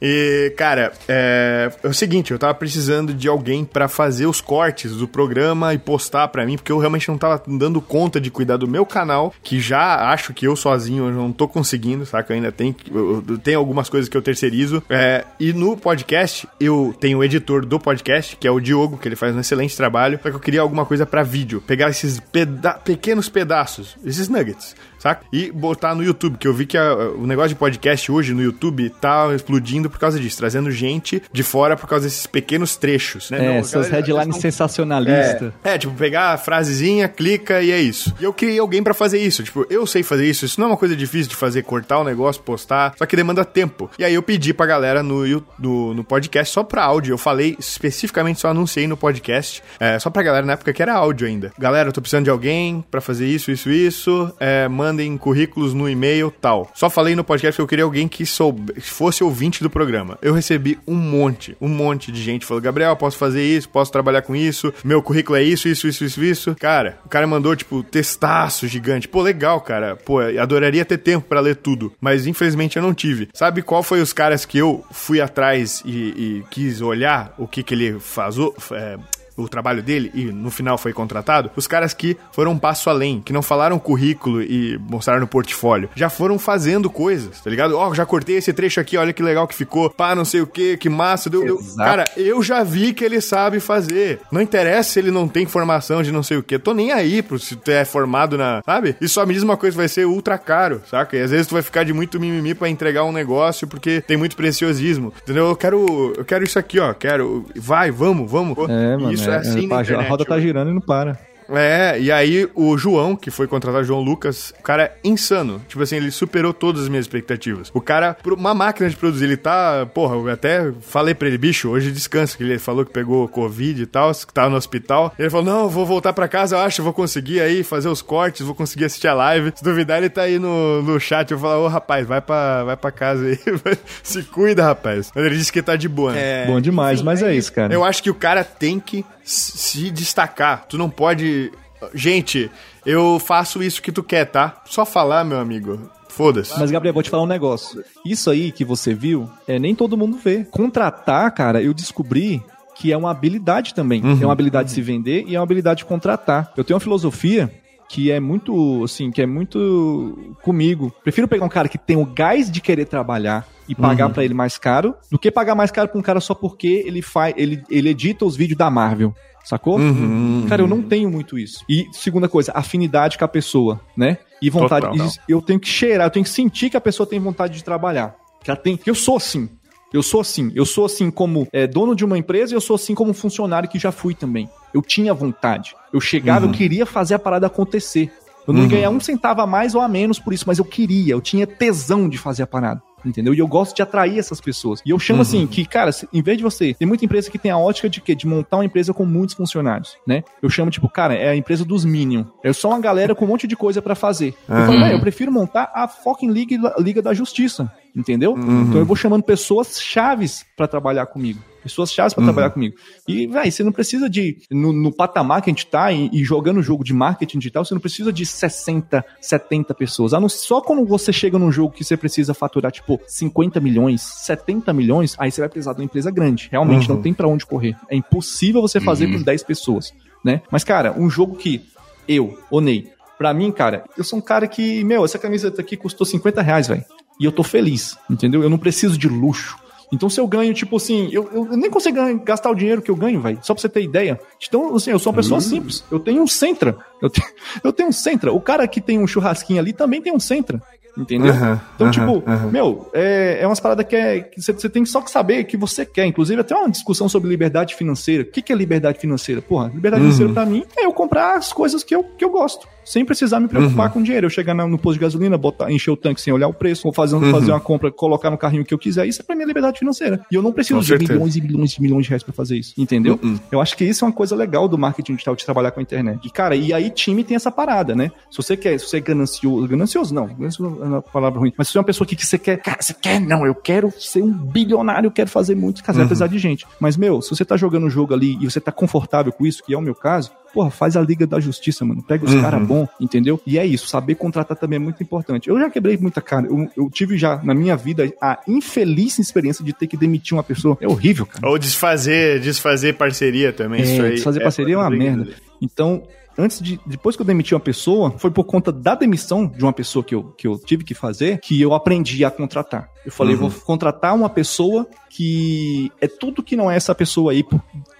E, 0.00 0.52
cara, 0.56 0.92
é, 1.08 1.70
é 1.82 1.88
o 1.88 1.94
seguinte, 1.94 2.32
eu 2.32 2.38
tava 2.38 2.54
precisando 2.54 3.14
de 3.14 3.28
alguém 3.28 3.64
pra 3.64 3.88
fazer 3.88 4.26
os 4.26 4.40
cortes 4.40 4.92
do 4.92 5.06
programa 5.06 5.74
e 5.74 5.78
postar 5.78 6.28
pra 6.28 6.44
mim, 6.44 6.56
porque 6.56 6.72
eu 6.72 6.78
realmente 6.78 7.08
não 7.08 7.18
tava 7.18 7.42
dando 7.46 7.80
conta 7.80 8.20
de 8.20 8.30
cuidar 8.30 8.56
do 8.56 8.68
meu 8.68 8.84
canal, 8.84 9.32
que 9.42 9.60
já 9.60 10.10
acho 10.10 10.32
que 10.32 10.46
eu 10.46 10.56
sozinho 10.56 11.04
eu 11.04 11.12
não 11.12 11.32
tô 11.32 11.48
conseguindo, 11.48 12.04
saca? 12.06 12.32
Eu 12.32 12.36
ainda 12.36 12.52
tem, 12.52 12.74
eu, 12.92 13.24
eu 13.28 13.38
tenho 13.38 13.58
algumas 13.58 13.88
coisas 13.88 14.08
que 14.08 14.16
eu 14.16 14.22
terceirizo. 14.22 14.82
É, 14.88 15.24
e 15.38 15.52
no 15.52 15.76
podcast, 15.76 16.48
eu 16.60 16.94
tenho 16.98 17.18
o 17.18 17.24
editor 17.24 17.64
do 17.64 17.78
podcast, 17.78 18.36
que 18.36 18.46
é 18.46 18.50
o 18.50 18.60
Diogo, 18.60 18.98
que 18.98 19.08
ele 19.08 19.16
faz 19.16 19.34
um 19.34 19.40
excelente 19.40 19.76
trabalho, 19.76 20.18
só 20.22 20.30
que 20.30 20.36
eu 20.36 20.40
queria 20.40 20.60
alguma 20.60 20.84
coisa 20.84 21.06
pra 21.06 21.22
vídeo. 21.22 21.62
Pegar 21.66 21.90
esses 21.90 22.20
peda 22.20 22.74
pequenos 22.74 23.28
pedaços, 23.28 23.96
esses 24.04 24.28
nuggets, 24.42 24.74
saca? 25.02 25.24
E 25.32 25.50
botar 25.50 25.94
no 25.94 26.02
YouTube, 26.02 26.38
que 26.38 26.46
eu 26.46 26.54
vi 26.54 26.66
que 26.66 26.76
a- 26.78 26.94
o 27.16 27.26
negócio 27.26 27.50
de 27.50 27.54
podcast 27.56 28.10
hoje 28.10 28.32
no 28.32 28.42
YouTube 28.42 28.88
tá 29.00 29.28
explodindo 29.34 29.90
por 29.90 29.98
causa 29.98 30.18
disso, 30.18 30.38
trazendo 30.38 30.70
gente 30.70 31.22
de 31.32 31.42
fora 31.42 31.76
por 31.76 31.88
causa 31.88 32.04
desses 32.06 32.26
pequenos 32.26 32.76
trechos, 32.76 33.30
né? 33.30 33.38
É, 33.38 33.48
Não, 33.48 33.54
essas 33.56 33.72
galera, 33.88 33.96
headlines 33.96 34.34
não- 34.34 34.40
sensacionalistas. 34.40 35.52
é, 35.64 35.78
tipo, 35.78 35.92
pegar 35.94 36.32
a 36.32 36.38
frasezinha, 36.38 37.08
clica 37.08 37.62
e 37.62 37.70
é 37.70 37.80
isso. 37.80 38.14
E 38.20 38.24
eu 38.24 38.32
criei 38.32 38.58
alguém 38.58 38.82
pra 38.82 38.94
fazer 38.94 39.18
isso. 39.18 39.42
Tipo, 39.42 39.66
eu 39.68 39.86
sei 39.86 40.02
fazer 40.02 40.26
isso. 40.28 40.44
Isso 40.44 40.60
não 40.60 40.68
é 40.68 40.70
uma 40.70 40.76
coisa 40.76 40.94
difícil 40.96 41.28
de 41.30 41.36
fazer, 41.36 41.62
cortar 41.62 41.98
o 41.98 42.04
negócio, 42.04 42.42
postar. 42.42 42.94
Só 42.96 43.06
que 43.06 43.16
demanda 43.16 43.44
tempo. 43.44 43.90
E 43.98 44.04
aí 44.04 44.14
eu 44.14 44.22
pedi 44.22 44.52
pra 44.54 44.66
galera 44.66 45.02
no, 45.02 45.24
no, 45.58 45.94
no 45.94 46.04
podcast 46.04 46.52
só 46.52 46.62
pra 46.62 46.84
áudio. 46.84 47.12
Eu 47.12 47.18
falei 47.18 47.56
especificamente, 47.58 48.40
só 48.40 48.48
anunciei 48.48 48.86
no 48.86 48.96
podcast. 48.96 49.62
É, 49.80 49.98
só 49.98 50.10
pra 50.10 50.22
galera 50.22 50.44
na 50.46 50.52
época 50.54 50.72
que 50.72 50.82
era 50.82 50.94
áudio 50.94 51.26
ainda. 51.26 51.52
Galera, 51.58 51.88
eu 51.88 51.92
tô 51.92 52.00
precisando 52.00 52.24
de 52.24 52.30
alguém 52.30 52.84
pra 52.90 53.00
fazer 53.00 53.26
isso, 53.26 53.50
isso, 53.50 53.70
isso. 53.70 54.32
É, 54.38 54.68
mandem 54.92 55.16
currículos 55.16 55.72
no 55.72 55.88
e-mail 55.88 56.30
tal. 56.30 56.70
Só 56.74 56.90
falei 56.90 57.16
no 57.16 57.24
podcast 57.24 57.56
que 57.56 57.62
eu 57.62 57.66
queria 57.66 57.84
alguém 57.84 58.06
que 58.06 58.26
soube, 58.26 58.78
fosse 58.80 59.24
ouvinte 59.24 59.62
do 59.62 59.70
programa. 59.70 60.18
Eu 60.20 60.34
recebi 60.34 60.78
um 60.86 60.94
monte, 60.94 61.56
um 61.60 61.68
monte 61.68 62.12
de 62.12 62.22
gente 62.22 62.44
falou: 62.44 62.62
Gabriel, 62.62 62.94
posso 62.94 63.16
fazer 63.16 63.42
isso, 63.42 63.68
posso 63.68 63.90
trabalhar 63.90 64.22
com 64.22 64.36
isso, 64.36 64.72
meu 64.84 65.02
currículo 65.02 65.38
é 65.38 65.42
isso, 65.42 65.66
isso, 65.66 65.88
isso, 65.88 66.04
isso, 66.04 66.22
isso. 66.22 66.56
Cara, 66.60 66.98
o 67.04 67.08
cara 67.08 67.26
mandou, 67.26 67.56
tipo, 67.56 67.82
testaço 67.82 68.68
gigante. 68.68 69.08
Pô, 69.08 69.22
legal, 69.22 69.60
cara. 69.60 69.96
Pô, 69.96 70.20
adoraria 70.20 70.84
ter 70.84 70.98
tempo 70.98 71.26
pra 71.26 71.40
ler 71.40 71.56
tudo, 71.56 71.92
mas 72.00 72.26
infelizmente 72.26 72.76
eu 72.76 72.82
não 72.82 72.92
tive. 72.92 73.28
Sabe 73.32 73.62
qual 73.62 73.82
foi 73.82 74.02
os 74.02 74.12
caras 74.12 74.44
que 74.44 74.58
eu 74.58 74.84
fui 74.90 75.20
atrás 75.20 75.82
e, 75.86 75.90
e 75.90 76.44
quis 76.50 76.82
olhar 76.82 77.34
o 77.38 77.46
que 77.46 77.62
que 77.62 77.74
ele 77.74 77.98
faz, 77.98 78.36
é, 78.72 78.98
o 79.36 79.48
trabalho 79.48 79.82
dele 79.82 80.10
e 80.14 80.24
no 80.24 80.50
final 80.50 80.76
foi 80.78 80.92
contratado, 80.92 81.50
os 81.56 81.66
caras 81.66 81.94
que 81.94 82.16
foram 82.32 82.52
um 82.52 82.58
passo 82.58 82.90
além, 82.90 83.20
que 83.20 83.32
não 83.32 83.42
falaram 83.42 83.78
currículo 83.78 84.42
e 84.42 84.78
mostraram 84.78 85.20
no 85.20 85.26
portfólio, 85.26 85.88
já 85.94 86.08
foram 86.08 86.38
fazendo 86.38 86.90
coisas, 86.90 87.40
tá 87.40 87.50
ligado? 87.50 87.76
Ó, 87.76 87.94
já 87.94 88.04
cortei 88.06 88.36
esse 88.36 88.52
trecho 88.52 88.80
aqui, 88.80 88.96
olha 88.96 89.12
que 89.12 89.22
legal 89.22 89.46
que 89.46 89.54
ficou, 89.54 89.90
pá, 89.90 90.14
não 90.14 90.24
sei 90.24 90.40
o 90.40 90.46
que, 90.46 90.76
que 90.76 90.88
massa, 90.88 91.28
deu, 91.30 91.44
deu. 91.44 91.58
Cara, 91.76 92.04
eu 92.16 92.42
já 92.42 92.62
vi 92.62 92.92
que 92.92 93.04
ele 93.04 93.20
sabe 93.20 93.60
fazer. 93.60 94.20
Não 94.30 94.40
interessa 94.40 94.90
se 94.90 94.98
ele 94.98 95.10
não 95.10 95.28
tem 95.28 95.46
formação 95.46 96.02
de 96.02 96.12
não 96.12 96.22
sei 96.22 96.36
o 96.36 96.42
que, 96.42 96.58
tô 96.58 96.74
nem 96.74 96.92
aí 96.92 97.22
pro 97.22 97.38
se 97.38 97.56
tu 97.56 97.70
é 97.70 97.84
formado 97.84 98.36
na, 98.36 98.62
sabe? 98.64 98.96
E 99.00 99.08
só 99.08 99.24
me 99.26 99.34
diz 99.34 99.42
uma 99.42 99.56
coisa, 99.56 99.76
vai 99.76 99.88
ser 99.88 100.06
ultra 100.06 100.38
caro, 100.38 100.82
saca? 100.88 101.16
E 101.16 101.20
às 101.20 101.30
vezes 101.30 101.46
tu 101.46 101.54
vai 101.54 101.62
ficar 101.62 101.84
de 101.84 101.92
muito 101.92 102.20
mimimi 102.20 102.54
pra 102.54 102.68
entregar 102.68 103.04
um 103.04 103.12
negócio 103.12 103.66
porque 103.66 104.00
tem 104.00 104.16
muito 104.16 104.36
preciosismo, 104.36 105.12
entendeu? 105.22 105.48
Eu 105.48 105.56
quero, 105.56 106.12
eu 106.16 106.24
quero 106.24 106.44
isso 106.44 106.58
aqui, 106.58 106.78
ó, 106.78 106.92
quero, 106.92 107.46
vai, 107.56 107.90
vamos, 107.90 108.30
vamos. 108.30 108.56
É, 108.68 108.96
mano. 108.96 109.12
Isso 109.22 109.30
é, 109.30 109.36
assim 109.36 109.68
pá, 109.68 109.76
na 109.76 109.80
a 109.80 109.84
internet. 109.84 110.08
roda 110.08 110.24
tá 110.24 110.34
hoje. 110.34 110.46
girando 110.46 110.70
e 110.70 110.74
não 110.74 110.80
para. 110.80 111.18
É, 111.54 111.98
e 112.00 112.10
aí 112.10 112.48
o 112.54 112.78
João, 112.78 113.14
que 113.14 113.30
foi 113.30 113.46
contratado, 113.46 113.84
João 113.84 114.00
Lucas, 114.00 114.54
o 114.58 114.62
cara 114.62 114.84
é 114.84 114.92
insano. 115.04 115.60
Tipo 115.68 115.82
assim, 115.82 115.96
ele 115.96 116.10
superou 116.10 116.54
todas 116.54 116.82
as 116.82 116.88
minhas 116.88 117.04
expectativas. 117.04 117.70
O 117.74 117.80
cara, 117.80 118.16
por 118.22 118.32
uma 118.32 118.54
máquina 118.54 118.88
de 118.88 118.96
produzir, 118.96 119.24
ele 119.24 119.36
tá. 119.36 119.84
Porra, 119.92 120.14
eu 120.14 120.28
até 120.30 120.72
falei 120.80 121.14
pra 121.14 121.28
ele, 121.28 121.36
bicho, 121.36 121.68
hoje 121.68 121.90
descansa, 121.90 122.36
que 122.38 122.42
ele 122.42 122.58
falou 122.58 122.86
que 122.86 122.92
pegou 122.92 123.28
Covid 123.28 123.82
e 123.82 123.86
tal, 123.86 124.12
que 124.14 124.32
tava 124.32 124.48
no 124.48 124.56
hospital. 124.56 125.12
Ele 125.18 125.28
falou: 125.28 125.44
não, 125.44 125.68
vou 125.68 125.84
voltar 125.84 126.12
pra 126.12 126.28
casa, 126.28 126.56
eu 126.56 126.60
acho, 126.60 126.80
eu 126.80 126.84
vou 126.84 126.94
conseguir 126.94 127.40
aí 127.40 127.62
fazer 127.62 127.88
os 127.88 128.00
cortes, 128.00 128.46
vou 128.46 128.54
conseguir 128.54 128.86
assistir 128.86 129.08
a 129.08 129.14
live. 129.14 129.52
Se 129.54 129.64
duvidar, 129.64 129.98
ele 129.98 130.08
tá 130.08 130.22
aí 130.22 130.38
no, 130.38 130.80
no 130.82 130.98
chat. 130.98 131.30
Eu 131.30 131.36
vou 131.38 131.50
falar: 131.50 131.60
ô 131.62 131.68
rapaz, 131.68 132.06
vai 132.06 132.20
pra, 132.20 132.64
vai 132.64 132.76
pra 132.76 132.90
casa 132.90 133.26
aí, 133.26 133.38
se 134.02 134.22
cuida, 134.22 134.62
rapaz. 134.64 135.10
Ele 135.14 135.36
disse 135.36 135.52
que 135.52 135.60
tá 135.60 135.76
de 135.76 135.88
boa. 135.88 136.16
É, 136.16 136.46
Bom 136.46 136.60
demais, 136.60 137.02
mas 137.02 137.22
é 137.22 137.34
isso, 137.34 137.52
cara. 137.52 137.74
eu 137.74 137.84
acho 137.84 138.02
que 138.02 138.08
o 138.10 138.14
cara 138.14 138.42
tem 138.42 138.80
que 138.80 139.04
se 139.24 139.90
destacar. 139.90 140.66
Tu 140.68 140.78
não 140.78 140.90
pode. 140.90 141.52
Gente, 141.94 142.50
eu 142.86 143.18
faço 143.18 143.62
isso 143.62 143.82
que 143.82 143.92
tu 143.92 144.02
quer, 144.02 144.26
tá? 144.26 144.62
Só 144.66 144.84
falar, 144.84 145.24
meu 145.24 145.38
amigo. 145.38 145.90
Foda-se. 146.08 146.58
Mas, 146.58 146.70
Gabriel, 146.70 146.92
vou 146.92 147.02
te 147.02 147.08
falar 147.08 147.22
um 147.22 147.26
negócio. 147.26 147.82
Isso 148.04 148.30
aí 148.30 148.52
que 148.52 148.64
você 148.64 148.92
viu, 148.92 149.30
é 149.48 149.58
nem 149.58 149.74
todo 149.74 149.96
mundo 149.96 150.18
vê. 150.22 150.44
Contratar, 150.44 151.32
cara, 151.32 151.62
eu 151.62 151.72
descobri 151.72 152.42
que 152.74 152.92
é 152.92 152.96
uma 152.96 153.10
habilidade 153.10 153.74
também. 153.74 154.02
É 154.20 154.24
uma 154.24 154.32
habilidade 154.32 154.68
de 154.68 154.74
se 154.74 154.82
vender 154.82 155.24
e 155.26 155.34
é 155.34 155.38
uma 155.38 155.44
habilidade 155.44 155.78
de 155.78 155.84
contratar. 155.84 156.52
Eu 156.56 156.64
tenho 156.64 156.76
uma 156.76 156.80
filosofia 156.80 157.50
que 157.92 158.10
é 158.10 158.18
muito, 158.18 158.82
assim, 158.82 159.10
que 159.10 159.20
é 159.20 159.26
muito 159.26 160.34
comigo. 160.40 160.90
Prefiro 161.04 161.28
pegar 161.28 161.44
um 161.44 161.48
cara 161.50 161.68
que 161.68 161.76
tem 161.76 161.94
o 161.94 162.06
gás 162.06 162.50
de 162.50 162.58
querer 162.58 162.86
trabalhar 162.86 163.46
e 163.68 163.74
pagar 163.74 164.08
pra 164.08 164.24
ele 164.24 164.32
mais 164.32 164.56
caro, 164.56 164.94
do 165.10 165.18
que 165.18 165.30
pagar 165.30 165.54
mais 165.54 165.70
caro 165.70 165.90
pra 165.90 165.98
um 165.98 166.02
cara 166.02 166.18
só 166.18 166.34
porque 166.34 166.82
ele 166.86 167.02
faz, 167.02 167.34
ele, 167.36 167.62
ele 167.68 167.90
edita 167.90 168.24
os 168.24 168.34
vídeos 168.34 168.56
da 168.56 168.70
Marvel. 168.70 169.14
Sacou? 169.44 169.78
Uhum. 169.78 170.46
Cara, 170.48 170.62
eu 170.62 170.66
não 170.66 170.80
tenho 170.80 171.10
muito 171.10 171.38
isso. 171.38 171.66
E 171.68 171.86
segunda 171.92 172.30
coisa, 172.30 172.50
afinidade 172.54 173.18
com 173.18 173.26
a 173.26 173.28
pessoa, 173.28 173.78
né? 173.94 174.16
E 174.40 174.48
vontade. 174.48 174.86
Total. 174.86 175.08
e 175.28 175.32
eu 175.32 175.42
tenho 175.42 175.60
que 175.60 175.68
cheirar, 175.68 176.06
eu 176.06 176.10
tenho 176.10 176.24
que 176.24 176.30
sentir 176.30 176.70
que 176.70 176.78
a 176.78 176.80
pessoa 176.80 177.06
tem 177.06 177.20
vontade 177.20 177.52
de 177.58 177.62
trabalhar. 177.62 178.16
Que 178.42 178.50
ela 178.50 178.58
tem. 178.58 178.74
que 178.74 178.88
Eu 178.88 178.94
sou 178.94 179.18
assim. 179.18 179.50
Eu 179.92 180.02
sou 180.02 180.20
assim. 180.20 180.50
Eu 180.54 180.64
sou 180.64 180.84
assim 180.86 181.10
como 181.10 181.46
é, 181.52 181.66
dono 181.66 181.94
de 181.94 182.04
uma 182.04 182.16
empresa 182.16 182.52
e 182.54 182.56
eu 182.56 182.60
sou 182.60 182.76
assim 182.76 182.94
como 182.94 183.12
funcionário 183.12 183.68
que 183.68 183.78
já 183.78 183.92
fui 183.92 184.14
também. 184.14 184.48
Eu 184.72 184.80
tinha 184.82 185.12
vontade. 185.12 185.74
Eu 185.92 186.00
chegava, 186.00 186.46
Uhum. 186.46 186.52
eu 186.52 186.56
queria 186.56 186.86
fazer 186.86 187.14
a 187.14 187.18
parada 187.18 187.46
acontecer. 187.46 188.10
Eu 188.48 188.52
não 188.54 188.66
ganhar 188.66 188.90
um 188.90 188.98
centavo 188.98 189.40
a 189.40 189.46
mais 189.46 189.74
ou 189.74 189.80
a 189.80 189.88
menos 189.88 190.18
por 190.18 190.32
isso, 190.32 190.44
mas 190.48 190.58
eu 190.58 190.64
queria, 190.64 191.12
eu 191.14 191.20
tinha 191.20 191.46
tesão 191.46 192.08
de 192.08 192.18
fazer 192.18 192.42
a 192.42 192.46
parada. 192.46 192.82
Entendeu? 193.04 193.34
E 193.34 193.38
eu 193.38 193.46
gosto 193.46 193.74
de 193.74 193.82
atrair 193.82 194.18
essas 194.18 194.40
pessoas. 194.40 194.80
E 194.86 194.90
eu 194.90 194.98
chamo 194.98 195.18
Uhum. 195.18 195.22
assim, 195.22 195.46
que, 195.46 195.64
cara, 195.66 195.90
em 196.12 196.22
vez 196.22 196.38
de 196.38 196.44
você. 196.44 196.74
Tem 196.74 196.86
muita 196.86 197.04
empresa 197.04 197.30
que 197.30 197.38
tem 197.38 197.50
a 197.50 197.58
ótica 197.58 197.88
de 197.88 198.00
quê? 198.00 198.14
De 198.14 198.26
montar 198.26 198.56
uma 198.58 198.64
empresa 198.64 198.92
com 198.94 199.04
muitos 199.04 199.34
funcionários, 199.34 199.96
né? 200.06 200.22
Eu 200.42 200.48
chamo, 200.50 200.70
tipo, 200.70 200.88
cara, 200.88 201.14
é 201.14 201.28
a 201.30 201.36
empresa 201.36 201.64
dos 201.64 201.84
Minions. 201.84 202.26
É 202.42 202.52
só 202.52 202.68
uma 202.70 202.80
galera 202.80 203.14
com 203.14 203.24
um 203.24 203.28
monte 203.28 203.46
de 203.46 203.56
coisa 203.56 203.80
pra 203.82 203.94
fazer. 203.94 204.34
Eu 204.48 204.56
falo, 204.66 204.72
Uhum. 204.72 204.80
"Véi, 204.80 204.94
eu 204.94 205.00
prefiro 205.00 205.32
montar 205.32 205.70
a 205.74 205.86
fucking 205.88 206.30
Liga, 206.30 206.74
Liga 206.78 207.02
da 207.02 207.12
Justiça. 207.14 207.70
Entendeu? 207.94 208.32
Uhum. 208.32 208.62
Então 208.62 208.78
eu 208.78 208.86
vou 208.86 208.96
chamando 208.96 209.22
pessoas 209.22 209.78
chaves 209.80 210.46
pra 210.56 210.66
trabalhar 210.66 211.04
comigo. 211.06 211.40
Pessoas 211.62 211.92
chaves 211.92 212.12
pra 212.14 212.20
Uhum. 212.22 212.26
trabalhar 212.26 212.50
comigo. 212.50 212.74
E, 213.06 213.26
véi, 213.26 213.50
você 213.50 213.62
não 213.62 213.72
precisa 213.72 214.08
de. 214.10 214.38
No, 214.50 214.72
no 214.72 214.92
patamar 214.92 215.40
que 215.42 215.50
a 215.50 215.52
gente 215.52 215.66
tá 215.66 215.92
e, 215.92 216.10
e 216.12 216.24
jogando 216.24 216.62
jogo 216.62 216.82
de 216.84 216.92
marketing 216.92 217.38
digital, 217.38 217.64
você 217.64 217.74
não 217.74 217.80
precisa 217.80 218.12
de 218.12 218.24
60, 218.26 219.04
70 219.20 219.74
pessoas. 219.74 220.12
A 220.14 220.20
não, 220.20 220.28
só 220.28 220.60
quando 220.60 220.84
você 220.86 221.12
chega 221.12 221.38
num 221.38 221.52
jogo 221.52 221.72
que 221.74 221.84
você 221.84 221.96
precisa 221.96 222.34
faturar, 222.34 222.72
tipo, 222.72 223.00
50 223.06 223.60
milhões, 223.60 224.00
70 224.02 224.72
milhões, 224.72 225.14
aí 225.18 225.30
você 225.30 225.40
vai 225.40 225.48
precisar 225.48 225.72
de 225.74 225.80
uma 225.80 225.84
empresa 225.84 226.10
grande. 226.10 226.48
Realmente 226.50 226.88
Uhum. 226.88 226.96
não 226.96 227.02
tem 227.02 227.14
pra 227.14 227.28
onde 227.28 227.46
correr. 227.46 227.76
É 227.88 227.96
impossível 227.96 228.60
você 228.60 228.80
fazer 228.80 229.06
com 229.12 229.22
10 229.22 229.42
pessoas, 229.44 229.92
né? 230.24 230.42
Mas, 230.50 230.64
cara, 230.64 230.92
um 230.98 231.08
jogo 231.08 231.36
que 231.36 231.64
eu, 232.08 232.38
Onei, 232.50 232.90
pra 233.18 233.32
mim, 233.32 233.52
cara, 233.52 233.84
eu 233.96 234.02
sou 234.04 234.18
um 234.18 234.22
cara 234.22 234.46
que, 234.48 234.82
meu, 234.84 235.04
essa 235.04 235.18
camiseta 235.18 235.60
aqui 235.60 235.76
custou 235.76 236.04
50 236.06 236.42
reais, 236.42 236.66
velho. 236.66 236.84
E 237.20 237.24
eu 237.24 237.30
tô 237.30 237.42
feliz, 237.44 237.96
entendeu? 238.10 238.42
Eu 238.42 238.50
não 238.50 238.58
preciso 238.58 238.98
de 238.98 239.08
luxo. 239.08 239.56
Então, 239.92 240.08
se 240.08 240.18
eu 240.18 240.26
ganho, 240.26 240.54
tipo 240.54 240.76
assim, 240.76 241.08
eu, 241.12 241.28
eu 241.32 241.44
nem 241.56 241.70
consigo 241.70 241.98
gastar 242.24 242.50
o 242.50 242.54
dinheiro 242.54 242.80
que 242.80 242.90
eu 242.90 242.96
ganho, 242.96 243.20
velho. 243.20 243.38
Só 243.42 243.52
pra 243.54 243.60
você 243.60 243.68
ter 243.68 243.82
ideia. 243.82 244.18
Então, 244.48 244.74
assim, 244.74 244.90
eu 244.90 244.98
sou 244.98 245.12
uma 245.12 245.16
pessoa 245.16 245.40
simples. 245.40 245.84
Eu 245.90 246.00
tenho 246.00 246.22
um 246.22 246.26
Sentra. 246.26 246.76
Eu, 247.00 247.10
te- 247.10 247.22
eu 247.62 247.72
tenho 247.72 247.90
um 247.90 247.92
Sentra. 247.92 248.32
O 248.32 248.40
cara 248.40 248.66
que 248.66 248.80
tem 248.80 248.98
um 248.98 249.06
churrasquinho 249.06 249.60
ali 249.60 249.72
também 249.72 250.00
tem 250.00 250.12
um 250.12 250.18
Sentra. 250.20 250.62
Entendeu? 250.96 251.32
Aham, 251.32 251.58
então, 251.74 251.86
aham, 251.86 251.90
tipo, 252.20 252.50
meu, 252.50 252.90
é, 252.92 253.38
é 253.40 253.46
umas 253.46 253.58
paradas 253.58 253.86
que, 253.86 253.96
é, 253.96 254.30
você 254.36 254.68
tem 254.68 254.84
só 254.84 255.00
que 255.00 255.10
saber 255.10 255.44
que 255.44 255.56
você 255.56 255.86
quer. 255.86 256.04
Inclusive, 256.04 256.38
até 256.42 256.54
uma 256.54 256.68
discussão 256.70 257.08
sobre 257.08 257.30
liberdade 257.30 257.74
financeira. 257.74 258.22
O 258.24 258.26
que, 258.26 258.42
que 258.42 258.52
é 258.52 258.56
liberdade 258.56 258.98
financeira? 258.98 259.40
Porra, 259.40 259.70
liberdade 259.74 260.04
Uhum. 260.04 260.10
financeira 260.12 260.32
pra 260.34 260.44
mim 260.44 260.64
é 260.76 260.84
eu 260.84 260.92
comprar 260.92 261.36
as 261.38 261.50
coisas 261.50 261.82
que 261.82 261.94
eu, 261.96 262.04
que 262.04 262.22
eu 262.22 262.28
gosto. 262.30 262.68
Sem 262.84 263.04
precisar 263.04 263.40
me 263.40 263.48
preocupar 263.48 263.86
Uhum. 263.86 263.92
com 263.92 264.02
dinheiro. 264.02 264.26
Eu 264.26 264.30
chegar 264.30 264.54
no 264.54 264.78
posto 264.78 264.94
de 264.98 265.00
gasolina, 265.00 265.36
botar, 265.38 265.70
encher 265.70 265.90
o 265.90 265.96
tanque 265.96 266.20
sem 266.20 266.32
olhar 266.32 266.48
o 266.48 266.54
preço, 266.54 266.86
ou 266.86 266.92
fazer, 266.92 267.16
Uhum. 267.16 267.30
fazer 267.30 267.52
uma 267.52 267.60
compra, 267.60 267.90
colocar 267.92 268.30
no 268.30 268.38
carrinho 268.38 268.64
que 268.64 268.74
eu 268.74 268.78
quiser. 268.78 269.06
Isso 269.06 269.20
é 269.22 269.24
pra 269.24 269.36
mim 269.36 269.44
liberdade 269.44 269.78
financeira. 269.78 270.24
E 270.30 270.34
eu 270.34 270.42
não 270.42 270.52
preciso 270.52 270.76
Com 270.76 270.80
de 270.82 270.86
certeza. 270.88 271.12
milhões 271.12 271.36
e 271.36 271.40
milhões 271.40 271.72
e 271.74 271.82
milhões 271.82 272.04
de 272.04 272.08
reais 272.10 272.22
pra 272.22 272.32
fazer 272.32 272.56
isso. 272.58 272.74
Entendeu? 272.76 273.18
Uhum. 273.22 273.38
Eu 273.50 273.60
acho 273.60 273.76
que 273.76 273.84
isso 273.84 274.04
é 274.04 274.08
uma 274.08 274.14
coisa 274.14 274.34
legal 274.34 274.66
do 274.68 274.76
marketing 274.78 275.12
digital, 275.14 275.34
de 275.36 275.44
trabalhar 275.44 275.70
com 275.70 275.80
a 275.80 275.82
internet. 275.82 276.20
E, 276.26 276.30
cara, 276.30 276.54
e 276.56 276.72
aí 276.72 276.90
time 276.90 277.22
tem 277.24 277.34
essa 277.36 277.50
parada, 277.50 277.94
né? 277.94 278.10
Se 278.30 278.36
você 278.36 278.56
quer, 278.56 278.78
se 278.78 278.86
você 278.88 278.96
é 278.98 279.00
ganancioso, 279.00 279.66
ganancioso 279.68 280.14
não, 280.14 280.26
ganancioso 280.26 280.78
é 280.82 280.84
uma 280.84 281.02
palavra 281.02 281.38
ruim, 281.38 281.52
mas 281.56 281.68
se 281.68 281.72
você 281.72 281.78
é 281.78 281.80
uma 281.80 281.86
pessoa 281.86 282.06
que, 282.06 282.16
que 282.16 282.26
você 282.26 282.38
quer, 282.38 282.56
cara, 282.58 282.78
você 282.80 282.94
quer, 282.94 283.20
não, 283.20 283.46
eu 283.46 283.54
quero 283.54 283.92
ser 283.98 284.22
um 284.22 284.32
bilionário, 284.32 285.06
eu 285.06 285.10
quero 285.12 285.30
fazer 285.30 285.54
muito, 285.54 285.80
você 285.84 285.92
vai 285.92 286.06
precisar 286.06 286.26
de 286.26 286.38
gente. 286.38 286.66
Mas, 286.80 286.96
meu, 286.96 287.20
se 287.22 287.30
você 287.30 287.44
tá 287.44 287.56
jogando 287.56 287.86
um 287.86 287.90
jogo 287.90 288.12
ali 288.14 288.36
e 288.40 288.50
você 288.50 288.60
tá 288.60 288.72
confortável 288.72 289.32
com 289.32 289.46
isso, 289.46 289.62
que 289.62 289.72
é 289.74 289.78
o 289.78 289.80
meu 289.82 289.94
caso, 289.94 290.30
porra, 290.52 290.70
faz 290.70 290.96
a 290.96 291.00
Liga 291.00 291.26
da 291.26 291.40
Justiça, 291.40 291.84
mano. 291.84 292.02
Pega 292.02 292.24
os 292.24 292.32
Uhum. 292.32 292.42
caras 292.42 292.66
bons, 292.66 292.88
entendeu? 293.00 293.40
E 293.46 293.58
é 293.58 293.66
isso, 293.66 293.86
saber 293.88 294.14
contratar 294.16 294.56
também 294.56 294.76
é 294.76 294.80
muito 294.80 295.02
importante. 295.02 295.48
Eu 295.48 295.58
já 295.58 295.70
quebrei 295.70 295.96
muita 295.96 296.20
cara. 296.20 296.46
Eu, 296.46 296.68
eu 296.76 296.90
tive 296.90 297.16
já, 297.16 297.40
na 297.42 297.54
minha 297.54 297.76
vida, 297.76 298.12
a 298.20 298.38
infeliz 298.46 299.18
experiência 299.18 299.64
de 299.64 299.72
ter 299.72 299.86
que 299.86 299.96
demitir 299.96 300.36
uma 300.36 300.42
pessoa. 300.42 300.76
É 300.80 300.86
horrível, 300.88 301.26
cara. 301.26 301.48
Ou 301.48 301.58
desfazer, 301.58 302.40
desfazer 302.40 302.94
parceria 302.96 303.52
também. 303.52 303.82
isso 303.82 304.02
É, 304.02 304.06
aí 304.06 304.14
desfazer 304.14 304.40
parceria 304.42 304.74
é 304.74 304.78
uma 304.78 304.90
merda. 304.90 305.28
Então, 305.60 306.02
antes 306.38 306.60
de. 306.60 306.78
Depois 306.86 307.16
que 307.16 307.22
eu 307.22 307.26
demiti 307.26 307.54
uma 307.54 307.60
pessoa, 307.60 308.12
foi 308.18 308.30
por 308.30 308.44
conta 308.44 308.70
da 308.72 308.94
demissão 308.94 309.46
de 309.46 309.62
uma 309.62 309.72
pessoa 309.72 310.04
que 310.04 310.14
eu, 310.14 310.24
que 310.36 310.46
eu 310.46 310.58
tive 310.58 310.84
que 310.84 310.94
fazer 310.94 311.38
que 311.40 311.60
eu 311.60 311.74
aprendi 311.74 312.24
a 312.24 312.30
contratar. 312.30 312.88
Eu 313.04 313.10
falei, 313.12 313.34
Uhum. 313.34 313.48
vou 313.48 313.60
contratar 313.62 314.14
uma 314.14 314.28
pessoa 314.28 314.86
que 315.10 315.90
é 316.00 316.06
tudo 316.06 316.42
que 316.42 316.56
não 316.56 316.70
é 316.70 316.76
essa 316.76 316.94
pessoa 316.94 317.32
aí 317.32 317.44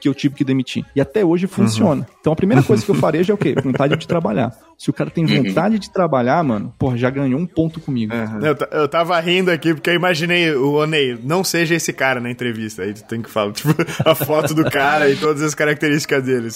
que 0.01 0.09
eu 0.09 0.15
tive 0.15 0.35
que 0.35 0.45
demitir. 0.45 0.85
E 0.95 1.01
até 1.01 1.25
hoje 1.25 1.47
funciona. 1.47 2.07
Então 2.21 2.33
a 2.33 2.37
primeira 2.37 2.63
coisa 2.63 2.85
que 2.85 2.91
eu 2.91 2.95
já 3.25 3.33
é 3.33 3.35
o 3.35 3.39
quê? 3.39 3.55
Vontade 3.63 3.97
de 3.97 4.07
trabalhar. 4.07 4.57
Se 4.83 4.91
o 4.91 4.93
cara 4.93 5.11
tem 5.11 5.25
vontade 5.25 5.79
de 5.79 5.93
trabalhar, 5.93 6.43
mano, 6.43 6.75
porra, 6.77 6.97
já 6.97 7.09
ganhou 7.09 7.39
um 7.39 7.47
ponto 7.47 7.79
comigo. 7.79 8.13
Eu, 8.43 8.55
ta- 8.57 8.69
eu 8.73 8.89
tava 8.89 9.21
rindo 9.21 9.49
aqui 9.49 9.73
porque 9.73 9.89
eu 9.91 9.95
imaginei 9.95 10.51
o 10.57 10.73
Onei, 10.73 11.17
não 11.23 11.45
seja 11.45 11.77
esse 11.77 11.93
cara 11.93 12.19
na 12.21 12.29
entrevista. 12.29 12.83
Aí 12.83 12.93
tu 12.93 13.05
tem 13.05 13.23
que 13.23 13.31
falar, 13.31 13.53
tipo, 13.55 13.73
a 14.05 14.13
foto 14.17 14.53
do 14.53 14.65
cara 14.69 15.09
e 15.09 15.15
todas 15.15 15.41
as 15.41 15.55
características 15.55 16.25
dele. 16.25 16.49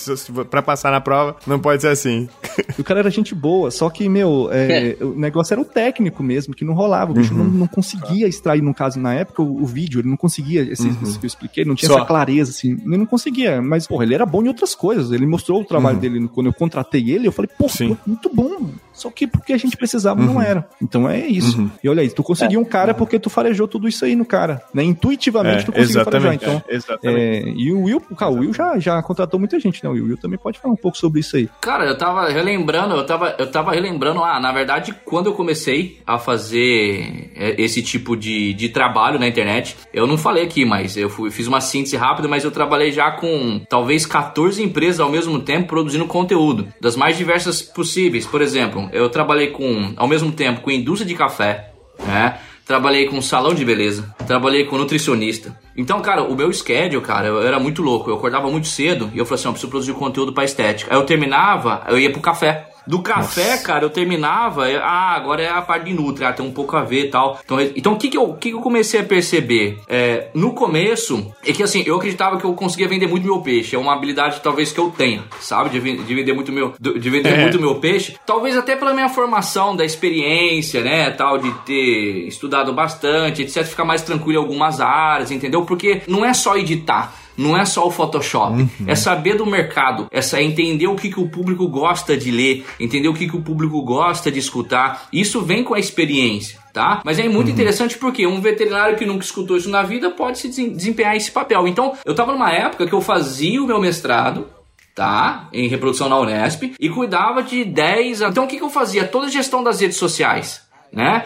Pra 0.51 0.61
passar 0.61 0.91
na 0.91 1.01
prova, 1.01 1.37
não 1.47 1.61
pode 1.61 1.83
ser 1.83 1.89
assim. 1.89 2.29
O 2.77 2.83
cara 2.83 2.99
era 2.99 3.11
gente 3.11 3.33
boa, 3.33 3.71
só 3.71 3.89
que, 3.89 4.09
meu, 4.09 4.49
é, 4.51 4.97
o 5.01 5.15
negócio 5.15 5.55
era 5.55 5.61
o 5.61 5.65
técnico 5.65 6.21
mesmo, 6.21 6.53
que 6.53 6.65
não 6.65 6.75
rolava. 6.75 7.13
O 7.13 7.15
bicho 7.15 7.33
Uhum. 7.33 7.45
não, 7.45 7.51
não 7.51 7.67
conseguia 7.69 8.27
extrair, 8.27 8.61
no 8.61 8.75
caso, 8.75 8.99
na 8.99 9.15
época, 9.15 9.41
o, 9.41 9.63
o 9.63 9.67
vídeo, 9.67 10.01
ele 10.01 10.09
não 10.09 10.17
conseguia, 10.17 10.63
esse, 10.63 10.89
Uhum. 10.89 10.97
esse 11.05 11.17
que 11.17 11.27
eu 11.27 11.29
expliquei, 11.29 11.65
não 11.65 11.77
tinha 11.77 11.89
Só. 11.91 11.99
essa 11.99 12.05
clareza, 12.07 12.51
assim, 12.51 12.73
ele 12.73 12.97
não 12.97 13.07
conseguia. 13.07 13.63
Mas, 13.63 13.87
porra, 13.87 14.03
ele 14.05 14.15
era 14.17 14.27
bom 14.27 14.43
em 14.43 14.49
outras 14.49 14.75
coisas. 14.75 15.13
Ele 15.13 15.27
mostrou 15.27 15.61
o 15.61 15.65
trabalho 15.65 15.99
dele 16.01 16.27
quando 16.35 16.49
eu 16.49 16.53
contratei 16.53 17.09
ele, 17.13 17.29
eu 17.29 17.33
falei, 17.33 17.49
Uhum. 17.61 17.97
Uhum. 18.07 18.16
Muito 18.17 18.31
bom. 18.35 18.71
Só 18.93 19.11
que 19.11 19.27
porque 19.27 19.53
a 19.53 19.59
gente 19.59 19.77
precisava 19.77 20.23
não 20.23 20.41
era. 20.41 20.67
Então 20.81 21.07
é 21.09 21.27
isso. 21.27 21.71
E 21.85 21.89
olha 21.89 22.01
aí, 22.01 22.09
tu 22.09 22.23
conseguiu 22.23 22.59
um 22.61 22.65
cara 22.65 22.95
porque 22.95 23.19
tu 23.19 23.29
farejou 23.29 23.69
tudo 23.69 23.87
isso 23.87 24.05
aí 24.07 24.17
no 24.17 24.25
cara. 24.25 24.63
Né? 24.73 24.83
Intuitivamente 24.85 25.63
É, 25.63 25.67
tu 25.67 25.73
conseguiu 25.73 26.03
farejar. 26.05 26.35
Então, 26.35 26.63
é, 26.67 26.75
exatamente. 26.75 27.21
é, 27.21 27.53
e 27.55 27.73
o 27.73 27.83
Will, 27.83 28.01
cara, 28.17 28.31
o 28.33 28.37
Will 28.39 28.55
já, 28.55 28.79
já 28.79 29.03
contratou 29.03 29.39
muita 29.39 29.61
gente, 29.61 29.85
né? 29.85 29.91
O 29.91 29.93
Will, 29.93 30.05
o 30.05 30.09
Will 30.09 30.17
também 30.17 30.39
pode 30.39 30.59
falar 30.59 30.73
um 30.73 30.77
pouco 30.79 30.97
sobre 30.97 31.21
isso 31.21 31.37
aí. 31.37 31.47
Cara, 31.61 31.85
eu 31.85 31.99
tava 31.99 32.27
relembrando, 32.31 32.95
eu 32.95 33.05
tava, 33.05 33.37
eu 33.39 33.51
tava 33.51 33.73
relembrando, 33.73 34.25
ah, 34.25 34.41
na 34.41 34.51
verdade, 34.51 34.95
quando 35.05 35.27
eu 35.27 35.35
comecei 35.35 35.99
a 36.07 36.19
fazer 36.19 37.33
é, 37.37 37.61
esse 37.61 37.83
tipo 37.83 38.17
de, 38.17 38.55
de 38.55 38.71
trabalho 38.71 39.19
na 39.19 39.29
internet, 39.29 39.77
eu 39.93 40.07
não 40.07 40.17
falei 40.17 40.45
aqui, 40.45 40.65
mas 40.65 40.97
eu 40.97 41.11
fui- 41.11 41.31
fiz 41.31 41.47
uma 41.47 41.61
síntese 41.61 41.97
rápida, 41.97 42.29
mas 42.29 42.45
eu 42.45 42.51
trabalhei 42.51 42.91
já 42.93 43.11
com 43.11 43.61
talvez 43.69 44.07
14 44.07 44.63
empresas 44.63 45.01
ao 45.01 45.11
mesmo 45.11 45.39
tempo 45.41 45.69
produzindo 45.69 46.07
conteúdo, 46.07 46.69
das 46.81 46.97
mais 46.97 47.17
diversas 47.19 47.61
possíveis. 47.61 48.06
Por 48.31 48.43
exemplo, 48.43 48.89
eu 48.93 49.09
trabalhei 49.09 49.49
com, 49.49 49.93
ao 49.97 50.09
mesmo 50.09 50.33
tempo, 50.33 50.61
com 50.61 50.71
indústria 50.71 51.07
de 51.07 51.15
café, 51.15 51.73
né? 52.07 52.39
Trabalhei 52.65 53.07
com 53.07 53.23
salão 53.23 53.55
de 53.55 53.65
beleza, 53.65 54.13
trabalhei 54.27 54.65
com 54.65 54.77
nutricionista. 54.77 55.57
Então, 55.77 56.01
cara, 56.01 56.25
o 56.25 56.35
meu 56.35 56.53
schedule, 56.53 57.01
cara, 57.01 57.29
eu 57.29 57.47
era 57.47 57.61
muito 57.61 57.81
louco. 57.81 58.11
Eu 58.11 58.17
acordava 58.17 58.51
muito 58.51 58.67
cedo 58.67 59.09
e 59.15 59.19
eu 59.19 59.25
falei 59.25 59.39
assim: 59.39 59.49
eu 59.49 59.53
preciso 59.53 59.71
produzir 59.71 59.93
conteúdo 59.93 60.33
pra 60.33 60.45
estética. 60.45 60.93
Aí 60.93 60.99
eu 60.99 61.07
terminava, 61.07 61.85
eu 61.89 61.99
ia 61.99 62.11
pro 62.11 62.21
café. 62.21 62.69
Do 62.87 63.01
café, 63.01 63.59
cara, 63.59 63.85
eu 63.85 63.91
terminava, 63.91 64.67
ah, 64.81 65.15
agora 65.15 65.43
é 65.43 65.49
a 65.49 65.61
parte 65.61 65.87
de 65.87 65.93
Nutri, 65.93 66.25
ah, 66.25 66.33
tem 66.33 66.47
um 66.47 66.53
pouco 66.53 66.77
a 66.77 66.83
ver 66.83 67.07
e 67.07 67.11
tal. 67.11 67.41
Então, 67.45 67.61
então 67.61 67.93
o 67.95 67.97
que 67.99 68.09
que 68.09 68.17
eu, 68.17 68.35
que 68.35 68.51
que 68.51 68.55
eu 68.57 68.61
comecei 68.61 69.01
a 69.01 69.05
perceber? 69.05 69.79
É, 69.89 70.29
no 70.35 70.53
começo, 70.53 71.33
é 71.45 71.53
que 71.53 71.63
assim, 71.63 71.83
eu 71.87 71.97
acreditava 71.97 72.39
que 72.39 72.45
eu 72.45 72.55
conseguia 72.55 72.87
vender 72.89 73.07
muito 73.07 73.25
meu 73.27 73.41
peixe. 73.41 73.75
É 73.75 73.79
uma 73.79 73.93
habilidade 73.95 74.41
talvez 74.41 74.73
que 74.73 74.79
eu 74.79 74.91
tenha, 74.91 75.25
sabe? 75.41 75.71
De, 75.71 75.97
de 75.97 76.15
vender 76.15 76.33
muito 76.33 76.53
meu, 76.53 76.75
de 76.79 77.11
vender 77.11 77.31
É. 77.31 77.43
muito 77.43 77.61
meu 77.61 77.77
peixe. 77.77 78.17
Talvez 78.25 78.57
até 78.57 78.77
pela 78.77 78.95
minha 78.95 79.09
formação, 79.09 79.75
da 79.75 79.85
experiência, 79.85 80.83
né, 80.83 81.11
tal, 81.11 81.39
de 81.39 81.51
ter 81.65 82.27
estudado 82.29 82.73
bastante, 82.73 83.43
etc, 83.43 83.65
ficar 83.65 83.85
mais 83.85 84.03
tranquilo 84.03 84.39
em 84.39 84.43
algumas 84.43 84.81
áreas, 84.81 85.31
entendeu? 85.31 85.65
Porque 85.65 86.03
não 86.07 86.25
é 86.25 86.33
só 86.33 86.57
editar. 86.57 87.13
Não 87.37 87.57
é 87.57 87.65
só 87.65 87.87
o 87.87 87.91
Photoshop, 87.91 88.67
é 88.87 88.95
saber 88.95 89.35
do 89.37 89.45
mercado, 89.47 90.07
é 90.11 90.43
entender 90.43 90.87
o 90.87 90.97
que, 90.97 91.11
que 91.11 91.21
o 91.21 91.29
público 91.29 91.69
gosta 91.69 92.17
de 92.17 92.31
ler, 92.31 92.65
entender 92.81 93.09
o 93.09 93.15
que, 93.15 93.29
que 93.29 93.37
o 93.37 93.43
público 93.43 93.83
gosta 93.83 94.31
de 94.31 94.39
escutar. 94.39 95.07
Isso 95.13 95.43
vem 95.43 95.63
com 95.63 95.75
a 95.75 95.79
experiência, 95.79 96.59
tá? 96.73 97.01
Mas 97.05 97.19
é 97.19 97.29
muito 97.29 97.51
interessante 97.51 97.99
porque 97.99 98.27
um 98.27 98.41
veterinário 98.41 98.97
que 98.97 99.05
nunca 99.05 99.25
escutou 99.25 99.57
isso 99.57 99.69
na 99.71 99.83
vida 99.83 100.11
pode 100.11 100.39
se 100.39 100.49
desempenhar 100.49 101.15
esse 101.17 101.31
papel. 101.31 101.67
Então, 101.69 101.93
eu 102.05 102.15
tava 102.15 102.33
numa 102.33 102.51
época 102.53 102.87
que 102.87 102.93
eu 102.93 103.01
fazia 103.01 103.63
o 103.63 103.67
meu 103.67 103.81
mestrado, 103.81 104.47
tá? 104.95 105.49
Em 105.53 105.69
reprodução 105.69 106.09
na 106.09 106.19
Unesp 106.19 106.75
e 106.81 106.89
cuidava 106.89 107.43
de 107.43 107.65
10. 107.65 108.23
a- 108.23 108.29
Então 108.29 108.45
o 108.45 108.47
que, 108.47 108.57
que 108.57 108.63
eu 108.65 108.71
fazia? 108.71 109.05
Toda 109.07 109.27
a 109.27 109.31
gestão 109.31 109.63
das 109.63 109.81
redes 109.81 109.99
sociais, 109.99 110.63
né? 110.93 111.25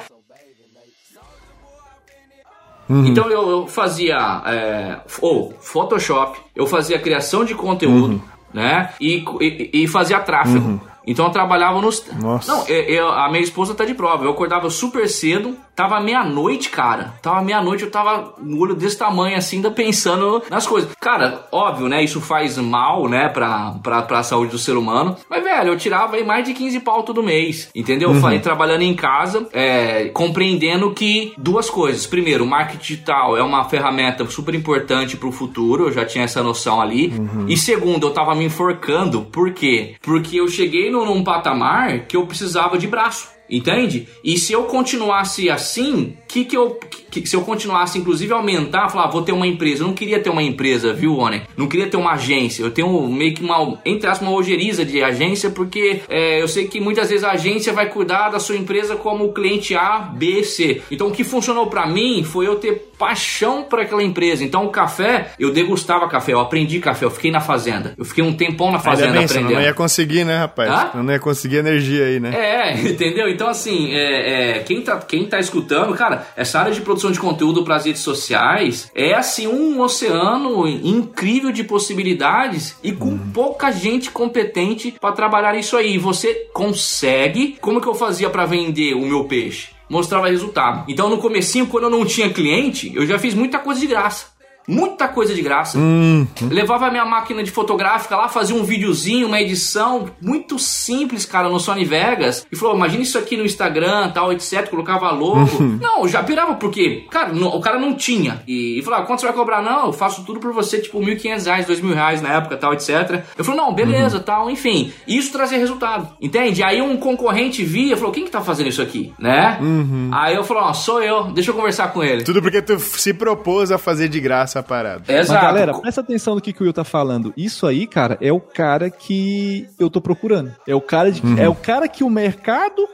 Então 3.07 3.31
eu, 3.31 3.49
eu 3.49 3.67
fazia 3.67 4.43
é, 4.47 4.97
ou 5.21 5.55
Photoshop, 5.61 6.39
eu 6.57 6.67
fazia 6.67 6.99
criação 6.99 7.45
de 7.45 7.55
conteúdo, 7.55 8.21
né? 8.53 8.91
E, 9.01 9.25
e, 9.41 9.71
e 9.85 9.87
fazia 9.87 10.19
tráfego. 10.21 10.81
Então 11.07 11.25
eu 11.27 11.31
trabalhava 11.31 11.81
nos. 11.81 12.05
Nossa. 12.21 12.53
Não, 12.53 12.67
eu- 12.69 12.83
eu- 12.85 13.09
a 13.09 13.29
minha 13.31 13.43
esposa 13.43 13.75
tá 13.75 13.85
de 13.85 13.95
prova. 13.95 14.25
Eu 14.25 14.31
acordava 14.31 14.69
super 14.69 15.09
cedo, 15.09 15.57
Tava 15.81 15.99
meia-noite, 15.99 16.69
cara. 16.69 17.15
Tava 17.23 17.41
meia-noite, 17.41 17.85
eu 17.85 17.91
tava 17.91 18.35
no 18.39 18.61
olho 18.61 18.75
desse 18.75 18.99
tamanho, 18.99 19.39
assim, 19.39 19.57
ainda 19.57 19.71
pensando 19.71 20.43
nas 20.51 20.67
coisas. 20.67 20.91
Cara, 21.01 21.47
óbvio, 21.51 21.89
né? 21.89 22.05
Isso 22.05 22.21
faz 22.21 22.59
mal, 22.59 23.09
né, 23.09 23.31
pra, 23.31 23.77
pra, 23.83 24.03
pra 24.03 24.23
saúde 24.23 24.51
do 24.51 24.59
ser 24.59 24.77
humano. 24.77 25.17
Mas, 25.27 25.43
velho, 25.43 25.69
eu 25.69 25.79
tirava 25.79 26.17
aí 26.17 26.23
mais 26.23 26.45
de 26.45 26.53
15 26.53 26.81
pau 26.81 27.03
todo 27.03 27.23
mês, 27.23 27.71
entendeu? 27.75 28.11
Uhum. 28.11 28.21
Falei, 28.21 28.41
trabalhando 28.41 28.83
em 28.83 28.95
casa, 28.95 29.49
é, 29.55 30.11
compreendendo 30.11 30.91
que 30.91 31.33
duas 31.39 31.71
coisas. 31.71 32.07
Primeiro, 32.07 32.45
o 32.45 32.47
marketing 32.47 32.83
digital 32.83 33.39
é 33.39 33.43
uma 33.43 33.65
ferramenta 33.65 34.27
super 34.27 34.55
importante 34.55 35.17
pro 35.17 35.33
futuro, 35.33 35.87
eu 35.87 35.93
já 35.93 36.05
tinha 36.05 36.25
essa 36.25 36.43
noção 36.43 36.79
ali. 36.79 37.09
Uhum. 37.09 37.47
E 37.49 37.57
segundo, 37.57 38.07
eu 38.07 38.13
tava 38.13 38.35
me 38.35 38.45
enforcando, 38.45 39.23
por 39.23 39.51
quê? 39.55 39.95
Porque 40.03 40.37
eu 40.37 40.47
cheguei 40.47 40.91
num, 40.91 41.07
num 41.07 41.25
patamar 41.25 42.01
que 42.01 42.19
eu 42.19 42.27
precisava 42.27 42.77
de 42.77 42.87
braço. 42.87 43.40
Entende? 43.51 44.07
E 44.23 44.39
se 44.39 44.53
eu 44.53 44.65
continuasse 44.65 45.51
assim, 45.51 46.15
que 46.29 46.45
que 46.45 46.57
eu 46.57 46.79
que, 47.11 47.27
se 47.27 47.35
eu 47.35 47.43
continuasse 47.43 47.99
inclusive 47.99 48.33
aumentar, 48.33 48.89
falar, 48.89 49.07
ah, 49.07 49.11
vou 49.11 49.23
ter 49.23 49.33
uma 49.33 49.47
empresa. 49.47 49.83
Eu 49.83 49.89
não 49.89 49.95
queria 49.95 50.21
ter 50.21 50.31
uma 50.31 50.43
empresa, 50.43 50.93
viu, 50.93 51.17
One? 51.17 51.43
Não 51.57 51.67
queria 51.67 51.89
ter 51.89 51.97
uma 51.97 52.13
agência. 52.13 52.63
Eu 52.63 52.71
tenho 52.71 53.09
meio 53.09 53.35
que 53.35 53.43
uma, 53.43 53.79
entre 53.85 54.09
aspas, 54.09 54.27
uma 54.27 54.37
ojeriza 54.37 54.85
de 54.85 55.03
agência, 55.03 55.51
porque 55.51 56.03
é, 56.09 56.41
eu 56.41 56.47
sei 56.47 56.69
que 56.69 56.81
muitas 56.81 57.09
vezes 57.09 57.25
a 57.25 57.33
agência 57.33 57.73
vai 57.73 57.89
cuidar 57.89 58.31
da 58.31 58.39
sua 58.39 58.57
empresa 58.57 58.95
como 58.95 59.33
cliente 59.33 59.75
A, 59.75 59.99
B, 59.99 60.45
C. 60.45 60.83
Então 60.91 61.09
o 61.09 61.11
que 61.11 61.25
funcionou 61.25 61.67
para 61.67 61.87
mim 61.87 62.23
foi 62.23 62.47
eu 62.47 62.57
ter 62.57 62.90
paixão 63.01 63.63
por 63.63 63.81
aquela 63.81 64.03
empresa. 64.03 64.45
Então 64.45 64.67
o 64.67 64.69
café, 64.69 65.33
eu 65.39 65.51
degustava 65.51 66.07
café, 66.07 66.35
eu 66.35 66.41
aprendi 66.41 66.79
café, 66.81 67.07
eu 67.07 67.11
fiquei 67.11 67.31
na 67.31 67.41
fazenda. 67.41 67.95
Eu 67.97 68.05
fiquei 68.05 68.23
um 68.23 68.35
tempão 68.35 68.71
na 68.71 68.79
fazenda 68.79 69.13
bem, 69.13 69.25
aprendendo. 69.25 69.55
Não 69.55 69.63
ia 69.63 69.73
conseguir, 69.73 70.23
né, 70.25 70.37
rapaz? 70.37 70.71
Hã? 70.71 71.03
Não 71.03 71.11
ia 71.11 71.19
conseguir 71.19 71.57
energia 71.57 72.05
aí, 72.05 72.21
né? 72.21 72.31
É, 72.35 72.75
entendeu? 72.87 73.27
Então 73.31 73.49
assim, 73.49 73.95
é, 73.95 74.59
é, 74.59 74.59
quem, 74.59 74.83
tá, 74.83 74.99
quem 74.99 75.27
tá 75.27 75.41
escutando, 75.41 75.95
cara, 75.95 76.27
essa 76.37 76.61
área 76.61 76.73
de 76.73 76.83
produção 76.83 77.11
de 77.11 77.19
conteúdo 77.19 77.65
para 77.65 77.77
as 77.77 77.87
redes 77.87 78.03
sociais 78.03 78.91
é 78.95 79.15
assim 79.15 79.47
um 79.47 79.81
oceano 79.81 80.69
incrível 80.69 81.51
de 81.51 81.65
possibilidades 81.65 82.77
e 82.83 82.93
com 82.93 83.11
hum. 83.11 83.31
pouca 83.33 83.71
gente 83.71 84.11
competente 84.11 84.95
para 85.01 85.13
trabalhar 85.13 85.57
isso 85.57 85.75
aí. 85.75 85.97
Você 85.97 86.49
consegue? 86.53 87.57
Como 87.63 87.81
que 87.81 87.89
eu 87.89 87.95
fazia 87.95 88.29
para 88.29 88.45
vender 88.45 88.93
o 88.93 89.01
meu 89.01 89.25
peixe? 89.25 89.80
Mostrava 89.91 90.29
resultado. 90.29 90.85
Então 90.89 91.11
no 91.11 91.19
comecinho, 91.19 91.67
quando 91.67 91.85
eu 91.85 91.91
não 91.91 92.07
tinha 92.07 92.31
cliente, 92.31 92.93
eu 92.95 93.07
já 93.07 93.19
fiz 93.19 93.35
muita 93.35 93.59
coisa 93.59 93.81
de 93.81 93.89
graça 93.89 94.30
muita 94.71 95.09
coisa 95.09 95.35
de 95.35 95.43
graça. 95.43 95.77
Hum. 95.79 96.27
Levava 96.43 96.87
a 96.87 96.91
minha 96.91 97.05
máquina 97.05 97.43
de 97.43 97.51
fotográfica 97.51 98.17
lá, 98.17 98.29
fazia 98.29 98.55
um 98.55 98.63
videozinho, 98.63 99.27
uma 99.27 99.41
edição 99.41 100.07
muito 100.23 100.59
simples, 100.59 101.27
cara, 101.27 101.49
no 101.49 101.59
Sony 101.59 101.85
Vegas. 101.85 102.47
E 102.51 102.57
falou: 102.57 102.77
imagina 102.77 103.03
isso 103.03 103.19
aqui 103.19 103.37
no 103.37 103.45
Instagram, 103.45 104.11
tal, 104.11 104.33
etc. 104.33 104.69
Colocava 104.71 105.11
logo. 105.11 105.41
Uhum. 105.61 105.79
Não, 105.81 106.07
já 106.07 106.23
pirava, 106.23 106.55
porque, 106.55 107.07
cara, 107.11 107.33
no, 107.33 107.49
o 107.49 107.61
cara 107.61 107.79
não 107.79 107.95
tinha. 107.95 108.43
E, 108.47 108.79
e 108.79 108.83
falou: 108.83 109.01
ah, 109.01 109.03
quanto 109.03 109.21
você 109.21 109.27
vai 109.27 109.35
cobrar? 109.35 109.61
Não, 109.61 109.87
eu 109.87 109.93
faço 109.93 110.25
tudo 110.25 110.39
por 110.39 110.53
você, 110.53 110.79
tipo, 110.79 111.01
1.500 111.01 111.45
reais, 111.45 111.67
2.000 111.67 111.95
reais 111.95 112.23
na 112.23 112.35
época, 112.35 112.57
tal, 112.57 112.73
etc. 112.73 113.23
Eu 113.37 113.45
falei: 113.45 113.61
não, 113.61 113.75
beleza, 113.75 114.19
uhum. 114.19 114.23
tal, 114.23 114.51
enfim. 114.51 114.93
Isso 115.07 115.33
trazia 115.33 115.59
resultado, 115.59 116.09
entende? 116.21 116.63
Aí 116.63 116.81
um 116.81 116.97
concorrente 116.97 117.65
via, 117.65 117.97
falou: 117.97 118.13
quem 118.13 118.25
que 118.25 118.31
tá 118.31 118.41
fazendo 118.41 118.69
isso 118.69 118.83
aqui, 118.83 119.13
né? 119.19 119.59
Uhum. 119.61 120.11
Aí 120.13 120.37
eu 120.37 120.45
falei: 120.45 120.63
ó, 120.63 120.73
sou 120.73 121.03
eu, 121.03 121.25
deixa 121.25 121.51
eu 121.51 121.55
conversar 121.55 121.93
com 121.93 122.05
ele. 122.05 122.23
Tudo 122.23 122.41
porque 122.41 122.63
tu 122.63 122.79
se 122.79 123.13
propôs 123.13 123.73
a 123.73 123.79
fazer 123.79 124.09
de 124.09 124.21
graça 124.21 124.60
essa 124.61 124.69
parada. 124.69 125.13
Exato. 125.13 125.33
Mas, 125.33 125.43
galera, 125.43 125.79
presta 125.79 126.01
atenção 126.01 126.35
no 126.35 126.41
que, 126.41 126.53
que 126.53 126.63
o 126.63 126.65
Will 126.65 126.73
tá 126.73 126.85
falando. 126.85 127.33
Isso 127.37 127.67
aí, 127.67 127.87
cara, 127.87 128.19
é 128.21 128.33
o 128.33 128.41
cara 128.41 128.91
que 128.91 129.69
eu 129.79 129.91
tô 129.91 130.01
procurando. 130.01 130.55
É 130.67 130.75
o 130.75 130.81
cara, 130.81 131.11
de, 131.11 131.25
uhum. 131.25 131.39
é 131.39 131.49
o 131.49 131.55
cara 131.55 131.89
que 131.89 132.05
o 132.05 132.11
mercado 132.11 132.89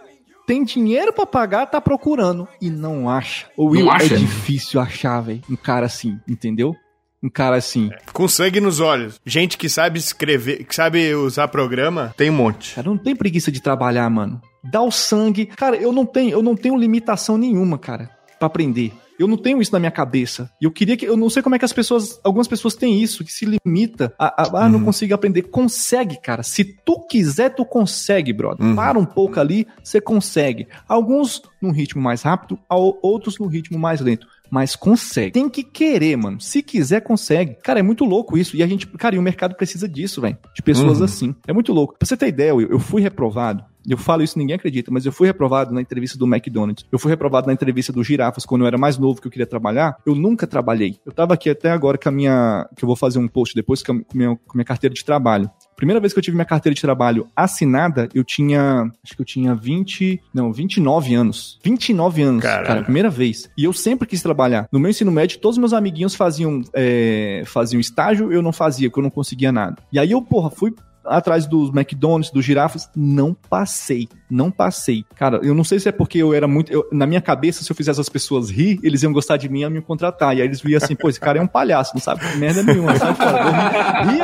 tem 0.46 0.64
dinheiro 0.64 1.12
para 1.12 1.26
pagar, 1.26 1.66
tá 1.66 1.80
procurando 1.80 2.46
e 2.60 2.70
não 2.70 3.10
acha. 3.10 3.46
O 3.56 3.66
Will 3.66 3.90
é 3.90 3.98
difícil 3.98 4.80
achar, 4.80 5.20
velho. 5.20 5.42
Um 5.50 5.56
cara 5.56 5.86
assim, 5.86 6.18
entendeu? 6.28 6.74
Um 7.22 7.28
cara 7.28 7.56
assim. 7.56 7.90
É. 7.92 7.98
Com 8.12 8.28
sangue 8.28 8.60
nos 8.60 8.78
olhos. 8.78 9.20
Gente 9.24 9.58
que 9.58 9.68
sabe 9.68 9.98
escrever, 9.98 10.64
que 10.64 10.74
sabe 10.74 11.14
usar 11.14 11.48
programa, 11.48 12.14
tem 12.16 12.30
um 12.30 12.34
monte. 12.34 12.74
Cara, 12.74 12.88
não 12.88 12.96
tem 12.96 13.16
preguiça 13.16 13.50
de 13.50 13.60
trabalhar, 13.60 14.08
mano. 14.08 14.40
Dá 14.62 14.80
o 14.82 14.92
sangue. 14.92 15.46
Cara, 15.46 15.76
eu 15.76 15.92
não 15.92 16.06
tenho, 16.06 16.30
eu 16.30 16.42
não 16.42 16.54
tenho 16.54 16.76
limitação 16.76 17.36
nenhuma, 17.36 17.78
cara, 17.78 18.10
para 18.38 18.46
aprender. 18.46 18.92
Eu 19.18 19.26
não 19.26 19.36
tenho 19.36 19.60
isso 19.60 19.72
na 19.72 19.78
minha 19.78 19.90
cabeça. 19.90 20.50
E 20.60 20.64
eu 20.64 20.70
queria 20.70 20.96
que. 20.96 21.06
Eu 21.06 21.16
não 21.16 21.30
sei 21.30 21.42
como 21.42 21.54
é 21.54 21.58
que 21.58 21.64
as 21.64 21.72
pessoas. 21.72 22.20
Algumas 22.22 22.48
pessoas 22.48 22.74
têm 22.74 23.02
isso, 23.02 23.24
que 23.24 23.32
se 23.32 23.46
limita 23.46 24.14
a. 24.18 24.42
a 24.42 24.64
ah, 24.64 24.68
não 24.68 24.78
uhum. 24.78 24.86
consigo 24.86 25.14
aprender. 25.14 25.42
Consegue, 25.42 26.20
cara. 26.20 26.42
Se 26.42 26.64
tu 26.64 27.00
quiser, 27.06 27.50
tu 27.50 27.64
consegue, 27.64 28.32
brother. 28.32 28.66
Uhum. 28.66 28.74
Para 28.74 28.98
um 28.98 29.04
pouco 29.04 29.40
ali, 29.40 29.66
você 29.82 30.00
consegue. 30.00 30.68
Alguns 30.88 31.42
num 31.60 31.70
ritmo 31.70 32.02
mais 32.02 32.22
rápido, 32.22 32.58
outros 32.68 33.38
num 33.38 33.46
ritmo 33.46 33.78
mais 33.78 34.00
lento 34.00 34.26
mas 34.50 34.76
consegue. 34.76 35.32
Tem 35.32 35.48
que 35.48 35.62
querer, 35.62 36.16
mano. 36.16 36.40
Se 36.40 36.62
quiser, 36.62 37.00
consegue. 37.00 37.56
Cara, 37.62 37.80
é 37.80 37.82
muito 37.82 38.04
louco 38.04 38.38
isso. 38.38 38.56
E 38.56 38.62
a 38.62 38.66
gente, 38.66 38.86
cara, 38.86 39.16
e 39.16 39.18
o 39.18 39.22
mercado 39.22 39.54
precisa 39.54 39.88
disso, 39.88 40.20
velho. 40.20 40.38
De 40.54 40.62
pessoas 40.62 40.98
uhum. 40.98 41.04
assim. 41.04 41.34
É 41.46 41.52
muito 41.52 41.72
louco. 41.72 41.96
Pra 41.98 42.06
você 42.06 42.16
ter 42.16 42.28
ideia, 42.28 42.50
eu, 42.50 42.60
eu 42.60 42.78
fui 42.78 43.02
reprovado 43.02 43.64
eu 43.89 43.99
falo 43.99 44.22
isso, 44.22 44.39
ninguém 44.39 44.57
acredita, 44.57 44.91
mas 44.91 45.07
eu 45.07 45.12
fui 45.12 45.26
reprovado 45.26 45.72
na 45.72 45.80
entrevista 45.80 46.18
do 46.18 46.26
McDonald's. 46.26 46.84
Eu 46.91 46.99
fui 46.99 47.11
reprovado 47.11 47.47
na 47.47 47.53
entrevista 47.53 47.93
do 47.93 48.03
Girafas 48.03 48.45
quando 48.45 48.62
eu 48.62 48.66
era 48.66 48.78
mais 48.78 48.99
novo 48.99 49.20
que 49.20 49.26
eu 49.26 49.30
queria 49.30 49.47
trabalhar. 49.47 49.97
Eu 50.05 50.14
nunca 50.14 50.47
trabalhei. 50.47 50.99
Eu 51.05 51.12
tava 51.12 51.34
aqui 51.34 51.51
até 51.51 51.70
agora 51.70 51.99
com 51.99 52.09
a 52.09 52.12
minha. 52.12 52.68
que 52.76 52.84
eu 52.84 52.87
vou 52.87 52.97
fazer 52.97 53.18
um 53.18 53.28
post 53.28 53.55
depois 53.55 53.82
com 53.82 53.93
a 53.93 54.01
minha, 54.14 54.37
com 54.37 54.53
a 54.53 54.57
minha 54.57 54.64
carteira 54.64 54.95
de 54.95 55.05
trabalho. 55.05 55.51
Primeira 55.76 56.01
vez 56.01 56.12
que 56.12 56.18
eu 56.18 56.22
tive 56.22 56.34
minha 56.34 56.47
carteira 56.47 56.74
de 56.74 56.80
trabalho 56.80 57.28
assinada, 57.37 58.09
eu 58.14 58.24
tinha. 58.24 58.91
Acho 59.05 59.14
que 59.14 59.20
eu 59.20 59.26
tinha 59.26 59.55
20. 59.55 60.22
Não, 60.32 60.53
29 60.53 61.14
anos. 61.14 61.59
29 61.62 62.22
anos, 62.22 62.43
Caralho. 62.43 62.66
cara, 62.66 62.82
primeira 62.82 63.11
vez. 63.11 63.51
E 63.57 63.64
eu 63.64 63.72
sempre 63.72 64.09
quis 64.09 64.22
trabalhar. 64.22 64.68
No 64.72 64.80
meu 64.80 64.91
ensino 64.91 65.12
médio, 65.12 65.39
todos 65.39 65.59
meus 65.59 65.74
amiguinhos 65.74 66.14
faziam, 66.14 66.62
é, 66.74 67.43
faziam 67.47 67.78
estágio, 67.78 68.32
eu 68.32 68.41
não 68.41 68.53
fazia, 68.53 68.89
porque 68.89 69.01
eu 69.01 69.05
não 69.05 69.11
conseguia 69.11 69.53
nada. 69.53 69.76
E 69.93 69.99
aí 69.99 70.11
eu, 70.11 70.22
porra, 70.22 70.51
fui 70.51 70.74
atrás 71.07 71.46
dos 71.46 71.70
McDonald's, 71.70 72.30
dos 72.30 72.44
girafas, 72.44 72.90
não 72.94 73.34
passei, 73.34 74.09
não 74.30 74.50
passei. 74.50 75.04
Cara, 75.14 75.40
eu 75.42 75.54
não 75.54 75.64
sei 75.64 75.80
se 75.80 75.88
é 75.88 75.92
porque 75.92 76.18
eu 76.18 76.34
era 76.34 76.46
muito. 76.46 76.72
Eu, 76.72 76.86
na 76.92 77.07
minha 77.07 77.20
cabeça, 77.20 77.62
se 77.62 77.70
eu 77.70 77.76
fizesse 77.76 78.00
as 78.00 78.09
pessoas 78.09 78.50
rir, 78.50 78.78
eles 78.82 79.02
iam 79.02 79.12
gostar 79.12 79.36
de 79.36 79.48
mim 79.48 79.62
e 79.62 79.68
me 79.70 79.80
contratar. 79.80 80.36
E 80.36 80.40
aí 80.40 80.46
eles 80.46 80.61
viam 80.61 80.78
assim, 80.82 80.94
pô, 80.94 81.09
esse 81.09 81.20
cara 81.20 81.38
é 81.38 81.42
um 81.42 81.46
palhaço, 81.46 81.92
não 81.94 82.00
sabe 82.00 82.20
merda 82.36 82.62
nenhuma, 82.62 82.96
sabe? 82.96 83.18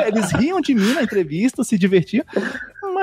Eles 0.07 0.33
riam 0.33 0.61
de 0.61 0.75
mim 0.75 0.95
na 0.95 1.03
entrevista, 1.03 1.65
se 1.65 1.79
divertiam 1.79 2.25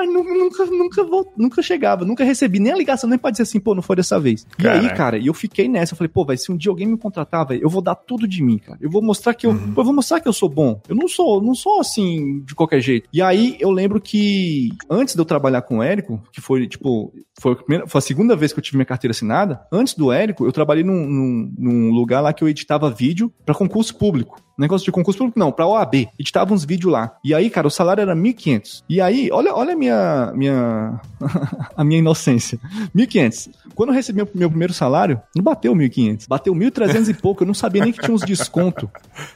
mas 0.00 0.12
nunca, 0.12 0.64
nunca, 0.66 1.06
nunca 1.36 1.62
chegava, 1.62 2.04
nunca 2.04 2.24
recebi 2.24 2.58
nem 2.58 2.72
a 2.72 2.76
ligação, 2.76 3.08
nem 3.08 3.18
pra 3.18 3.30
dizer 3.30 3.42
assim, 3.42 3.60
pô, 3.60 3.74
não 3.74 3.82
foi 3.82 3.96
dessa 3.96 4.18
vez. 4.18 4.46
E 4.58 4.66
aí, 4.66 4.88
cara, 4.94 5.18
eu 5.18 5.34
fiquei 5.34 5.68
nessa, 5.68 5.92
eu 5.92 5.98
falei, 5.98 6.08
pô, 6.08 6.24
vai, 6.24 6.36
se 6.36 6.50
um 6.50 6.56
dia 6.56 6.70
alguém 6.70 6.86
me 6.86 6.96
contratar, 6.96 7.46
velho, 7.46 7.62
eu 7.62 7.68
vou 7.68 7.82
dar 7.82 7.94
tudo 7.94 8.26
de 8.26 8.42
mim, 8.42 8.58
cara. 8.58 8.78
Eu 8.80 8.90
vou 8.90 9.02
mostrar 9.02 9.34
que 9.34 9.46
eu, 9.46 9.50
uhum. 9.50 9.74
pô, 9.74 9.80
eu 9.80 9.84
vou 9.84 9.94
mostrar 9.94 10.20
que 10.20 10.28
eu 10.28 10.32
sou 10.32 10.48
bom. 10.48 10.80
Eu 10.88 10.94
não 10.94 11.08
sou, 11.08 11.42
não 11.42 11.54
sou 11.54 11.80
assim, 11.80 12.40
de 12.40 12.54
qualquer 12.54 12.80
jeito. 12.80 13.08
E 13.12 13.20
aí, 13.20 13.56
eu 13.60 13.70
lembro 13.70 14.00
que, 14.00 14.70
antes 14.88 15.14
de 15.14 15.20
eu 15.20 15.24
trabalhar 15.24 15.62
com 15.62 15.78
o 15.78 15.82
Érico, 15.82 16.22
que 16.32 16.40
foi, 16.40 16.66
tipo, 16.66 17.12
foi 17.38 17.52
a, 17.52 17.56
primeira, 17.56 17.86
foi 17.86 17.98
a 17.98 18.02
segunda 18.02 18.36
vez 18.36 18.52
que 18.52 18.58
eu 18.58 18.62
tive 18.62 18.76
minha 18.76 18.86
carteira 18.86 19.12
assinada, 19.12 19.60
antes 19.72 19.94
do 19.94 20.12
Érico, 20.12 20.46
eu 20.46 20.52
trabalhei 20.52 20.84
num, 20.84 21.06
num, 21.06 21.54
num 21.58 21.90
lugar 21.90 22.20
lá 22.20 22.32
que 22.32 22.42
eu 22.42 22.48
editava 22.48 22.90
vídeo 22.90 23.32
para 23.44 23.54
concurso 23.54 23.96
público. 23.96 24.40
Negócio 24.60 24.84
de 24.84 24.92
concurso 24.92 25.18
público, 25.18 25.38
não, 25.38 25.50
pra 25.50 25.66
OAB. 25.66 26.06
Editava 26.18 26.52
uns 26.52 26.66
vídeos 26.66 26.92
lá. 26.92 27.16
E 27.24 27.34
aí, 27.34 27.48
cara, 27.48 27.66
o 27.66 27.70
salário 27.70 28.02
era 28.02 28.14
1.500. 28.14 28.82
E 28.86 29.00
aí, 29.00 29.30
olha, 29.32 29.54
olha 29.54 29.72
a 29.72 29.76
minha, 29.76 30.32
minha, 30.34 31.00
a 31.74 31.82
minha 31.82 31.98
inocência. 31.98 32.60
1.500. 32.94 33.48
Quando 33.74 33.88
eu 33.88 33.94
recebi 33.94 34.22
meu 34.34 34.50
primeiro 34.50 34.74
salário, 34.74 35.18
não 35.34 35.42
bateu 35.42 35.74
1.500. 35.74 36.26
Bateu 36.28 36.54
1.300 36.54 37.08
e 37.08 37.14
pouco. 37.14 37.42
Eu 37.42 37.46
não 37.46 37.54
sabia 37.54 37.82
nem 37.82 37.90
que 37.90 38.00
tinha 38.00 38.14
uns 38.14 38.20
desconto. 38.20 38.90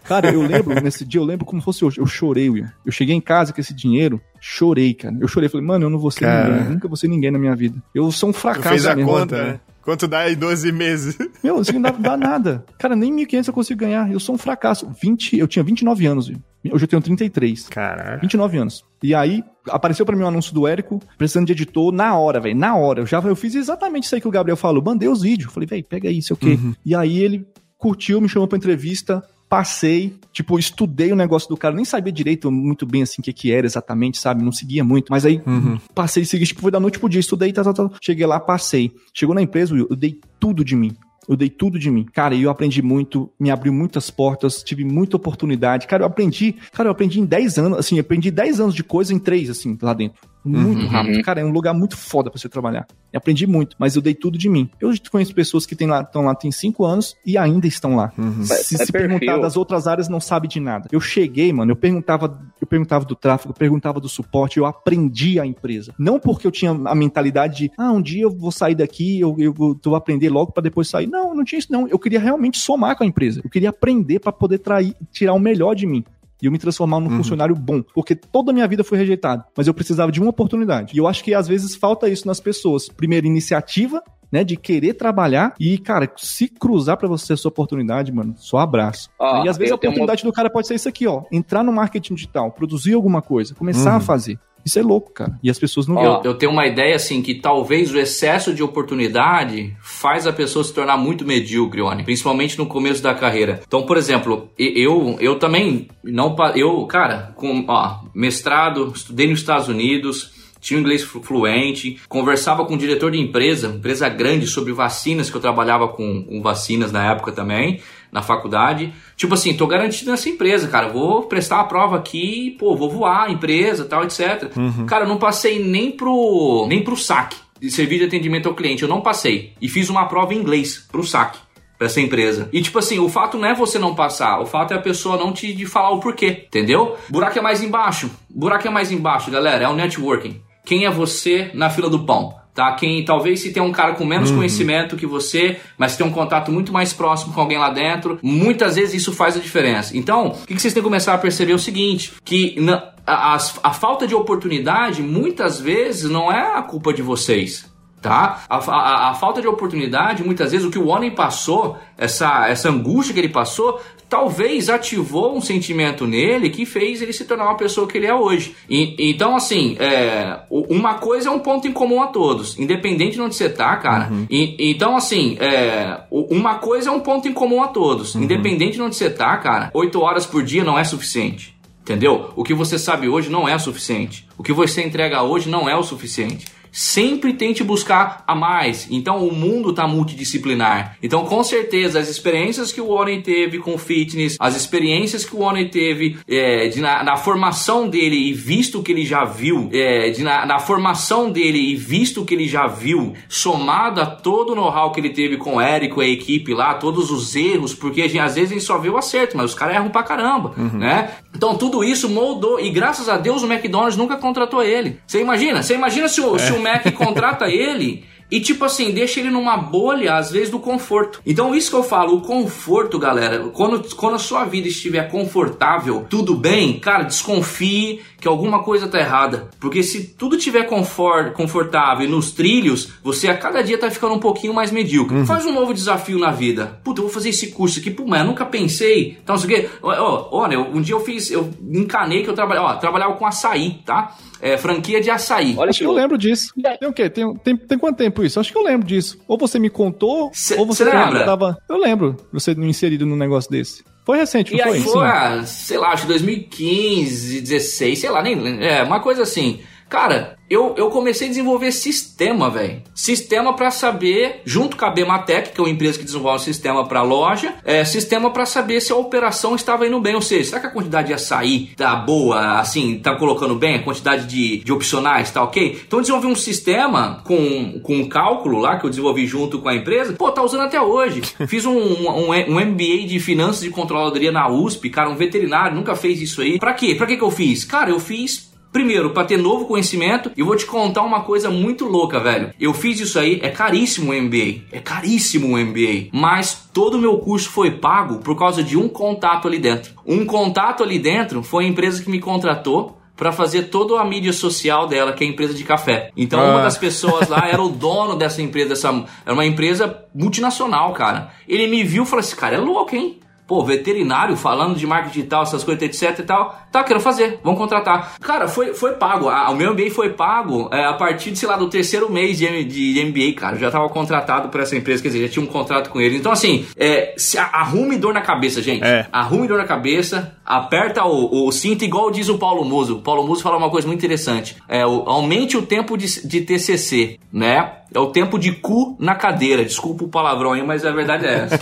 Cara, 0.04 0.30
eu 0.30 0.42
lembro, 0.42 0.78
nesse 0.82 1.06
dia, 1.06 1.20
eu 1.20 1.24
lembro 1.24 1.46
como 1.46 1.62
fosse 1.62 1.86
hoje. 1.86 1.98
Eu 1.98 2.06
chorei, 2.06 2.50
Will. 2.50 2.66
Eu 2.84 2.92
cheguei 2.92 3.16
em 3.16 3.20
casa 3.20 3.50
com 3.50 3.60
esse 3.62 3.72
dinheiro, 3.72 4.20
chorei, 4.38 4.92
cara. 4.92 5.16
Eu 5.18 5.26
chorei. 5.26 5.48
Falei, 5.48 5.66
mano, 5.66 5.86
eu 5.86 5.90
não 5.90 5.98
vou 5.98 6.10
ser 6.10 6.20
cara... 6.20 6.50
ninguém. 6.50 6.74
Nunca 6.74 6.86
vou 6.86 6.98
ser 6.98 7.08
ninguém 7.08 7.30
na 7.30 7.38
minha 7.38 7.56
vida. 7.56 7.82
Eu 7.94 8.12
sou 8.12 8.28
um 8.28 8.32
fracasso. 8.34 8.68
Fez 8.68 8.86
a 8.86 8.94
conta, 8.94 9.42
né? 9.42 9.60
Quanto 9.84 10.08
dá 10.08 10.30
em 10.30 10.34
12 10.34 10.72
meses? 10.72 11.18
Meu, 11.42 11.60
isso 11.60 11.72
não 11.74 11.82
dá, 11.82 11.90
dá 11.92 12.16
nada. 12.16 12.64
Cara, 12.78 12.96
nem 12.96 13.14
1.500 13.14 13.48
eu 13.48 13.54
consigo 13.54 13.80
ganhar. 13.80 14.10
Eu 14.10 14.18
sou 14.18 14.34
um 14.34 14.38
fracasso. 14.38 14.90
20, 15.02 15.38
eu 15.38 15.46
tinha 15.46 15.62
29 15.62 16.06
anos, 16.06 16.28
viu? 16.28 16.38
Hoje 16.72 16.84
eu 16.84 16.88
tenho 16.88 17.02
33. 17.02 17.68
Caralho. 17.68 18.20
29 18.22 18.56
anos. 18.56 18.84
E 19.02 19.14
aí, 19.14 19.44
apareceu 19.68 20.06
para 20.06 20.16
mim 20.16 20.22
um 20.22 20.28
anúncio 20.28 20.54
do 20.54 20.66
Érico, 20.66 20.98
precisando 21.18 21.46
de 21.46 21.52
editor 21.52 21.92
na 21.92 22.16
hora, 22.16 22.40
velho. 22.40 22.56
Na 22.56 22.74
hora. 22.74 23.02
Eu 23.02 23.06
já 23.06 23.20
eu 23.20 23.36
fiz 23.36 23.54
exatamente 23.54 24.04
isso 24.04 24.14
aí 24.14 24.20
que 24.20 24.28
o 24.28 24.30
Gabriel 24.30 24.56
falou. 24.56 24.82
Mandei 24.82 25.08
os 25.08 25.20
vídeos. 25.20 25.52
Falei, 25.52 25.66
velho, 25.66 25.84
pega 25.84 26.08
aí, 26.08 26.22
sei 26.22 26.32
o 26.32 26.36
quê. 26.38 26.58
Uhum. 26.60 26.74
E 26.84 26.94
aí 26.94 27.18
ele 27.18 27.46
curtiu, 27.76 28.18
me 28.18 28.28
chamou 28.28 28.48
pra 28.48 28.56
entrevista 28.56 29.22
passei, 29.54 30.16
tipo, 30.32 30.58
estudei 30.58 31.12
o 31.12 31.16
negócio 31.16 31.48
do 31.48 31.56
cara, 31.56 31.72
nem 31.72 31.84
sabia 31.84 32.12
direito 32.12 32.50
muito 32.50 32.84
bem 32.84 33.02
assim 33.02 33.22
o 33.22 33.24
que 33.24 33.32
que 33.32 33.52
era 33.52 33.64
exatamente, 33.64 34.18
sabe? 34.18 34.42
Não 34.42 34.50
seguia 34.50 34.82
muito, 34.82 35.10
mas 35.10 35.24
aí 35.24 35.40
uhum. 35.46 35.78
passei, 35.94 36.24
segui, 36.24 36.44
tipo, 36.44 36.60
foi 36.60 36.72
da 36.72 36.80
noite 36.80 36.98
pro 36.98 37.08
dia, 37.08 37.20
estudei, 37.20 37.52
tá, 37.52 37.62
tá, 37.62 37.72
tá. 37.72 37.88
Cheguei 38.02 38.26
lá, 38.26 38.40
passei. 38.40 38.90
Chegou 39.12 39.32
na 39.32 39.40
empresa, 39.40 39.72
eu 39.76 39.94
dei 39.94 40.18
tudo 40.40 40.64
de 40.64 40.74
mim. 40.74 40.90
Eu 41.28 41.36
dei 41.36 41.48
tudo 41.48 41.78
de 41.78 41.88
mim. 41.88 42.04
Cara, 42.04 42.34
e 42.34 42.42
eu 42.42 42.50
aprendi 42.50 42.82
muito, 42.82 43.30
me 43.38 43.48
abriu 43.48 43.72
muitas 43.72 44.10
portas, 44.10 44.60
tive 44.60 44.84
muita 44.84 45.16
oportunidade. 45.16 45.86
Cara, 45.86 46.02
eu 46.02 46.06
aprendi, 46.08 46.56
cara, 46.72 46.88
eu 46.88 46.92
aprendi 46.92 47.20
em 47.20 47.24
10 47.24 47.58
anos, 47.58 47.78
assim, 47.78 47.94
eu 47.94 48.00
aprendi 48.00 48.32
10 48.32 48.58
anos 48.58 48.74
de 48.74 48.82
coisa 48.82 49.14
em 49.14 49.20
3, 49.20 49.50
assim, 49.50 49.78
lá 49.80 49.94
dentro. 49.94 50.18
Muito 50.44 50.82
Uhum. 50.82 50.88
rápido. 50.88 51.22
Cara, 51.22 51.40
é 51.40 51.44
um 51.44 51.50
lugar 51.50 51.72
muito 51.72 51.96
foda 51.96 52.30
pra 52.30 52.38
você 52.38 52.48
trabalhar. 52.48 52.86
Eu 53.12 53.18
aprendi 53.18 53.46
muito, 53.46 53.76
mas 53.78 53.96
eu 53.96 54.02
dei 54.02 54.14
tudo 54.14 54.36
de 54.36 54.48
mim. 54.48 54.68
Eu 54.80 54.92
conheço 55.10 55.34
pessoas 55.34 55.64
que 55.66 55.74
estão 55.74 55.88
lá, 55.88 56.08
lá 56.14 56.34
tem 56.34 56.50
cinco 56.52 56.84
anos 56.84 57.16
e 57.24 57.38
ainda 57.38 57.66
estão 57.66 57.96
lá. 57.96 58.12
Se, 58.42 58.52
É 58.52 58.84
se 58.84 58.92
perfil. 58.92 59.18
perguntar 59.18 59.38
das 59.38 59.56
outras 59.56 59.86
áreas, 59.86 60.08
não 60.08 60.20
sabe 60.20 60.46
de 60.48 60.60
nada. 60.60 60.88
Eu 60.92 61.00
cheguei, 61.00 61.52
mano, 61.52 61.72
eu 61.72 61.76
perguntava, 61.76 62.40
eu 62.60 62.66
perguntava 62.66 63.04
do 63.04 63.14
tráfego, 63.14 63.50
eu 63.52 63.56
perguntava 63.56 64.00
do 64.00 64.08
suporte, 64.08 64.58
eu 64.58 64.66
aprendi 64.66 65.38
a 65.40 65.46
empresa. 65.46 65.94
Não 65.98 66.18
porque 66.18 66.46
eu 66.46 66.50
tinha 66.50 66.72
a 66.72 66.94
mentalidade 66.94 67.56
de, 67.56 67.70
ah, 67.78 67.92
um 67.92 68.02
dia 68.02 68.22
eu 68.24 68.30
vou 68.30 68.50
sair 68.52 68.74
daqui, 68.74 69.18
eu, 69.20 69.34
eu 69.38 69.52
vou, 69.52 69.74
aprender 69.94 70.28
logo 70.28 70.52
pra 70.52 70.62
depois 70.62 70.88
sair. 70.88 71.06
Não, 71.06 71.34
não 71.34 71.44
tinha 71.44 71.58
isso 71.58 71.72
não. 71.72 71.88
Eu 71.88 71.98
queria 71.98 72.20
realmente 72.20 72.58
somar 72.58 72.96
com 72.96 73.04
a 73.04 73.06
empresa. 73.06 73.40
Eu 73.44 73.50
queria 73.50 73.70
aprender 73.70 74.18
pra 74.18 74.32
poder 74.32 74.58
trair, 74.58 74.94
tirar 75.12 75.32
o 75.34 75.38
melhor 75.40 75.74
de 75.74 75.86
mim 75.86 76.04
e 76.42 76.46
eu 76.46 76.52
me 76.52 76.58
transformar 76.58 77.00
num 77.00 77.10
funcionário 77.16 77.54
bom, 77.54 77.82
porque 77.94 78.14
toda 78.14 78.50
a 78.50 78.54
minha 78.54 78.66
vida 78.68 78.84
foi 78.84 78.98
rejeitada, 78.98 79.44
mas 79.56 79.66
eu 79.66 79.74
precisava 79.74 80.10
de 80.12 80.20
uma 80.20 80.30
oportunidade. 80.30 80.92
E 80.94 80.98
eu 80.98 81.06
acho 81.06 81.22
que 81.24 81.32
às 81.34 81.46
vezes 81.48 81.74
falta 81.74 82.08
isso 82.08 82.26
nas 82.26 82.40
pessoas. 82.40 82.88
Primeiro, 82.88 83.26
iniciativa, 83.26 84.02
né, 84.32 84.42
de 84.42 84.56
querer 84.56 84.94
trabalhar 84.94 85.54
e, 85.60 85.78
cara, 85.78 86.10
se 86.16 86.48
cruzar 86.48 86.96
pra 86.96 87.06
você 87.06 87.34
essa 87.34 87.46
oportunidade, 87.46 88.10
mano, 88.12 88.34
só 88.36 88.58
abraço. 88.58 89.08
Ó, 89.18 89.44
e 89.44 89.48
às 89.48 89.56
vezes 89.56 89.72
a 89.72 89.78
tenho 89.78 89.90
uma- 89.92 89.94
oportunidade 89.94 90.24
do 90.24 90.32
cara 90.32 90.50
pode 90.50 90.66
ser 90.66 90.74
isso 90.74 90.88
aqui, 90.88 91.06
ó, 91.06 91.22
entrar 91.30 91.62
no 91.62 91.72
marketing 91.72 92.14
digital, 92.14 92.50
produzir 92.50 92.94
alguma 92.94 93.22
coisa, 93.22 93.54
começar 93.54 93.92
a 93.94 94.00
fazer. 94.00 94.38
Isso 94.64 94.78
é 94.78 94.82
louco, 94.82 95.12
cara. 95.12 95.38
E 95.42 95.50
as 95.50 95.58
pessoas 95.58 95.86
não 95.86 96.02
Eu, 96.02 96.20
eu 96.24 96.34
tenho 96.34 96.52
uma 96.52 96.66
ideia 96.66 96.94
assim 96.96 97.20
que 97.22 97.34
talvez 97.34 97.92
o 97.92 97.98
excesso 97.98 98.54
de 98.54 98.62
oportunidade 98.62 99.76
faz 99.80 100.26
a 100.26 100.32
pessoa 100.32 100.64
se 100.64 100.72
tornar 100.72 100.96
muito 100.96 101.26
medíocre, 101.26 101.82
Oni, 101.82 102.02
principalmente 102.04 102.56
no 102.58 102.66
começo 102.66 103.02
da 103.02 103.14
carreira. 103.14 103.60
Então, 103.66 103.82
por 103.84 103.96
exemplo, 103.96 104.48
eu 104.58 105.16
eu 105.20 105.38
também 105.38 105.88
não 106.02 106.34
eu, 106.54 106.84
cara, 106.86 107.32
com 107.36 107.64
ó, 107.68 108.00
mestrado, 108.14 108.92
estudei 108.94 109.28
nos 109.28 109.40
Estados 109.40 109.68
Unidos, 109.68 110.32
tinha 110.60 110.78
um 110.78 110.80
inglês 110.80 111.02
flu- 111.02 111.22
fluente, 111.22 112.00
conversava 112.08 112.64
com 112.64 112.72
um 112.74 112.78
diretor 112.78 113.10
de 113.10 113.18
empresa, 113.20 113.68
empresa 113.68 114.08
grande 114.08 114.46
sobre 114.46 114.72
vacinas, 114.72 115.28
que 115.28 115.36
eu 115.36 115.40
trabalhava 115.40 115.88
com, 115.88 116.24
com 116.24 116.40
vacinas 116.40 116.90
na 116.90 117.12
época 117.12 117.32
também, 117.32 117.80
na 118.14 118.22
faculdade. 118.22 118.94
Tipo 119.16 119.34
assim, 119.34 119.54
tô 119.54 119.66
garantido 119.66 120.12
nessa 120.12 120.28
empresa, 120.28 120.68
cara. 120.68 120.88
Vou 120.88 121.24
prestar 121.24 121.58
a 121.58 121.64
prova 121.64 121.96
aqui, 121.96 122.56
pô, 122.60 122.76
vou 122.76 122.88
voar 122.88 123.28
empresa, 123.28 123.84
tal, 123.84 124.04
etc. 124.04 124.52
Cara, 124.86 125.04
eu 125.04 125.08
não 125.08 125.18
passei 125.18 125.58
nem 125.58 125.90
pro 125.90 126.64
nem 126.68 126.84
pro 126.84 126.96
saque 126.96 127.36
de 127.60 127.70
serviço 127.70 128.02
de 128.02 128.06
atendimento 128.06 128.48
ao 128.48 128.54
cliente. 128.54 128.84
Eu 128.84 128.88
não 128.88 129.00
passei. 129.00 129.52
E 129.60 129.68
fiz 129.68 129.90
uma 129.90 130.06
prova 130.06 130.32
em 130.32 130.38
inglês 130.38 130.86
pro 130.90 131.02
saque 131.02 131.40
pra 131.76 131.86
essa 131.86 132.00
empresa. 132.00 132.48
E 132.52 132.62
tipo 132.62 132.78
assim, 132.78 133.00
o 133.00 133.08
fato 133.08 133.36
não 133.36 133.48
é 133.48 133.54
você 133.54 133.80
não 133.80 133.96
passar, 133.96 134.40
o 134.40 134.46
fato 134.46 134.72
é 134.72 134.76
a 134.76 134.80
pessoa 134.80 135.16
não 135.16 135.32
te 135.32 135.52
de 135.52 135.66
falar 135.66 135.90
o 135.90 135.98
porquê, 135.98 136.44
entendeu? 136.46 136.96
Buraco 137.08 137.36
é 137.36 137.42
mais 137.42 137.64
embaixo. 137.64 138.08
Buraco 138.30 138.68
é 138.68 138.70
mais 138.70 138.92
embaixo, 138.92 139.28
galera, 139.28 139.64
é 139.64 139.68
o 139.68 139.74
networking. 139.74 140.40
Quem 140.64 140.84
é 140.84 140.90
você 140.90 141.50
na 141.52 141.68
fila 141.68 141.90
do 141.90 142.04
pão? 142.06 142.43
Tá? 142.54 142.72
Quem 142.74 143.04
talvez 143.04 143.40
se 143.40 143.52
tem 143.52 143.60
um 143.62 143.72
cara 143.72 143.94
com 143.94 144.04
menos 144.04 144.30
conhecimento 144.36 144.96
que 144.96 145.06
você, 145.06 145.58
mas 145.76 145.96
tem 145.96 146.06
um 146.06 146.10
contato 146.12 146.52
muito 146.52 146.72
mais 146.72 146.92
próximo 146.92 147.32
com 147.34 147.40
alguém 147.40 147.58
lá 147.58 147.70
dentro, 147.70 148.18
muitas 148.22 148.76
vezes 148.76 148.94
isso 148.94 149.12
faz 149.12 149.36
a 149.36 149.40
diferença. 149.40 149.96
Então, 149.96 150.28
o 150.28 150.46
que 150.46 150.54
que 150.54 150.60
vocês 150.62 150.72
têm 150.72 150.80
que 150.82 150.88
começar 150.88 151.14
a 151.14 151.18
perceber 151.18 151.50
é 151.52 151.54
o 151.56 151.58
seguinte: 151.58 152.12
que 152.24 152.54
na- 152.60 152.90
a, 153.04 153.34
as- 153.34 153.58
a 153.62 153.72
falta 153.72 154.06
de 154.06 154.14
oportunidade 154.14 155.02
muitas 155.02 155.60
vezes 155.60 156.08
não 156.08 156.30
é 156.32 156.56
a 156.56 156.62
culpa 156.62 156.92
de 156.94 157.02
vocês 157.02 157.72
tá? 158.04 158.44
A, 158.48 158.56
a- 158.58 159.10
a 159.10 159.14
falta 159.14 159.40
de 159.40 159.48
oportunidade, 159.48 160.22
muitas 160.22 160.52
vezes, 160.52 160.66
o 160.66 160.70
que 160.70 160.78
o 160.78 160.88
homem 160.88 161.10
passou, 161.10 161.76
essa, 161.96 162.46
essa 162.48 162.68
angústia 162.68 163.14
que 163.14 163.20
ele 163.20 163.30
passou, 163.30 163.80
talvez 164.10 164.68
ativou 164.68 165.34
um 165.36 165.40
sentimento 165.40 166.06
nele 166.06 166.50
que 166.50 166.66
fez 166.66 167.00
ele 167.00 167.12
se 167.14 167.24
tornar 167.24 167.44
uma 167.46 167.56
pessoa 167.56 167.86
que 167.88 167.96
ele 167.96 168.06
é 168.06 168.14
hoje. 168.14 168.54
E- 168.68 168.94
então, 169.10 169.34
assim, 169.34 169.76
é, 169.80 170.40
uma 170.50 170.94
coisa 170.96 171.30
é 171.30 171.32
um 171.32 171.38
ponto 171.38 171.66
em 171.66 171.72
comum 171.72 172.02
a 172.02 172.08
todos, 172.08 172.58
independente 172.58 173.14
de 173.14 173.22
onde 173.22 173.34
você 173.34 173.48
tá, 173.48 173.74
cara. 173.76 174.10
E- 174.30 174.70
então, 174.70 174.96
assim, 174.96 175.36
é, 175.40 176.00
uma 176.10 176.56
coisa 176.56 176.90
é 176.90 176.92
um 176.92 177.00
ponto 177.00 177.26
em 177.26 177.32
comum 177.32 177.62
a 177.62 177.68
todos, 177.68 178.14
independente 178.14 178.74
de 178.74 178.82
onde 178.82 178.94
você 178.96 179.08
tá, 179.08 179.34
cara. 179.38 179.70
Oito 179.72 179.98
horas 180.00 180.26
por 180.26 180.42
dia 180.44 180.62
não 180.62 180.78
é 180.78 180.84
suficiente. 180.84 181.54
Entendeu? 181.80 182.30
O 182.34 182.42
que 182.44 182.54
você 182.54 182.78
sabe 182.78 183.08
hoje 183.10 183.28
não 183.30 183.46
é 183.46 183.54
o 183.54 183.58
suficiente. 183.58 184.26
O 184.38 184.42
que 184.42 184.54
você 184.54 184.82
entrega 184.82 185.22
hoje 185.22 185.50
não 185.50 185.68
é 185.68 185.76
o 185.76 185.82
suficiente. 185.82 186.46
Sempre 186.76 187.34
tente 187.34 187.62
buscar 187.62 188.24
a 188.26 188.34
mais. 188.34 188.88
Então 188.90 189.24
o 189.24 189.32
mundo 189.32 189.70
está 189.70 189.86
multidisciplinar. 189.86 190.96
Então 191.00 191.24
com 191.24 191.44
certeza 191.44 192.00
as 192.00 192.08
experiências 192.08 192.72
que 192.72 192.80
o 192.80 192.92
Warren 192.92 193.22
teve 193.22 193.58
com 193.58 193.78
fitness, 193.78 194.36
as 194.40 194.56
experiências 194.56 195.24
que 195.24 195.36
o 195.36 195.38
Warren 195.38 195.68
teve 195.68 196.18
é, 196.28 196.66
de 196.68 196.80
na, 196.80 197.04
na 197.04 197.16
formação 197.16 197.88
dele 197.88 198.16
e 198.16 198.32
visto 198.32 198.82
que 198.82 198.90
ele 198.90 199.06
já 199.06 199.24
viu, 199.24 199.68
é, 199.72 200.10
de 200.10 200.24
na, 200.24 200.44
na 200.44 200.58
formação 200.58 201.30
dele 201.30 201.58
e 201.58 201.76
visto 201.76 202.24
que 202.24 202.34
ele 202.34 202.48
já 202.48 202.66
viu, 202.66 203.14
somado 203.28 204.00
a 204.00 204.06
todo 204.06 204.50
o 204.50 204.54
know-how 204.56 204.90
que 204.90 204.98
ele 204.98 205.10
teve 205.10 205.36
com 205.36 205.56
o 205.56 205.60
Érico 205.60 206.02
e 206.02 206.06
a 206.06 206.08
equipe 206.08 206.52
lá, 206.52 206.74
todos 206.74 207.12
os 207.12 207.36
erros, 207.36 207.72
porque 207.72 208.02
gente, 208.08 208.18
às 208.18 208.34
vezes 208.34 208.50
a 208.50 208.54
gente 208.54 208.64
só 208.64 208.78
vê 208.78 208.88
o 208.88 208.96
acerto, 208.96 209.36
mas 209.36 209.50
os 209.50 209.54
caras 209.54 209.76
erram 209.76 209.90
pra 209.90 210.02
caramba, 210.02 210.52
né? 210.74 211.10
Então 211.34 211.54
tudo 211.54 211.84
isso 211.84 212.08
moldou 212.08 212.58
e 212.58 212.70
graças 212.70 213.08
a 213.08 213.16
Deus 213.16 213.44
o 213.44 213.52
McDonald's 213.52 213.96
nunca 213.96 214.16
contratou 214.16 214.60
ele. 214.60 214.98
Você 215.06 215.20
imagina? 215.20 215.62
Você 215.62 215.74
imagina 215.74 216.08
se 216.08 216.20
o, 216.20 216.38
se 216.38 216.52
o 216.52 216.63
Mac 216.64 216.90
contrata 216.96 217.48
ele 217.48 218.04
e 218.30 218.40
tipo 218.40 218.64
assim, 218.64 218.90
deixa 218.90 219.20
ele 219.20 219.30
numa 219.30 219.56
bolha, 219.56 220.14
às 220.14 220.30
vezes, 220.30 220.50
do 220.50 220.58
conforto. 220.58 221.20
Então, 221.26 221.54
isso 221.54 221.70
que 221.70 221.76
eu 221.76 221.84
falo, 221.84 222.16
o 222.16 222.20
conforto, 222.20 222.98
galera, 222.98 223.48
quando, 223.50 223.94
quando 223.94 224.14
a 224.14 224.18
sua 224.18 224.44
vida 224.44 224.66
estiver 224.66 225.08
confortável, 225.10 226.06
tudo 226.08 226.34
bem, 226.34 226.78
cara, 226.80 227.04
desconfie 227.04 228.00
que 228.20 228.26
alguma 228.26 228.62
coisa 228.62 228.88
tá 228.88 228.98
errada. 228.98 229.50
Porque 229.60 229.82
se 229.82 230.14
tudo 230.18 230.38
tiver 230.38 230.64
confort, 230.64 231.32
confortável 231.34 232.06
e 232.06 232.10
nos 232.10 232.32
trilhos, 232.32 232.94
você 233.02 233.28
a 233.28 233.36
cada 233.36 233.62
dia 233.62 233.78
tá 233.78 233.90
ficando 233.90 234.14
um 234.14 234.18
pouquinho 234.18 234.54
mais 234.54 234.72
medíocre. 234.72 235.26
Faz 235.26 235.44
um 235.44 235.52
novo 235.52 235.74
desafio 235.74 236.18
na 236.18 236.30
vida. 236.30 236.80
Puta, 236.82 237.00
eu 237.00 237.04
vou 237.04 237.12
fazer 237.12 237.28
esse 237.28 237.52
curso 237.52 237.78
aqui, 237.78 237.90
pô, 237.90 238.04
mas 238.06 238.20
eu 238.20 238.26
nunca 238.26 238.46
pensei. 238.46 239.18
Então, 239.22 239.36
não 239.36 239.42
sei 239.42 239.58
o 239.58 239.60
quê. 239.60 239.68
Olha, 239.82 240.58
um 240.58 240.80
dia 240.80 240.94
eu 240.94 241.00
fiz, 241.00 241.30
eu 241.30 241.50
encanei 241.70 242.22
que 242.22 242.30
eu 242.30 242.34
trabalhava, 242.34 242.68
ó, 242.68 242.74
trabalhava 242.76 243.14
com 243.14 243.26
açaí, 243.26 243.78
tá? 243.84 244.16
É, 244.40 244.56
franquia 244.58 245.00
de 245.00 245.10
açaí. 245.10 245.54
Olha 245.56 245.70
Acho 245.70 245.78
que 245.78 245.86
eu 245.86 245.92
lembro 245.92 246.18
disso. 246.18 246.52
Tem 246.78 246.88
o 246.88 246.92
quê? 246.92 247.08
Tem, 247.08 247.34
tem, 247.36 247.56
tem 247.56 247.78
quanto 247.78 247.96
tempo 247.96 248.22
isso? 248.22 248.38
Acho 248.38 248.52
que 248.52 248.58
eu 248.58 248.62
lembro 248.64 248.86
disso. 248.86 249.18
Ou 249.26 249.38
você 249.38 249.58
me 249.58 249.70
contou, 249.70 250.30
Cê- 250.34 250.56
ou 250.56 250.66
você 250.66 250.84
cê 250.84 250.90
lembra? 250.90 251.24
tava. 251.24 251.56
Eu 251.68 251.78
lembro 251.78 252.16
você 252.32 252.52
inserido 252.52 253.06
num 253.06 253.16
negócio 253.16 253.50
desse. 253.50 253.82
Foi 254.04 254.18
recente, 254.18 254.52
não 254.52 254.58
E 254.58 254.62
foi? 254.62 254.72
aí, 254.72 254.80
Foi, 254.82 255.06
ah, 255.06 255.42
sei 255.46 255.78
lá, 255.78 255.88
acho 255.92 256.02
que 256.02 256.08
2015, 256.08 257.40
16, 257.40 257.98
sei 257.98 258.10
lá, 258.10 258.22
nem. 258.22 258.62
É, 258.62 258.82
uma 258.82 259.00
coisa 259.00 259.22
assim. 259.22 259.60
Cara, 259.94 260.38
eu, 260.50 260.74
eu 260.76 260.90
comecei 260.90 261.28
a 261.28 261.30
desenvolver 261.30 261.70
sistema, 261.70 262.50
velho. 262.50 262.82
Sistema 262.92 263.54
pra 263.54 263.70
saber, 263.70 264.42
junto 264.44 264.76
com 264.76 264.84
a 264.84 264.90
Bematec, 264.90 265.52
que 265.52 265.60
é 265.60 265.62
uma 265.62 265.70
empresa 265.70 265.96
que 265.96 266.04
desenvolve 266.04 266.40
um 266.40 266.44
sistema 266.44 266.84
pra 266.88 267.02
loja, 267.02 267.54
é, 267.64 267.84
sistema 267.84 268.28
pra 268.32 268.44
saber 268.44 268.80
se 268.80 268.90
a 268.90 268.96
operação 268.96 269.54
estava 269.54 269.86
indo 269.86 270.00
bem. 270.00 270.16
Ou 270.16 270.20
seja, 270.20 270.50
será 270.50 270.60
que 270.60 270.66
a 270.66 270.70
quantidade 270.70 271.06
de 271.06 271.14
açaí 271.14 271.70
tá 271.76 271.94
boa, 271.94 272.58
assim, 272.58 272.98
tá 272.98 273.14
colocando 273.14 273.54
bem? 273.54 273.76
A 273.76 273.82
quantidade 273.84 274.26
de, 274.26 274.64
de 274.64 274.72
opcionais 274.72 275.30
tá 275.30 275.44
ok? 275.44 275.82
Então 275.86 276.00
eu 276.00 276.02
desenvolvi 276.02 276.26
um 276.26 276.34
sistema 276.34 277.22
com, 277.24 277.78
com 277.78 277.94
um 277.94 278.08
cálculo 278.08 278.58
lá 278.58 278.76
que 278.76 278.86
eu 278.86 278.90
desenvolvi 278.90 279.28
junto 279.28 279.60
com 279.60 279.68
a 279.68 279.76
empresa. 279.76 280.14
Pô, 280.14 280.32
tá 280.32 280.42
usando 280.42 280.62
até 280.62 280.80
hoje. 280.80 281.22
Fiz 281.46 281.64
um, 281.64 281.78
um, 281.78 282.30
um 282.32 282.64
MBA 282.66 283.06
de 283.06 283.20
finanças 283.20 283.62
e 283.62 283.70
controladoria 283.70 284.32
na 284.32 284.48
USP, 284.48 284.90
cara, 284.90 285.08
um 285.08 285.14
veterinário, 285.14 285.76
nunca 285.76 285.94
fez 285.94 286.20
isso 286.20 286.42
aí. 286.42 286.58
Pra 286.58 286.74
quê? 286.74 286.96
Pra 286.96 287.06
que 287.06 287.16
que 287.16 287.22
eu 287.22 287.30
fiz? 287.30 287.62
Cara, 287.62 287.90
eu 287.90 288.00
fiz 288.00 288.52
Primeiro, 288.74 289.10
para 289.10 289.24
ter 289.24 289.36
novo 289.36 289.66
conhecimento, 289.66 290.32
e 290.36 290.40
eu 290.40 290.46
vou 290.46 290.56
te 290.56 290.66
contar 290.66 291.02
uma 291.02 291.20
coisa 291.20 291.48
muito 291.48 291.84
louca, 291.84 292.18
velho. 292.18 292.50
Eu 292.60 292.74
fiz 292.74 292.98
isso 292.98 293.20
aí, 293.20 293.38
é 293.40 293.48
caríssimo 293.48 294.10
o 294.10 294.14
MBA, 294.20 294.62
é 294.72 294.80
caríssimo 294.80 295.46
o 295.46 295.56
MBA, 295.56 296.08
mas 296.12 296.68
todo 296.72 296.94
o 296.96 297.00
meu 297.00 297.16
curso 297.18 297.48
foi 297.50 297.70
pago 297.70 298.18
por 298.18 298.36
causa 298.36 298.64
de 298.64 298.76
um 298.76 298.88
contato 298.88 299.46
ali 299.46 299.60
dentro. 299.60 299.92
Um 300.04 300.26
contato 300.26 300.82
ali 300.82 300.98
dentro 300.98 301.40
foi 301.40 301.64
a 301.64 301.68
empresa 301.68 302.02
que 302.02 302.10
me 302.10 302.18
contratou 302.18 302.98
para 303.16 303.30
fazer 303.30 303.68
toda 303.70 304.00
a 304.00 304.04
mídia 304.04 304.32
social 304.32 304.88
dela, 304.88 305.12
que 305.12 305.22
é 305.22 305.26
a 305.28 305.30
empresa 305.30 305.54
de 305.54 305.62
café. 305.62 306.10
Então, 306.16 306.40
uma 306.40 306.58
Ah. 306.58 306.64
das 306.64 306.76
pessoas 306.76 307.28
lá 307.28 307.48
era 307.48 307.62
o 307.62 307.68
dono 307.68 308.16
dessa 308.16 308.42
empresa, 308.42 308.70
dessa, 308.70 308.88
era 309.24 309.32
uma 309.34 309.46
empresa 309.46 310.04
multinacional, 310.12 310.92
cara. 310.94 311.30
Ele 311.46 311.68
me 311.68 311.84
viu 311.84 312.02
e 312.02 312.06
falou 312.06 312.18
assim: 312.18 312.34
cara, 312.34 312.56
é 312.56 312.58
louco, 312.58 312.96
hein? 312.96 313.20
Pô, 313.46 313.62
veterinário 313.62 314.36
falando 314.36 314.74
de 314.74 314.86
marketing 314.86 315.14
digital, 315.18 315.42
essas 315.42 315.62
coisas, 315.62 315.82
etc 315.82 316.18
e 316.18 316.22
tal. 316.22 316.58
Tá, 316.72 316.82
quero 316.82 316.98
fazer, 316.98 317.40
vamos 317.44 317.58
contratar. 317.58 318.14
Cara, 318.20 318.48
foi, 318.48 318.72
foi 318.72 318.92
pago. 318.92 319.28
A- 319.28 319.50
o 319.50 319.54
meu 319.56 319.72
MBA 319.74 319.90
foi 319.90 320.10
pago 320.10 320.68
é, 320.72 320.84
a 320.86 320.94
partir 320.94 321.30
de, 321.30 321.38
sei 321.38 321.48
lá, 321.48 321.56
do 321.56 321.68
terceiro 321.68 322.10
mês 322.10 322.38
de, 322.38 322.46
M- 322.46 322.64
de 322.64 323.04
MBA, 323.04 323.38
cara. 323.38 323.56
Eu 323.56 323.60
já 323.60 323.70
tava 323.70 323.86
contratado 323.90 324.48
por 324.48 324.60
essa 324.60 324.74
empresa, 324.74 325.02
quer 325.02 325.08
dizer, 325.08 325.26
já 325.26 325.32
tinha 325.32 325.42
um 325.44 325.48
contrato 325.48 325.90
com 325.90 326.00
ele. 326.00 326.16
Então, 326.16 326.32
assim, 326.32 326.66
é, 326.76 327.14
se 327.18 327.36
arrume 327.36 327.96
dor 327.96 328.14
na 328.14 328.22
cabeça, 328.22 328.62
gente. 328.62 328.82
É. 328.82 329.06
Arrume 329.12 329.46
dor 329.46 329.58
na 329.58 329.64
cabeça, 329.66 330.34
aperta 330.44 331.04
o, 331.04 331.46
o 331.46 331.52
cinto, 331.52 331.84
igual 331.84 332.10
diz 332.10 332.28
o 332.30 332.38
Paulo 332.38 332.64
Muso. 332.64 332.96
O 332.96 333.02
Paulo 333.02 333.26
Muso 333.26 333.42
fala 333.42 333.58
uma 333.58 333.68
coisa 333.70 333.86
muito 333.86 333.98
interessante. 334.00 334.56
É, 334.66 334.86
o- 334.86 335.04
aumente 335.06 335.56
o 335.56 335.62
tempo 335.66 335.98
de, 335.98 336.26
de 336.26 336.40
TCC, 336.40 337.18
né? 337.32 337.72
É 337.92 337.98
o 337.98 338.08
tempo 338.08 338.38
de 338.38 338.52
cu 338.52 338.96
na 338.98 339.14
cadeira. 339.14 339.64
Desculpa 339.64 340.04
o 340.04 340.08
palavrão 340.08 340.52
aí, 340.52 340.62
mas 340.62 340.84
a 340.84 340.92
verdade 340.92 341.26
é 341.26 341.34
essa. 341.34 341.60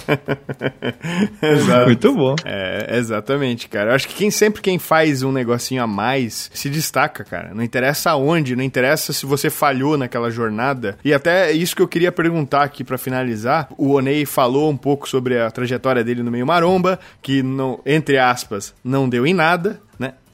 Exato. 1.42 1.86
Muito 1.86 2.14
bom. 2.14 2.34
É, 2.44 2.96
exatamente, 2.98 3.68
cara. 3.68 3.90
Eu 3.90 3.94
acho 3.94 4.08
que 4.08 4.14
quem 4.14 4.30
sempre 4.30 4.62
quem 4.62 4.78
faz 4.78 5.22
um 5.22 5.32
negocinho 5.32 5.82
a 5.82 5.86
mais 5.86 6.50
se 6.54 6.70
destaca, 6.70 7.24
cara. 7.24 7.52
Não 7.54 7.62
interessa 7.62 8.10
aonde, 8.10 8.56
não 8.56 8.64
interessa 8.64 9.12
se 9.12 9.26
você 9.26 9.50
falhou 9.50 9.98
naquela 9.98 10.30
jornada. 10.30 10.96
E 11.04 11.12
até 11.12 11.52
isso 11.52 11.76
que 11.76 11.82
eu 11.82 11.88
queria 11.88 12.12
perguntar 12.12 12.62
aqui 12.62 12.82
para 12.82 12.96
finalizar. 12.96 13.68
O 13.76 13.92
Onei 13.94 14.24
falou 14.24 14.70
um 14.70 14.76
pouco 14.76 15.08
sobre 15.08 15.38
a 15.38 15.50
trajetória 15.50 16.02
dele 16.02 16.22
no 16.22 16.30
meio 16.30 16.46
maromba, 16.46 16.98
que 17.20 17.42
não, 17.42 17.80
entre 17.84 18.18
aspas, 18.18 18.74
não 18.82 19.08
deu 19.08 19.26
em 19.26 19.34
nada. 19.34 19.80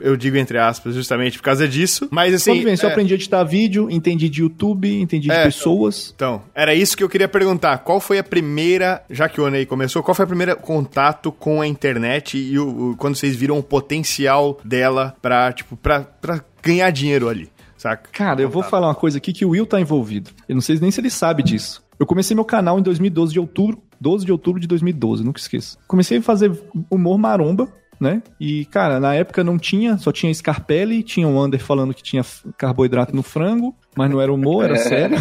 Eu 0.00 0.16
digo 0.16 0.36
entre 0.36 0.58
aspas 0.58 0.94
justamente 0.94 1.38
por 1.38 1.44
causa 1.44 1.66
disso. 1.68 2.08
Mas 2.10 2.32
assim. 2.34 2.52
Quando 2.52 2.64
vem, 2.64 2.74
eu 2.80 2.88
é- 2.88 2.92
aprendi 2.92 3.12
a 3.12 3.16
editar 3.16 3.44
vídeo, 3.44 3.90
entendi 3.90 4.28
de 4.28 4.42
YouTube, 4.42 5.00
entendi 5.00 5.30
É. 5.30 5.38
de 5.38 5.44
pessoas. 5.44 6.12
Então, 6.14 6.42
era 6.54 6.74
isso 6.74 6.96
que 6.96 7.02
eu 7.02 7.08
queria 7.08 7.28
perguntar. 7.28 7.78
Qual 7.78 8.00
foi 8.00 8.18
a 8.18 8.24
primeira, 8.24 9.02
já 9.10 9.28
que 9.28 9.40
o 9.40 9.44
Onei 9.44 9.66
começou, 9.66 10.02
qual 10.02 10.14
foi 10.14 10.24
o 10.24 10.28
primeiro 10.28 10.56
contato 10.56 11.32
com 11.32 11.60
a 11.60 11.66
internet 11.66 12.38
e 12.38 12.58
o, 12.58 12.90
o- 12.92 12.96
quando 12.96 13.16
vocês 13.16 13.34
viram 13.36 13.58
o 13.58 13.62
potencial 13.62 14.58
dela 14.64 15.14
pra, 15.20 15.52
tipo, 15.52 15.76
pra, 15.76 16.00
pra 16.02 16.40
ganhar 16.62 16.90
dinheiro 16.90 17.28
ali, 17.28 17.48
saca? 17.76 18.08
Cara, 18.12 18.40
eu 18.40 18.48
vou 18.50 18.62
falar 18.62 18.88
uma 18.88 18.94
coisa 18.94 19.18
aqui 19.18 19.32
que 19.32 19.44
o 19.44 19.50
Will 19.50 19.66
tá 19.66 19.80
envolvido. 19.80 20.30
Eu 20.48 20.54
não 20.54 20.62
sei 20.62 20.78
nem 20.80 20.90
se 20.90 21.00
ele 21.00 21.10
sabe 21.10 21.42
disso. 21.42 21.82
Eu 21.98 22.06
comecei 22.06 22.34
meu 22.34 22.44
canal 22.44 22.78
em 22.78 22.82
2012 22.82 23.32
de 23.32 23.40
outubro, 23.40 23.82
12 24.00 24.24
de 24.24 24.30
outubro 24.30 24.60
de 24.60 24.68
2012, 24.68 25.24
nunca 25.24 25.40
esqueço. 25.40 25.76
Comecei 25.88 26.18
a 26.18 26.22
fazer 26.22 26.52
humor 26.88 27.18
maromba, 27.18 27.68
né? 28.00 28.22
E, 28.38 28.64
cara, 28.66 29.00
na 29.00 29.14
época 29.14 29.42
não 29.42 29.58
tinha, 29.58 29.98
só 29.98 30.12
tinha 30.12 30.32
Scarpelli, 30.32 31.02
tinha 31.02 31.26
o 31.26 31.42
Under 31.42 31.60
falando 31.60 31.94
que 31.94 32.02
tinha 32.02 32.24
carboidrato 32.56 33.14
no 33.14 33.22
frango, 33.22 33.74
mas 33.96 34.10
não 34.10 34.20
era 34.20 34.32
humor, 34.32 34.64
era 34.64 34.76
sério. 34.76 35.16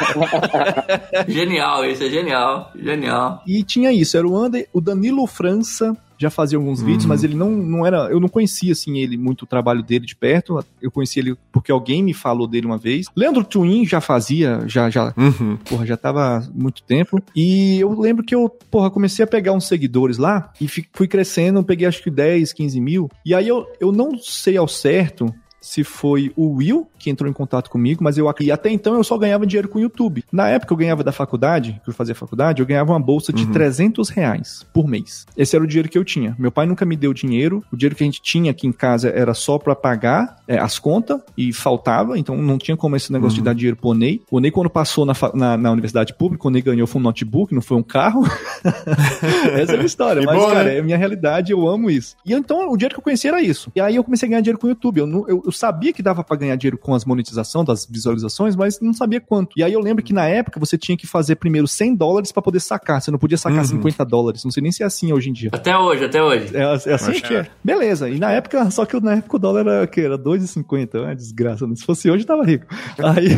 genial, 1.28 1.84
isso 1.84 2.04
é 2.04 2.08
genial. 2.08 2.70
Genial. 2.74 3.42
E 3.46 3.62
tinha 3.62 3.92
isso, 3.92 4.16
era 4.16 4.26
o 4.26 4.44
Under, 4.44 4.66
o 4.72 4.80
Danilo 4.80 5.26
França 5.26 5.96
já 6.20 6.28
fazia 6.30 6.58
alguns 6.58 6.82
vídeos, 6.82 7.06
mas 7.06 7.24
ele 7.24 7.34
não, 7.34 7.50
não 7.50 7.86
era, 7.86 8.08
eu 8.10 8.20
não 8.20 8.28
conhecia 8.28 8.72
assim 8.72 8.98
ele 8.98 9.16
muito 9.16 9.42
o 9.42 9.46
trabalho 9.46 9.82
dele 9.82 10.04
de 10.04 10.14
perto. 10.14 10.62
Eu 10.80 10.90
conheci 10.90 11.18
ele 11.18 11.34
porque 11.50 11.72
alguém 11.72 12.02
me 12.02 12.12
falou 12.12 12.46
dele 12.46 12.66
uma 12.66 12.76
vez. 12.76 13.06
Leandro 13.16 13.42
Twin 13.42 13.86
já 13.86 14.00
fazia, 14.00 14.60
já 14.66 14.90
já, 14.90 15.14
Uhum. 15.16 15.56
porra, 15.64 15.86
já 15.86 15.96
tava 15.96 16.36
há 16.36 16.42
muito 16.54 16.82
tempo. 16.82 17.22
E 17.34 17.80
eu 17.80 17.98
lembro 17.98 18.22
que 18.24 18.34
eu, 18.34 18.48
porra, 18.70 18.90
comecei 18.90 19.24
a 19.24 19.26
pegar 19.26 19.52
uns 19.52 19.66
seguidores 19.66 20.18
lá 20.18 20.52
e 20.60 20.68
fui 20.68 21.08
crescendo, 21.08 21.64
peguei 21.64 21.86
acho 21.86 22.02
que 22.02 22.10
10, 22.10 22.52
15 22.52 22.80
mil. 22.80 23.10
E 23.24 23.34
aí 23.34 23.48
eu, 23.48 23.66
eu 23.80 23.90
não 23.90 24.18
sei 24.18 24.56
ao 24.56 24.68
certo 24.68 25.34
se 25.60 25.84
foi 25.84 26.32
o 26.36 26.54
Will 26.56 26.88
que 26.98 27.10
entrou 27.10 27.28
em 27.28 27.32
contato 27.32 27.70
comigo, 27.70 28.04
mas 28.04 28.18
eu 28.18 28.32
e 28.40 28.52
até 28.52 28.70
então 28.70 28.94
eu 28.94 29.02
só 29.02 29.16
ganhava 29.18 29.46
dinheiro 29.46 29.68
com 29.68 29.78
o 29.78 29.82
YouTube. 29.82 30.24
Na 30.30 30.48
época 30.48 30.72
eu 30.72 30.76
ganhava 30.76 31.02
da 31.02 31.12
faculdade, 31.12 31.80
que 31.82 31.90
eu 31.90 31.94
fazia 31.94 32.14
faculdade, 32.14 32.60
eu 32.60 32.66
ganhava 32.66 32.92
uma 32.92 33.00
bolsa 33.00 33.32
de 33.32 33.46
300 33.46 34.08
reais 34.10 34.66
por 34.72 34.86
mês. 34.86 35.26
Esse 35.36 35.56
era 35.56 35.64
o 35.64 35.66
dinheiro 35.66 35.88
que 35.88 35.98
eu 35.98 36.04
tinha. 36.04 36.36
Meu 36.38 36.52
pai 36.52 36.66
nunca 36.66 36.84
me 36.84 36.96
deu 36.96 37.12
dinheiro. 37.12 37.64
O 37.72 37.76
dinheiro 37.76 37.96
que 37.96 38.04
a 38.04 38.06
gente 38.06 38.20
tinha 38.22 38.50
aqui 38.50 38.66
em 38.66 38.72
casa 38.72 39.08
era 39.08 39.34
só 39.34 39.58
pra 39.58 39.74
pagar 39.74 40.36
é, 40.46 40.58
as 40.58 40.78
contas 40.78 41.20
e 41.36 41.52
faltava, 41.52 42.18
então 42.18 42.36
não 42.36 42.58
tinha 42.58 42.76
como 42.76 42.96
esse 42.96 43.12
negócio 43.12 43.38
de 43.38 43.42
dar 43.42 43.54
dinheiro 43.54 43.76
pro 43.76 43.94
Ney. 43.94 44.22
O 44.30 44.40
Ney, 44.40 44.50
quando 44.50 44.70
passou 44.70 45.04
na, 45.04 45.14
na, 45.34 45.56
na 45.56 45.72
universidade 45.72 46.14
pública, 46.14 46.46
o 46.46 46.50
Ney 46.50 46.62
ganhou 46.62 46.86
foi 46.86 47.00
um 47.00 47.04
notebook, 47.04 47.54
não 47.54 47.62
foi 47.62 47.76
um 47.76 47.82
carro. 47.82 48.24
Essa 49.54 49.72
é 49.72 49.80
a 49.80 49.84
história, 49.84 50.22
mas, 50.26 50.38
bom, 50.38 50.48
cara, 50.48 50.64
né? 50.64 50.76
é 50.76 50.80
a 50.80 50.82
minha 50.82 50.96
realidade, 50.96 51.52
eu 51.52 51.66
amo 51.66 51.90
isso. 51.90 52.16
E 52.24 52.32
então, 52.32 52.70
o 52.70 52.76
dinheiro 52.76 52.94
que 52.94 53.00
eu 53.00 53.04
conheci 53.04 53.28
era 53.28 53.40
isso. 53.40 53.70
E 53.74 53.80
aí 53.80 53.96
eu 53.96 54.04
comecei 54.04 54.26
a 54.26 54.30
ganhar 54.30 54.40
dinheiro 54.40 54.58
com 54.58 54.66
o 54.66 54.70
YouTube. 54.70 54.98
Eu, 54.98 55.26
eu, 55.28 55.49
eu 55.50 55.52
sabia 55.52 55.92
que 55.92 56.02
dava 56.02 56.22
pra 56.22 56.36
ganhar 56.36 56.56
dinheiro 56.56 56.78
com 56.78 56.94
as 56.94 57.04
monetizações, 57.04 57.66
das 57.66 57.84
visualizações, 57.84 58.54
mas 58.54 58.80
não 58.80 58.94
sabia 58.94 59.20
quanto. 59.20 59.58
E 59.58 59.64
aí 59.64 59.72
eu 59.72 59.80
lembro 59.80 60.02
que 60.02 60.12
na 60.12 60.26
época 60.26 60.58
você 60.58 60.78
tinha 60.78 60.96
que 60.96 61.06
fazer 61.06 61.34
primeiro 61.36 61.66
100 61.66 61.96
dólares 61.96 62.32
pra 62.32 62.40
poder 62.40 62.60
sacar. 62.60 63.02
Você 63.02 63.10
não 63.10 63.18
podia 63.18 63.36
sacar 63.36 63.64
50 63.64 64.04
dólares. 64.04 64.44
Não 64.44 64.50
sei 64.50 64.62
nem 64.62 64.72
se 64.72 64.82
é 64.82 64.86
assim 64.86 65.12
hoje 65.12 65.28
em 65.28 65.32
dia. 65.32 65.50
Até 65.52 65.76
hoje, 65.76 66.04
até 66.04 66.22
hoje. 66.22 66.56
É, 66.56 66.60
é 66.62 66.94
assim 66.94 67.10
Acho 67.10 67.22
que 67.22 67.34
é. 67.34 67.46
Beleza. 67.62 68.08
E 68.08 68.18
na 68.18 68.30
época, 68.30 68.70
só 68.70 68.86
que 68.86 68.98
na 69.00 69.14
época 69.14 69.36
o 69.36 69.38
dólar 69.38 69.66
era, 69.66 69.86
que 69.86 70.00
era 70.00 70.16
2,50. 70.16 70.94
É 70.94 71.00
uma 71.00 71.16
desgraça. 71.16 71.66
Se 71.74 71.84
fosse 71.84 72.08
hoje, 72.08 72.24
tava 72.24 72.44
rico. 72.44 72.66
Aí, 72.98 73.30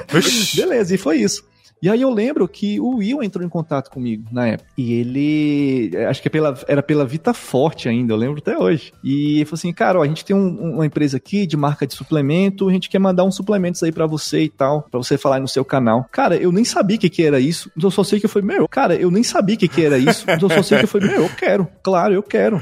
beleza, 0.56 0.94
e 0.94 0.98
foi 0.98 1.18
isso. 1.18 1.44
E 1.82 1.88
aí 1.88 2.02
eu 2.02 2.10
lembro 2.10 2.46
que 2.46 2.78
o 2.78 2.96
Will 2.96 3.22
entrou 3.22 3.44
em 3.44 3.48
contato 3.48 3.90
comigo 3.90 4.24
na 4.30 4.48
época. 4.48 4.68
E 4.76 4.92
ele. 4.92 5.90
Acho 6.08 6.20
que 6.22 6.28
é 6.28 6.30
pela, 6.30 6.58
era 6.68 6.82
pela 6.82 7.04
Vita 7.06 7.32
Forte 7.32 7.88
ainda, 7.88 8.12
eu 8.12 8.16
lembro 8.18 8.38
até 8.38 8.56
hoje. 8.58 8.92
E 9.02 9.36
ele 9.36 9.44
falou 9.44 9.54
assim: 9.58 9.72
cara, 9.72 9.98
ó, 9.98 10.02
a 10.02 10.06
gente 10.06 10.24
tem 10.24 10.36
um- 10.36 10.74
uma 10.74 10.86
empresa 10.86 11.16
aqui 11.16 11.46
de 11.46 11.56
marca 11.56 11.86
de 11.86 11.94
suplemento, 11.94 12.68
a 12.68 12.72
gente 12.72 12.88
quer 12.90 12.98
mandar 12.98 13.24
uns 13.24 13.34
suplementos 13.36 13.82
aí 13.82 13.90
pra 13.92 14.06
você 14.06 14.42
e 14.44 14.48
tal, 14.48 14.82
pra 14.90 14.98
você 14.98 15.16
falar 15.16 15.40
no 15.40 15.48
seu 15.48 15.64
canal. 15.64 16.06
Cara, 16.12 16.36
eu 16.36 16.52
nem 16.52 16.64
sabia 16.64 16.96
o 16.96 17.00
que, 17.00 17.08
que 17.08 17.22
era 17.22 17.40
isso, 17.40 17.70
eu 17.82 17.90
só 17.90 18.02
sei 18.04 18.20
que 18.20 18.28
falei, 18.28 18.46
meu, 18.46 18.68
cara, 18.68 18.94
eu 18.94 19.10
nem 19.10 19.22
sabia 19.22 19.54
o 19.54 19.58
que, 19.58 19.68
que 19.68 19.82
era 19.84 19.96
isso, 19.98 20.26
eu 20.28 20.48
só 20.50 20.62
sei 20.62 20.78
que 20.80 20.86
falei, 20.86 21.08
meu, 21.08 21.22
eu 21.22 21.28
quero, 21.30 21.66
claro, 21.82 22.12
eu 22.14 22.22
quero. 22.22 22.60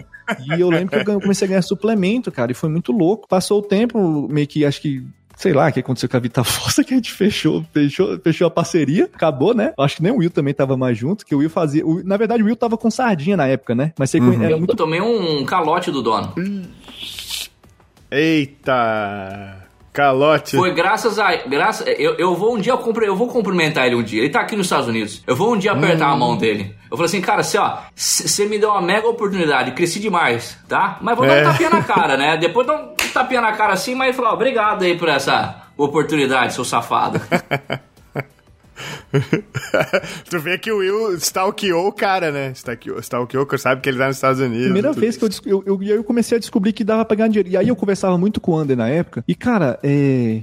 E 0.57 0.61
eu 0.61 0.69
lembro 0.69 1.03
que 1.03 1.11
eu 1.11 1.21
comecei 1.21 1.47
a 1.47 1.49
ganhar 1.49 1.63
suplemento, 1.63 2.31
cara, 2.31 2.53
e 2.53 2.55
foi 2.55 2.69
muito 2.69 2.93
louco. 2.93 3.27
Passou 3.27 3.61
o 3.61 3.63
tempo, 3.63 4.29
meio 4.29 4.47
que 4.47 4.63
acho 4.65 4.81
que 4.83 5.03
sei 5.39 5.53
lá, 5.53 5.69
o 5.69 5.73
que 5.73 5.81
aconteceu 5.81 6.09
com 6.09 6.17
a 6.17 6.21
Vita 6.21 6.43
Força, 6.45 6.83
que 6.85 6.93
a 6.93 6.97
gente 6.97 7.13
fechou, 7.13 7.65
fechou, 7.73 8.19
fechou 8.19 8.47
a 8.47 8.51
parceria, 8.51 9.05
acabou, 9.05 9.55
né? 9.55 9.73
Acho 9.79 9.97
que 9.97 10.03
nem 10.03 10.13
o 10.13 10.17
Will 10.17 10.31
também 10.31 10.53
tava 10.53 10.77
mais 10.77 10.99
junto, 10.99 11.25
que 11.25 11.35
o 11.35 11.39
Will 11.39 11.49
fazia. 11.49 11.87
o- 11.87 12.03
na 12.05 12.17
verdade, 12.17 12.43
o 12.43 12.47
Will 12.47 12.57
tava 12.57 12.77
com 12.77 12.91
sardinha 12.91 13.37
na 13.37 13.47
época, 13.47 13.75
né? 13.75 13.93
Mas 13.99 14.11
você 14.11 14.19
conhe- 14.19 14.37
era 14.45 14.51
Eu 14.55 14.59
muito. 14.59 14.75
tomei 14.75 15.01
um 15.01 15.45
calote 15.47 15.91
do 15.93 16.03
dono. 16.03 16.35
Eita! 18.11 19.68
Calote. 19.99 20.57
Foi 20.57 20.73
graças 20.73 21.19
a. 21.19 21.35
Graças, 21.35 21.85
eu, 21.99 22.15
eu 22.15 22.33
vou 22.37 22.55
um 22.55 22.59
dia 22.61 22.73
eu, 22.73 23.17
vou 23.17 23.27
cumprimentar 23.27 23.85
ele 23.85 23.97
um 23.97 24.03
dia. 24.03 24.21
Ele 24.21 24.31
tá 24.31 24.41
aqui 24.41 24.55
nos 24.55 24.67
Estados 24.67 24.87
Unidos. 24.87 25.25
Eu 25.27 25.35
vou 25.35 25.53
um 25.53 25.59
dia 25.59 25.73
apertar 25.73 26.07
a 26.11 26.17
mão 26.17 26.37
dele. 26.37 26.77
Eu 26.89 26.97
falei 26.97 27.07
assim, 27.07 27.21
cara, 27.21 27.43
você 27.43 27.59
ó, 27.59 27.79
você 27.97 28.47
me 28.47 28.61
deu 28.61 28.71
uma 28.71 28.81
mega 28.81 29.09
oportunidade, 29.09 29.73
cresci 29.73 29.99
demais, 29.99 30.57
tá? 30.69 30.99
Mas 31.01 31.17
vou 31.17 31.27
dar 31.27 31.39
É. 31.39 31.41
um 31.43 31.51
tapinha 31.51 31.71
na 31.71 31.83
cara, 31.83 32.17
né? 32.17 32.37
Depois 32.41 32.65
dá 32.65 32.75
um 32.77 32.95
tapinha 33.13 33.41
na 33.41 33.51
cara 33.55 33.73
assim, 33.73 33.97
mas 33.97 34.15
falar, 34.15 34.35
obrigado 34.35 34.85
aí 34.85 34.97
por 34.97 35.09
essa 35.09 35.65
oportunidade, 35.77 36.55
seu 36.55 36.65
safado. 36.65 37.21
tu 40.29 40.39
vê 40.41 40.59
que 40.59 40.71
o 40.71 40.79
Will 40.79 41.15
stalkeou 41.17 41.89
o 41.89 41.93
cara, 41.93 42.31
né? 42.31 42.53
Stalkeou, 42.53 43.01
sabe 43.59 43.81
que 43.81 43.89
ele 43.89 43.99
tá 43.99 44.07
nos 44.07 44.17
Estados 44.17 44.41
Unidos. 44.41 44.65
Primeira 44.65 44.93
vez 44.93 45.17
que 45.17 45.25
eu, 45.25 45.31
eu, 45.45 45.63
eu, 45.67 45.83
eu 45.83 46.05
comecei 46.05 46.37
a 46.37 46.41
descobrir 46.41 46.73
que 46.73 46.85
dava 46.85 47.05
pra 47.05 47.17
ganhar 47.17 47.29
dinheiro. 47.29 47.49
E 47.49 47.57
aí 47.57 47.69
eu 47.69 47.77
conversava 47.77 48.17
muito 48.19 48.41
com 48.41 48.53
o 48.53 48.57
Ander 48.57 48.77
na 48.77 48.89
época. 48.89 49.25
E, 49.27 49.35
cara, 49.35 49.79
é. 49.83 50.43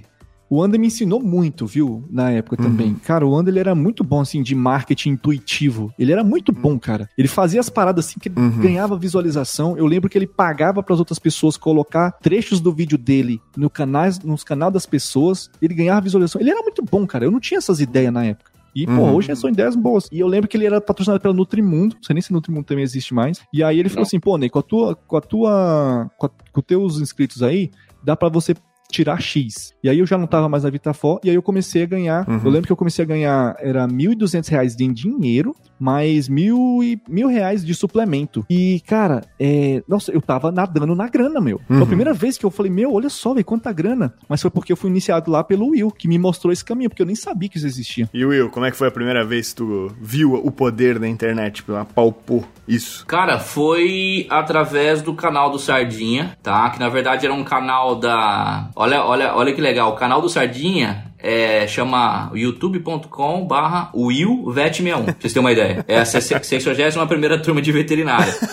O 0.50 0.62
Ander 0.62 0.80
me 0.80 0.88
ensinou 0.88 1.22
muito, 1.22 1.66
viu? 1.66 2.04
Na 2.10 2.32
época 2.32 2.58
também. 2.58 2.94
Cara, 2.96 3.26
o 3.26 3.36
Ander 3.36 3.52
ele 3.52 3.60
era 3.60 3.74
muito 3.74 4.04
bom, 4.04 4.22
assim, 4.22 4.44
de 4.44 4.54
marketing 4.54 5.12
intuitivo. 5.12 5.94
Ele 5.98 6.12
era 6.12 6.24
muito 6.24 6.52
bom, 6.52 6.78
cara. 6.78 7.10
Ele 7.18 7.28
fazia 7.28 7.60
as 7.60 7.70
paradas 7.70 8.06
assim 8.06 8.20
que 8.20 8.30
ele 8.30 8.36
ganhava 8.62 8.98
visualização. 8.98 9.78
Eu 9.78 9.86
lembro 9.86 10.10
que 10.10 10.18
ele 10.18 10.28
pagava 10.28 10.84
para 10.84 10.94
as 10.94 11.00
outras 11.00 11.20
pessoas 11.20 11.58
colocar 11.58 12.12
trechos 12.12 12.60
do 12.60 12.72
vídeo 12.72 12.98
dele 12.98 13.42
no 13.58 13.70
canais, 13.70 14.20
nos 14.20 14.44
canais 14.44 14.74
das 14.74 14.86
pessoas. 14.86 15.50
Ele 15.62 15.74
ganhava 15.74 16.02
visualização. 16.02 16.40
Ele 16.40 16.52
era 16.52 16.62
muito 16.62 16.84
bom, 16.84 17.08
cara. 17.08 17.26
Eu 17.26 17.32
não 17.32 17.40
tinha 17.40 17.58
essas 17.58 17.80
ideias 17.80 18.14
na 18.14 18.26
época. 18.26 18.52
E, 18.76 18.86
pô, 18.86 19.04
hoje 19.04 19.34
são 19.38 19.50
ideias 19.50 19.74
boas. 19.74 20.10
E 20.12 20.20
eu 20.20 20.28
lembro 20.28 20.50
que 20.50 20.58
ele 20.58 20.66
era 20.66 20.82
patrocinado 20.82 21.22
pela 21.22 21.34
Nutrimundo. 21.34 21.96
Não 21.96 22.04
sei 22.04 22.14
nem 22.14 22.22
se 22.22 22.34
Nutrimundo 22.34 22.66
também 22.66 22.84
existe 22.84 23.14
mais. 23.14 23.42
E 23.54 23.64
aí 23.64 23.80
ele 23.80 23.88
falou 23.88 24.04
assim, 24.04 24.20
pô, 24.20 24.38
Ney, 24.38 24.50
com 24.50 24.60
a 24.60 24.62
tua, 24.62 24.96
com 24.96 25.16
a 25.16 25.22
tua, 25.22 26.12
com, 26.18 26.26
a, 26.26 26.30
com 26.30 26.60
os 26.60 26.66
teus 26.66 27.00
inscritos 27.00 27.42
aí, 27.42 27.72
dá 28.04 28.18
pra 28.18 28.28
você 28.28 28.54
tirar 28.96 29.22
X. 29.22 29.74
E 29.84 29.90
aí 29.90 30.00
eu 30.00 30.06
já 30.06 30.18
não 30.18 30.28
tava 30.28 30.48
mais 30.48 30.64
na 30.64 30.70
Vitafor, 30.70 31.20
e 31.24 31.30
aí 31.30 31.36
eu 31.36 31.42
comecei 31.42 31.84
a 31.84 31.86
ganhar, 31.86 32.26
eu 32.28 32.50
lembro 32.50 32.68
que 32.68 32.72
eu 32.72 32.78
comecei 32.78 33.04
a 33.04 33.08
ganhar, 33.08 33.56
era 33.60 33.88
1.200 33.88 34.48
reais 34.50 34.80
em 34.80 34.92
dinheiro, 34.92 35.56
mais 35.80 36.30
mil, 36.30 36.82
e, 36.82 37.00
mil 37.08 37.28
reais 37.28 37.66
de 37.66 37.74
suplemento. 37.74 38.46
E, 38.50 38.82
cara, 38.88 39.22
é, 39.40 39.84
nossa, 39.88 40.12
eu 40.12 40.22
tava 40.22 40.52
nadando 40.52 40.96
na 40.96 41.08
grana, 41.08 41.42
meu. 41.42 41.60
Foi 41.68 41.82
a 41.82 41.86
primeira 41.86 42.14
vez 42.14 42.38
que 42.38 42.46
eu 42.46 42.52
falei, 42.52 42.72
meu, 42.72 42.94
olha 42.94 43.10
só, 43.10 43.34
velho, 43.34 43.46
quanta 43.46 43.72
grana. 43.72 44.14
Mas 44.28 44.42
foi 44.42 44.50
porque 44.50 44.72
eu 44.72 44.78
fui 44.78 44.90
iniciado 44.90 45.30
lá 45.30 45.44
pelo 45.44 45.70
Will, 45.70 45.92
que 45.92 46.08
me 46.08 46.18
mostrou 46.18 46.52
esse 46.54 46.64
caminho, 46.64 46.90
porque 46.90 47.02
eu 47.02 47.06
nem 47.06 47.16
sabia 47.16 47.50
que 47.50 47.58
isso 47.58 47.68
existia. 47.68 48.10
E 48.14 48.26
Will, 48.26 48.50
como 48.50 48.66
é 48.66 48.72
que 48.72 48.78
foi 48.78 48.88
a 48.88 48.92
primeira 48.92 49.26
vez 49.26 49.50
que 49.50 49.56
tu 49.56 49.92
viu 50.02 50.34
o 50.34 50.52
poder 50.52 50.98
da 51.00 51.08
internet? 51.08 51.56
Tipo, 51.56 51.76
apalpou 51.76 52.44
isso. 52.68 53.06
Cara, 53.06 53.40
foi 53.40 54.28
através 54.30 55.02
do 55.02 55.14
canal 55.14 55.50
do 55.50 55.60
Sardinha, 55.60 56.38
tá? 56.42 56.70
Que 56.70 56.80
na 56.80 56.90
verdade 56.90 57.26
era 57.26 57.34
um 57.34 57.44
canal 57.44 57.96
da. 57.96 58.70
Olha, 58.86 59.04
olha, 59.04 59.36
olha 59.36 59.52
que 59.52 59.60
legal. 59.60 59.94
O 59.94 59.96
canal 59.96 60.22
do 60.22 60.30
Sardinha 60.30 61.06
é, 61.18 61.66
chama 61.66 62.30
youtube.com 62.36 63.48
barra 63.48 63.92
willvet61. 63.96 65.06
Pra 65.06 65.16
vocês 65.20 65.34
terem 65.34 65.40
uma 65.44 65.52
ideia. 65.52 65.84
É 65.88 65.98
a 65.98 66.06
61 66.06 67.08
primeira 67.08 67.42
turma 67.42 67.62
de 67.62 67.72
veterinária. 67.72 68.34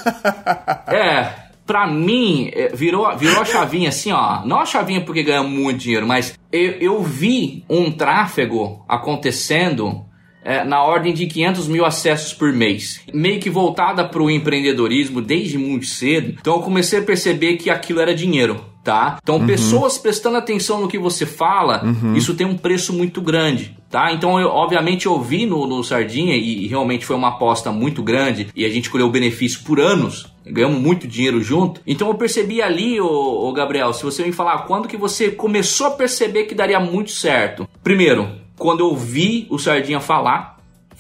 É. 0.89 1.53
Pra 1.65 1.87
mim, 1.87 2.51
é, 2.53 2.69
virou, 2.75 3.17
virou 3.17 3.41
a 3.41 3.45
chavinha 3.45 3.89
assim, 3.91 4.11
ó. 4.11 4.45
Não 4.45 4.59
a 4.61 4.67
chavinha 4.67 5.01
porque 5.03 5.23
ganha 5.23 5.43
muito 5.43 5.79
dinheiro, 5.79 6.07
mas 6.07 6.39
eu, 6.51 6.73
eu 6.73 7.03
vi 7.03 7.65
um 7.69 7.91
tráfego 7.91 8.85
acontecendo 8.89 10.05
é, 10.45 10.65
na 10.65 10.83
ordem 10.83 11.15
de 11.15 11.27
500 11.27 11.69
mil 11.69 11.85
acessos 11.85 12.33
por 12.33 12.53
mês. 12.53 13.01
Meio 13.15 13.39
que 13.39 13.49
voltada 13.49 14.05
para 14.05 14.23
o 14.23 14.31
empreendedorismo 14.31 15.21
desde 15.21 15.57
muito 15.57 15.87
cedo. 15.87 16.37
Então 16.41 16.57
eu 16.57 16.63
comecei 16.63 16.99
a 16.99 17.03
perceber 17.03 17.57
que 17.57 17.71
aquilo 17.71 18.01
era 18.01 18.15
dinheiro. 18.15 18.72
Tá? 18.83 19.19
Então, 19.23 19.37
Uhum. 19.37 19.47
pessoas 19.47 19.97
prestando 19.99 20.37
atenção 20.37 20.81
no 20.81 20.89
que 20.89 20.99
você 20.99 21.25
fala, 21.25 21.83
isso 22.15 22.35
tem 22.35 22.47
um 22.47 22.57
preço 22.57 22.93
muito 22.93 23.21
grande. 23.21 23.77
Tá? 23.91 24.13
Então, 24.13 24.41
eu, 24.41 24.49
obviamente, 24.49 25.07
eu 25.07 25.21
vi 25.21 25.45
no, 25.47 25.67
no 25.67 25.85
Sardinha 25.85 26.35
e, 26.35 26.65
e 26.65 26.67
realmente 26.67 27.05
foi 27.05 27.15
uma 27.15 27.29
aposta 27.29 27.71
muito 27.71 28.03
grande 28.03 28.49
e 28.57 28.65
a 28.65 28.69
gente 28.69 28.89
colheu 28.91 29.07
o 29.07 29.11
benefício 29.11 29.61
por 29.65 29.79
anos. 29.79 30.33
Ganhamos 30.45 30.81
muito 30.81 31.07
dinheiro 31.07 31.41
junto. 31.41 31.81
Então 31.87 32.09
eu 32.09 32.15
percebi 32.15 32.61
ali, 32.61 33.01
ô, 33.01 33.07
ô 33.49 33.53
Gabriel, 33.53 33.93
se 33.93 34.03
você 34.03 34.25
me 34.25 34.33
falar 34.33 34.59
quando 34.67 34.89
que 34.89 34.97
você 34.97 35.31
começou 35.31 35.87
a 35.89 35.91
perceber 35.93 36.45
que 36.45 36.55
daria 36.55 36.81
muito 36.81 37.13
certo. 37.13 37.69
Primeiro, 37.85 38.29
quando 38.59 38.81
eu 38.81 38.97
vi 38.97 39.47
o 39.51 39.59
Sardinha 39.59 40.01
falar, 40.01 40.52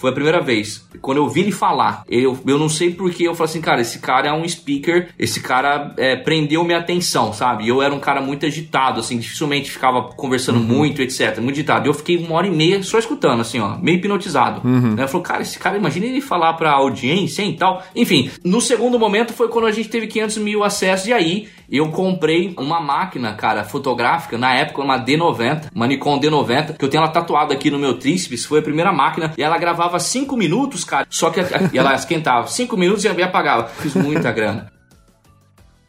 foi 0.02 0.10
a 0.10 0.12
primeira 0.12 0.40
vez. 0.40 0.84
Quando 1.00 1.18
eu 1.18 1.28
vi 1.28 1.42
ele 1.42 1.52
falar, 1.52 2.02
eu, 2.08 2.36
eu 2.44 2.58
não 2.58 2.68
sei 2.68 2.92
porquê, 2.92 3.28
eu 3.28 3.36
falei 3.36 3.50
assim, 3.50 3.60
cara, 3.60 3.80
esse 3.80 4.00
cara 4.00 4.28
é 4.28 4.32
um 4.32 4.46
speaker, 4.48 5.10
esse 5.16 5.40
cara 5.40 5.94
é, 5.96 6.16
prendeu 6.16 6.64
minha 6.64 6.78
atenção, 6.78 7.32
sabe? 7.32 7.68
Eu 7.68 7.80
era 7.80 7.94
um 7.94 8.00
cara 8.00 8.20
muito 8.20 8.44
agitado, 8.44 8.98
assim, 8.98 9.16
dificilmente 9.16 9.70
ficava 9.70 10.02
conversando 10.02 10.58
muito, 10.58 11.00
etc. 11.00 11.38
Muito 11.38 11.54
agitado. 11.54 11.88
Eu 11.88 11.94
fiquei 11.94 12.16
uma 12.16 12.34
hora 12.34 12.48
e 12.48 12.50
meia 12.50 12.82
só 12.82 12.98
escutando, 12.98 13.42
assim, 13.42 13.60
ó, 13.60 13.78
meio 13.78 13.98
hipnotizado. 13.98 14.60
Né? 14.96 15.04
Eu 15.04 15.08
falei, 15.08 15.24
cara, 15.24 15.42
esse 15.42 15.56
cara, 15.56 15.76
imagina 15.76 16.06
ele 16.06 16.20
falar 16.20 16.54
pra 16.54 16.72
audiência 16.72 17.44
e 17.44 17.52
tal. 17.52 17.84
Enfim, 17.94 18.28
no 18.44 18.60
segundo 18.60 18.98
momento 18.98 19.32
foi 19.32 19.46
quando 19.46 19.68
a 19.68 19.72
gente 19.72 19.88
teve 19.88 20.08
500 20.08 20.38
mil 20.38 20.64
acessos, 20.64 21.06
e 21.06 21.12
aí 21.12 21.48
eu 21.78 21.90
comprei 21.90 22.54
uma 22.58 22.80
máquina, 22.80 23.32
cara, 23.34 23.64
fotográfica, 23.64 24.36
na 24.36 24.54
época 24.54 24.82
uma 24.82 24.98
D90, 24.98 25.70
uma 25.74 25.86
Nikon 25.86 26.20
D90, 26.20 26.76
que 26.76 26.84
eu 26.84 26.88
tenho 26.88 27.02
ela 27.02 27.12
tatuada 27.12 27.54
aqui 27.54 27.70
no 27.70 27.78
meu 27.78 27.98
tríceps, 27.98 28.44
foi 28.44 28.60
a 28.60 28.62
primeira 28.62 28.92
máquina, 28.92 29.32
e 29.36 29.42
ela 29.42 29.58
gravava 29.58 29.98
5 29.98 30.36
minutos, 30.36 30.84
cara, 30.84 31.06
só 31.08 31.30
que 31.30 31.40
e 31.72 31.78
ela 31.78 31.94
esquentava 31.94 32.46
5 32.46 32.76
minutos 32.76 33.04
e 33.04 33.08
apagava. 33.08 33.68
Fiz 33.68 33.94
muita 33.94 34.32
grana. 34.32 34.71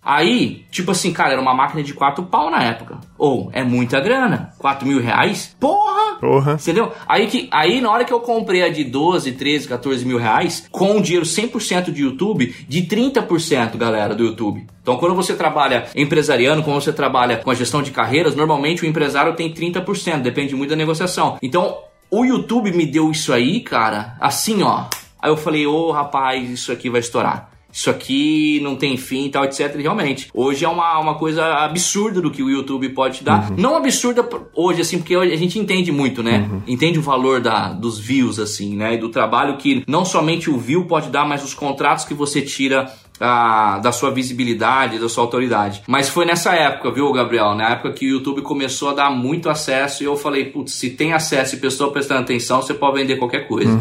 Aí, 0.06 0.66
tipo 0.70 0.92
assim, 0.92 1.14
cara, 1.14 1.32
era 1.32 1.42
uma 1.42 1.54
máquina 1.54 1.82
de 1.82 1.94
4 1.94 2.24
pau 2.26 2.52
na 2.52 2.62
época. 2.62 3.00
Ou, 3.18 3.50
é 3.54 3.64
muita 3.64 4.00
grana. 4.02 4.54
4 4.60 4.88
mil 4.88 5.02
reais? 5.02 5.56
Porra! 5.60 6.16
Porra. 6.20 6.54
Entendeu? 6.54 6.92
Aí, 7.08 7.28
que, 7.28 7.48
aí 7.52 7.80
na 7.80 7.90
hora 7.90 8.04
que 8.04 8.14
eu 8.14 8.20
comprei 8.20 8.64
a 8.64 8.70
de 8.70 8.84
12, 8.84 9.32
13, 9.34 9.68
14 9.68 10.06
mil 10.06 10.18
reais, 10.18 10.68
com 10.72 11.02
dinheiro 11.02 11.26
100% 11.26 11.92
de 11.92 12.02
YouTube, 12.02 12.54
de 12.68 12.82
30%, 12.84 13.78
galera, 13.78 14.14
do 14.14 14.24
YouTube. 14.24 14.66
Então, 14.82 14.98
quando 14.98 15.16
você 15.16 15.34
trabalha 15.34 15.86
empresariando, 15.96 16.64
quando 16.64 16.82
você 16.82 16.92
trabalha 16.92 17.38
com 17.38 17.50
a 17.50 17.56
gestão 17.56 17.82
de 17.82 17.92
carreiras, 17.92 18.36
normalmente 18.36 18.84
o 18.84 18.86
empresário 18.86 19.34
tem 19.36 19.54
30%, 19.54 20.22
depende 20.22 20.56
muito 20.56 20.72
da 20.72 20.76
negociação. 20.76 21.38
Então, 21.42 21.78
o 22.12 22.26
YouTube 22.26 22.72
me 22.72 22.86
deu 22.86 23.10
isso 23.10 23.32
aí, 23.34 23.62
cara, 23.62 24.16
assim, 24.20 24.62
ó. 24.62 24.86
Aí 25.22 25.32
eu 25.32 25.38
falei, 25.38 25.66
ô 25.66 25.92
rapaz, 25.92 26.50
isso 26.50 26.72
aqui 26.72 26.90
vai 26.90 27.00
estourar. 27.00 27.53
Isso 27.74 27.90
aqui 27.90 28.60
não 28.62 28.76
tem 28.76 28.96
fim 28.98 29.26
e 29.26 29.30
tal, 29.30 29.44
etc. 29.46 29.76
E 29.76 29.82
realmente, 29.82 30.30
hoje 30.32 30.64
é 30.64 30.70
uma, 30.70 31.00
uma 31.00 31.16
coisa 31.16 31.44
absurda 31.56 32.22
do 32.22 32.30
que 32.30 32.44
o 32.44 32.50
YouTube 32.50 32.88
pode 32.90 33.18
te 33.18 33.24
dar. 33.24 33.50
Não 33.58 33.76
absurda 33.76 34.24
hoje, 34.54 34.82
assim, 34.82 35.00
porque 35.00 35.16
a 35.16 35.36
gente 35.36 35.58
entende 35.58 35.92
muito, 35.92 36.22
né? 36.22 36.48
Entende 36.68 37.00
o 37.00 37.02
valor 37.02 37.42
da, 37.42 37.74
dos 37.74 37.98
views, 37.98 38.38
assim, 38.38 38.76
né? 38.76 38.94
E 38.94 38.98
do 38.98 39.10
trabalho 39.10 39.58
que 39.58 39.84
não 39.88 40.06
somente 40.06 40.52
o 40.52 40.58
view 40.60 40.86
pode 40.86 41.10
dar, 41.10 41.28
mas 41.28 41.44
os 41.44 41.56
contratos 41.56 42.06
que 42.06 42.14
você 42.14 42.44
tira 42.44 42.94
ah, 43.20 43.80
da 43.82 43.92
sua 43.92 44.12
visibilidade, 44.12 45.00
da 45.00 45.10
sua 45.10 45.24
autoridade. 45.24 45.82
Mas 45.88 46.10
foi 46.10 46.26
nessa 46.26 46.54
época, 46.54 46.92
viu, 46.92 47.12
Gabriel? 47.12 47.56
Na 47.56 47.72
época 47.72 47.92
que 47.94 48.06
o 48.06 48.10
YouTube 48.10 48.42
começou 48.44 48.90
a 48.90 48.94
dar 48.94 49.10
muito 49.10 49.50
acesso 49.50 50.04
e 50.04 50.06
eu 50.06 50.16
falei, 50.16 50.46
putz, 50.46 50.74
se 50.74 50.92
tem 50.92 51.14
acesso 51.14 51.56
e 51.56 51.60
pessoa 51.60 51.92
prestando 51.92 52.22
atenção, 52.22 52.62
você 52.62 52.74
pode 52.74 53.00
vender 53.00 53.16
qualquer 53.16 53.48
coisa. 53.48 53.72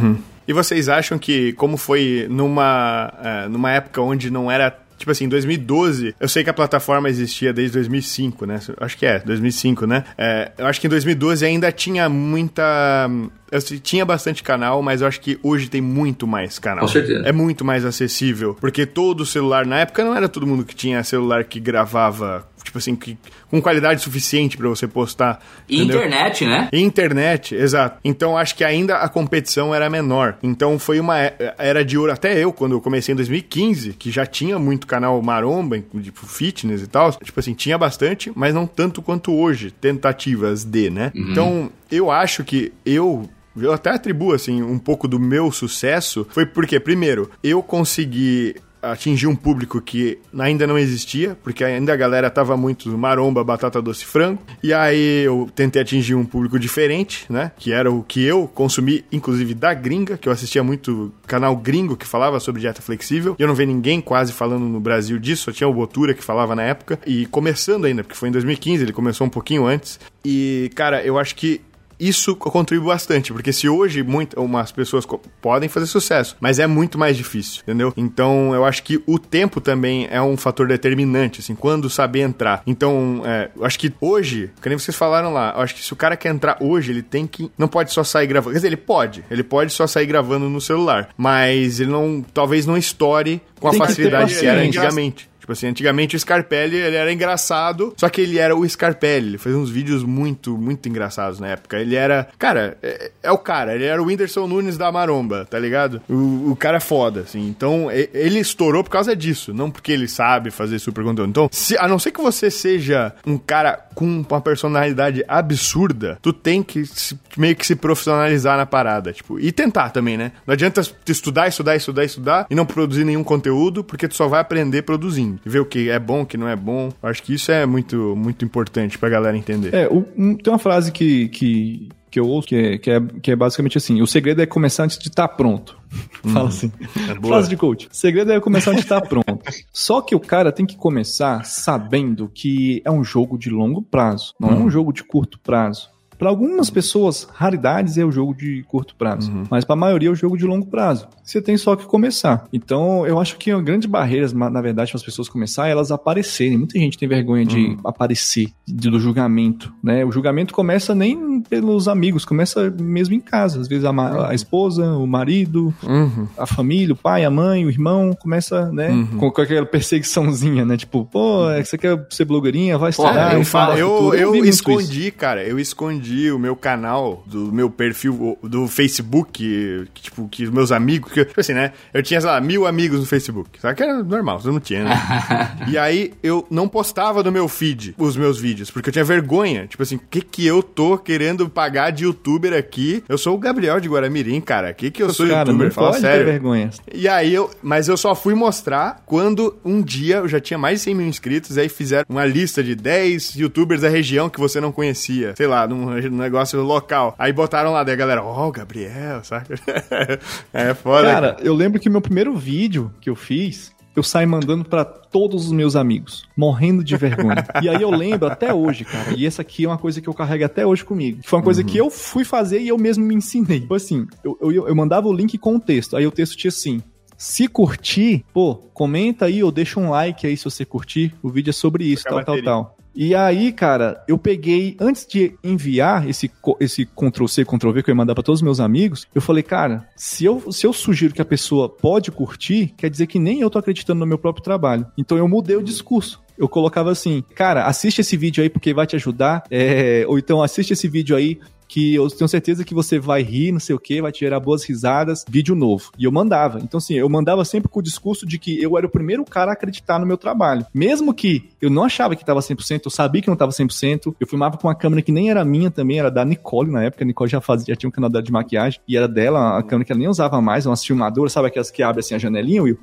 E 0.47 0.53
vocês 0.53 0.89
acham 0.89 1.19
que, 1.19 1.53
como 1.55 1.77
foi 1.77 2.27
numa, 2.29 3.13
é, 3.23 3.49
numa 3.49 3.71
época 3.71 4.01
onde 4.01 4.31
não 4.31 4.51
era. 4.51 4.79
Tipo 4.99 5.11
assim, 5.11 5.25
em 5.25 5.29
2012, 5.29 6.15
eu 6.21 6.29
sei 6.29 6.45
que 6.45 6.51
a 6.51 6.55
plataforma 6.55 7.09
existia 7.09 7.53
desde 7.53 7.73
2005, 7.75 8.47
né? 8.47 8.61
Acho 8.79 8.97
que 8.97 9.05
é, 9.05 9.19
2005, 9.19 9.85
né? 9.85 10.05
É, 10.17 10.53
eu 10.57 10.67
acho 10.67 10.81
que 10.81 10.87
em 10.87 10.91
2012 10.91 11.45
ainda 11.45 11.73
tinha 11.73 12.09
muita. 12.09 13.11
Eu 13.51 13.61
tinha 13.81 14.05
bastante 14.05 14.45
canal, 14.45 14.81
mas 14.81 15.01
eu 15.01 15.09
acho 15.09 15.21
que 15.21 15.41
hoje 15.43 15.69
tem 15.69 15.81
muito 15.81 16.25
mais 16.25 16.59
canal. 16.59 16.85
Com 16.85 16.89
certeza. 16.89 17.27
É 17.27 17.33
muito 17.33 17.65
mais 17.65 17.85
acessível. 17.85 18.57
Porque 18.61 18.87
todo 18.87 19.27
celular, 19.27 19.67
na 19.67 19.81
época, 19.81 20.05
não 20.05 20.15
era 20.15 20.29
todo 20.29 20.47
mundo 20.47 20.65
que 20.65 20.75
tinha 20.75 21.03
celular 21.03 21.45
que 21.45 21.59
gravava, 21.59 22.47
tipo 22.73 22.79
assim, 22.79 22.97
que, 22.97 23.19
com 23.51 23.61
qualidade 23.61 24.01
suficiente 24.01 24.57
pra 24.57 24.67
você 24.67 24.89
postar. 24.89 25.45
E 25.69 25.83
internet, 25.83 26.47
né? 26.47 26.71
Internet, 26.73 27.55
exato. 27.55 27.99
Então 28.03 28.37
acho 28.37 28.57
que 28.57 28.65
ainda 28.65 28.97
a 28.97 29.09
competição 29.11 29.75
era 29.75 29.91
menor. 29.91 30.39
Então 30.43 30.79
foi 30.79 30.99
uma 30.99 31.21
é- 31.21 31.55
era 31.59 31.85
de 31.85 31.99
ouro. 31.99 32.11
Até 32.11 32.39
eu, 32.43 32.51
quando 32.51 32.73
eu 32.73 32.81
comecei 32.81 33.13
em 33.13 33.17
2015, 33.17 33.93
que 33.93 34.11
já 34.11 34.25
tinha 34.25 34.59
muito 34.59 34.87
canal 34.87 35.21
maromba, 35.21 35.79
tipo 36.03 36.27
fitness 36.27 36.81
e 36.81 36.87
tal. 36.87 37.13
Tipo 37.13 37.39
assim, 37.41 37.53
tinha 37.53 37.77
bastante, 37.77 38.33
mas 38.35 38.55
não 38.55 38.67
tanto 38.67 39.03
quanto 39.03 39.33
hoje. 39.35 39.71
Tentativas 39.71 40.65
de, 40.65 40.89
né? 40.89 41.13
Então 41.15 41.71
eu 41.91 42.11
acho 42.11 42.43
que 42.45 42.73
eu. 42.87 43.29
Eu 43.55 43.71
até 43.71 43.91
atribuo, 43.91 44.33
assim, 44.33 44.63
um 44.63 44.79
pouco 44.79 45.07
do 45.07 45.21
meu 45.21 45.53
sucesso. 45.53 46.27
Foi 46.31 46.47
porque, 46.47 46.81
primeiro, 46.81 47.31
eu 47.45 47.63
consegui 47.63 48.55
atingir 48.83 49.29
um 49.29 49.37
público 49.37 49.81
que 49.81 50.19
ainda 50.39 50.67
não 50.67 50.77
existia, 50.77 51.37
porque 51.43 51.63
ainda 51.63 51.93
a 51.93 51.97
galera 51.97 52.29
tava 52.29 52.57
muito 52.57 52.89
maromba, 52.99 53.45
batata 53.45 53.81
doce 53.81 54.05
frango. 54.05 54.43
E 54.63 54.75
aí 54.75 55.25
eu 55.25 55.49
tentei 55.55 55.81
atingir 55.81 56.15
um 56.15 56.25
público 56.25 56.59
diferente, 56.59 57.25
né? 57.31 57.53
Que 57.57 57.73
era 57.73 57.91
o 57.91 58.03
que 58.03 58.23
eu 58.23 58.49
consumi, 58.49 59.05
inclusive 59.13 59.55
da 59.55 59.73
gringa, 59.73 60.19
que 60.19 60.29
eu 60.29 60.33
assistia 60.33 60.65
muito 60.65 61.13
canal 61.27 61.57
gringo 61.57 61.97
que 61.97 62.07
falava 62.07 62.41
sobre 62.41 62.61
dieta 62.61 62.83
flexível. 62.83 63.37
E 63.39 63.43
eu 63.43 63.49
não 63.49 63.55
vi 63.55 63.65
ninguém 63.65 64.01
quase 64.01 64.33
falando 64.33 64.65
no 64.65 64.81
Brasil 64.81 65.19
disso, 65.19 65.45
só 65.45 65.53
tinha 65.53 65.69
o 65.69 65.73
Botura 65.73 66.15
que 66.15 66.25
falava 66.25 66.57
na 66.57 66.63
época. 66.63 66.99
E 67.07 67.27
começando 67.27 67.85
ainda, 67.85 68.03
porque 68.03 68.17
foi 68.17 68.29
em 68.29 68.33
2015, 68.33 68.83
ele 68.83 68.93
começou 68.93 69.27
um 69.27 69.31
pouquinho 69.31 69.65
antes. 69.65 70.01
E, 70.25 70.71
cara, 70.75 71.03
eu 71.05 71.19
acho 71.19 71.37
que 71.37 71.61
isso 72.09 72.35
contribui 72.37 72.89
bastante, 72.89 73.33
porque 73.33 73.53
se 73.53 73.69
hoje 73.69 74.03
muito, 74.03 74.41
umas 74.41 74.73
pessoas 74.73 75.07
podem 75.41 75.69
fazer 75.69 75.87
sucesso, 75.87 76.37
mas 76.41 76.59
é 76.59 76.67
muito 76.67 76.99
mais 76.99 77.17
difícil, 77.17 77.63
entendeu? 77.63 77.93
Então 77.97 78.55
eu 78.55 78.65
acho 78.65 78.83
que 78.83 79.03
o 79.07 79.19
tempo 79.19 79.61
também 79.61 80.09
é 80.11 80.21
um 80.21 80.37
fator 80.37 80.67
determinante, 80.67 81.41
assim, 81.41 81.55
quando 81.55 81.89
saber 81.89 82.21
entrar. 82.21 82.63
Então, 82.67 83.23
é, 83.25 83.51
eu 83.57 83.65
acho 83.65 83.79
que 83.79 83.93
hoje, 84.01 84.51
que 84.61 84.69
nem 84.69 84.79
vocês 84.79 84.97
falaram 84.97 85.33
lá, 85.33 85.55
eu 85.57 85.63
acho 85.63 85.75
que 85.75 85.83
se 85.83 85.93
o 85.93 85.97
cara 85.97 86.17
quer 86.17 86.31
entrar 86.31 86.57
hoje, 86.61 86.91
ele 86.91 87.03
tem 87.03 87.27
que. 87.27 87.51
Não 87.57 87.69
pode 87.69 87.93
só 87.93 88.03
sair 88.03 88.27
gravando. 88.27 88.53
Quer 88.53 88.59
dizer, 88.59 88.69
ele 88.69 88.77
pode. 88.77 89.25
Ele 89.31 89.43
pode 89.43 89.73
só 89.73 89.87
sair 89.87 90.07
gravando 90.07 90.49
no 90.49 90.61
celular. 90.61 91.09
Mas 91.17 91.81
ele 91.81 91.91
não. 91.91 92.25
Talvez 92.33 92.67
não 92.67 92.77
estoure 92.77 93.41
com 93.61 93.69
a 93.69 93.71
Tem 93.71 93.81
que 93.81 93.87
ter 93.87 93.93
facilidade 93.93 94.35
que 94.35 94.47
era 94.47 94.57
paciência. 94.57 94.81
antigamente. 94.81 95.32
Tipo 95.43 95.53
assim, 95.53 95.67
antigamente 95.67 96.15
o 96.15 96.19
Scarpelli, 96.21 96.77
ele 96.77 96.95
era 96.95 97.13
engraçado, 97.13 97.93
só 97.97 98.09
que 98.09 98.21
ele 98.21 98.39
era 98.39 98.55
o 98.57 98.67
Scarpelli. 98.69 99.27
Ele 99.31 99.39
fazia 99.39 99.59
uns 99.59 99.71
vídeos 99.71 100.05
muito, 100.05 100.57
muito 100.57 100.89
engraçados 100.89 101.41
na 101.41 101.49
época. 101.49 101.81
Ele 101.81 101.97
era... 101.97 102.29
Cara, 102.39 102.79
é, 102.81 103.11
é 103.25 103.33
o 103.33 103.39
cara. 103.39 103.75
Ele 103.75 103.85
era 103.85 104.01
o 104.01 104.07
Whindersson 104.07 104.47
Nunes 104.47 104.79
da 104.79 104.93
maromba, 104.93 105.45
tá 105.45 105.59
ligado? 105.59 106.01
O, 106.09 106.53
o 106.53 106.57
cara 106.57 106.77
é 106.77 106.81
foda, 106.81 107.23
assim. 107.23 107.49
Então, 107.49 107.89
ele 107.91 108.39
estourou 108.39 108.85
por 108.85 108.91
causa 108.91 109.17
disso, 109.17 109.53
não 109.53 109.69
porque 109.69 109.91
ele 109.91 110.07
sabe 110.07 110.53
fazer 110.53 110.79
super 110.79 111.03
conteúdo. 111.03 111.29
Então, 111.31 111.49
se, 111.51 111.77
a 111.77 111.89
não 111.89 111.99
ser 111.99 112.13
que 112.13 112.23
você 112.23 112.49
seja 112.49 113.13
um 113.27 113.37
cara 113.37 113.85
com 113.97 114.05
uma 114.31 114.41
personalidade 114.41 115.25
absurda, 115.27 116.19
tu 116.23 116.33
tem 116.33 116.63
que 116.63 116.87
se- 116.87 117.19
meio 117.37 117.57
que 117.57 117.67
se 117.67 117.75
profissionalizar 117.75 118.57
na 118.57 118.65
parada, 118.65 119.13
tipo, 119.13 119.41
e 119.41 119.51
tentar 119.51 119.91
também, 119.91 120.17
né? 120.17 120.31
Não 120.47 120.53
adianta 120.53 120.83
tu 120.85 121.11
estudar, 121.11 121.49
estudar, 121.49 121.75
estudar, 121.77 122.05
estudar 122.05 122.47
e 122.49 122.55
não 122.55 122.65
produzir 122.65 123.05
nenhum 123.05 123.25
conteúdo, 123.25 123.83
porque 123.83 124.07
tu 124.07 124.15
só 124.15 124.29
vai 124.29 124.41
aprender 124.41 124.83
produzindo. 124.83 125.32
Ver 125.45 125.61
o 125.61 125.67
que 125.67 125.89
é 125.91 125.99
bom, 125.99 126.23
o 126.23 126.27
que 126.27 126.37
não 126.37 126.49
é 126.49 126.57
bom. 126.57 126.91
Acho 127.03 127.23
que 127.23 127.35
isso 127.35 127.51
é 127.53 127.65
muito, 127.67 128.15
muito 128.17 128.45
importante 128.45 128.99
pra 128.99 129.09
galera 129.09 129.37
entender. 129.37 129.75
É, 129.75 129.89
o- 129.89 130.07
um- 130.17 130.35
tem 130.37 130.53
uma 130.53 130.59
frase 130.59 130.91
que, 130.93 131.29
que, 131.29 131.89
que 132.11 132.19
eu 132.21 132.27
ouço 132.27 132.49
que 132.49 132.57
é, 132.57 132.79
que, 132.79 132.91
é, 132.91 133.01
que 133.23 133.31
é 133.31 133.37
basicamente 133.37 133.79
assim: 133.79 134.01
o 134.03 134.07
segredo 134.07 134.43
é 134.43 134.47
começar 134.47 134.85
antes 134.85 134.99
de 134.99 135.09
estar 135.09 135.29
pronto. 135.29 135.77
Fala 136.25 136.49
assim. 136.49 136.73
É. 137.11 137.27
Frase 137.27 137.49
de 137.49 137.57
coach. 137.57 137.87
O 137.93 137.95
segredo 137.97 138.33
é 138.33 138.41
começar 138.41 138.71
antes 138.71 138.81
de 138.85 138.87
estar 138.87 139.01
pronto. 139.03 139.41
Só 139.73 140.01
que 140.01 140.15
o 140.15 140.21
cara 140.21 140.51
tem 140.51 140.65
que 140.65 140.77
começar 140.77 141.45
sabendo 141.45 142.31
que 142.33 142.81
é 142.85 142.91
um 142.91 143.05
jogo 143.05 143.37
de 143.39 143.51
longo 143.51 143.83
prazo, 143.83 144.35
não 144.41 144.51
é 144.51 144.55
um 144.55 144.71
jogo 144.71 144.93
de 144.93 145.05
curto 145.05 145.39
prazo. 145.41 145.91
Para 146.23 146.31
algumas 146.31 146.71
pessoas, 146.71 147.27
raridades 147.35 147.99
é 147.99 148.05
o 148.05 148.13
jogo 148.13 148.33
de 148.33 148.63
curto 148.69 148.95
prazo, 148.95 149.33
mas 149.51 149.65
para 149.65 149.75
a 149.75 149.77
maioria 149.77 150.09
é 150.09 150.13
o 150.13 150.15
jogo 150.15 150.39
de 150.39 150.45
longo 150.45 150.67
prazo. 150.67 151.09
Você 151.25 151.43
tem 151.43 151.57
só 151.57 151.75
que 151.75 151.85
começar. 151.85 152.47
Então, 152.53 153.05
eu 153.05 153.19
acho 153.19 153.37
que 153.39 153.51
a 153.51 153.61
grande 153.61 153.89
barreira, 153.89 154.29
na 154.33 154.61
verdade, 154.61 154.93
para 154.93 154.99
as 154.99 155.03
pessoas 155.05 155.29
começarem, 155.29 155.71
é 155.71 155.73
elas 155.73 155.91
aparecerem. 155.91 156.57
Muita 156.59 156.79
gente 156.79 156.97
tem 156.97 157.09
vergonha 157.09 157.45
de 157.45 157.77
aparecer, 157.85 158.51
de- 158.65 158.89
do 158.89 159.01
julgamento, 159.01 159.73
né? 159.83 160.05
O 160.05 160.13
julgamento 160.13 160.55
começa 160.55 160.95
nem 160.95 161.41
pelos 161.41 161.89
amigos, 161.89 162.25
começa 162.25 162.71
mesmo 162.71 163.15
em 163.17 163.21
casa. 163.21 163.61
Às 163.61 163.67
vezes 163.67 163.85
a, 163.85 164.29
a 164.29 164.33
esposa, 164.35 164.93
o 164.93 165.07
marido, 165.09 165.75
Uhum. 165.83 166.29
a 166.39 166.47
família, 166.47 166.93
o 166.93 166.97
pai, 166.97 167.25
a 167.25 167.31
mãe, 167.31 167.65
o 167.67 167.69
irmão, 167.69 168.13
começa, 168.13 168.71
né, 168.71 168.91
Uhum. 168.91 169.07
com, 169.19 169.31
com 169.33 169.43
aquela 169.43 169.67
perseguiçãozinha, 169.67 170.65
né? 170.65 170.77
Tipo, 170.77 171.05
pô, 171.05 171.51
é 171.51 171.61
que 171.63 171.69
você 171.69 171.77
quer 171.79 172.07
ser 172.11 172.25
blogueirinha, 172.27 172.79
vai 172.79 172.93
Pô, 172.93 173.03
estudar. 173.07 173.35
eu, 173.77 173.89
eu, 173.89 174.15
eu 174.15 174.29
muito 174.31 174.47
escondi, 174.49 175.11
cara, 175.11 175.43
eu 175.43 175.59
escondi 175.59 176.12
o 176.31 176.39
meu 176.39 176.55
canal 176.57 177.23
do 177.27 177.53
meu 177.53 177.71
perfil 177.71 178.39
do 178.43 178.67
Facebook, 178.69 179.87
que, 179.95 180.03
tipo, 180.03 180.29
que 180.29 180.45
os 180.45 180.51
meus 180.51 180.73
amigos, 180.73 181.13
que, 181.13 181.25
tipo 181.25 181.41
assim, 181.41 181.53
né? 181.55 181.73
Eu 181.93 182.03
tinha, 182.03 182.21
sei 182.21 182.29
lá, 182.31 182.41
mil 182.41 182.67
amigos 182.67 183.01
no 183.01 183.07
Facebook. 183.07 183.61
Só 183.61 183.73
que 183.75 183.83
era 183.83 184.03
normal, 184.03 184.41
eu 184.45 184.53
não 184.53 184.61
tinha, 184.61 184.85
né? 184.85 184.95
e 185.69 185.79
aí 185.79 186.13
eu 186.23 186.47
não 186.51 186.69
postava 186.69 187.23
no 187.23 187.33
meu 187.33 187.49
feed 187.49 187.95
os 187.99 188.17
meus 188.17 188.39
vídeos, 188.41 188.71
porque 188.71 188.89
eu 188.89 188.93
tinha 188.93 189.05
vergonha. 189.05 189.67
Tipo 189.67 189.83
assim, 189.83 189.97
o 189.97 190.01
que 190.11 190.21
que 190.21 190.47
eu 190.47 190.63
tô 190.63 190.97
querendo 190.99 191.49
pagar 191.49 191.91
de 191.91 192.05
youtuber 192.05 192.53
aqui? 192.53 193.03
Eu 193.09 193.19
sou 193.19 193.35
o 193.35 193.39
Gabriel 193.39 193.81
de 193.81 193.89
Guaramirim, 193.89 194.41
cara. 194.41 194.71
O 194.71 194.75
que 194.75 194.91
que 194.91 195.03
eu 195.03 195.11
sou 195.13 195.27
Cara, 195.27 195.41
youtuber? 195.51 195.67
não 195.69 195.73
Fala 195.75 195.89
pode 195.91 196.01
ter 196.03 196.07
sério. 196.09 196.27
vergonha. 196.27 196.71
E 196.93 197.09
aí 197.09 197.33
eu. 197.35 197.51
Mas 197.63 197.89
eu 197.89 197.97
só 197.97 198.15
fui 198.15 198.35
mostrar 198.35 199.03
quando 199.07 199.57
um 199.65 199.81
dia 199.83 200.17
eu 200.17 200.29
já 200.29 200.41
tinha 200.41 200.59
mais 200.59 200.79
de 200.81 200.85
100 200.85 200.95
mil 200.95 201.07
inscritos, 201.07 201.59
aí 201.59 201.69
fizeram 201.69 202.05
uma 202.09 202.25
lista 202.25 202.63
de 202.63 202.75
10 202.75 203.35
youtubers 203.37 203.81
da 203.83 203.89
região 203.89 204.29
que 204.29 204.41
você 204.41 204.61
não 204.61 204.73
conhecia. 204.73 205.35
Sei 205.37 205.47
lá, 205.47 205.67
num, 205.67 205.99
num 206.11 206.19
negócio 206.19 206.61
local. 206.63 207.15
Aí 207.19 207.33
botaram 207.33 207.73
lá, 207.73 207.83
daí 207.85 207.95
a 207.95 207.97
galera, 207.97 208.23
ó, 208.23 208.49
o 208.49 208.53
Gabriel, 208.53 209.23
saca? 209.25 209.55
é 210.53 210.75
foda. 210.75 211.07
Cara, 211.07 211.37
eu 211.41 211.55
lembro 211.55 211.81
que 211.81 211.91
meu 211.91 212.01
primeiro 212.01 212.37
vídeo 212.37 212.93
que 213.01 213.11
eu 213.11 213.17
fiz, 213.17 213.73
eu 213.95 214.03
saí 214.03 214.27
mandando 214.27 214.65
pra 214.65 214.85
todos 214.85 215.47
os 215.47 215.53
meus 215.53 215.77
amigos, 215.77 216.25
morrendo 216.37 216.83
de 216.83 216.97
vergonha. 216.97 217.45
e 217.63 217.69
aí 217.69 217.81
eu 217.83 217.91
lembro 217.91 218.27
até 218.27 218.53
hoje, 218.53 218.85
cara, 218.85 219.15
e 219.17 219.27
essa 219.27 219.43
aqui 219.43 219.65
é 219.65 219.69
uma 219.69 219.79
coisa 219.79 220.01
que 220.01 220.09
eu 220.09 220.15
carrego 220.15 220.45
até 220.45 220.67
hoje 220.67 220.85
comigo. 220.85 221.21
Foi 221.25 221.39
uma 221.39 221.45
coisa 221.45 221.63
que 221.63 221.77
eu 221.77 221.91
fui 221.91 222.25
fazer 222.25 222.61
e 222.61 222.69
eu 222.69 222.79
mesmo 222.79 223.05
me 223.05 223.15
ensinei. 223.15 223.61
Tipo 223.61 223.75
assim, 223.75 224.07
eu, 224.25 224.39
eu, 224.41 224.69
eu 224.69 224.75
mandava 224.75 225.09
o 225.09 225.13
link 225.13 225.37
com 225.37 225.57
o 225.57 225.61
texto, 225.61 225.97
aí 225.97 226.07
o 226.07 226.11
texto 226.11 226.37
tinha 226.37 226.49
assim. 226.49 226.83
Se 227.17 227.47
curtir, 227.47 228.25
pô, 228.33 228.57
comenta 228.75 229.27
aí 229.27 229.45
ou 229.45 229.53
deixa 229.53 229.79
um 229.79 229.91
like 229.91 230.27
aí 230.27 230.37
se 230.37 230.45
você 230.45 230.65
curtir. 230.65 231.15
O 231.23 231.29
vídeo 231.29 231.51
é 231.51 231.53
sobre 231.53 231.85
isso, 231.85 232.03
tal, 232.03 232.25
tal, 232.25 232.43
tal. 232.43 232.77
E 232.95 233.15
aí, 233.15 233.53
cara, 233.53 234.03
eu 234.07 234.19
peguei, 234.19 234.77
antes 234.79 235.07
de 235.07 235.35
enviar 235.43 236.09
esse, 236.09 236.31
esse 236.61 236.85
Ctrl-C, 236.85 237.45
Ctrl-V 237.45 237.83
que 237.83 237.91
eu 237.91 237.93
ia 237.93 237.97
mandar 237.97 238.15
pra 238.15 238.23
todos 238.23 238.41
os 238.41 238.45
meus 238.45 238.61
amigos, 238.61 239.07
eu 239.15 239.23
falei, 239.23 239.43
cara, 239.43 239.89
se 239.97 240.25
eu, 240.25 240.53
se 240.53 240.67
eu 240.67 240.73
sugiro 240.73 241.15
que 241.15 241.23
a 241.23 241.25
pessoa 241.25 241.69
pode 241.69 242.11
curtir, 242.11 242.75
quer 242.77 242.91
dizer 242.91 243.07
que 243.07 243.19
nem 243.19 243.41
eu 243.41 243.51
tô 243.51 243.59
acreditando 243.59 244.01
no 244.01 244.07
meu 244.07 244.19
próprio 244.19 244.45
trabalho. 244.45 244.87
Então 244.97 245.17
eu 245.17 245.27
mudei 245.27 245.57
o 245.57 245.63
discurso. 245.63 246.23
Eu 246.37 246.49
colocava 246.49 246.91
assim, 246.91 247.23
cara, 247.35 247.67
assiste 247.67 248.01
esse 248.01 248.17
vídeo 248.17 248.43
aí 248.43 248.51
porque 248.51 248.75
vai 248.75 248.87
te 248.87 248.97
ajudar, 248.97 249.45
é, 249.51 250.05
ou 250.09 250.19
então 250.19 250.43
assiste 250.43 250.73
esse 250.73 250.89
vídeo 250.89 251.17
aí 251.17 251.39
que 251.73 251.95
eu 251.95 252.07
tenho 252.11 252.29
certeza 252.29 252.65
que 252.65 252.75
você 252.75 252.99
vai 252.99 253.23
rir, 253.23 253.51
não 253.51 253.59
sei 253.59 253.75
o 253.75 253.79
que, 253.79 254.03
vai 254.03 254.13
te 254.13 254.21
gerar 254.21 254.39
boas 254.41 254.63
risadas, 254.63 255.25
vídeo 255.27 255.55
novo. 255.55 255.91
E 255.99 256.05
eu 256.05 256.13
mandava. 256.13 256.59
Então, 256.63 256.77
assim, 256.77 256.95
eu 256.95 257.09
mandava 257.09 257.45
sempre 257.47 257.67
com 257.71 257.81
o 257.81 257.83
discurso 257.83 258.27
de 258.27 258.39
que 258.39 258.63
eu 258.63 258.77
era 258.77 258.87
o 258.87 258.91
primeiro 258.91 259.25
cara 259.25 259.53
a 259.53 259.55
acreditar 259.55 259.99
no 259.99 260.05
meu 260.05 260.19
trabalho. 260.19 260.67
Mesmo 260.75 261.15
que 261.15 261.49
eu 261.63 261.71
não 261.71 261.85
achava 261.85 262.15
que 262.15 262.25
tava 262.27 262.41
100%, 262.41 262.83
eu 262.85 262.91
sabia 262.91 263.23
que 263.23 263.29
não 263.29 263.37
tava 263.37 263.53
100%, 263.53 264.15
eu 264.21 264.27
filmava 264.27 264.59
com 264.59 264.69
uma 264.69 264.75
câmera 264.75 265.01
que 265.01 265.11
nem 265.11 265.31
era 265.31 265.43
minha 265.47 265.71
também, 265.71 265.99
era 265.99 266.11
da 266.11 266.25
Nicole 266.27 266.71
na 266.71 266.85
época. 266.85 267.05
A 267.05 267.07
Nicole 267.07 267.31
já 267.31 267.41
fazia, 267.41 267.73
já 267.73 267.77
tinha 267.77 267.89
um 267.89 267.93
canal 267.93 268.11
de 268.11 268.31
maquiagem, 268.31 268.79
e 268.87 268.95
era 268.95 269.09
dela, 269.09 269.57
a 269.57 269.63
câmera 269.63 269.87
que 269.87 269.93
ela 269.93 269.99
nem 270.01 270.09
usava 270.09 270.43
mais, 270.43 270.67
umas 270.67 270.85
filmadoras, 270.85 271.33
sabe 271.33 271.49
aquelas 271.49 271.71
que 271.71 271.83
abrem 271.83 272.01
assim 272.01 272.15
a 272.15 272.19
janelinha, 272.19 272.63
Will? 272.63 272.79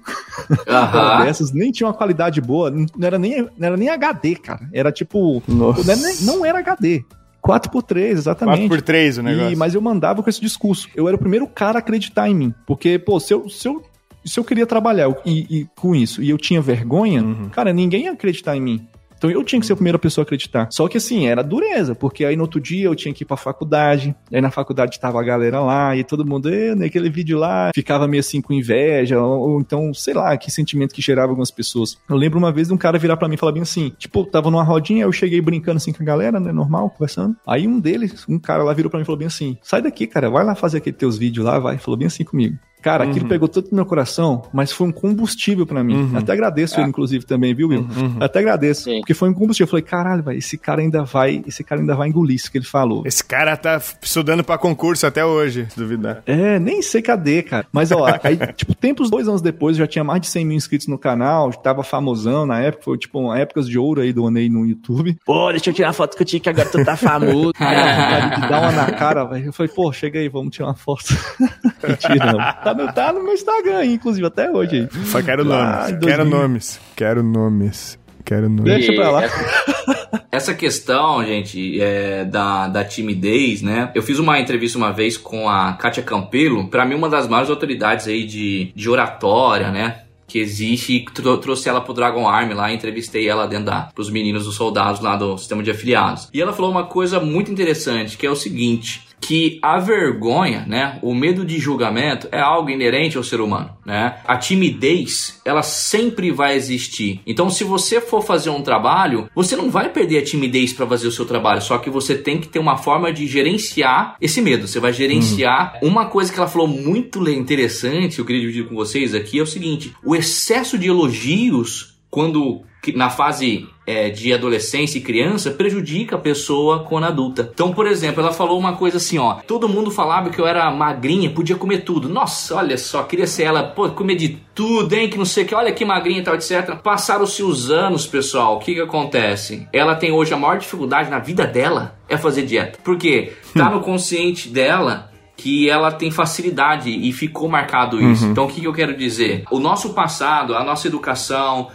Dessas, 1.23 1.51
nem 1.51 1.71
tinha 1.71 1.85
uma 1.87 1.93
qualidade 1.93 2.41
boa, 2.41 2.71
não 2.71 2.87
era 3.01 3.19
nem, 3.19 3.43
não 3.43 3.67
era 3.67 3.77
nem 3.77 3.89
HD, 3.89 4.35
cara. 4.35 4.67
Era 4.73 4.91
tipo. 4.91 5.43
Não 5.47 5.71
era, 5.71 5.95
nem- 5.95 6.21
não 6.21 6.45
era 6.45 6.57
HD. 6.59 7.03
4x3, 7.45 7.97
exatamente. 8.11 8.67
4x3 8.69 9.19
o 9.19 9.23
negócio. 9.23 9.51
E, 9.51 9.55
mas 9.55 9.73
eu 9.75 9.81
mandava 9.81 10.21
com 10.23 10.29
esse 10.29 10.41
discurso. 10.41 10.87
Eu 10.95 11.07
era 11.07 11.15
o 11.15 11.19
primeiro 11.19 11.47
cara 11.47 11.77
a 11.77 11.79
acreditar 11.79 12.29
em 12.29 12.35
mim. 12.35 12.53
Porque, 12.67 12.99
pô, 12.99 13.19
se 13.19 13.33
eu, 13.33 13.49
se 13.49 13.67
eu, 13.67 13.83
se 14.25 14.39
eu 14.39 14.43
queria 14.43 14.65
trabalhar 14.65 15.09
e, 15.25 15.59
e 15.61 15.67
com 15.75 15.95
isso 15.95 16.21
e 16.21 16.29
eu 16.29 16.37
tinha 16.37 16.61
vergonha, 16.61 17.23
Uhum. 17.23 17.49
cara, 17.49 17.71
ninguém 17.73 18.03
ia 18.03 18.11
acreditar 18.11 18.55
em 18.55 18.61
mim. 18.61 18.87
Então 19.19 19.29
eu 19.29 19.43
tinha 19.43 19.59
que 19.59 19.65
ser 19.67 19.73
a 19.73 19.75
primeira 19.75 19.99
pessoa 19.99 20.23
a 20.23 20.25
acreditar. 20.25 20.69
Só 20.71 20.87
que 20.87 20.95
assim, 20.97 21.27
era 21.27 21.43
dureza, 21.43 21.93
porque 21.93 22.23
aí 22.23 22.37
no 22.37 22.43
outro 22.43 22.59
dia 22.59 22.85
eu 22.85 22.95
tinha 22.95 23.13
que 23.13 23.23
ir 23.23 23.27
pra 23.27 23.35
faculdade, 23.35 24.15
aí 24.31 24.39
na 24.39 24.49
faculdade 24.49 24.97
tava 24.97 25.19
a 25.19 25.23
galera 25.23 25.59
lá, 25.59 25.95
e 25.95 26.05
todo 26.05 26.25
mundo, 26.25 26.49
"Eh, 26.49 26.73
naquele 26.73 27.09
vídeo 27.09 27.37
lá, 27.37 27.69
ficava 27.75 28.07
meio 28.07 28.21
assim 28.21 28.41
com 28.41 28.53
inveja, 28.53 29.21
ou, 29.21 29.49
ou 29.51 29.59
então, 29.59 29.93
sei 29.93 30.13
lá, 30.13 30.35
que 30.37 30.49
sentimento 30.49 30.95
que 30.95 31.01
gerava 31.01 31.33
algumas 31.33 31.51
pessoas. 31.51 31.97
Eu 32.09 32.15
lembro 32.15 32.39
uma 32.39 32.51
vez 32.51 32.69
de 32.69 32.73
um 32.73 32.77
cara 32.77 32.97
virar 32.97 33.17
pra 33.17 33.27
mim 33.27 33.35
e 33.35 33.37
falar 33.37 33.51
bem 33.51 33.61
assim, 33.61 33.91
tipo, 33.97 34.23
tava 34.25 34.49
numa 34.49 34.63
rodinha, 34.63 35.03
eu 35.03 35.11
cheguei 35.11 35.41
brincando 35.41 35.77
assim 35.77 35.91
com 35.91 36.01
a 36.01 36.05
galera, 36.05 36.39
né, 36.39 36.53
normal, 36.53 36.89
conversando. 36.89 37.35
Aí 37.45 37.67
um 37.67 37.77
deles, 37.77 38.25
um 38.29 38.39
cara 38.39 38.63
lá 38.63 38.73
virou 38.73 38.89
pra 38.89 38.97
mim 38.99 39.03
e 39.03 39.05
falou 39.05 39.19
bem 39.19 39.27
assim, 39.27 39.57
sai 39.61 39.81
daqui, 39.81 40.07
cara, 40.07 40.29
vai 40.29 40.45
lá 40.45 40.55
fazer 40.55 40.77
aqueles 40.77 40.97
teus 40.97 41.17
vídeos 41.17 41.45
lá, 41.45 41.59
vai. 41.59 41.77
Falou 41.77 41.97
bem 41.97 42.07
assim 42.07 42.23
comigo. 42.23 42.57
Cara, 42.81 43.03
aquilo 43.03 43.23
Uhum. 43.23 43.30
pegou 43.30 43.47
tanto 43.47 43.69
no 43.72 43.76
meu 43.76 43.85
coração, 43.85 44.43
mas 44.53 44.72
foi 44.72 44.88
um 44.88 44.91
combustível 44.91 45.65
pra 45.65 45.84
mim. 45.84 45.95
Uhum. 45.95 46.18
Até 46.18 46.31
agradeço 46.34 46.80
ele, 46.80 46.89
inclusive, 46.89 47.26
também, 47.26 47.53
viu, 47.53 47.68
Will? 47.69 47.81
Uhum. 47.81 48.18
Até 48.19 48.39
agradeço. 48.39 48.84
Sim. 48.84 48.99
Porque 48.99 49.14
foi 49.14 49.30
um 49.30 49.34
combustível. 49.34 49.65
Eu 49.68 49.69
falei, 49.69 49.84
caralho, 49.84 50.23
velho, 50.23 50.38
esse 50.38 50.57
cara 50.57 50.81
ainda 50.81 51.03
vai, 51.03 51.43
esse 51.45 51.64
cara 51.64 51.81
ainda 51.81 51.95
vai 51.95 52.07
engolir 52.10 52.35
isso 52.35 52.51
que 52.51 52.57
ele 52.57 52.65
falou. 52.65 53.03
Esse 53.06 53.23
cara 53.23 53.57
tá 53.57 53.81
estudando 54.01 54.43
pra 54.43 54.57
concurso 54.57 55.06
até 55.06 55.26
hoje, 55.26 55.68
se 55.69 55.77
duvidar. 55.77 56.23
É, 56.26 56.57
nem 56.60 56.81
sei 56.81 57.01
cadê, 57.01 57.41
cara. 57.43 57.65
Mas, 57.72 57.91
ó, 57.91 58.06
aí, 58.23 58.38
tipo, 58.56 58.73
tempos 58.76 59.10
dois 59.10 59.27
anos 59.27 59.41
depois, 59.41 59.77
eu 59.77 59.84
já 59.84 59.88
tinha 59.88 60.03
mais 60.03 60.22
de 60.22 60.27
100 60.27 60.45
mil 60.45 60.57
inscritos 60.57 60.88
no 60.88 60.97
canal, 60.97 61.51
tava 61.51 61.84
famosão 61.84 62.45
na 62.45 62.60
época, 62.60 62.84
foi, 62.85 62.97
tipo, 62.97 63.34
épocas 63.34 63.68
de 63.68 63.77
ouro 63.77 64.01
aí 64.01 64.14
do 64.14 64.23
Onei 64.23 64.49
no 64.49 64.65
YouTube. 64.65 65.18
Pô, 65.26 65.51
deixa 65.51 65.69
eu 65.69 65.73
tirar 65.73 65.91
foto 65.93 66.18
contigo 66.18 66.43
que 66.43 66.49
agora 66.49 66.69
tu 66.69 66.84
tá 66.85 66.95
famoso. 66.95 67.51
Aí, 67.60 67.76
a 67.76 67.95
vontade 67.95 68.41
de 68.41 68.47
dar 68.49 68.61
uma 68.61 68.72
na 68.72 68.91
cara, 68.91 69.26
velho. 69.26 69.45
Eu 69.47 69.53
falei, 69.53 69.72
pô, 69.73 69.91
chega 69.91 70.19
aí, 70.19 70.30
vamos 70.30 70.56
tirar 70.56 70.68
uma 70.68 70.76
foto. 70.76 71.06
Mentira, 71.88 72.31
não. 72.34 72.39
Tá 72.75 72.83
no, 72.85 72.93
tá 72.93 73.13
no 73.13 73.23
meu 73.23 73.33
Instagram 73.33 73.85
inclusive, 73.85 74.25
até 74.27 74.49
hoje 74.51 74.87
aí. 74.91 75.05
Só 75.05 75.21
quero 75.21 75.43
Lá 75.43 75.87
nomes. 75.89 75.99
Quero 76.05 76.23
2000. 76.23 76.25
nomes. 76.39 76.79
Quero 76.95 77.23
nomes. 77.23 77.99
Quero 78.25 78.49
nomes. 78.49 78.63
Deixa 78.65 78.93
pra 78.93 79.09
lá. 79.11 79.23
Essa, 79.23 80.25
essa 80.31 80.53
questão, 80.53 81.23
gente, 81.25 81.81
é, 81.81 82.23
da, 82.25 82.67
da 82.67 82.83
timidez, 82.83 83.61
né? 83.61 83.91
Eu 83.95 84.03
fiz 84.03 84.19
uma 84.19 84.39
entrevista 84.39 84.77
uma 84.77 84.91
vez 84.91 85.17
com 85.17 85.49
a 85.49 85.73
Kátia 85.73 86.03
Campelo, 86.03 86.67
pra 86.67 86.85
mim 86.85 86.95
uma 86.95 87.09
das 87.09 87.27
maiores 87.27 87.49
autoridades 87.49 88.07
aí 88.07 88.23
de, 88.25 88.71
de 88.75 88.89
oratória, 88.89 89.71
né? 89.71 90.01
Que 90.27 90.37
existe, 90.37 90.93
e 90.93 91.05
trou- 91.05 91.39
trouxe 91.39 91.67
ela 91.69 91.81
pro 91.81 91.91
Dragon 91.93 92.27
Army 92.27 92.53
lá, 92.53 92.71
entrevistei 92.71 93.27
ela 93.27 93.47
dentro 93.47 93.65
da, 93.65 93.89
pros 93.95 94.11
meninos, 94.11 94.45
dos 94.45 94.53
soldados 94.55 95.01
lá 95.01 95.15
do 95.15 95.35
sistema 95.37 95.63
de 95.63 95.71
afiliados. 95.71 96.29
E 96.31 96.39
ela 96.39 96.53
falou 96.53 96.69
uma 96.69 96.83
coisa 96.85 97.19
muito 97.19 97.51
interessante, 97.51 98.15
que 98.15 98.27
é 98.27 98.29
o 98.29 98.35
seguinte, 98.35 99.07
que 99.30 99.60
a 99.61 99.77
vergonha, 99.77 100.65
né, 100.68 100.97
o 101.03 101.14
medo 101.14 101.45
de 101.45 101.60
julgamento 101.60 102.27
é 102.31 102.39
algo 102.39 102.72
inerente 102.72 103.15
ao 103.15 103.23
ser 103.23 103.39
humano, 103.39 103.69
né? 103.85 104.15
A 104.26 104.35
timidez, 104.35 105.39
ela 105.45 105.61
sempre 105.61 106.31
vai 106.31 106.56
existir. 106.56 107.22
Então, 107.27 107.47
se 107.47 107.64
você 107.64 108.01
for 108.01 108.23
fazer 108.23 108.49
um 108.49 108.64
trabalho, 108.64 109.30
você 109.35 109.56
não 109.56 109.69
vai 109.69 109.89
perder 109.89 110.18
a 110.18 110.23
timidez 110.23 110.73
para 110.73 110.88
fazer 110.88 111.07
o 111.07 111.11
seu 111.11 111.27
trabalho, 111.27 111.61
só 111.61 111.77
que 111.77 111.91
você 111.91 112.15
tem 112.15 112.39
que 112.39 112.47
ter 112.47 112.57
uma 112.57 112.76
forma 112.76 113.14
de 113.14 113.27
gerenciar 113.27 114.18
esse 114.19 114.41
medo. 114.41 114.68
Você 114.68 114.80
vai 114.80 114.93
gerenciar. 114.93 115.77
Uma 115.84 116.07
coisa 116.07 116.34
que 116.34 116.39
ela 116.39 116.47
falou 116.47 116.68
muito 116.68 117.30
interessante, 117.30 118.18
eu 118.18 118.26
queria 118.26 118.41
dividir 118.41 118.68
com 118.68 118.73
vocês 118.73 119.14
aqui 119.14 119.38
é 119.38 119.43
o 119.43 119.45
seguinte: 119.45 119.93
o 120.03 120.15
excesso 120.15 120.76
de 120.76 120.88
elogios 120.88 121.99
quando 122.10 122.64
na 122.95 123.10
fase 123.10 123.68
é, 123.85 124.10
de 124.10 124.34
adolescência 124.34 124.97
e 124.97 125.01
criança 125.01 125.51
prejudica 125.51 126.15
a 126.15 126.19
pessoa 126.19 126.84
quando 126.84 127.06
adulta. 127.06 127.49
Então, 127.53 127.73
por 127.73 127.88
exemplo, 127.88 128.22
ela 128.22 128.31
falou 128.31 128.57
uma 128.57 128.76
coisa 128.76 128.97
assim, 128.97 129.18
ó. 129.18 129.35
Todo 129.45 129.68
mundo 129.68 129.91
falava 129.91 130.30
que 130.30 130.39
eu 130.39 130.47
era 130.47 130.69
magrinha, 130.72 131.30
podia 131.30 131.56
comer 131.56 131.80
tudo. 131.80 132.07
Nossa, 132.07 132.56
olha 132.56 132.77
só, 132.77 133.03
queria 133.03 133.27
ser 133.27 133.43
ela, 133.43 133.64
pô, 133.64 133.89
comer 133.89 134.15
de 134.15 134.39
tudo, 134.53 134.93
hein, 134.93 135.10
que 135.10 135.18
não 135.18 135.26
sei 135.26 135.43
o 135.43 135.47
que, 135.47 135.56
olha 135.56 135.72
que 135.72 135.84
magrinha 135.84 136.19
e 136.19 136.23
tal, 136.23 136.35
etc. 136.35 136.76
Passaram-se 136.84 137.41
os 137.43 137.72
anos, 137.72 138.06
pessoal, 138.06 138.57
o 138.57 138.60
que 138.60 138.76
que 138.76 138.81
acontece? 138.81 139.68
Ela 139.73 139.95
tem 139.95 140.11
hoje 140.11 140.34
a 140.34 140.38
maior 140.38 140.57
dificuldade 140.57 141.10
na 141.10 141.19
vida 141.19 141.45
dela 141.45 141.99
é 142.07 142.18
fazer 142.18 142.43
dieta. 142.43 142.80
Por 142.84 142.97
quê? 142.97 143.34
Tá 143.53 143.69
no 143.69 143.81
consciente 143.81 144.49
dela 144.49 145.09
que 145.41 145.69
ela 145.69 145.91
tem 145.91 146.11
facilidade 146.11 146.89
e 146.89 147.11
ficou 147.13 147.47
marcado 147.47 148.01
isso. 148.01 148.25
Então, 148.25 148.45
o 148.45 148.47
que, 148.47 148.59
que 148.59 148.67
eu 148.67 148.73
quero 148.73 148.95
dizer? 148.95 149.43
O 149.49 149.59
nosso 149.59 149.93
passado, 149.93 150.53
a 150.55 150.63
nossa 150.63 150.87
educação, 150.87 151.67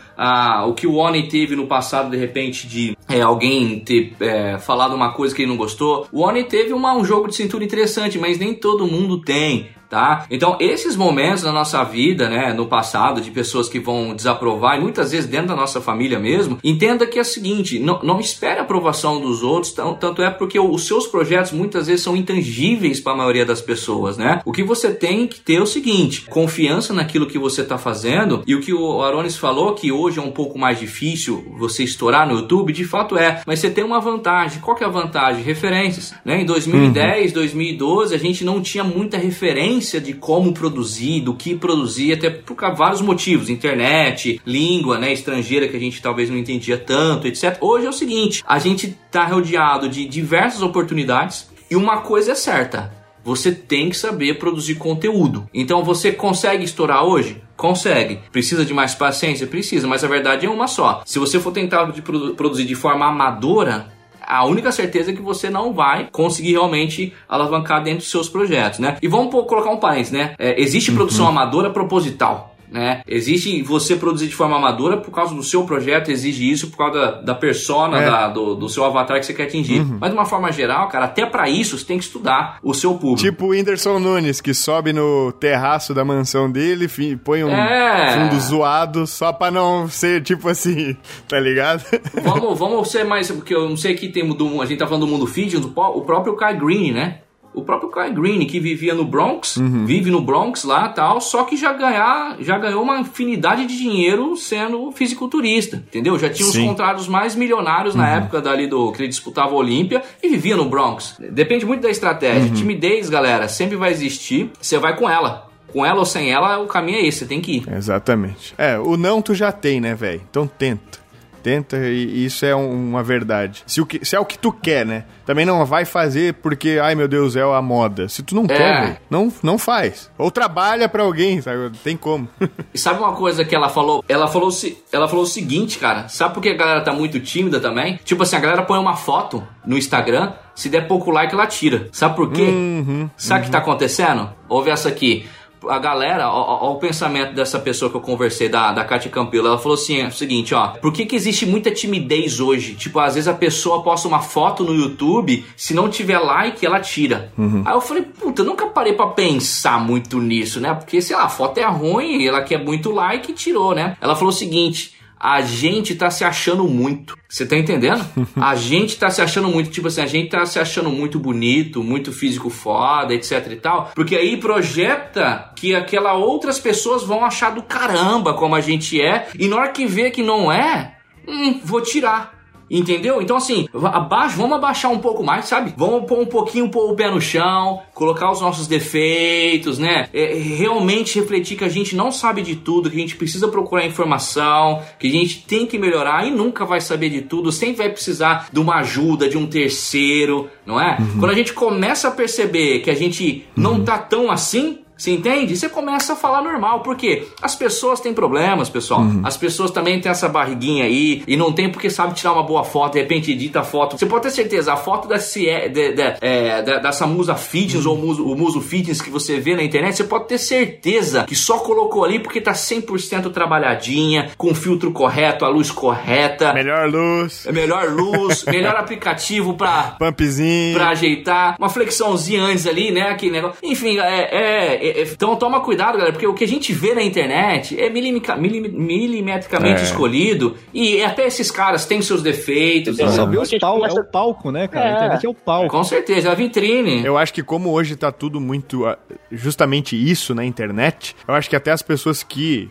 o 0.69 0.73
que 0.75 0.87
o 0.87 0.97
Oni 0.97 1.29
teve 1.29 1.57
no 1.57 1.67
passado, 1.67 2.11
de 2.11 2.17
repente, 2.17 2.67
de 2.69 2.97
é, 3.09 3.21
alguém 3.23 3.81
ter 3.81 4.13
é, 4.21 4.59
falado 4.59 4.95
uma 4.95 5.13
coisa 5.13 5.35
que 5.35 5.43
ele 5.43 5.51
não 5.51 5.57
gostou. 5.57 6.07
O 6.13 6.23
Oni 6.23 6.45
teve 6.45 6.73
uma- 6.73 6.95
um 6.95 7.05
jogo 7.05 7.29
de 7.29 7.35
cintura 7.37 7.65
interessante, 7.65 8.19
mas 8.19 8.39
nem 8.39 8.55
todo 8.55 8.87
mundo 8.87 9.21
tem. 9.21 9.69
Tá? 9.95 10.27
Então, 10.29 10.57
esses 10.59 10.97
momentos 10.97 11.45
na 11.45 11.53
nossa 11.53 11.85
vida, 11.85 12.29
né, 12.29 12.53
no 12.53 12.67
passado, 12.67 13.21
de 13.21 13.31
pessoas 13.31 13.69
que 13.69 13.79
vão 13.79 14.13
desaprovar, 14.13 14.77
e 14.77 14.81
muitas 14.81 15.13
vezes 15.13 15.31
dentro 15.31 15.47
da 15.47 15.55
nossa 15.55 15.81
família 15.81 16.19
mesmo, 16.19 16.59
entenda 16.65 17.07
que 17.07 17.17
é 17.17 17.23
o 17.23 17.25
seguinte, 17.25 17.79
não, 17.79 18.03
não 18.03 18.19
espere 18.19 18.59
a 18.59 18.63
aprovação 18.63 19.21
dos 19.21 19.45
outros, 19.45 19.73
tanto 19.73 20.21
é 20.21 20.31
porque 20.31 20.59
os 20.59 20.85
seus 20.85 21.07
projetos 21.07 21.53
muitas 21.53 21.87
vezes 21.87 22.03
são 22.03 22.17
intangíveis 22.17 22.99
para 22.99 23.13
a 23.13 23.17
maioria 23.17 23.47
das 23.47 23.61
pessoas, 23.61 24.17
né? 24.17 24.41
O 24.45 24.51
que 24.51 24.65
você 24.65 24.93
tem 24.93 25.29
que 25.29 25.39
ter 25.39 25.59
é 25.59 25.63
o 25.63 25.67
seguinte, 25.67 26.23
confiança 26.23 26.93
naquilo 26.93 27.29
que 27.29 27.39
você 27.39 27.61
está 27.61 27.79
fazendo, 27.79 28.43
e 28.49 28.57
o 28.57 28.61
que 28.61 28.75
o 28.75 29.01
Aronis 29.01 29.37
falou, 29.37 29.75
que 29.75 29.93
hoje 29.93 30.19
é 30.19 30.23
um 30.23 30.33
pouco 30.33 30.59
mais 30.59 30.81
difícil 30.81 31.55
você 31.57 31.85
estourar 31.85 32.27
no 32.27 32.35
YouTube, 32.35 32.73
de 32.73 32.85
fato 32.85 33.17
é, 33.17 33.43
mas 33.47 33.61
você 33.61 33.71
tem 33.71 33.85
uma 33.85 34.01
vantagem. 34.01 34.61
Qual 34.61 34.77
que 34.77 34.83
é 34.83 34.89
a 34.89 34.91
vantagem? 34.91 35.45
Referências, 35.45 36.13
né? 36.25 36.41
Em 36.41 36.45
2010, 36.45 37.29
uhum. 37.29 37.35
2012, 37.35 38.13
a 38.13 38.19
gente 38.19 38.45
não 38.45 38.61
tinha 38.61 38.83
muita 38.83 39.17
referência 39.17 39.84
de 40.01 40.15
como 40.15 40.53
produzir, 40.53 41.21
do 41.21 41.35
que 41.35 41.55
produzir, 41.55 42.13
até 42.13 42.31
por 42.31 42.57
vários 42.75 43.01
motivos, 43.01 43.49
internet, 43.49 44.41
língua, 44.47 44.99
né, 44.99 45.13
estrangeira 45.13 45.69
que 45.69 45.77
a 45.77 45.81
gente 45.81 46.01
talvez 46.01 46.31
não 46.31 46.37
entendia 46.37 46.79
tanto, 46.79 47.27
etc. 47.27 47.59
Hoje 47.61 47.87
é 47.87 47.89
o 47.91 47.93
seguinte, 47.93 48.43
a 48.47 48.59
gente 48.59 48.97
está 49.07 49.27
rodeado 49.27 49.89
de 49.89 50.07
diversas 50.07 50.63
oportunidades 50.63 51.49
e 51.71 51.77
uma 51.77 51.99
coisa 51.99 52.33
é 52.33 52.35
certa, 52.35 52.93
você 53.25 53.51
tem 53.51 53.89
que 53.89 53.97
saber 53.97 54.39
produzir 54.39 54.75
conteúdo. 54.75 55.49
Então 55.53 55.83
você 55.83 56.13
consegue 56.13 56.63
estourar 56.63 57.05
hoje? 57.05 57.43
Consegue. 57.57 58.21
Precisa 58.31 58.65
de 58.65 58.75
mais 58.75 58.95
paciência? 58.95 59.47
Precisa, 59.47 59.87
mas 59.87 60.05
a 60.05 60.09
verdade 60.09 60.45
é 60.45 60.51
uma 60.51 60.67
só. 60.67 61.03
Se 61.07 61.19
você 61.19 61.41
for 61.41 61.53
tentar 61.53 61.87
de 61.87 62.03
produ 62.03 62.35
produzir 62.35 62.65
de 62.65 62.75
forma 62.75 63.07
amadora, 63.07 63.94
a 64.27 64.45
única 64.45 64.73
certeza 64.73 65.11
é 65.11 65.15
que 65.15 65.23
você 65.23 65.51
não 65.51 65.73
vai 65.73 66.09
conseguir 66.11 66.53
realmente 66.53 67.13
alavancar 67.29 67.83
dentro 67.83 67.99
dos 67.99 68.11
seus 68.11 68.29
projetos, 68.29 68.79
né? 68.79 68.97
E 69.03 69.09
vamos 69.09 69.31
colocar 69.31 69.71
um 69.71 69.79
parênteses, 69.79 70.13
né? 70.13 70.35
É, 70.39 70.61
existe 70.61 70.93
produção 70.93 71.25
uhum. 71.25 71.31
amadora 71.31 71.71
proposital 71.71 72.54
né? 72.75 73.03
Existe 73.07 73.63
você 73.63 73.95
produzir 73.95 74.27
de 74.27 74.35
forma 74.35 74.57
amadora 74.57 74.97
por 74.97 75.13
causa 75.13 75.33
do 75.33 75.45
seu 75.45 75.63
projeto, 75.63 76.11
exige 76.11 76.51
isso 76.51 76.71
por 76.71 76.79
causa 76.79 76.99
da, 76.99 77.11
da 77.21 77.35
persona, 77.37 78.03
é. 78.03 78.05
da, 78.05 78.29
do, 78.29 78.57
do, 78.57 78.69
seu 78.69 78.85
avatar 78.85 79.21
que 79.21 79.27
você 79.27 79.33
quer 79.33 79.45
atingir. 79.45 79.79
Uhum. 79.79 79.99
Mas 80.01 80.11
de 80.11 80.17
uma 80.17 80.25
forma 80.25 80.51
geral, 80.51 80.89
cara, 80.89 81.05
até 81.05 81.25
para 81.25 81.49
isso 81.49 81.79
você 81.79 81.85
tem 81.85 81.99
que 81.99 82.05
estudar 82.05 82.59
o 82.65 82.75
seu 82.75 82.95
público. 82.95 83.23
Tipo 83.23 83.45
o 83.45 83.49
Whindersson 83.51 84.01
Nunes, 84.01 84.41
que 84.41 84.53
sobe 84.53 84.93
no 84.93 85.31
terraço 85.31 85.95
da 85.95 86.05
mansão 86.05 86.51
dele, 86.51 86.89
põe 87.25 87.45
um 87.45 87.51
é. 87.51 88.19
fundo 88.19 88.41
zoado 88.41 89.07
só 89.07 89.33
pra 89.33 89.53
não 89.53 89.89
ser 89.89 90.21
tipo 90.25 90.49
assim, 90.49 90.97
tá 91.29 91.39
ligado? 91.39 91.85
Vamos, 92.25 92.59
vamos 92.59 92.91
ser 92.91 93.05
mais, 93.05 93.31
porque 93.31 93.55
eu 93.55 93.69
não 93.69 93.77
sei 93.77 93.95
que 93.95 94.09
tem 94.09 94.29
do, 94.29 94.61
a 94.61 94.67
gente 94.67 94.81
tá 94.81 94.87
falando 94.89 95.07
do 95.07 95.13
mundo 95.13 95.29
fitness, 95.29 95.65
o 95.65 96.01
próprio 96.01 96.35
Kai 96.35 96.59
Green, 96.59 96.91
né? 96.91 97.21
O 97.55 97.63
próprio 97.63 97.89
Kai 97.89 98.13
Green, 98.13 98.45
que 98.47 98.59
vivia 98.59 98.95
no 98.95 99.05
Bronx, 99.05 99.57
uhum. 99.57 99.87
vive 99.87 100.11
no 100.11 100.21
Bronx 100.21 100.65
lá 100.65 100.89
tal, 100.89 101.21
só 101.21 101.45
que 101.45 101.57
já, 101.57 101.73
ganhar, 101.73 102.37
já 102.41 102.59
ganhou 102.59 102.83
uma 102.83 102.99
infinidade 102.99 103.65
de 103.67 103.79
dinheiro 103.79 104.37
sendo 104.37 104.91
fisiculturista, 104.91 105.77
entendeu? 105.77 106.19
Já 106.19 106.29
tinha 106.29 106.49
Sim. 106.49 106.63
os 106.63 106.69
contratos 106.69 107.09
mais 107.09 107.35
milionários 107.35 107.95
uhum. 107.95 108.01
na 108.01 108.09
época 108.09 108.41
dali 108.41 108.67
do 108.67 108.93
que 108.93 109.03
ele 109.03 109.09
disputava 109.09 109.53
a 109.53 109.57
Olímpia 109.57 110.03
e 110.23 110.29
vivia 110.29 110.57
no 110.57 110.69
Bronx. 110.69 111.17
Depende 111.31 111.65
muito 111.65 111.83
da 111.83 111.91
estratégia. 111.91 112.49
Uhum. 112.49 112.55
Timidez, 112.55 113.09
galera, 113.09 113.49
sempre 113.49 113.77
vai 113.77 113.93
existir, 113.93 114.51
você 114.61 114.79
vai 114.79 114.97
com 114.97 115.09
ela 115.09 115.55
com 115.73 115.85
ela 115.85 115.99
ou 115.99 116.07
sem 116.07 116.31
ela, 116.31 116.61
o 116.61 116.69
caminho 116.69 116.99
é 116.99 117.05
esse, 117.05 117.19
você 117.19 117.27
tem 117.27 117.41
que 117.41 117.57
ir. 117.57 117.65
Exatamente. 117.69 118.55
É, 118.57 118.79
o 118.79 118.97
não 118.97 119.21
tu 119.21 119.35
já 119.35 119.51
tem, 119.51 119.81
né, 119.81 119.93
velho? 119.93 120.23
Então 120.31 120.47
tenta 120.47 121.04
tenta 121.45 121.77
e 121.77 122.25
isso 122.25 122.47
é 122.47 122.55
uma 122.55 123.03
verdade. 123.03 123.63
Se, 123.67 123.83
o 123.83 123.87
que, 123.87 124.03
se 124.03 124.17
é 124.17 124.19
o 124.19 124.25
que 124.25 124.39
tu 124.39 124.51
quer, 124.51 124.87
né? 124.87 125.05
Também 125.27 125.45
não 125.45 125.65
vai 125.67 125.85
fazer 125.85 126.33
porque, 126.35 126.79
ai 126.83 126.95
meu 126.95 127.07
Deus, 127.07 127.37
é 127.37 127.43
a 127.43 127.61
moda. 127.61 128.09
Se 128.09 128.23
tu 128.23 128.35
não 128.35 128.45
é. 128.45 128.47
quer, 128.47 129.03
não, 129.11 129.31
não 129.43 129.59
faz. 129.59 130.11
Ou 130.17 130.31
trabalha 130.31 130.89
para 130.89 131.03
alguém, 131.03 131.43
sabe? 131.43 131.71
Tem 131.85 131.97
como. 131.97 132.27
e 132.73 132.79
sabe 132.79 132.99
uma 132.99 133.13
coisa 133.13 133.45
que 133.45 133.55
ela 133.55 133.69
falou? 133.69 134.03
Ela 134.09 134.27
falou, 134.27 134.51
ela 134.91 135.07
falou 135.07 135.25
o 135.25 135.29
seguinte, 135.29 135.79
cara. 135.79 136.09
Sabe 136.09 136.33
por 136.33 136.43
que 136.43 136.49
a 136.49 136.57
galera 136.57 136.81
tá 136.81 136.93
muito 136.93 137.21
tímida 137.21 137.61
também? 137.61 138.01
Tipo 138.05 138.23
assim, 138.23 138.37
a 138.37 138.41
galera 138.41 138.63
põe 138.63 138.79
uma 138.79 138.97
foto 138.97 139.47
no 139.67 139.77
Instagram, 139.77 140.33
se 140.55 140.71
der 140.71 140.89
pouco 140.89 141.11
like, 141.11 141.35
ela 141.35 141.47
tira. 141.47 141.89
Sabe 141.93 142.17
por 142.17 142.33
quê? 142.33 142.43
Uhum, 142.43 143.11
sabe 143.17 143.41
o 143.41 143.43
uhum. 143.43 143.47
que 143.47 143.53
tá 143.53 143.59
acontecendo? 143.59 144.31
Ouve 144.49 144.71
essa 144.71 144.89
aqui 144.89 145.27
a 145.69 145.79
galera, 145.79 146.29
ó, 146.29 146.67
ó, 146.67 146.73
o 146.73 146.77
pensamento 146.77 147.35
dessa 147.35 147.59
pessoa 147.59 147.91
que 147.91 147.97
eu 147.97 148.01
conversei, 148.01 148.49
da, 148.49 148.73
da 148.73 148.85
Katia 148.85 149.11
Campilo, 149.11 149.47
ela 149.47 149.59
falou 149.59 149.75
assim: 149.75 150.01
é 150.01 150.07
o 150.07 150.13
seguinte, 150.13 150.55
ó, 150.55 150.69
por 150.69 150.93
que, 150.93 151.07
que 151.07 151.17
existe 151.17 151.47
muita 151.47 151.71
timidez 151.71 152.41
hoje? 152.41 152.75
Tipo, 152.75 153.01
às 153.01 153.15
vezes 153.15 153.29
a 153.29 153.35
pessoa 153.35 153.83
posta 153.83 154.09
uma 154.09 154.21
foto 154.21 154.65
no 154.65 154.75
YouTube, 154.75 155.45
se 155.57 155.75
não 155.75 155.89
tiver 155.89 156.19
like, 156.19 156.65
ela 156.65 156.81
tira. 156.81 157.33
Uhum. 157.37 157.63
Aí 157.65 157.75
eu 157.75 157.81
falei, 157.81 158.03
puta, 158.03 158.43
eu 158.43 158.47
nunca 158.47 158.67
parei 158.67 158.93
para 158.93 159.09
pensar 159.09 159.81
muito 159.81 160.21
nisso, 160.21 160.61
né? 160.61 160.75
Porque, 160.75 161.01
sei 161.01 161.17
lá, 161.17 161.25
a 161.25 161.29
foto 161.29 161.59
é 161.59 161.65
ruim, 161.65 162.27
ela 162.27 162.43
quer 162.43 162.63
muito 162.63 162.91
like 162.91 163.33
e 163.33 163.35
tirou, 163.35 163.75
né? 163.75 163.97
Ela 164.01 164.15
falou 164.15 164.31
o 164.31 164.37
seguinte 164.37 164.95
a 165.19 165.41
gente 165.41 165.95
tá 165.95 166.11
se 166.11 166.25
achando 166.25 166.65
muito. 166.65 167.17
Você 167.29 167.47
tá 167.47 167.57
entendendo? 167.57 168.05
A 168.37 168.55
gente 168.55 168.97
tá 168.97 169.11
se 169.11 169.21
achando 169.23 169.49
muito, 169.49 169.71
tipo 169.71 169.89
assim, 169.89 170.01
a 170.01 170.07
gente 170.07 170.31
tá 170.31 170.45
se 170.47 170.59
achando 170.59 170.91
muito 170.91 171.19
bonito, 171.19 171.83
muito 171.83 172.13
físico 172.13 172.51
foda, 172.51 173.15
etc 173.15 173.47
e 173.51 173.57
tal, 173.57 173.91
porque 173.95 174.15
aí 174.17 174.37
projeta 174.37 175.51
que 175.57 175.75
aquela 175.75 176.15
outras 176.15 176.59
pessoas 176.59 177.03
vão 177.03 177.25
achar 177.25 177.51
do 177.51 177.63
caramba 177.63 178.35
como 178.35 178.55
a 178.55 178.61
gente 178.61 179.01
é, 179.01 179.29
e 179.39 179.49
na 179.49 179.57
hora 179.57 179.69
que 179.71 179.87
vê 179.87 180.11
que 180.11 180.23
não 180.23 180.53
é, 180.53 180.97
hum, 181.27 181.61
vou 181.65 181.81
tirar. 181.81 182.34
Entendeu? 182.75 183.23
Então, 183.23 183.37
assim, 183.37 183.69
abaixo, 183.73 184.37
vamos 184.37 184.57
abaixar 184.57 184.91
um 184.91 184.99
pouco 184.99 185.23
mais, 185.23 185.47
sabe? 185.47 185.73
Vamos 185.77 186.07
pôr 186.09 186.19
um 186.19 186.27
pouquinho 186.27 186.69
pôr 186.69 186.91
o 186.91 186.97
pé 186.97 187.09
no 187.09 187.21
chão, 187.21 187.81
colocar 187.95 188.33
os 188.33 188.41
nossos 188.41 188.67
defeitos, 188.67 189.79
né? 189.79 190.09
É, 190.13 190.35
realmente 190.35 191.21
refletir 191.21 191.57
que 191.57 191.65
a 191.65 191.69
gente 191.69 191.95
não 191.95 192.11
sabe 192.11 192.43
de 192.43 192.57
tudo, 192.57 192.91
que 192.91 192.97
a 192.97 193.01
gente 193.01 193.15
precisa 193.15 193.47
procurar 193.47 193.87
informação, 193.87 194.83
que 194.99 195.07
a 195.07 195.11
gente 195.11 195.45
tem 195.45 195.67
que 195.67 195.79
melhorar 195.79 196.27
e 196.27 196.33
nunca 196.33 196.65
vai 196.65 196.81
saber 196.81 197.11
de 197.11 197.23
tudo, 197.23 197.53
sempre 197.53 197.77
vai 197.77 197.91
precisar 197.91 198.49
de 198.53 198.59
uma 198.59 198.81
ajuda, 198.81 199.29
de 199.29 199.39
um 199.39 199.47
terceiro, 199.47 200.51
não 200.67 200.81
é? 200.81 200.97
Uhum. 200.99 201.21
Quando 201.21 201.31
a 201.31 201.35
gente 201.35 201.53
começa 201.53 202.09
a 202.09 202.11
perceber 202.11 202.81
que 202.81 202.91
a 202.91 202.95
gente 202.95 203.47
uhum. 203.57 203.63
não 203.63 203.85
tá 203.85 203.99
tão 203.99 204.33
assim, 204.33 204.81
você 204.97 205.11
entende? 205.11 205.57
Você 205.57 205.69
começa 205.69 206.13
a 206.13 206.17
falar 206.17 206.43
normal, 206.43 206.81
porque 206.81 207.27
as 207.43 207.55
pessoas 207.55 208.01
têm 208.01 208.15
problemas, 208.15 208.69
pessoal. 208.69 209.01
Uhum. 209.01 209.23
As 209.25 209.37
pessoas 209.37 209.71
também 209.71 210.01
têm 210.01 210.11
essa 210.11 210.29
barriguinha 210.29 210.85
aí 210.85 211.23
e 211.27 211.37
não 211.37 211.53
tem 211.53 211.71
porque 211.71 211.91
sabe 211.91 212.15
tirar 212.15 212.33
uma 212.33 212.43
boa 212.43 212.65
foto, 212.65 212.95
de 212.95 213.01
repente 213.01 213.33
edita 213.33 213.61
a 213.61 213.65
foto. 213.65 213.99
Você 213.99 214.07
pode 214.07 214.23
ter 214.23 214.31
certeza, 214.31 214.73
a 214.73 214.77
foto 214.77 215.09
da, 215.09 215.17
de, 215.17 215.69
de, 215.69 216.03
é, 216.21 216.63
dessa 216.81 217.07
musa 217.07 217.35
fitness 217.35 217.85
uhum. 217.85 217.93
ou 217.93 217.99
muso, 217.99 218.25
o 218.25 218.37
muso 218.37 218.61
fitness 218.61 219.01
que 219.01 219.11
você 219.11 219.41
vê 219.41 219.57
na 219.57 219.63
internet, 219.63 219.97
você 219.97 220.05
pode 220.05 220.29
ter 220.29 220.39
certeza 220.39 221.25
que 221.25 221.35
só 221.35 221.59
colocou 221.59 222.05
ali 222.05 222.19
porque 222.19 222.41
tá 222.41 222.53
100% 222.53 223.33
trabalhadinha, 223.33 224.31
com 224.37 224.53
o 224.53 224.55
filtro 224.55 224.93
correto, 224.93 225.45
a 225.45 225.49
luz 225.49 225.71
correta. 225.71 226.53
Melhor 226.53 226.89
luz. 226.89 227.47
É 227.47 227.53
melhor 227.53 227.91
luz, 227.91 228.45
melhor 228.47 228.77
aplicativo 228.77 229.55
pra... 229.55 229.97
Pumpzinho. 229.99 230.75
Pra 230.75 230.91
ajeitar. 230.91 231.57
Uma 231.59 231.69
flexãozinha 231.69 232.43
antes 232.43 232.67
ali, 232.67 232.91
né? 232.93 233.11
Aquele 233.11 233.33
negócio. 233.33 233.59
Enfim, 233.63 233.99
é, 233.99 234.29
é 234.33 234.84
é, 234.85 235.01
é, 235.01 235.03
então 235.05 235.35
toma 235.37 235.61
cuidado, 235.61 235.97
galera, 235.97 236.13
porque 236.13 236.27
o 236.27 236.35
que 236.35 236.45
a 236.45 236.49
gente 236.49 236.73
vê 236.73 236.95
na 236.95 237.03
internet 237.03 237.81
é 237.81 237.89
milimetricamente 237.89 239.81
é. 239.81 239.85
escolhido 239.85 240.57
e 240.73 241.03
até 241.03 241.27
esses 241.27 241.51
caras 241.51 241.87
têm 241.87 242.03
seus 242.03 242.23
defeitos. 242.23 242.97
Você 242.97 243.09
sabe, 243.09 243.39
o 243.39 243.61
pal, 243.61 243.77
começa... 243.77 243.99
é 243.99 244.01
o 244.01 244.05
palco, 244.05 244.51
né, 244.51 244.69
cara? 244.69 244.87
É. 244.87 244.93
A 244.93 244.97
internet 244.97 245.27
é 245.27 245.29
o 245.29 245.35
palco. 245.35 245.71
Com 245.71 245.85
certeza, 245.85 246.29
é 246.29 246.33
a 246.33 246.35
vitrine. 246.35 247.05
Eu 247.05 247.17
acho 247.17 247.33
que 247.33 247.43
como 247.43 247.71
hoje 247.71 247.97
tá 247.97 248.13
tudo 248.13 248.41
muito 248.41 248.85
ah, 248.87 248.99
justamente 249.33 249.97
isso 249.97 250.35
na 250.35 250.45
internet, 250.45 251.17
eu 251.27 251.35
acho 251.35 251.49
que 251.49 251.57
até 251.57 251.71
as 251.71 251.83
pessoas 251.83 252.23
que 252.23 252.69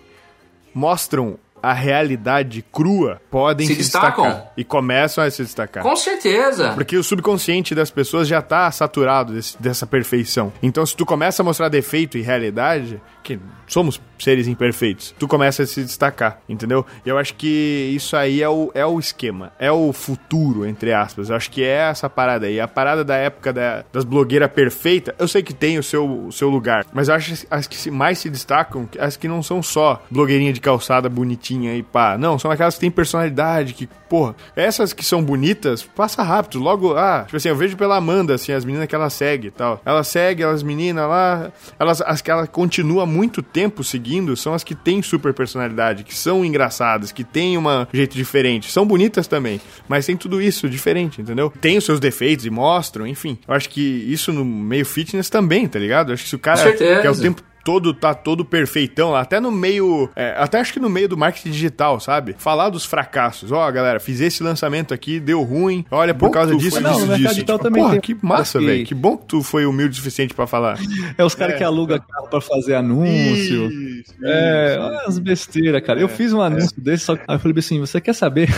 mostram 0.73 1.38
a 1.64 1.72
realidade 1.72 2.61
crua 2.61 3.22
podem 3.31 3.65
se, 3.65 3.73
se 3.73 3.80
destacar 3.80 4.52
e 4.57 4.65
começam 4.65 5.23
a 5.23 5.31
se 5.31 5.41
destacar. 5.41 5.81
Com 5.81 5.95
certeza. 5.95 6.73
Porque 6.73 6.98
o 6.98 7.03
subconsciente 7.03 7.73
das 7.73 7.90
pessoas 7.90 8.27
já 8.27 8.41
tá 8.41 8.69
saturado 8.69 9.31
desse, 9.31 9.61
dessa 9.61 9.88
perfeição. 9.88 10.52
Então, 10.61 10.85
se 10.85 10.94
tu 10.94 11.06
começa 11.06 11.41
a 11.41 11.45
mostrar 11.45 11.69
defeito 11.69 12.18
e 12.18 12.22
realidade, 12.22 13.02
que 13.23 13.39
somos 13.67 13.99
seres 14.19 14.47
imperfeitos, 14.47 15.13
tu 15.17 15.27
começa 15.27 15.63
a 15.63 15.65
se 15.65 15.83
destacar, 15.83 16.39
entendeu? 16.47 16.85
E 17.05 17.09
eu 17.09 17.17
acho 17.17 17.33
que 17.35 17.91
isso 17.93 18.15
aí 18.15 18.41
é 18.41 18.49
o, 18.49 18.71
é 18.73 18.85
o 18.85 18.99
esquema, 18.99 19.51
é 19.59 19.71
o 19.71 19.91
futuro, 19.91 20.65
entre 20.65 20.93
aspas. 20.93 21.29
Eu 21.29 21.35
acho 21.35 21.51
que 21.51 21.63
é 21.63 21.89
essa 21.89 22.09
parada 22.09 22.45
aí. 22.45 22.59
A 22.59 22.67
parada 22.67 23.03
da 23.03 23.15
época 23.15 23.51
da, 23.51 23.83
das 23.91 24.03
blogueiras 24.03 24.51
perfeitas, 24.51 25.15
eu 25.17 25.27
sei 25.27 25.43
que 25.43 25.53
tem 25.53 25.77
o 25.77 25.83
seu, 25.83 26.27
o 26.27 26.31
seu 26.31 26.49
lugar, 26.49 26.85
mas 26.93 27.07
eu 27.07 27.15
acho 27.15 27.45
as 27.49 27.67
que 27.67 27.91
mais 27.91 28.19
se 28.19 28.29
destacam, 28.29 28.87
as 28.99 29.17
que 29.17 29.27
não 29.27 29.41
são 29.41 29.61
só 29.61 30.03
blogueirinha 30.09 30.53
de 30.53 30.61
calçada 30.61 31.09
bonitinha 31.09 31.75
e 31.75 31.83
pá. 31.83 32.17
Não, 32.17 32.37
são 32.39 32.51
aquelas 32.51 32.75
que 32.75 32.81
têm 32.81 32.91
personalidade, 32.91 33.73
que, 33.73 33.87
porra, 34.09 34.35
essas 34.55 34.93
que 34.93 35.03
são 35.03 35.23
bonitas, 35.23 35.83
passa 35.83 36.23
rápido. 36.23 36.59
Logo, 36.59 36.95
ah, 36.95 37.23
tipo 37.25 37.37
assim, 37.37 37.49
eu 37.49 37.55
vejo 37.55 37.75
pela 37.75 37.97
Amanda, 37.97 38.35
assim, 38.35 38.51
as 38.51 38.63
meninas 38.63 38.87
que 38.87 38.95
ela 38.95 39.09
segue 39.09 39.47
e 39.47 39.51
tal. 39.51 39.81
Ela 39.85 40.03
segue, 40.03 40.43
elas 40.43 40.63
meninas 40.63 41.07
lá, 41.07 41.51
elas, 41.79 42.01
as 42.01 42.21
que 42.21 42.31
ela 42.31 42.47
continua 42.47 43.05
muito 43.14 43.44
tempo 43.44 43.84
seguindo 43.84 44.35
são 44.35 44.53
as 44.53 44.64
que 44.64 44.73
têm 44.73 45.02
super 45.02 45.34
personalidade, 45.34 46.03
que 46.03 46.15
são 46.15 46.44
engraçadas, 46.44 47.11
que 47.11 47.23
têm 47.23 47.57
um 47.57 47.64
jeito 47.94 48.15
diferente. 48.15 48.72
São 48.72 48.85
bonitas 48.85 49.27
também, 49.27 49.61
mas 49.88 50.06
tem 50.06 50.18
tudo 50.18 50.41
isso 50.41 50.68
diferente, 50.68 51.22
entendeu? 51.22 51.53
Tem 51.61 51.77
os 51.77 51.85
seus 51.85 51.99
defeitos 51.99 52.45
e 52.45 52.49
mostram, 52.49 53.06
enfim. 53.06 53.38
Eu 53.48 53.53
acho 53.53 53.69
que 53.69 53.81
isso 53.81 54.34
no 54.34 54.44
meio 54.44 54.85
fitness 54.85 55.30
também, 55.30 55.68
tá 55.68 55.77
ligado? 55.77 56.10
Eu 56.10 56.14
acho 56.15 56.23
que 56.23 56.30
se 56.30 56.35
o 56.35 56.40
cara 56.40 56.73
quer 56.73 57.10
o 57.10 57.19
tempo 57.19 57.41
todo 57.64 57.94
tá 57.94 58.14
todo 58.14 58.44
perfeitão, 58.44 59.15
até 59.15 59.40
no 59.40 59.52
meio, 59.52 60.10
é, 60.15 60.35
até 60.38 60.60
acho 60.60 60.73
que 60.73 60.80
no 60.80 60.90
meio 60.90 61.07
do 61.07 61.18
marketing 61.18 61.52
digital, 61.52 61.99
sabe? 61.99 62.35
Falar 62.38 62.69
dos 62.69 62.85
fracassos. 62.85 63.52
Ó, 63.52 63.68
oh, 63.68 63.72
galera, 63.72 63.99
fiz 63.99 64.19
esse 64.19 64.44
lançamento 64.44 64.94
aqui, 64.94 65.19
deu 65.19 65.41
ruim. 65.41 65.85
Olha, 65.90 66.14
por 66.14 66.27
bom 66.27 66.31
causa 66.31 66.56
disso, 66.56 66.81
não, 66.81 66.94
disso, 66.94 67.06
no 67.06 67.18
disso. 67.18 67.35
Tipo, 67.35 67.60
também 67.60 67.84
porra, 67.84 67.99
que 67.99 68.18
massa, 68.22 68.60
velho. 68.60 68.85
Que 68.85 68.94
bom 68.94 69.18
que 69.18 69.26
tu 69.26 69.41
foi 69.41 69.65
humilde 69.65 69.94
o 69.94 69.95
suficiente 69.95 70.34
para 70.34 70.48
falar. 70.48 70.77
É 71.18 71.23
os 71.23 71.35
caras 71.35 71.56
é, 71.56 71.57
que 71.57 71.64
alugam 71.64 71.99
carro 71.99 72.27
para 72.27 72.41
fazer 72.41 72.76
anúncio. 72.76 73.69
Isso, 73.72 74.14
é, 74.23 74.77
isso. 74.77 75.10
as 75.10 75.19
besteiras, 75.19 75.81
cara. 75.84 75.99
Eu 75.99 76.07
é, 76.07 76.10
fiz 76.10 76.34
um 76.34 76.41
anúncio 76.41 76.81
desse, 76.81 77.06
só 77.06 77.15
que 77.15 77.23
aí 77.27 77.35
eu 77.35 77.40
falei 77.40 77.60
assim, 77.60 77.80
você 77.80 78.02
quer 78.02 78.14
saber? 78.14 78.49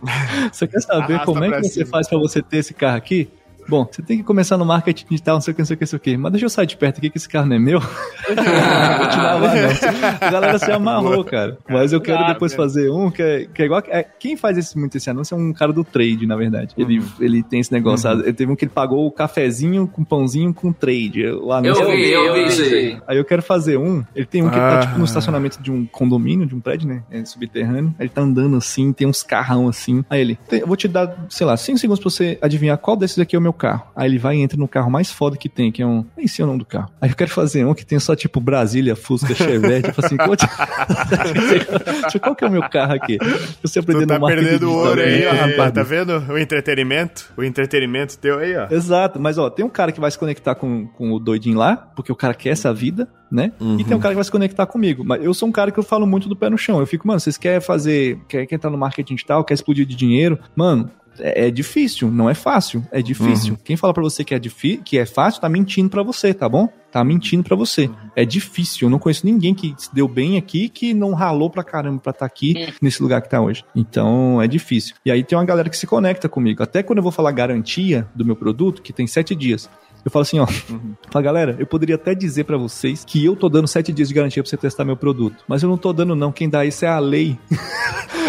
você 0.50 0.66
quer 0.66 0.80
saber 0.80 1.14
Arrasta 1.14 1.26
como 1.26 1.44
é 1.44 1.50
que 1.50 1.64
você 1.64 1.80
cima. 1.80 1.86
faz 1.86 2.08
para 2.08 2.18
você 2.18 2.40
ter 2.40 2.58
esse 2.58 2.72
carro 2.72 2.96
aqui? 2.96 3.28
Bom, 3.68 3.86
você 3.90 4.02
tem 4.02 4.18
que 4.18 4.24
começar 4.24 4.56
no 4.56 4.64
marketing 4.64 5.06
digital, 5.08 5.36
não 5.36 5.40
sei 5.40 5.52
o 5.52 5.54
que, 5.54 5.60
não 5.60 5.66
sei 5.66 5.74
o 5.74 5.78
que, 5.78 5.82
não 5.82 5.88
sei 5.88 5.96
o 5.96 6.00
que. 6.00 6.16
Mas 6.16 6.32
deixa 6.32 6.44
eu 6.46 6.50
sair 6.50 6.66
de 6.66 6.76
perto 6.76 6.98
aqui 6.98 7.10
que 7.10 7.18
esse 7.18 7.28
carro 7.28 7.46
não 7.46 7.56
é 7.56 7.58
meu. 7.58 7.80
Continuava, 8.26 9.48
não. 9.48 10.28
A 10.28 10.30
galera 10.30 10.58
se 10.58 10.70
amarrou, 10.70 11.24
cara. 11.24 11.58
Mas 11.68 11.92
eu 11.92 12.00
quero 12.00 12.18
claro, 12.18 12.32
depois 12.32 12.54
fazer 12.54 12.90
um 12.90 13.10
que 13.10 13.22
é, 13.22 13.46
que 13.46 13.62
é 13.62 13.64
igual. 13.64 13.82
É, 13.88 14.02
quem 14.02 14.36
faz 14.36 14.58
esse, 14.58 14.78
muito 14.78 14.96
esse 14.96 15.08
anúncio 15.08 15.34
é 15.34 15.38
um 15.38 15.52
cara 15.52 15.72
do 15.72 15.84
trade, 15.84 16.26
na 16.26 16.36
verdade. 16.36 16.74
Ele, 16.76 16.98
uhum. 16.98 17.06
ele 17.20 17.42
tem 17.42 17.60
esse 17.60 17.72
negócio. 17.72 18.10
Uhum. 18.10 18.20
Ele 18.20 18.32
teve 18.32 18.52
um 18.52 18.56
que 18.56 18.64
ele 18.64 18.72
pagou 18.72 19.06
o 19.06 19.10
cafezinho 19.10 19.86
com 19.86 20.04
pãozinho 20.04 20.52
com 20.52 20.72
trade. 20.72 21.26
O 21.26 21.52
anúncio 21.52 21.82
eu 21.82 21.90
vi, 21.90 22.10
eu 22.10 22.34
vi 22.34 22.46
isso 22.46 22.62
aí. 22.62 22.98
Aí 23.06 23.16
eu 23.16 23.24
quero 23.24 23.42
fazer 23.42 23.76
um. 23.76 24.04
Ele 24.14 24.26
tem 24.26 24.42
um 24.42 24.50
que 24.50 24.56
ah. 24.56 24.70
tá 24.70 24.86
tipo 24.86 24.98
no 24.98 25.04
estacionamento 25.04 25.62
de 25.62 25.70
um 25.70 25.86
condomínio, 25.86 26.46
de 26.46 26.54
um 26.54 26.60
prédio, 26.60 26.88
né? 26.88 27.02
É 27.10 27.24
subterrâneo. 27.24 27.94
Ele 27.98 28.08
tá 28.08 28.22
andando 28.22 28.56
assim, 28.56 28.92
tem 28.92 29.06
uns 29.06 29.22
carrão 29.22 29.68
assim. 29.68 30.04
Aí 30.10 30.20
ele, 30.20 30.38
eu 30.50 30.66
vou 30.66 30.76
te 30.76 30.88
dar, 30.88 31.26
sei 31.28 31.46
lá, 31.46 31.56
5 31.56 31.78
segundos 31.78 32.00
pra 32.00 32.10
você 32.10 32.38
adivinhar 32.42 32.76
qual 32.78 32.96
desses 32.96 33.18
aqui 33.18 33.36
é 33.36 33.38
o 33.38 33.42
meu 33.42 33.53
carro. 33.54 33.84
Aí 33.94 34.08
ele 34.08 34.18
vai 34.18 34.36
e 34.36 34.40
entra 34.40 34.58
no 34.58 34.68
carro 34.68 34.90
mais 34.90 35.10
foda 35.10 35.36
que 35.36 35.48
tem, 35.48 35.72
que 35.72 35.82
é 35.82 35.86
um. 35.86 36.04
Nem 36.16 36.26
sei 36.26 36.44
o 36.44 36.46
nome 36.46 36.58
do 36.60 36.66
carro. 36.66 36.90
Aí 37.00 37.10
eu 37.10 37.16
quero 37.16 37.30
fazer 37.30 37.64
um 37.64 37.74
que 37.74 37.84
tem 37.84 37.98
só 37.98 38.14
tipo 38.14 38.40
Brasília, 38.40 38.94
Fusca, 38.96 39.34
Chevette. 39.34 39.88
eu 39.88 39.94
falo 39.94 40.06
assim, 40.06 40.16
qual, 40.16 40.36
qual 42.20 42.36
que 42.36 42.44
é 42.44 42.48
o 42.48 42.50
meu 42.50 42.68
carro 42.68 42.94
aqui? 42.94 43.18
Você 43.62 43.78
aprendendo 43.78 44.08
tá 44.08 44.20
perdendo 44.26 44.70
ouro 44.70 45.00
aí, 45.00 45.26
ó, 45.26 45.32
rapaz. 45.32 45.72
Tá 45.72 45.82
vendo 45.82 46.18
o 46.28 46.38
entretenimento? 46.38 47.32
O 47.36 47.42
entretenimento 47.42 48.18
teu 48.18 48.38
aí, 48.38 48.56
ó. 48.56 48.66
Exato, 48.70 49.20
mas 49.20 49.38
ó, 49.38 49.48
tem 49.48 49.64
um 49.64 49.70
cara 49.70 49.92
que 49.92 50.00
vai 50.00 50.10
se 50.10 50.18
conectar 50.18 50.54
com, 50.54 50.86
com 50.86 51.12
o 51.12 51.18
doidinho 51.18 51.58
lá, 51.58 51.76
porque 51.76 52.12
o 52.12 52.16
cara 52.16 52.34
quer 52.34 52.50
essa 52.50 52.72
vida, 52.72 53.08
né? 53.30 53.52
Uhum. 53.60 53.78
E 53.78 53.84
tem 53.84 53.96
um 53.96 54.00
cara 54.00 54.12
que 54.14 54.16
vai 54.16 54.24
se 54.24 54.30
conectar 54.30 54.66
comigo. 54.66 55.04
Mas 55.04 55.24
eu 55.24 55.34
sou 55.34 55.48
um 55.48 55.52
cara 55.52 55.70
que 55.70 55.78
eu 55.78 55.82
falo 55.82 56.06
muito 56.06 56.28
do 56.28 56.36
pé 56.36 56.48
no 56.48 56.58
chão. 56.58 56.80
Eu 56.80 56.86
fico, 56.86 57.06
mano, 57.06 57.20
vocês 57.20 57.36
querem 57.36 57.60
fazer, 57.60 58.18
quer, 58.28 58.46
quer 58.46 58.54
entrar 58.54 58.70
no 58.70 58.78
marketing 58.78 59.14
digital, 59.14 59.44
quer 59.44 59.54
explodir 59.54 59.86
de 59.86 59.94
dinheiro? 59.94 60.38
Mano, 60.54 60.90
é, 61.18 61.46
é, 61.46 61.50
difícil, 61.50 62.10
não 62.10 62.28
é 62.28 62.34
fácil, 62.34 62.84
é 62.90 63.02
difícil. 63.02 63.52
Uhum. 63.52 63.58
Quem 63.64 63.76
fala 63.76 63.92
para 63.92 64.02
você 64.02 64.24
que 64.24 64.34
é, 64.34 64.40
que 64.84 64.98
é 64.98 65.06
fácil, 65.06 65.40
tá 65.40 65.48
mentindo 65.48 65.88
para 65.88 66.02
você, 66.02 66.32
tá 66.32 66.48
bom? 66.48 66.68
Tá 66.90 67.02
mentindo 67.02 67.42
para 67.42 67.56
você. 67.56 67.86
Uhum. 67.86 67.94
É 68.14 68.24
difícil. 68.24 68.86
Eu 68.86 68.90
não 68.90 68.98
conheço 68.98 69.26
ninguém 69.26 69.54
que 69.54 69.74
se 69.76 69.92
deu 69.94 70.06
bem 70.06 70.36
aqui 70.36 70.68
que 70.68 70.94
não 70.94 71.12
ralou 71.12 71.50
pra 71.50 71.64
caramba 71.64 72.00
pra 72.00 72.10
estar 72.10 72.20
tá 72.20 72.26
aqui 72.26 72.54
uhum. 72.56 72.72
nesse 72.82 73.02
lugar 73.02 73.20
que 73.22 73.28
tá 73.28 73.40
hoje. 73.40 73.64
Então 73.74 74.40
é 74.40 74.46
difícil. 74.46 74.94
E 75.04 75.10
aí 75.10 75.22
tem 75.24 75.36
uma 75.36 75.44
galera 75.44 75.68
que 75.68 75.76
se 75.76 75.86
conecta 75.86 76.28
comigo. 76.28 76.62
Até 76.62 76.82
quando 76.82 76.98
eu 76.98 77.02
vou 77.02 77.12
falar 77.12 77.32
garantia 77.32 78.06
do 78.14 78.24
meu 78.24 78.36
produto, 78.36 78.82
que 78.82 78.92
tem 78.92 79.06
sete 79.06 79.34
dias. 79.34 79.68
Eu 80.04 80.10
falo 80.10 80.22
assim, 80.22 80.38
ó. 80.38 80.46
Uhum. 80.70 80.94
Fala, 81.10 81.22
galera, 81.22 81.56
eu 81.58 81.66
poderia 81.66 81.94
até 81.94 82.14
dizer 82.14 82.44
para 82.44 82.58
vocês 82.58 83.04
que 83.04 83.24
eu 83.24 83.34
tô 83.34 83.48
dando 83.48 83.66
sete 83.66 83.92
dias 83.92 84.08
de 84.08 84.14
garantia 84.14 84.42
pra 84.42 84.50
você 84.50 84.56
testar 84.56 84.84
meu 84.84 84.96
produto. 84.96 85.44
Mas 85.48 85.62
eu 85.62 85.68
não 85.68 85.78
tô 85.78 85.92
dando, 85.92 86.14
não. 86.14 86.30
Quem 86.30 86.48
dá 86.48 86.64
isso 86.64 86.84
é 86.84 86.88
a 86.88 86.98
lei. 86.98 87.38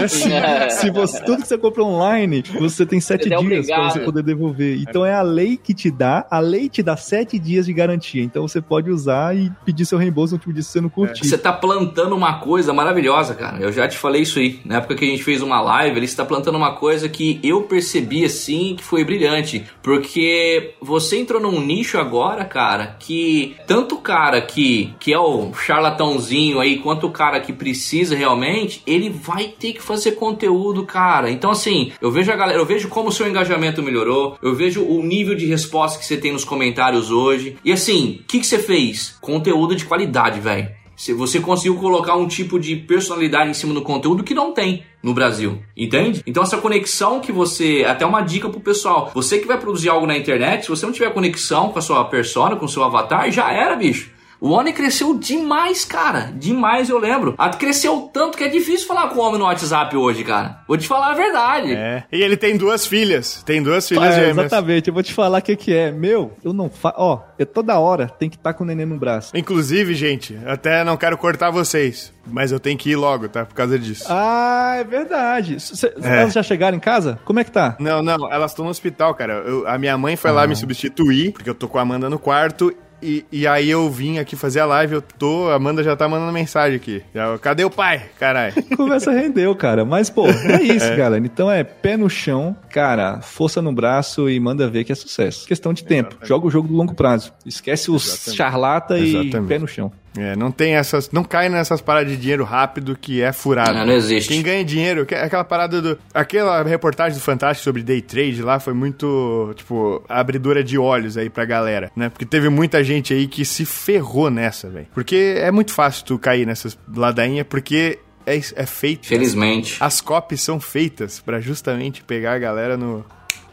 se, 0.07 0.29
se 0.79 0.89
você, 0.89 1.21
tudo 1.23 1.41
que 1.41 1.47
você 1.47 1.57
compra 1.57 1.83
online, 1.83 2.43
você 2.59 2.85
tem 2.85 3.01
sete 3.01 3.27
você 3.27 3.43
dias 3.43 3.67
para 3.67 3.89
você 3.89 3.99
poder 3.99 4.23
devolver. 4.23 4.77
Então 4.79 5.05
é 5.05 5.13
a 5.13 5.21
lei 5.21 5.57
que 5.57 5.73
te 5.73 5.91
dá, 5.91 6.25
a 6.29 6.39
lei 6.39 6.69
te 6.69 6.81
dá 6.81 6.95
sete 6.95 7.37
dias 7.37 7.65
de 7.65 7.73
garantia. 7.73 8.23
Então 8.23 8.47
você 8.47 8.61
pode 8.61 8.89
usar 8.89 9.35
e 9.35 9.51
pedir 9.65 9.85
seu 9.85 9.97
reembolso 9.97 10.33
no 10.33 10.37
último 10.37 10.53
dia 10.53 10.63
se 10.63 10.69
você 10.69 10.81
não 10.81 10.89
curtir. 10.89 11.27
Você 11.27 11.37
tá 11.37 11.51
plantando 11.51 12.15
uma 12.15 12.39
coisa 12.39 12.71
maravilhosa, 12.73 13.35
cara. 13.35 13.59
Eu 13.59 13.71
já 13.71 13.87
te 13.87 13.97
falei 13.97 14.21
isso 14.21 14.39
aí. 14.39 14.61
Na 14.63 14.77
época 14.77 14.95
que 14.95 15.03
a 15.03 15.07
gente 15.07 15.23
fez 15.23 15.41
uma 15.41 15.59
live, 15.61 15.97
ele 15.97 16.05
está 16.05 16.23
plantando 16.23 16.55
uma 16.55 16.73
coisa 16.75 17.09
que 17.09 17.39
eu 17.43 17.63
percebi 17.63 18.23
assim 18.23 18.75
que 18.77 18.83
foi 18.83 19.03
brilhante. 19.03 19.65
Porque 19.81 20.75
você 20.81 21.17
entrou 21.17 21.41
num 21.41 21.64
nicho 21.65 21.97
agora, 21.97 22.45
cara, 22.45 22.95
que 22.99 23.55
tanto 23.67 23.95
o 23.95 24.01
cara 24.01 24.41
que, 24.41 24.93
que 24.99 25.11
é 25.11 25.19
o 25.19 25.53
charlatãozinho 25.53 26.59
aí, 26.59 26.77
quanto 26.79 27.07
o 27.07 27.11
cara 27.11 27.39
que 27.39 27.51
precisa 27.51 28.15
realmente, 28.15 28.81
ele 28.85 29.09
vai 29.09 29.47
ter 29.47 29.73
que 29.73 29.81
fazer 29.81 30.13
conteúdo, 30.13 30.85
cara. 30.85 31.29
Então, 31.29 31.51
assim, 31.51 31.91
eu 31.99 32.11
vejo 32.11 32.31
a 32.31 32.35
galera, 32.35 32.59
eu 32.59 32.65
vejo 32.65 32.87
como 32.89 33.09
o 33.09 33.11
seu 33.11 33.27
engajamento 33.27 33.81
melhorou, 33.81 34.37
eu 34.41 34.55
vejo 34.55 34.83
o 34.83 35.03
nível 35.03 35.35
de 35.35 35.45
resposta 35.45 35.99
que 35.99 36.05
você 36.05 36.17
tem 36.17 36.31
nos 36.31 36.45
comentários 36.45 37.11
hoje. 37.11 37.57
E 37.63 37.71
assim, 37.71 38.19
o 38.21 38.23
que, 38.25 38.39
que 38.39 38.47
você 38.47 38.59
fez? 38.59 39.17
Conteúdo 39.19 39.75
de 39.75 39.85
qualidade, 39.85 40.39
velho. 40.39 40.84
Você 40.95 41.39
conseguiu 41.39 41.75
colocar 41.75 42.15
um 42.15 42.27
tipo 42.27 42.59
de 42.59 42.75
personalidade 42.75 43.49
em 43.49 43.53
cima 43.53 43.73
do 43.73 43.81
conteúdo 43.81 44.23
que 44.23 44.33
não 44.33 44.53
tem 44.53 44.83
no 45.03 45.13
Brasil, 45.13 45.61
entende? 45.75 46.23
Então 46.25 46.41
essa 46.41 46.57
conexão 46.57 47.19
que 47.19 47.31
você, 47.31 47.85
até 47.87 48.05
uma 48.05 48.21
dica 48.21 48.49
pro 48.49 48.59
pessoal, 48.59 49.11
você 49.13 49.37
que 49.37 49.47
vai 49.47 49.59
produzir 49.59 49.89
algo 49.89 50.07
na 50.07 50.17
internet, 50.17 50.63
se 50.63 50.69
você 50.69 50.85
não 50.85 50.93
tiver 50.93 51.13
conexão 51.13 51.69
com 51.69 51.79
a 51.79 51.81
sua 51.81 52.05
persona, 52.05 52.55
com 52.55 52.65
o 52.65 52.69
seu 52.69 52.83
avatar, 52.83 53.29
já 53.31 53.51
era, 53.51 53.75
bicho. 53.75 54.15
O 54.45 54.51
Oni 54.51 54.71
cresceu 54.71 55.17
demais, 55.17 55.83
cara. 55.83 56.31
Demais, 56.35 56.87
eu 56.87 56.99
lembro. 56.99 57.33
Ah, 57.35 57.49
cresceu 57.49 58.11
tanto 58.13 58.37
que 58.37 58.43
é 58.43 58.47
difícil 58.47 58.87
falar 58.87 59.07
com 59.07 59.19
o 59.19 59.23
homem 59.23 59.39
no 59.39 59.45
WhatsApp 59.45 59.97
hoje, 59.97 60.23
cara. 60.23 60.59
Vou 60.67 60.77
te 60.77 60.87
falar 60.87 61.13
a 61.13 61.15
verdade. 61.15 61.73
É. 61.73 62.03
E 62.11 62.21
ele 62.21 62.37
tem 62.37 62.55
duas 62.55 62.85
filhas. 62.85 63.41
Tem 63.41 63.63
duas 63.63 63.87
filhas 63.87 64.13
é, 64.13 64.27
gêmeas. 64.27 64.37
Exatamente. 64.37 64.87
Eu 64.87 64.93
vou 64.93 65.01
te 65.01 65.15
falar 65.15 65.39
o 65.39 65.41
que, 65.41 65.55
que 65.55 65.73
é. 65.73 65.91
Meu, 65.91 66.31
eu 66.43 66.53
não 66.53 66.69
faço. 66.69 66.93
Ó, 66.99 67.21
eu 67.39 67.45
toda 67.47 67.79
hora 67.79 68.07
tem 68.07 68.29
que 68.29 68.35
estar 68.35 68.53
tá 68.53 68.55
com 68.55 68.63
o 68.63 68.67
neném 68.67 68.85
no 68.85 68.99
braço. 68.99 69.35
Inclusive, 69.35 69.95
gente, 69.95 70.37
até 70.45 70.83
não 70.83 70.95
quero 70.95 71.17
cortar 71.17 71.49
vocês, 71.49 72.13
mas 72.27 72.51
eu 72.51 72.59
tenho 72.59 72.77
que 72.77 72.91
ir 72.91 72.95
logo, 72.95 73.27
tá? 73.27 73.45
Por 73.45 73.55
causa 73.55 73.79
disso. 73.79 74.05
Ah, 74.07 74.75
é 74.77 74.83
verdade. 74.83 75.59
Cê, 75.59 75.87
é. 75.87 76.21
Elas 76.21 76.33
já 76.33 76.43
chegaram 76.43 76.77
em 76.77 76.79
casa? 76.79 77.19
Como 77.25 77.39
é 77.39 77.43
que 77.43 77.51
tá? 77.51 77.75
Não, 77.79 78.03
não. 78.03 78.31
Elas 78.31 78.51
estão 78.51 78.65
no 78.65 78.69
hospital, 78.69 79.15
cara. 79.15 79.33
Eu, 79.43 79.67
a 79.67 79.75
minha 79.79 79.97
mãe 79.97 80.15
foi 80.15 80.29
ah. 80.29 80.33
lá 80.35 80.45
me 80.45 80.55
substituir, 80.55 81.31
porque 81.31 81.49
eu 81.49 81.55
tô 81.55 81.67
com 81.67 81.79
a 81.79 81.81
Amanda 81.81 82.11
no 82.11 82.19
quarto, 82.19 82.71
e, 83.05 83.25
e, 83.31 83.47
aí 83.47 83.69
eu 83.69 83.89
vim 83.89 84.17
aqui 84.17 84.35
fazer 84.35 84.59
a 84.59 84.65
live, 84.65 84.95
eu 84.95 85.01
tô. 85.01 85.49
A 85.49 85.55
Amanda 85.55 85.83
já 85.83 85.95
tá 85.95 86.07
mandando 86.09 86.31
mensagem 86.31 86.75
aqui. 86.75 87.03
Já, 87.13 87.37
Cadê 87.37 87.63
o 87.63 87.69
pai? 87.69 88.03
Caralho. 88.19 88.53
Conversa 88.75 89.11
rendeu, 89.11 89.55
cara. 89.55 89.85
Mas, 89.85 90.09
pô, 90.09 90.27
é 90.27 90.61
isso, 90.63 90.85
é. 90.91 90.95
galera. 90.95 91.23
Então 91.23 91.51
é 91.51 91.63
pé 91.63 91.95
no 91.95 92.09
chão, 92.09 92.55
cara, 92.69 93.21
força 93.21 93.61
no 93.61 93.71
braço 93.71 94.29
e 94.29 94.39
manda 94.39 94.67
ver 94.67 94.83
que 94.83 94.91
é 94.91 94.95
sucesso. 94.95 95.47
Questão 95.47 95.73
de 95.73 95.83
tempo. 95.83 96.09
Exatamente. 96.09 96.27
Joga 96.27 96.47
o 96.47 96.49
jogo 96.49 96.67
do 96.67 96.73
longo 96.73 96.95
prazo. 96.95 97.31
Esquece 97.45 97.91
os 97.91 98.05
Exatamente. 98.07 98.37
charlata 98.37 98.97
e 98.97 99.09
Exatamente. 99.09 99.47
pé 99.47 99.59
no 99.59 99.67
chão. 99.67 99.91
É, 100.17 100.35
não 100.35 100.51
tem 100.51 100.75
essas. 100.75 101.11
Não 101.11 101.23
cai 101.23 101.49
nessas 101.49 101.81
paradas 101.81 102.11
de 102.11 102.17
dinheiro 102.17 102.43
rápido 102.43 102.97
que 102.99 103.21
é 103.21 103.33
furado. 103.33 103.73
Não, 103.73 103.85
não 103.85 103.93
existe. 103.93 104.29
Quem 104.29 104.41
ganha 104.41 104.63
dinheiro, 104.63 105.01
aquela 105.01 105.43
parada 105.43 105.81
do. 105.81 105.99
Aquela 106.13 106.63
reportagem 106.63 107.17
do 107.17 107.21
Fantástico 107.21 107.63
sobre 107.63 107.83
day 107.83 108.01
trade 108.01 108.41
lá 108.41 108.59
foi 108.59 108.73
muito, 108.73 109.53
tipo, 109.55 110.03
abridora 110.07 110.63
de 110.63 110.77
olhos 110.77 111.17
aí 111.17 111.29
pra 111.29 111.45
galera, 111.45 111.91
né? 111.95 112.09
Porque 112.09 112.25
teve 112.25 112.49
muita 112.49 112.83
gente 112.83 113.13
aí 113.13 113.27
que 113.27 113.43
se 113.43 113.65
ferrou 113.65 114.29
nessa, 114.29 114.69
velho. 114.69 114.87
Porque 114.93 115.35
é 115.37 115.51
muito 115.51 115.71
fácil 115.71 116.05
tu 116.05 116.19
cair 116.19 116.45
nessas 116.45 116.77
ladainhas, 116.95 117.45
porque 117.49 117.99
é, 118.25 118.37
é 118.37 118.65
feito. 118.65 119.07
Felizmente. 119.07 119.77
As 119.79 120.01
copies 120.01 120.41
são 120.41 120.59
feitas 120.59 121.19
para 121.19 121.39
justamente 121.39 122.03
pegar 122.03 122.33
a 122.33 122.39
galera 122.39 122.77
no. 122.77 123.05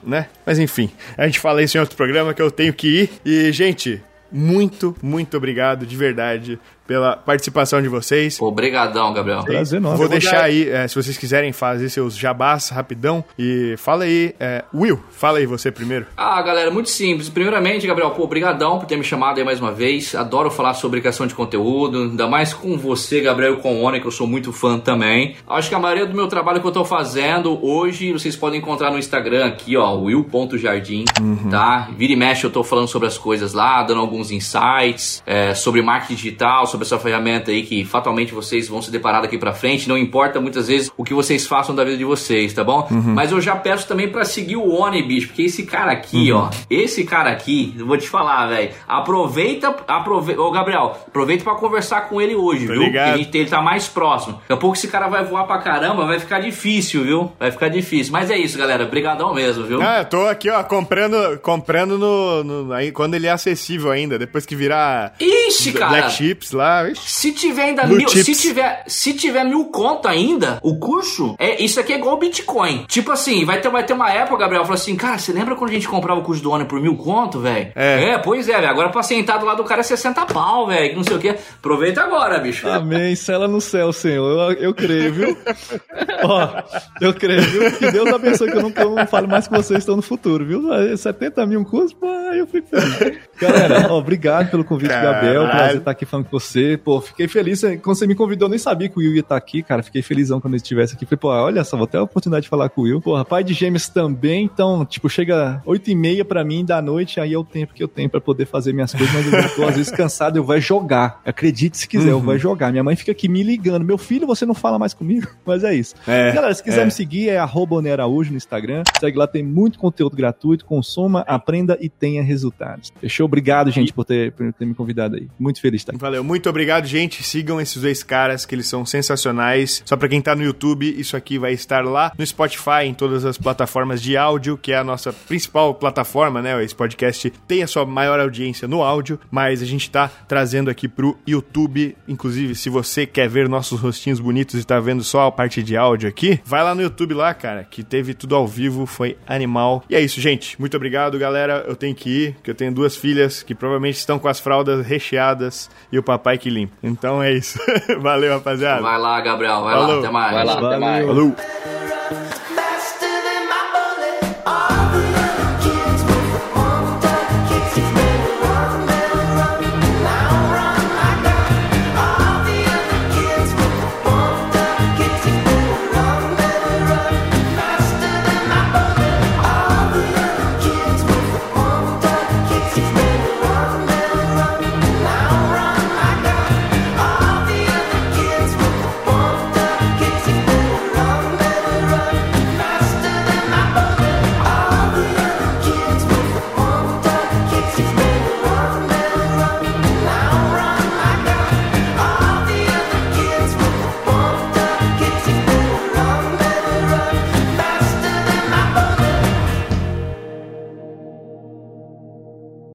Né? 0.03 0.27
Mas 0.45 0.59
enfim, 0.59 0.91
a 1.17 1.27
gente 1.27 1.39
fala 1.39 1.63
isso 1.63 1.77
em 1.77 1.81
outro 1.81 1.97
programa 1.97 2.35
que 2.35 2.43
eu 2.43 2.51
tenho 2.51 2.73
que 2.73 3.03
ir. 3.03 3.11
E, 3.25 3.53
gente, 3.53 4.03
muito, 4.33 4.97
muito 5.03 5.37
obrigado, 5.37 5.87
de 5.87 5.97
verdade 5.97 6.59
pela 6.93 7.17
participação 7.17 7.81
de 7.81 7.89
vocês. 7.89 8.39
Obrigadão, 8.39 9.15
Gabriel. 9.15 9.43
Prazer 9.45 9.81
nosso. 9.81 9.97
Vou 9.97 10.11
deixar 10.11 10.45
aí, 10.45 10.69
é, 10.69 10.87
se 10.87 10.95
vocês 10.95 11.17
quiserem 11.17 11.51
fazer 11.51 11.89
seus 11.89 12.15
jabás 12.15 12.69
rapidão. 12.69 13.25
E 13.39 13.75
fala 13.79 14.05
aí, 14.05 14.35
é, 14.39 14.63
Will, 14.75 15.03
fala 15.11 15.39
aí 15.39 15.47
você 15.47 15.71
primeiro. 15.71 16.05
Ah, 16.15 16.43
galera, 16.43 16.71
muito 16.71 16.91
simples. 16.91 17.31
Primeiramente, 17.31 17.87
Gabriel, 17.87 18.11
pô, 18.11 18.25
obrigadão 18.25 18.79
por 18.79 18.85
ter 18.85 18.99
me 18.99 19.05
chamado 19.05 19.39
aí 19.39 19.45
mais 19.45 19.59
uma 19.59 19.73
vez. 19.73 20.15
Adoro 20.15 20.51
falar 20.51 20.75
sobre 20.75 21.01
criação 21.01 21.27
de 21.27 21.35
conteúdo, 21.35 22.03
ainda 22.03 22.29
mais 22.29 22.53
com 22.53 22.77
você, 22.77 23.23
Gabriel, 23.23 23.55
e 23.55 23.57
com 23.57 23.81
o 23.81 23.85
Oni, 23.85 23.99
que 23.99 24.07
eu 24.07 24.11
sou 24.11 24.27
muito 24.27 24.53
fã 24.53 24.79
também. 24.79 25.37
Acho 25.49 25.71
que 25.71 25.75
a 25.75 25.79
maioria 25.79 26.05
do 26.05 26.15
meu 26.15 26.29
trabalho 26.29 26.61
que 26.61 26.67
eu 26.67 26.73
tô 26.73 26.85
fazendo 26.85 27.59
hoje, 27.65 28.13
vocês 28.13 28.37
podem 28.37 28.61
encontrar 28.61 28.91
no 28.91 28.99
Instagram 28.99 29.47
aqui, 29.47 29.79
ó, 29.79 29.95
will.jardim, 29.95 31.07
uhum. 31.19 31.49
tá? 31.49 31.89
Vira 31.97 32.13
e 32.13 32.17
mexe 32.17 32.45
eu 32.45 32.51
tô 32.51 32.63
falando 32.63 32.89
sobre 32.89 33.09
as 33.09 33.17
coisas 33.17 33.55
lá, 33.55 33.83
dando 33.83 34.03
alguns 34.03 34.31
insights, 34.31 35.23
é, 35.25 35.55
sobre 35.55 35.81
marketing 35.81 36.17
digital, 36.17 36.67
sobre 36.67 36.82
sobre 36.85 36.87
essa 36.87 36.99
ferramenta 36.99 37.51
aí 37.51 37.63
que 37.63 37.85
fatalmente 37.85 38.33
vocês 38.33 38.69
vão 38.69 38.83
se 38.83 38.91
deparar 38.91 39.23
daqui 39.23 39.39
pra 39.39 39.53
frente. 39.53 39.89
Não 39.89 39.97
importa 39.97 40.41
muitas 40.41 40.69
vezes 40.69 40.91
o 40.97 41.05
que 41.05 41.15
vocês 41.15 41.47
façam 41.47 41.75
da 41.75 41.85
vida 41.85 41.97
de 41.97 42.05
vocês, 42.05 42.53
tá 42.53 42.65
bom? 42.65 42.87
Uhum. 42.91 43.15
Mas 43.15 43.33
eu 43.33 43.41
já 43.41 43.57
peço 43.57 43.87
também 43.87 44.09
para 44.09 44.25
seguir 44.25 44.57
o 44.57 44.73
Oni, 44.73 45.03
bicho, 45.03 45.29
porque 45.29 45.43
esse 45.43 45.65
cara 45.65 45.93
aqui, 45.93 46.33
uhum. 46.33 46.39
ó, 46.39 46.51
esse 46.69 47.05
cara 47.05 47.31
aqui, 47.31 47.75
eu 47.79 47.87
vou 47.87 47.97
te 47.97 48.09
falar, 48.09 48.49
velho, 48.49 48.71
aproveita, 48.87 49.75
aproveita, 49.87 50.41
ô 50.41 50.51
Gabriel, 50.51 50.97
aproveita 51.07 51.45
para 51.45 51.55
conversar 51.55 52.09
com 52.09 52.21
ele 52.21 52.35
hoje, 52.35 52.67
Tô 52.67 52.73
viu? 52.73 52.83
Ligado. 52.83 53.19
Gente, 53.19 53.37
ele 53.37 53.51
tá 53.51 53.61
mais 53.61 53.89
próximo. 53.89 54.35
Daqui 54.35 54.53
a 54.53 54.57
pouco 54.57 54.77
esse 54.77 54.89
cara 54.89 55.09
vai 55.09 55.25
voar 55.25 55.45
pra 55.45 55.59
caramba, 55.59 56.07
vai 56.07 56.19
ficar 56.19 56.41
difícil, 56.41 57.05
viu? 57.05 57.33
Vai 57.39 57.51
ficar 57.51 57.69
difícil. 57.69 58.13
Mas 58.13 58.31
é 58.31 58.37
isso, 58.37 58.59
galera. 58.59 58.85
Brigadão 58.85 59.35
mesmo, 59.35 59.65
viu? 59.65 59.81
Ah, 59.83 59.99
eu 59.99 60.05
tô 60.05 60.27
aqui, 60.27 60.51
ó, 60.51 60.63
comprando, 60.65 61.39
comprando 61.41 61.99
no, 61.99 62.45
no 62.45 62.73
aí, 62.73 62.91
quando 62.93 63.15
ele 63.15 63.27
é 63.27 63.31
acessível 63.31 63.91
ainda, 63.91 64.19
depois 64.19 64.45
que 64.45 64.57
virar 64.57 65.15
Ixi, 65.21 65.73
cara. 65.73 65.89
Black 65.89 66.13
Chips 66.13 66.53
lá. 66.53 66.62
Ixi. 66.91 67.11
Se 67.11 67.33
tiver 67.33 67.63
ainda 67.63 67.85
Blue 67.85 67.97
mil, 67.97 68.09
chips. 68.09 68.25
se 68.25 68.49
tiver, 68.49 68.85
se 68.87 69.15
tiver 69.15 69.45
mil 69.45 69.65
conto 69.67 70.09
ainda, 70.09 70.59
o 70.63 70.79
curso 70.79 71.35
é 71.39 71.63
isso 71.63 71.81
aqui 71.81 71.93
é 71.93 71.97
igual 71.97 72.19
Bitcoin. 72.19 72.85
Tipo 72.89 73.13
assim, 73.13 73.45
vai 73.45 73.61
ter, 73.61 73.71
vai 73.71 73.85
ter 73.85 73.93
uma 73.93 74.11
época, 74.11 74.39
Gabriel, 74.39 74.63
falou 74.63 74.75
assim, 74.75 74.97
cara, 74.97 75.19
você 75.19 75.33
lembra 75.33 75.55
quando 75.57 75.71
a 75.71 75.75
gente 75.75 75.89
comprava 75.89 76.21
o 76.21 76.23
curso 76.23 76.43
do 76.43 76.51
Oni 76.51 76.65
por 76.65 76.81
mil 76.81 76.97
conto, 76.97 77.41
velho? 77.41 77.73
É. 77.75 78.11
é, 78.11 78.19
pois 78.19 78.49
é, 78.49 78.55
velho. 78.55 78.69
Agora 78.69 78.89
pra 78.91 79.03
sentar 79.03 79.39
do 79.39 79.47
lado 79.47 79.59
do 79.59 79.65
cara 79.65 79.81
é 79.81 79.85
60 79.85 80.27
pau, 80.27 80.67
velho. 80.67 80.97
Não 80.97 81.05
sei 81.05 81.17
o 81.17 81.19
que. 81.19 81.29
Aproveita 81.29 82.03
agora, 82.03 82.39
bicho. 82.39 82.69
Amém. 82.69 83.15
Cela 83.15 83.49
no 83.49 83.61
céu, 83.61 83.93
Senhor. 83.93 84.53
Eu, 84.53 84.59
eu 84.59 84.75
creio, 84.75 85.13
viu? 85.13 85.39
Ó, 86.25 86.63
eu 87.01 87.15
creio, 87.15 87.43
viu? 87.43 87.73
Que 87.73 87.91
Deus 87.91 88.13
abençoe 88.13 88.51
que 88.51 88.57
eu 88.57 88.63
não, 88.63 88.73
eu 88.77 88.95
não 88.95 89.07
falo 89.07 89.29
mais 89.29 89.49
com 89.49 89.57
vocês 89.57 89.79
estão 89.81 89.97
no 89.97 90.03
futuro, 90.03 90.45
viu? 90.45 90.63
70 90.97 91.47
mil 91.47 91.61
um 91.61 91.65
curso, 91.65 91.95
pô, 91.97 92.07
eu 92.07 92.47
fico 92.47 92.69
feliz. 92.69 93.19
Galera, 93.41 93.87
ó, 93.91 93.99
obrigado 93.99 94.51
pelo 94.51 94.65
convite, 94.65 94.91
Caralho. 94.91 95.13
Gabriel. 95.13 95.49
Prazer 95.49 95.77
estar 95.79 95.91
aqui 95.91 96.05
falando 96.05 96.27
com 96.27 96.33
você. 96.53 96.77
Pô, 96.77 97.01
fiquei 97.01 97.27
feliz. 97.27 97.63
Quando 97.83 97.97
você 97.97 98.07
me 98.07 98.15
convidou, 98.15 98.47
eu 98.47 98.51
nem 98.51 98.59
sabia 98.59 98.89
que 98.89 98.97
o 98.97 99.01
Will 99.01 99.15
ia 99.15 99.21
estar 99.21 99.37
aqui, 99.37 99.63
cara. 99.63 99.83
Fiquei 99.83 100.03
felizão 100.03 100.41
quando 100.41 100.55
ele 100.55 100.63
estivesse 100.63 100.95
aqui. 100.95 101.05
Falei, 101.05 101.19
pô, 101.19 101.29
olha 101.29 101.65
só, 101.65 101.77
vou 101.77 101.87
ter 101.87 101.99
a 101.99 102.03
oportunidade 102.03 102.45
de 102.45 102.49
falar 102.49 102.69
com 102.69 102.83
o 102.83 102.85
Will. 102.85 103.01
Pô, 103.01 103.23
pai 103.25 103.43
de 103.43 103.55
gêmeos 103.55 103.89
também, 103.89 104.45
então, 104.45 104.85
tipo, 104.85 105.09
chega 105.09 105.63
8 105.65 105.91
e 105.91 105.95
meia 105.95 106.25
pra 106.25 106.45
mim 106.45 106.65
da 106.65 106.83
noite, 106.83 107.21
aí 107.21 107.33
é 107.33 107.39
o 107.39 107.45
tempo 107.45 107.75
que 107.75 107.83
eu 107.83 107.89
tenho 107.89 108.11
pra 108.11 108.21
poder 108.21 108.47
fazer 108.47 108.73
minhas 108.73 108.93
coisas, 108.93 109.15
mas 109.15 109.45
eu 109.45 109.57
tô 109.57 109.65
às 109.65 109.77
vezes 109.77 109.91
cansado, 109.91 110.37
eu 110.37 110.45
vou 110.45 110.59
jogar. 110.61 111.21
Acredite 111.25 111.79
se 111.79 111.89
quiser, 111.89 112.13
uhum. 112.13 112.19
eu 112.19 112.21
vou 112.21 112.39
jogar. 112.39 112.71
Minha 112.71 112.85
mãe 112.85 112.97
fica 112.97 113.13
aqui 113.13 113.29
me 113.29 113.43
ligando. 113.43 113.85
Meu 113.85 113.99
filho, 113.99 114.27
você 114.27 114.45
não 114.45 114.55
fala 114.55 114.79
mais 114.79 114.95
comigo? 114.95 115.29
Mas 115.47 115.65
é 115.65 115.75
isso. 115.75 115.95
É, 116.07 116.33
Galera, 116.33 116.55
se 116.55 116.63
quiser 116.63 116.83
é. 116.83 116.85
me 116.85 116.91
seguir, 116.91 117.29
é 117.29 117.39
arroba 117.39 117.73
Araújo 117.93 118.31
no 118.31 118.37
Instagram. 118.37 118.83
Segue 119.01 119.19
lá, 119.19 119.27
tem 119.27 119.43
muito 119.43 119.79
conteúdo 119.79 120.17
gratuito. 120.17 120.65
Consuma, 120.65 121.21
aprenda 121.21 121.77
e 121.81 121.89
tenha 121.89 122.23
resultados. 122.23 122.93
Fechou? 123.01 123.25
Obrigado, 123.25 123.71
gente, 123.71 123.93
por 123.93 124.05
ter, 124.05 124.33
por 124.33 124.53
ter 124.53 124.65
me 124.65 124.75
convidado 124.75 125.17
aí. 125.17 125.29
Muito 125.39 125.61
feliz 125.61 125.81
de 125.81 125.83
estar 125.83 125.93
aqui. 125.93 126.01
Valeu, 126.01 126.23
muito 126.23 126.42
obrigado, 126.49 126.87
gente. 126.87 127.23
Sigam 127.23 127.61
esses 127.61 127.81
dois 127.81 128.03
caras, 128.03 128.45
que 128.45 128.55
eles 128.55 128.67
são 128.67 128.85
sensacionais. 128.85 129.83
Só 129.85 129.97
pra 129.97 130.09
quem 130.09 130.21
tá 130.21 130.35
no 130.35 130.43
YouTube, 130.43 130.95
isso 130.99 131.17
aqui 131.17 131.39
vai 131.39 131.53
estar 131.53 131.85
lá 131.85 132.13
no 132.17 132.27
Spotify, 132.27 132.85
em 132.85 132.95
todas 132.95 133.25
as 133.25 133.39
plataformas 133.39 134.03
de 134.03 134.17
áudio, 134.17 134.57
que 134.57 134.73
é 134.73 134.79
a 134.79 134.85
nossa 134.85 135.13
principal 135.13 135.75
plataforma, 135.75 136.43
né? 136.43 136.63
Esse 136.63 136.75
podcast 136.75 137.31
tem 137.47 137.63
a 137.63 137.67
sua 137.67 137.85
maior 137.85 138.21
audiência 138.21 138.69
no 138.69 138.83
áudio, 138.83 139.19
mas 139.31 139.63
a 139.63 139.67
gente 139.67 139.91
tá 139.91 140.11
trazendo 140.29 140.71
aqui 140.71 140.89
pro 140.89 141.19
YouTube. 141.27 141.97
Inclusive, 142.07 142.55
se 142.55 142.69
você 142.69 143.07
quer 143.07 143.29
ver 143.29 143.49
nossos 143.49 143.81
rostinhos 143.81 144.21
bonitos 144.21 144.61
e 144.61 144.65
tá 144.65 144.79
vendo 144.81 145.03
só 145.03 145.27
a 145.27 145.33
parte 145.33 145.63
de 145.63 145.77
áudio 145.77 146.09
aqui, 146.09 146.41
vai 146.45 146.63
lá 146.63 146.75
no 146.75 146.83
YouTube 146.83 147.15
lá, 147.15 147.33
cara, 147.35 147.65
que 147.65 147.83
teve 147.83 148.15
tudo 148.15 148.35
ao 148.35 148.47
vivo, 148.47 148.87
foi 148.87 149.17
animal. 149.27 149.85
E 149.89 149.95
é 149.95 150.01
isso, 150.01 150.21
gente. 150.21 150.59
Muito 150.61 150.77
obrigado, 150.77 151.19
galera. 151.19 151.65
Eu 151.67 151.77
tenho 151.77 151.95
que 151.95 152.11
ir, 152.11 152.33
porque 152.35 152.51
eu 152.51 152.55
tenho 152.55 152.73
duas 152.73 152.97
filhas 152.97 153.43
que 153.43 153.55
provavelmente 153.55 153.97
estão 153.97 154.19
com 154.19 154.29
as 154.29 154.41
fraldas 154.41 154.87
recheadas 154.87 155.71
e 155.91 155.99
o 155.99 156.03
papai 156.03 156.32
que 156.39 156.51
limpa. 156.51 156.75
Então 156.83 157.23
é 157.23 157.33
isso. 157.33 157.59
Valeu, 158.01 158.33
rapaziada. 158.35 158.83
Vai 158.83 158.99
lá, 158.99 159.21
Gabriel. 159.21 159.63
Vai 159.63 159.75
Falou. 159.75 159.93
lá. 159.95 159.99
Até 159.99 160.11
mais. 160.11 160.33
Vai 160.35 160.45
lá, 160.45 160.55
Valeu. 160.55 160.69
até 160.69 160.79
mais. 160.79 161.07
Falou. 161.07 161.37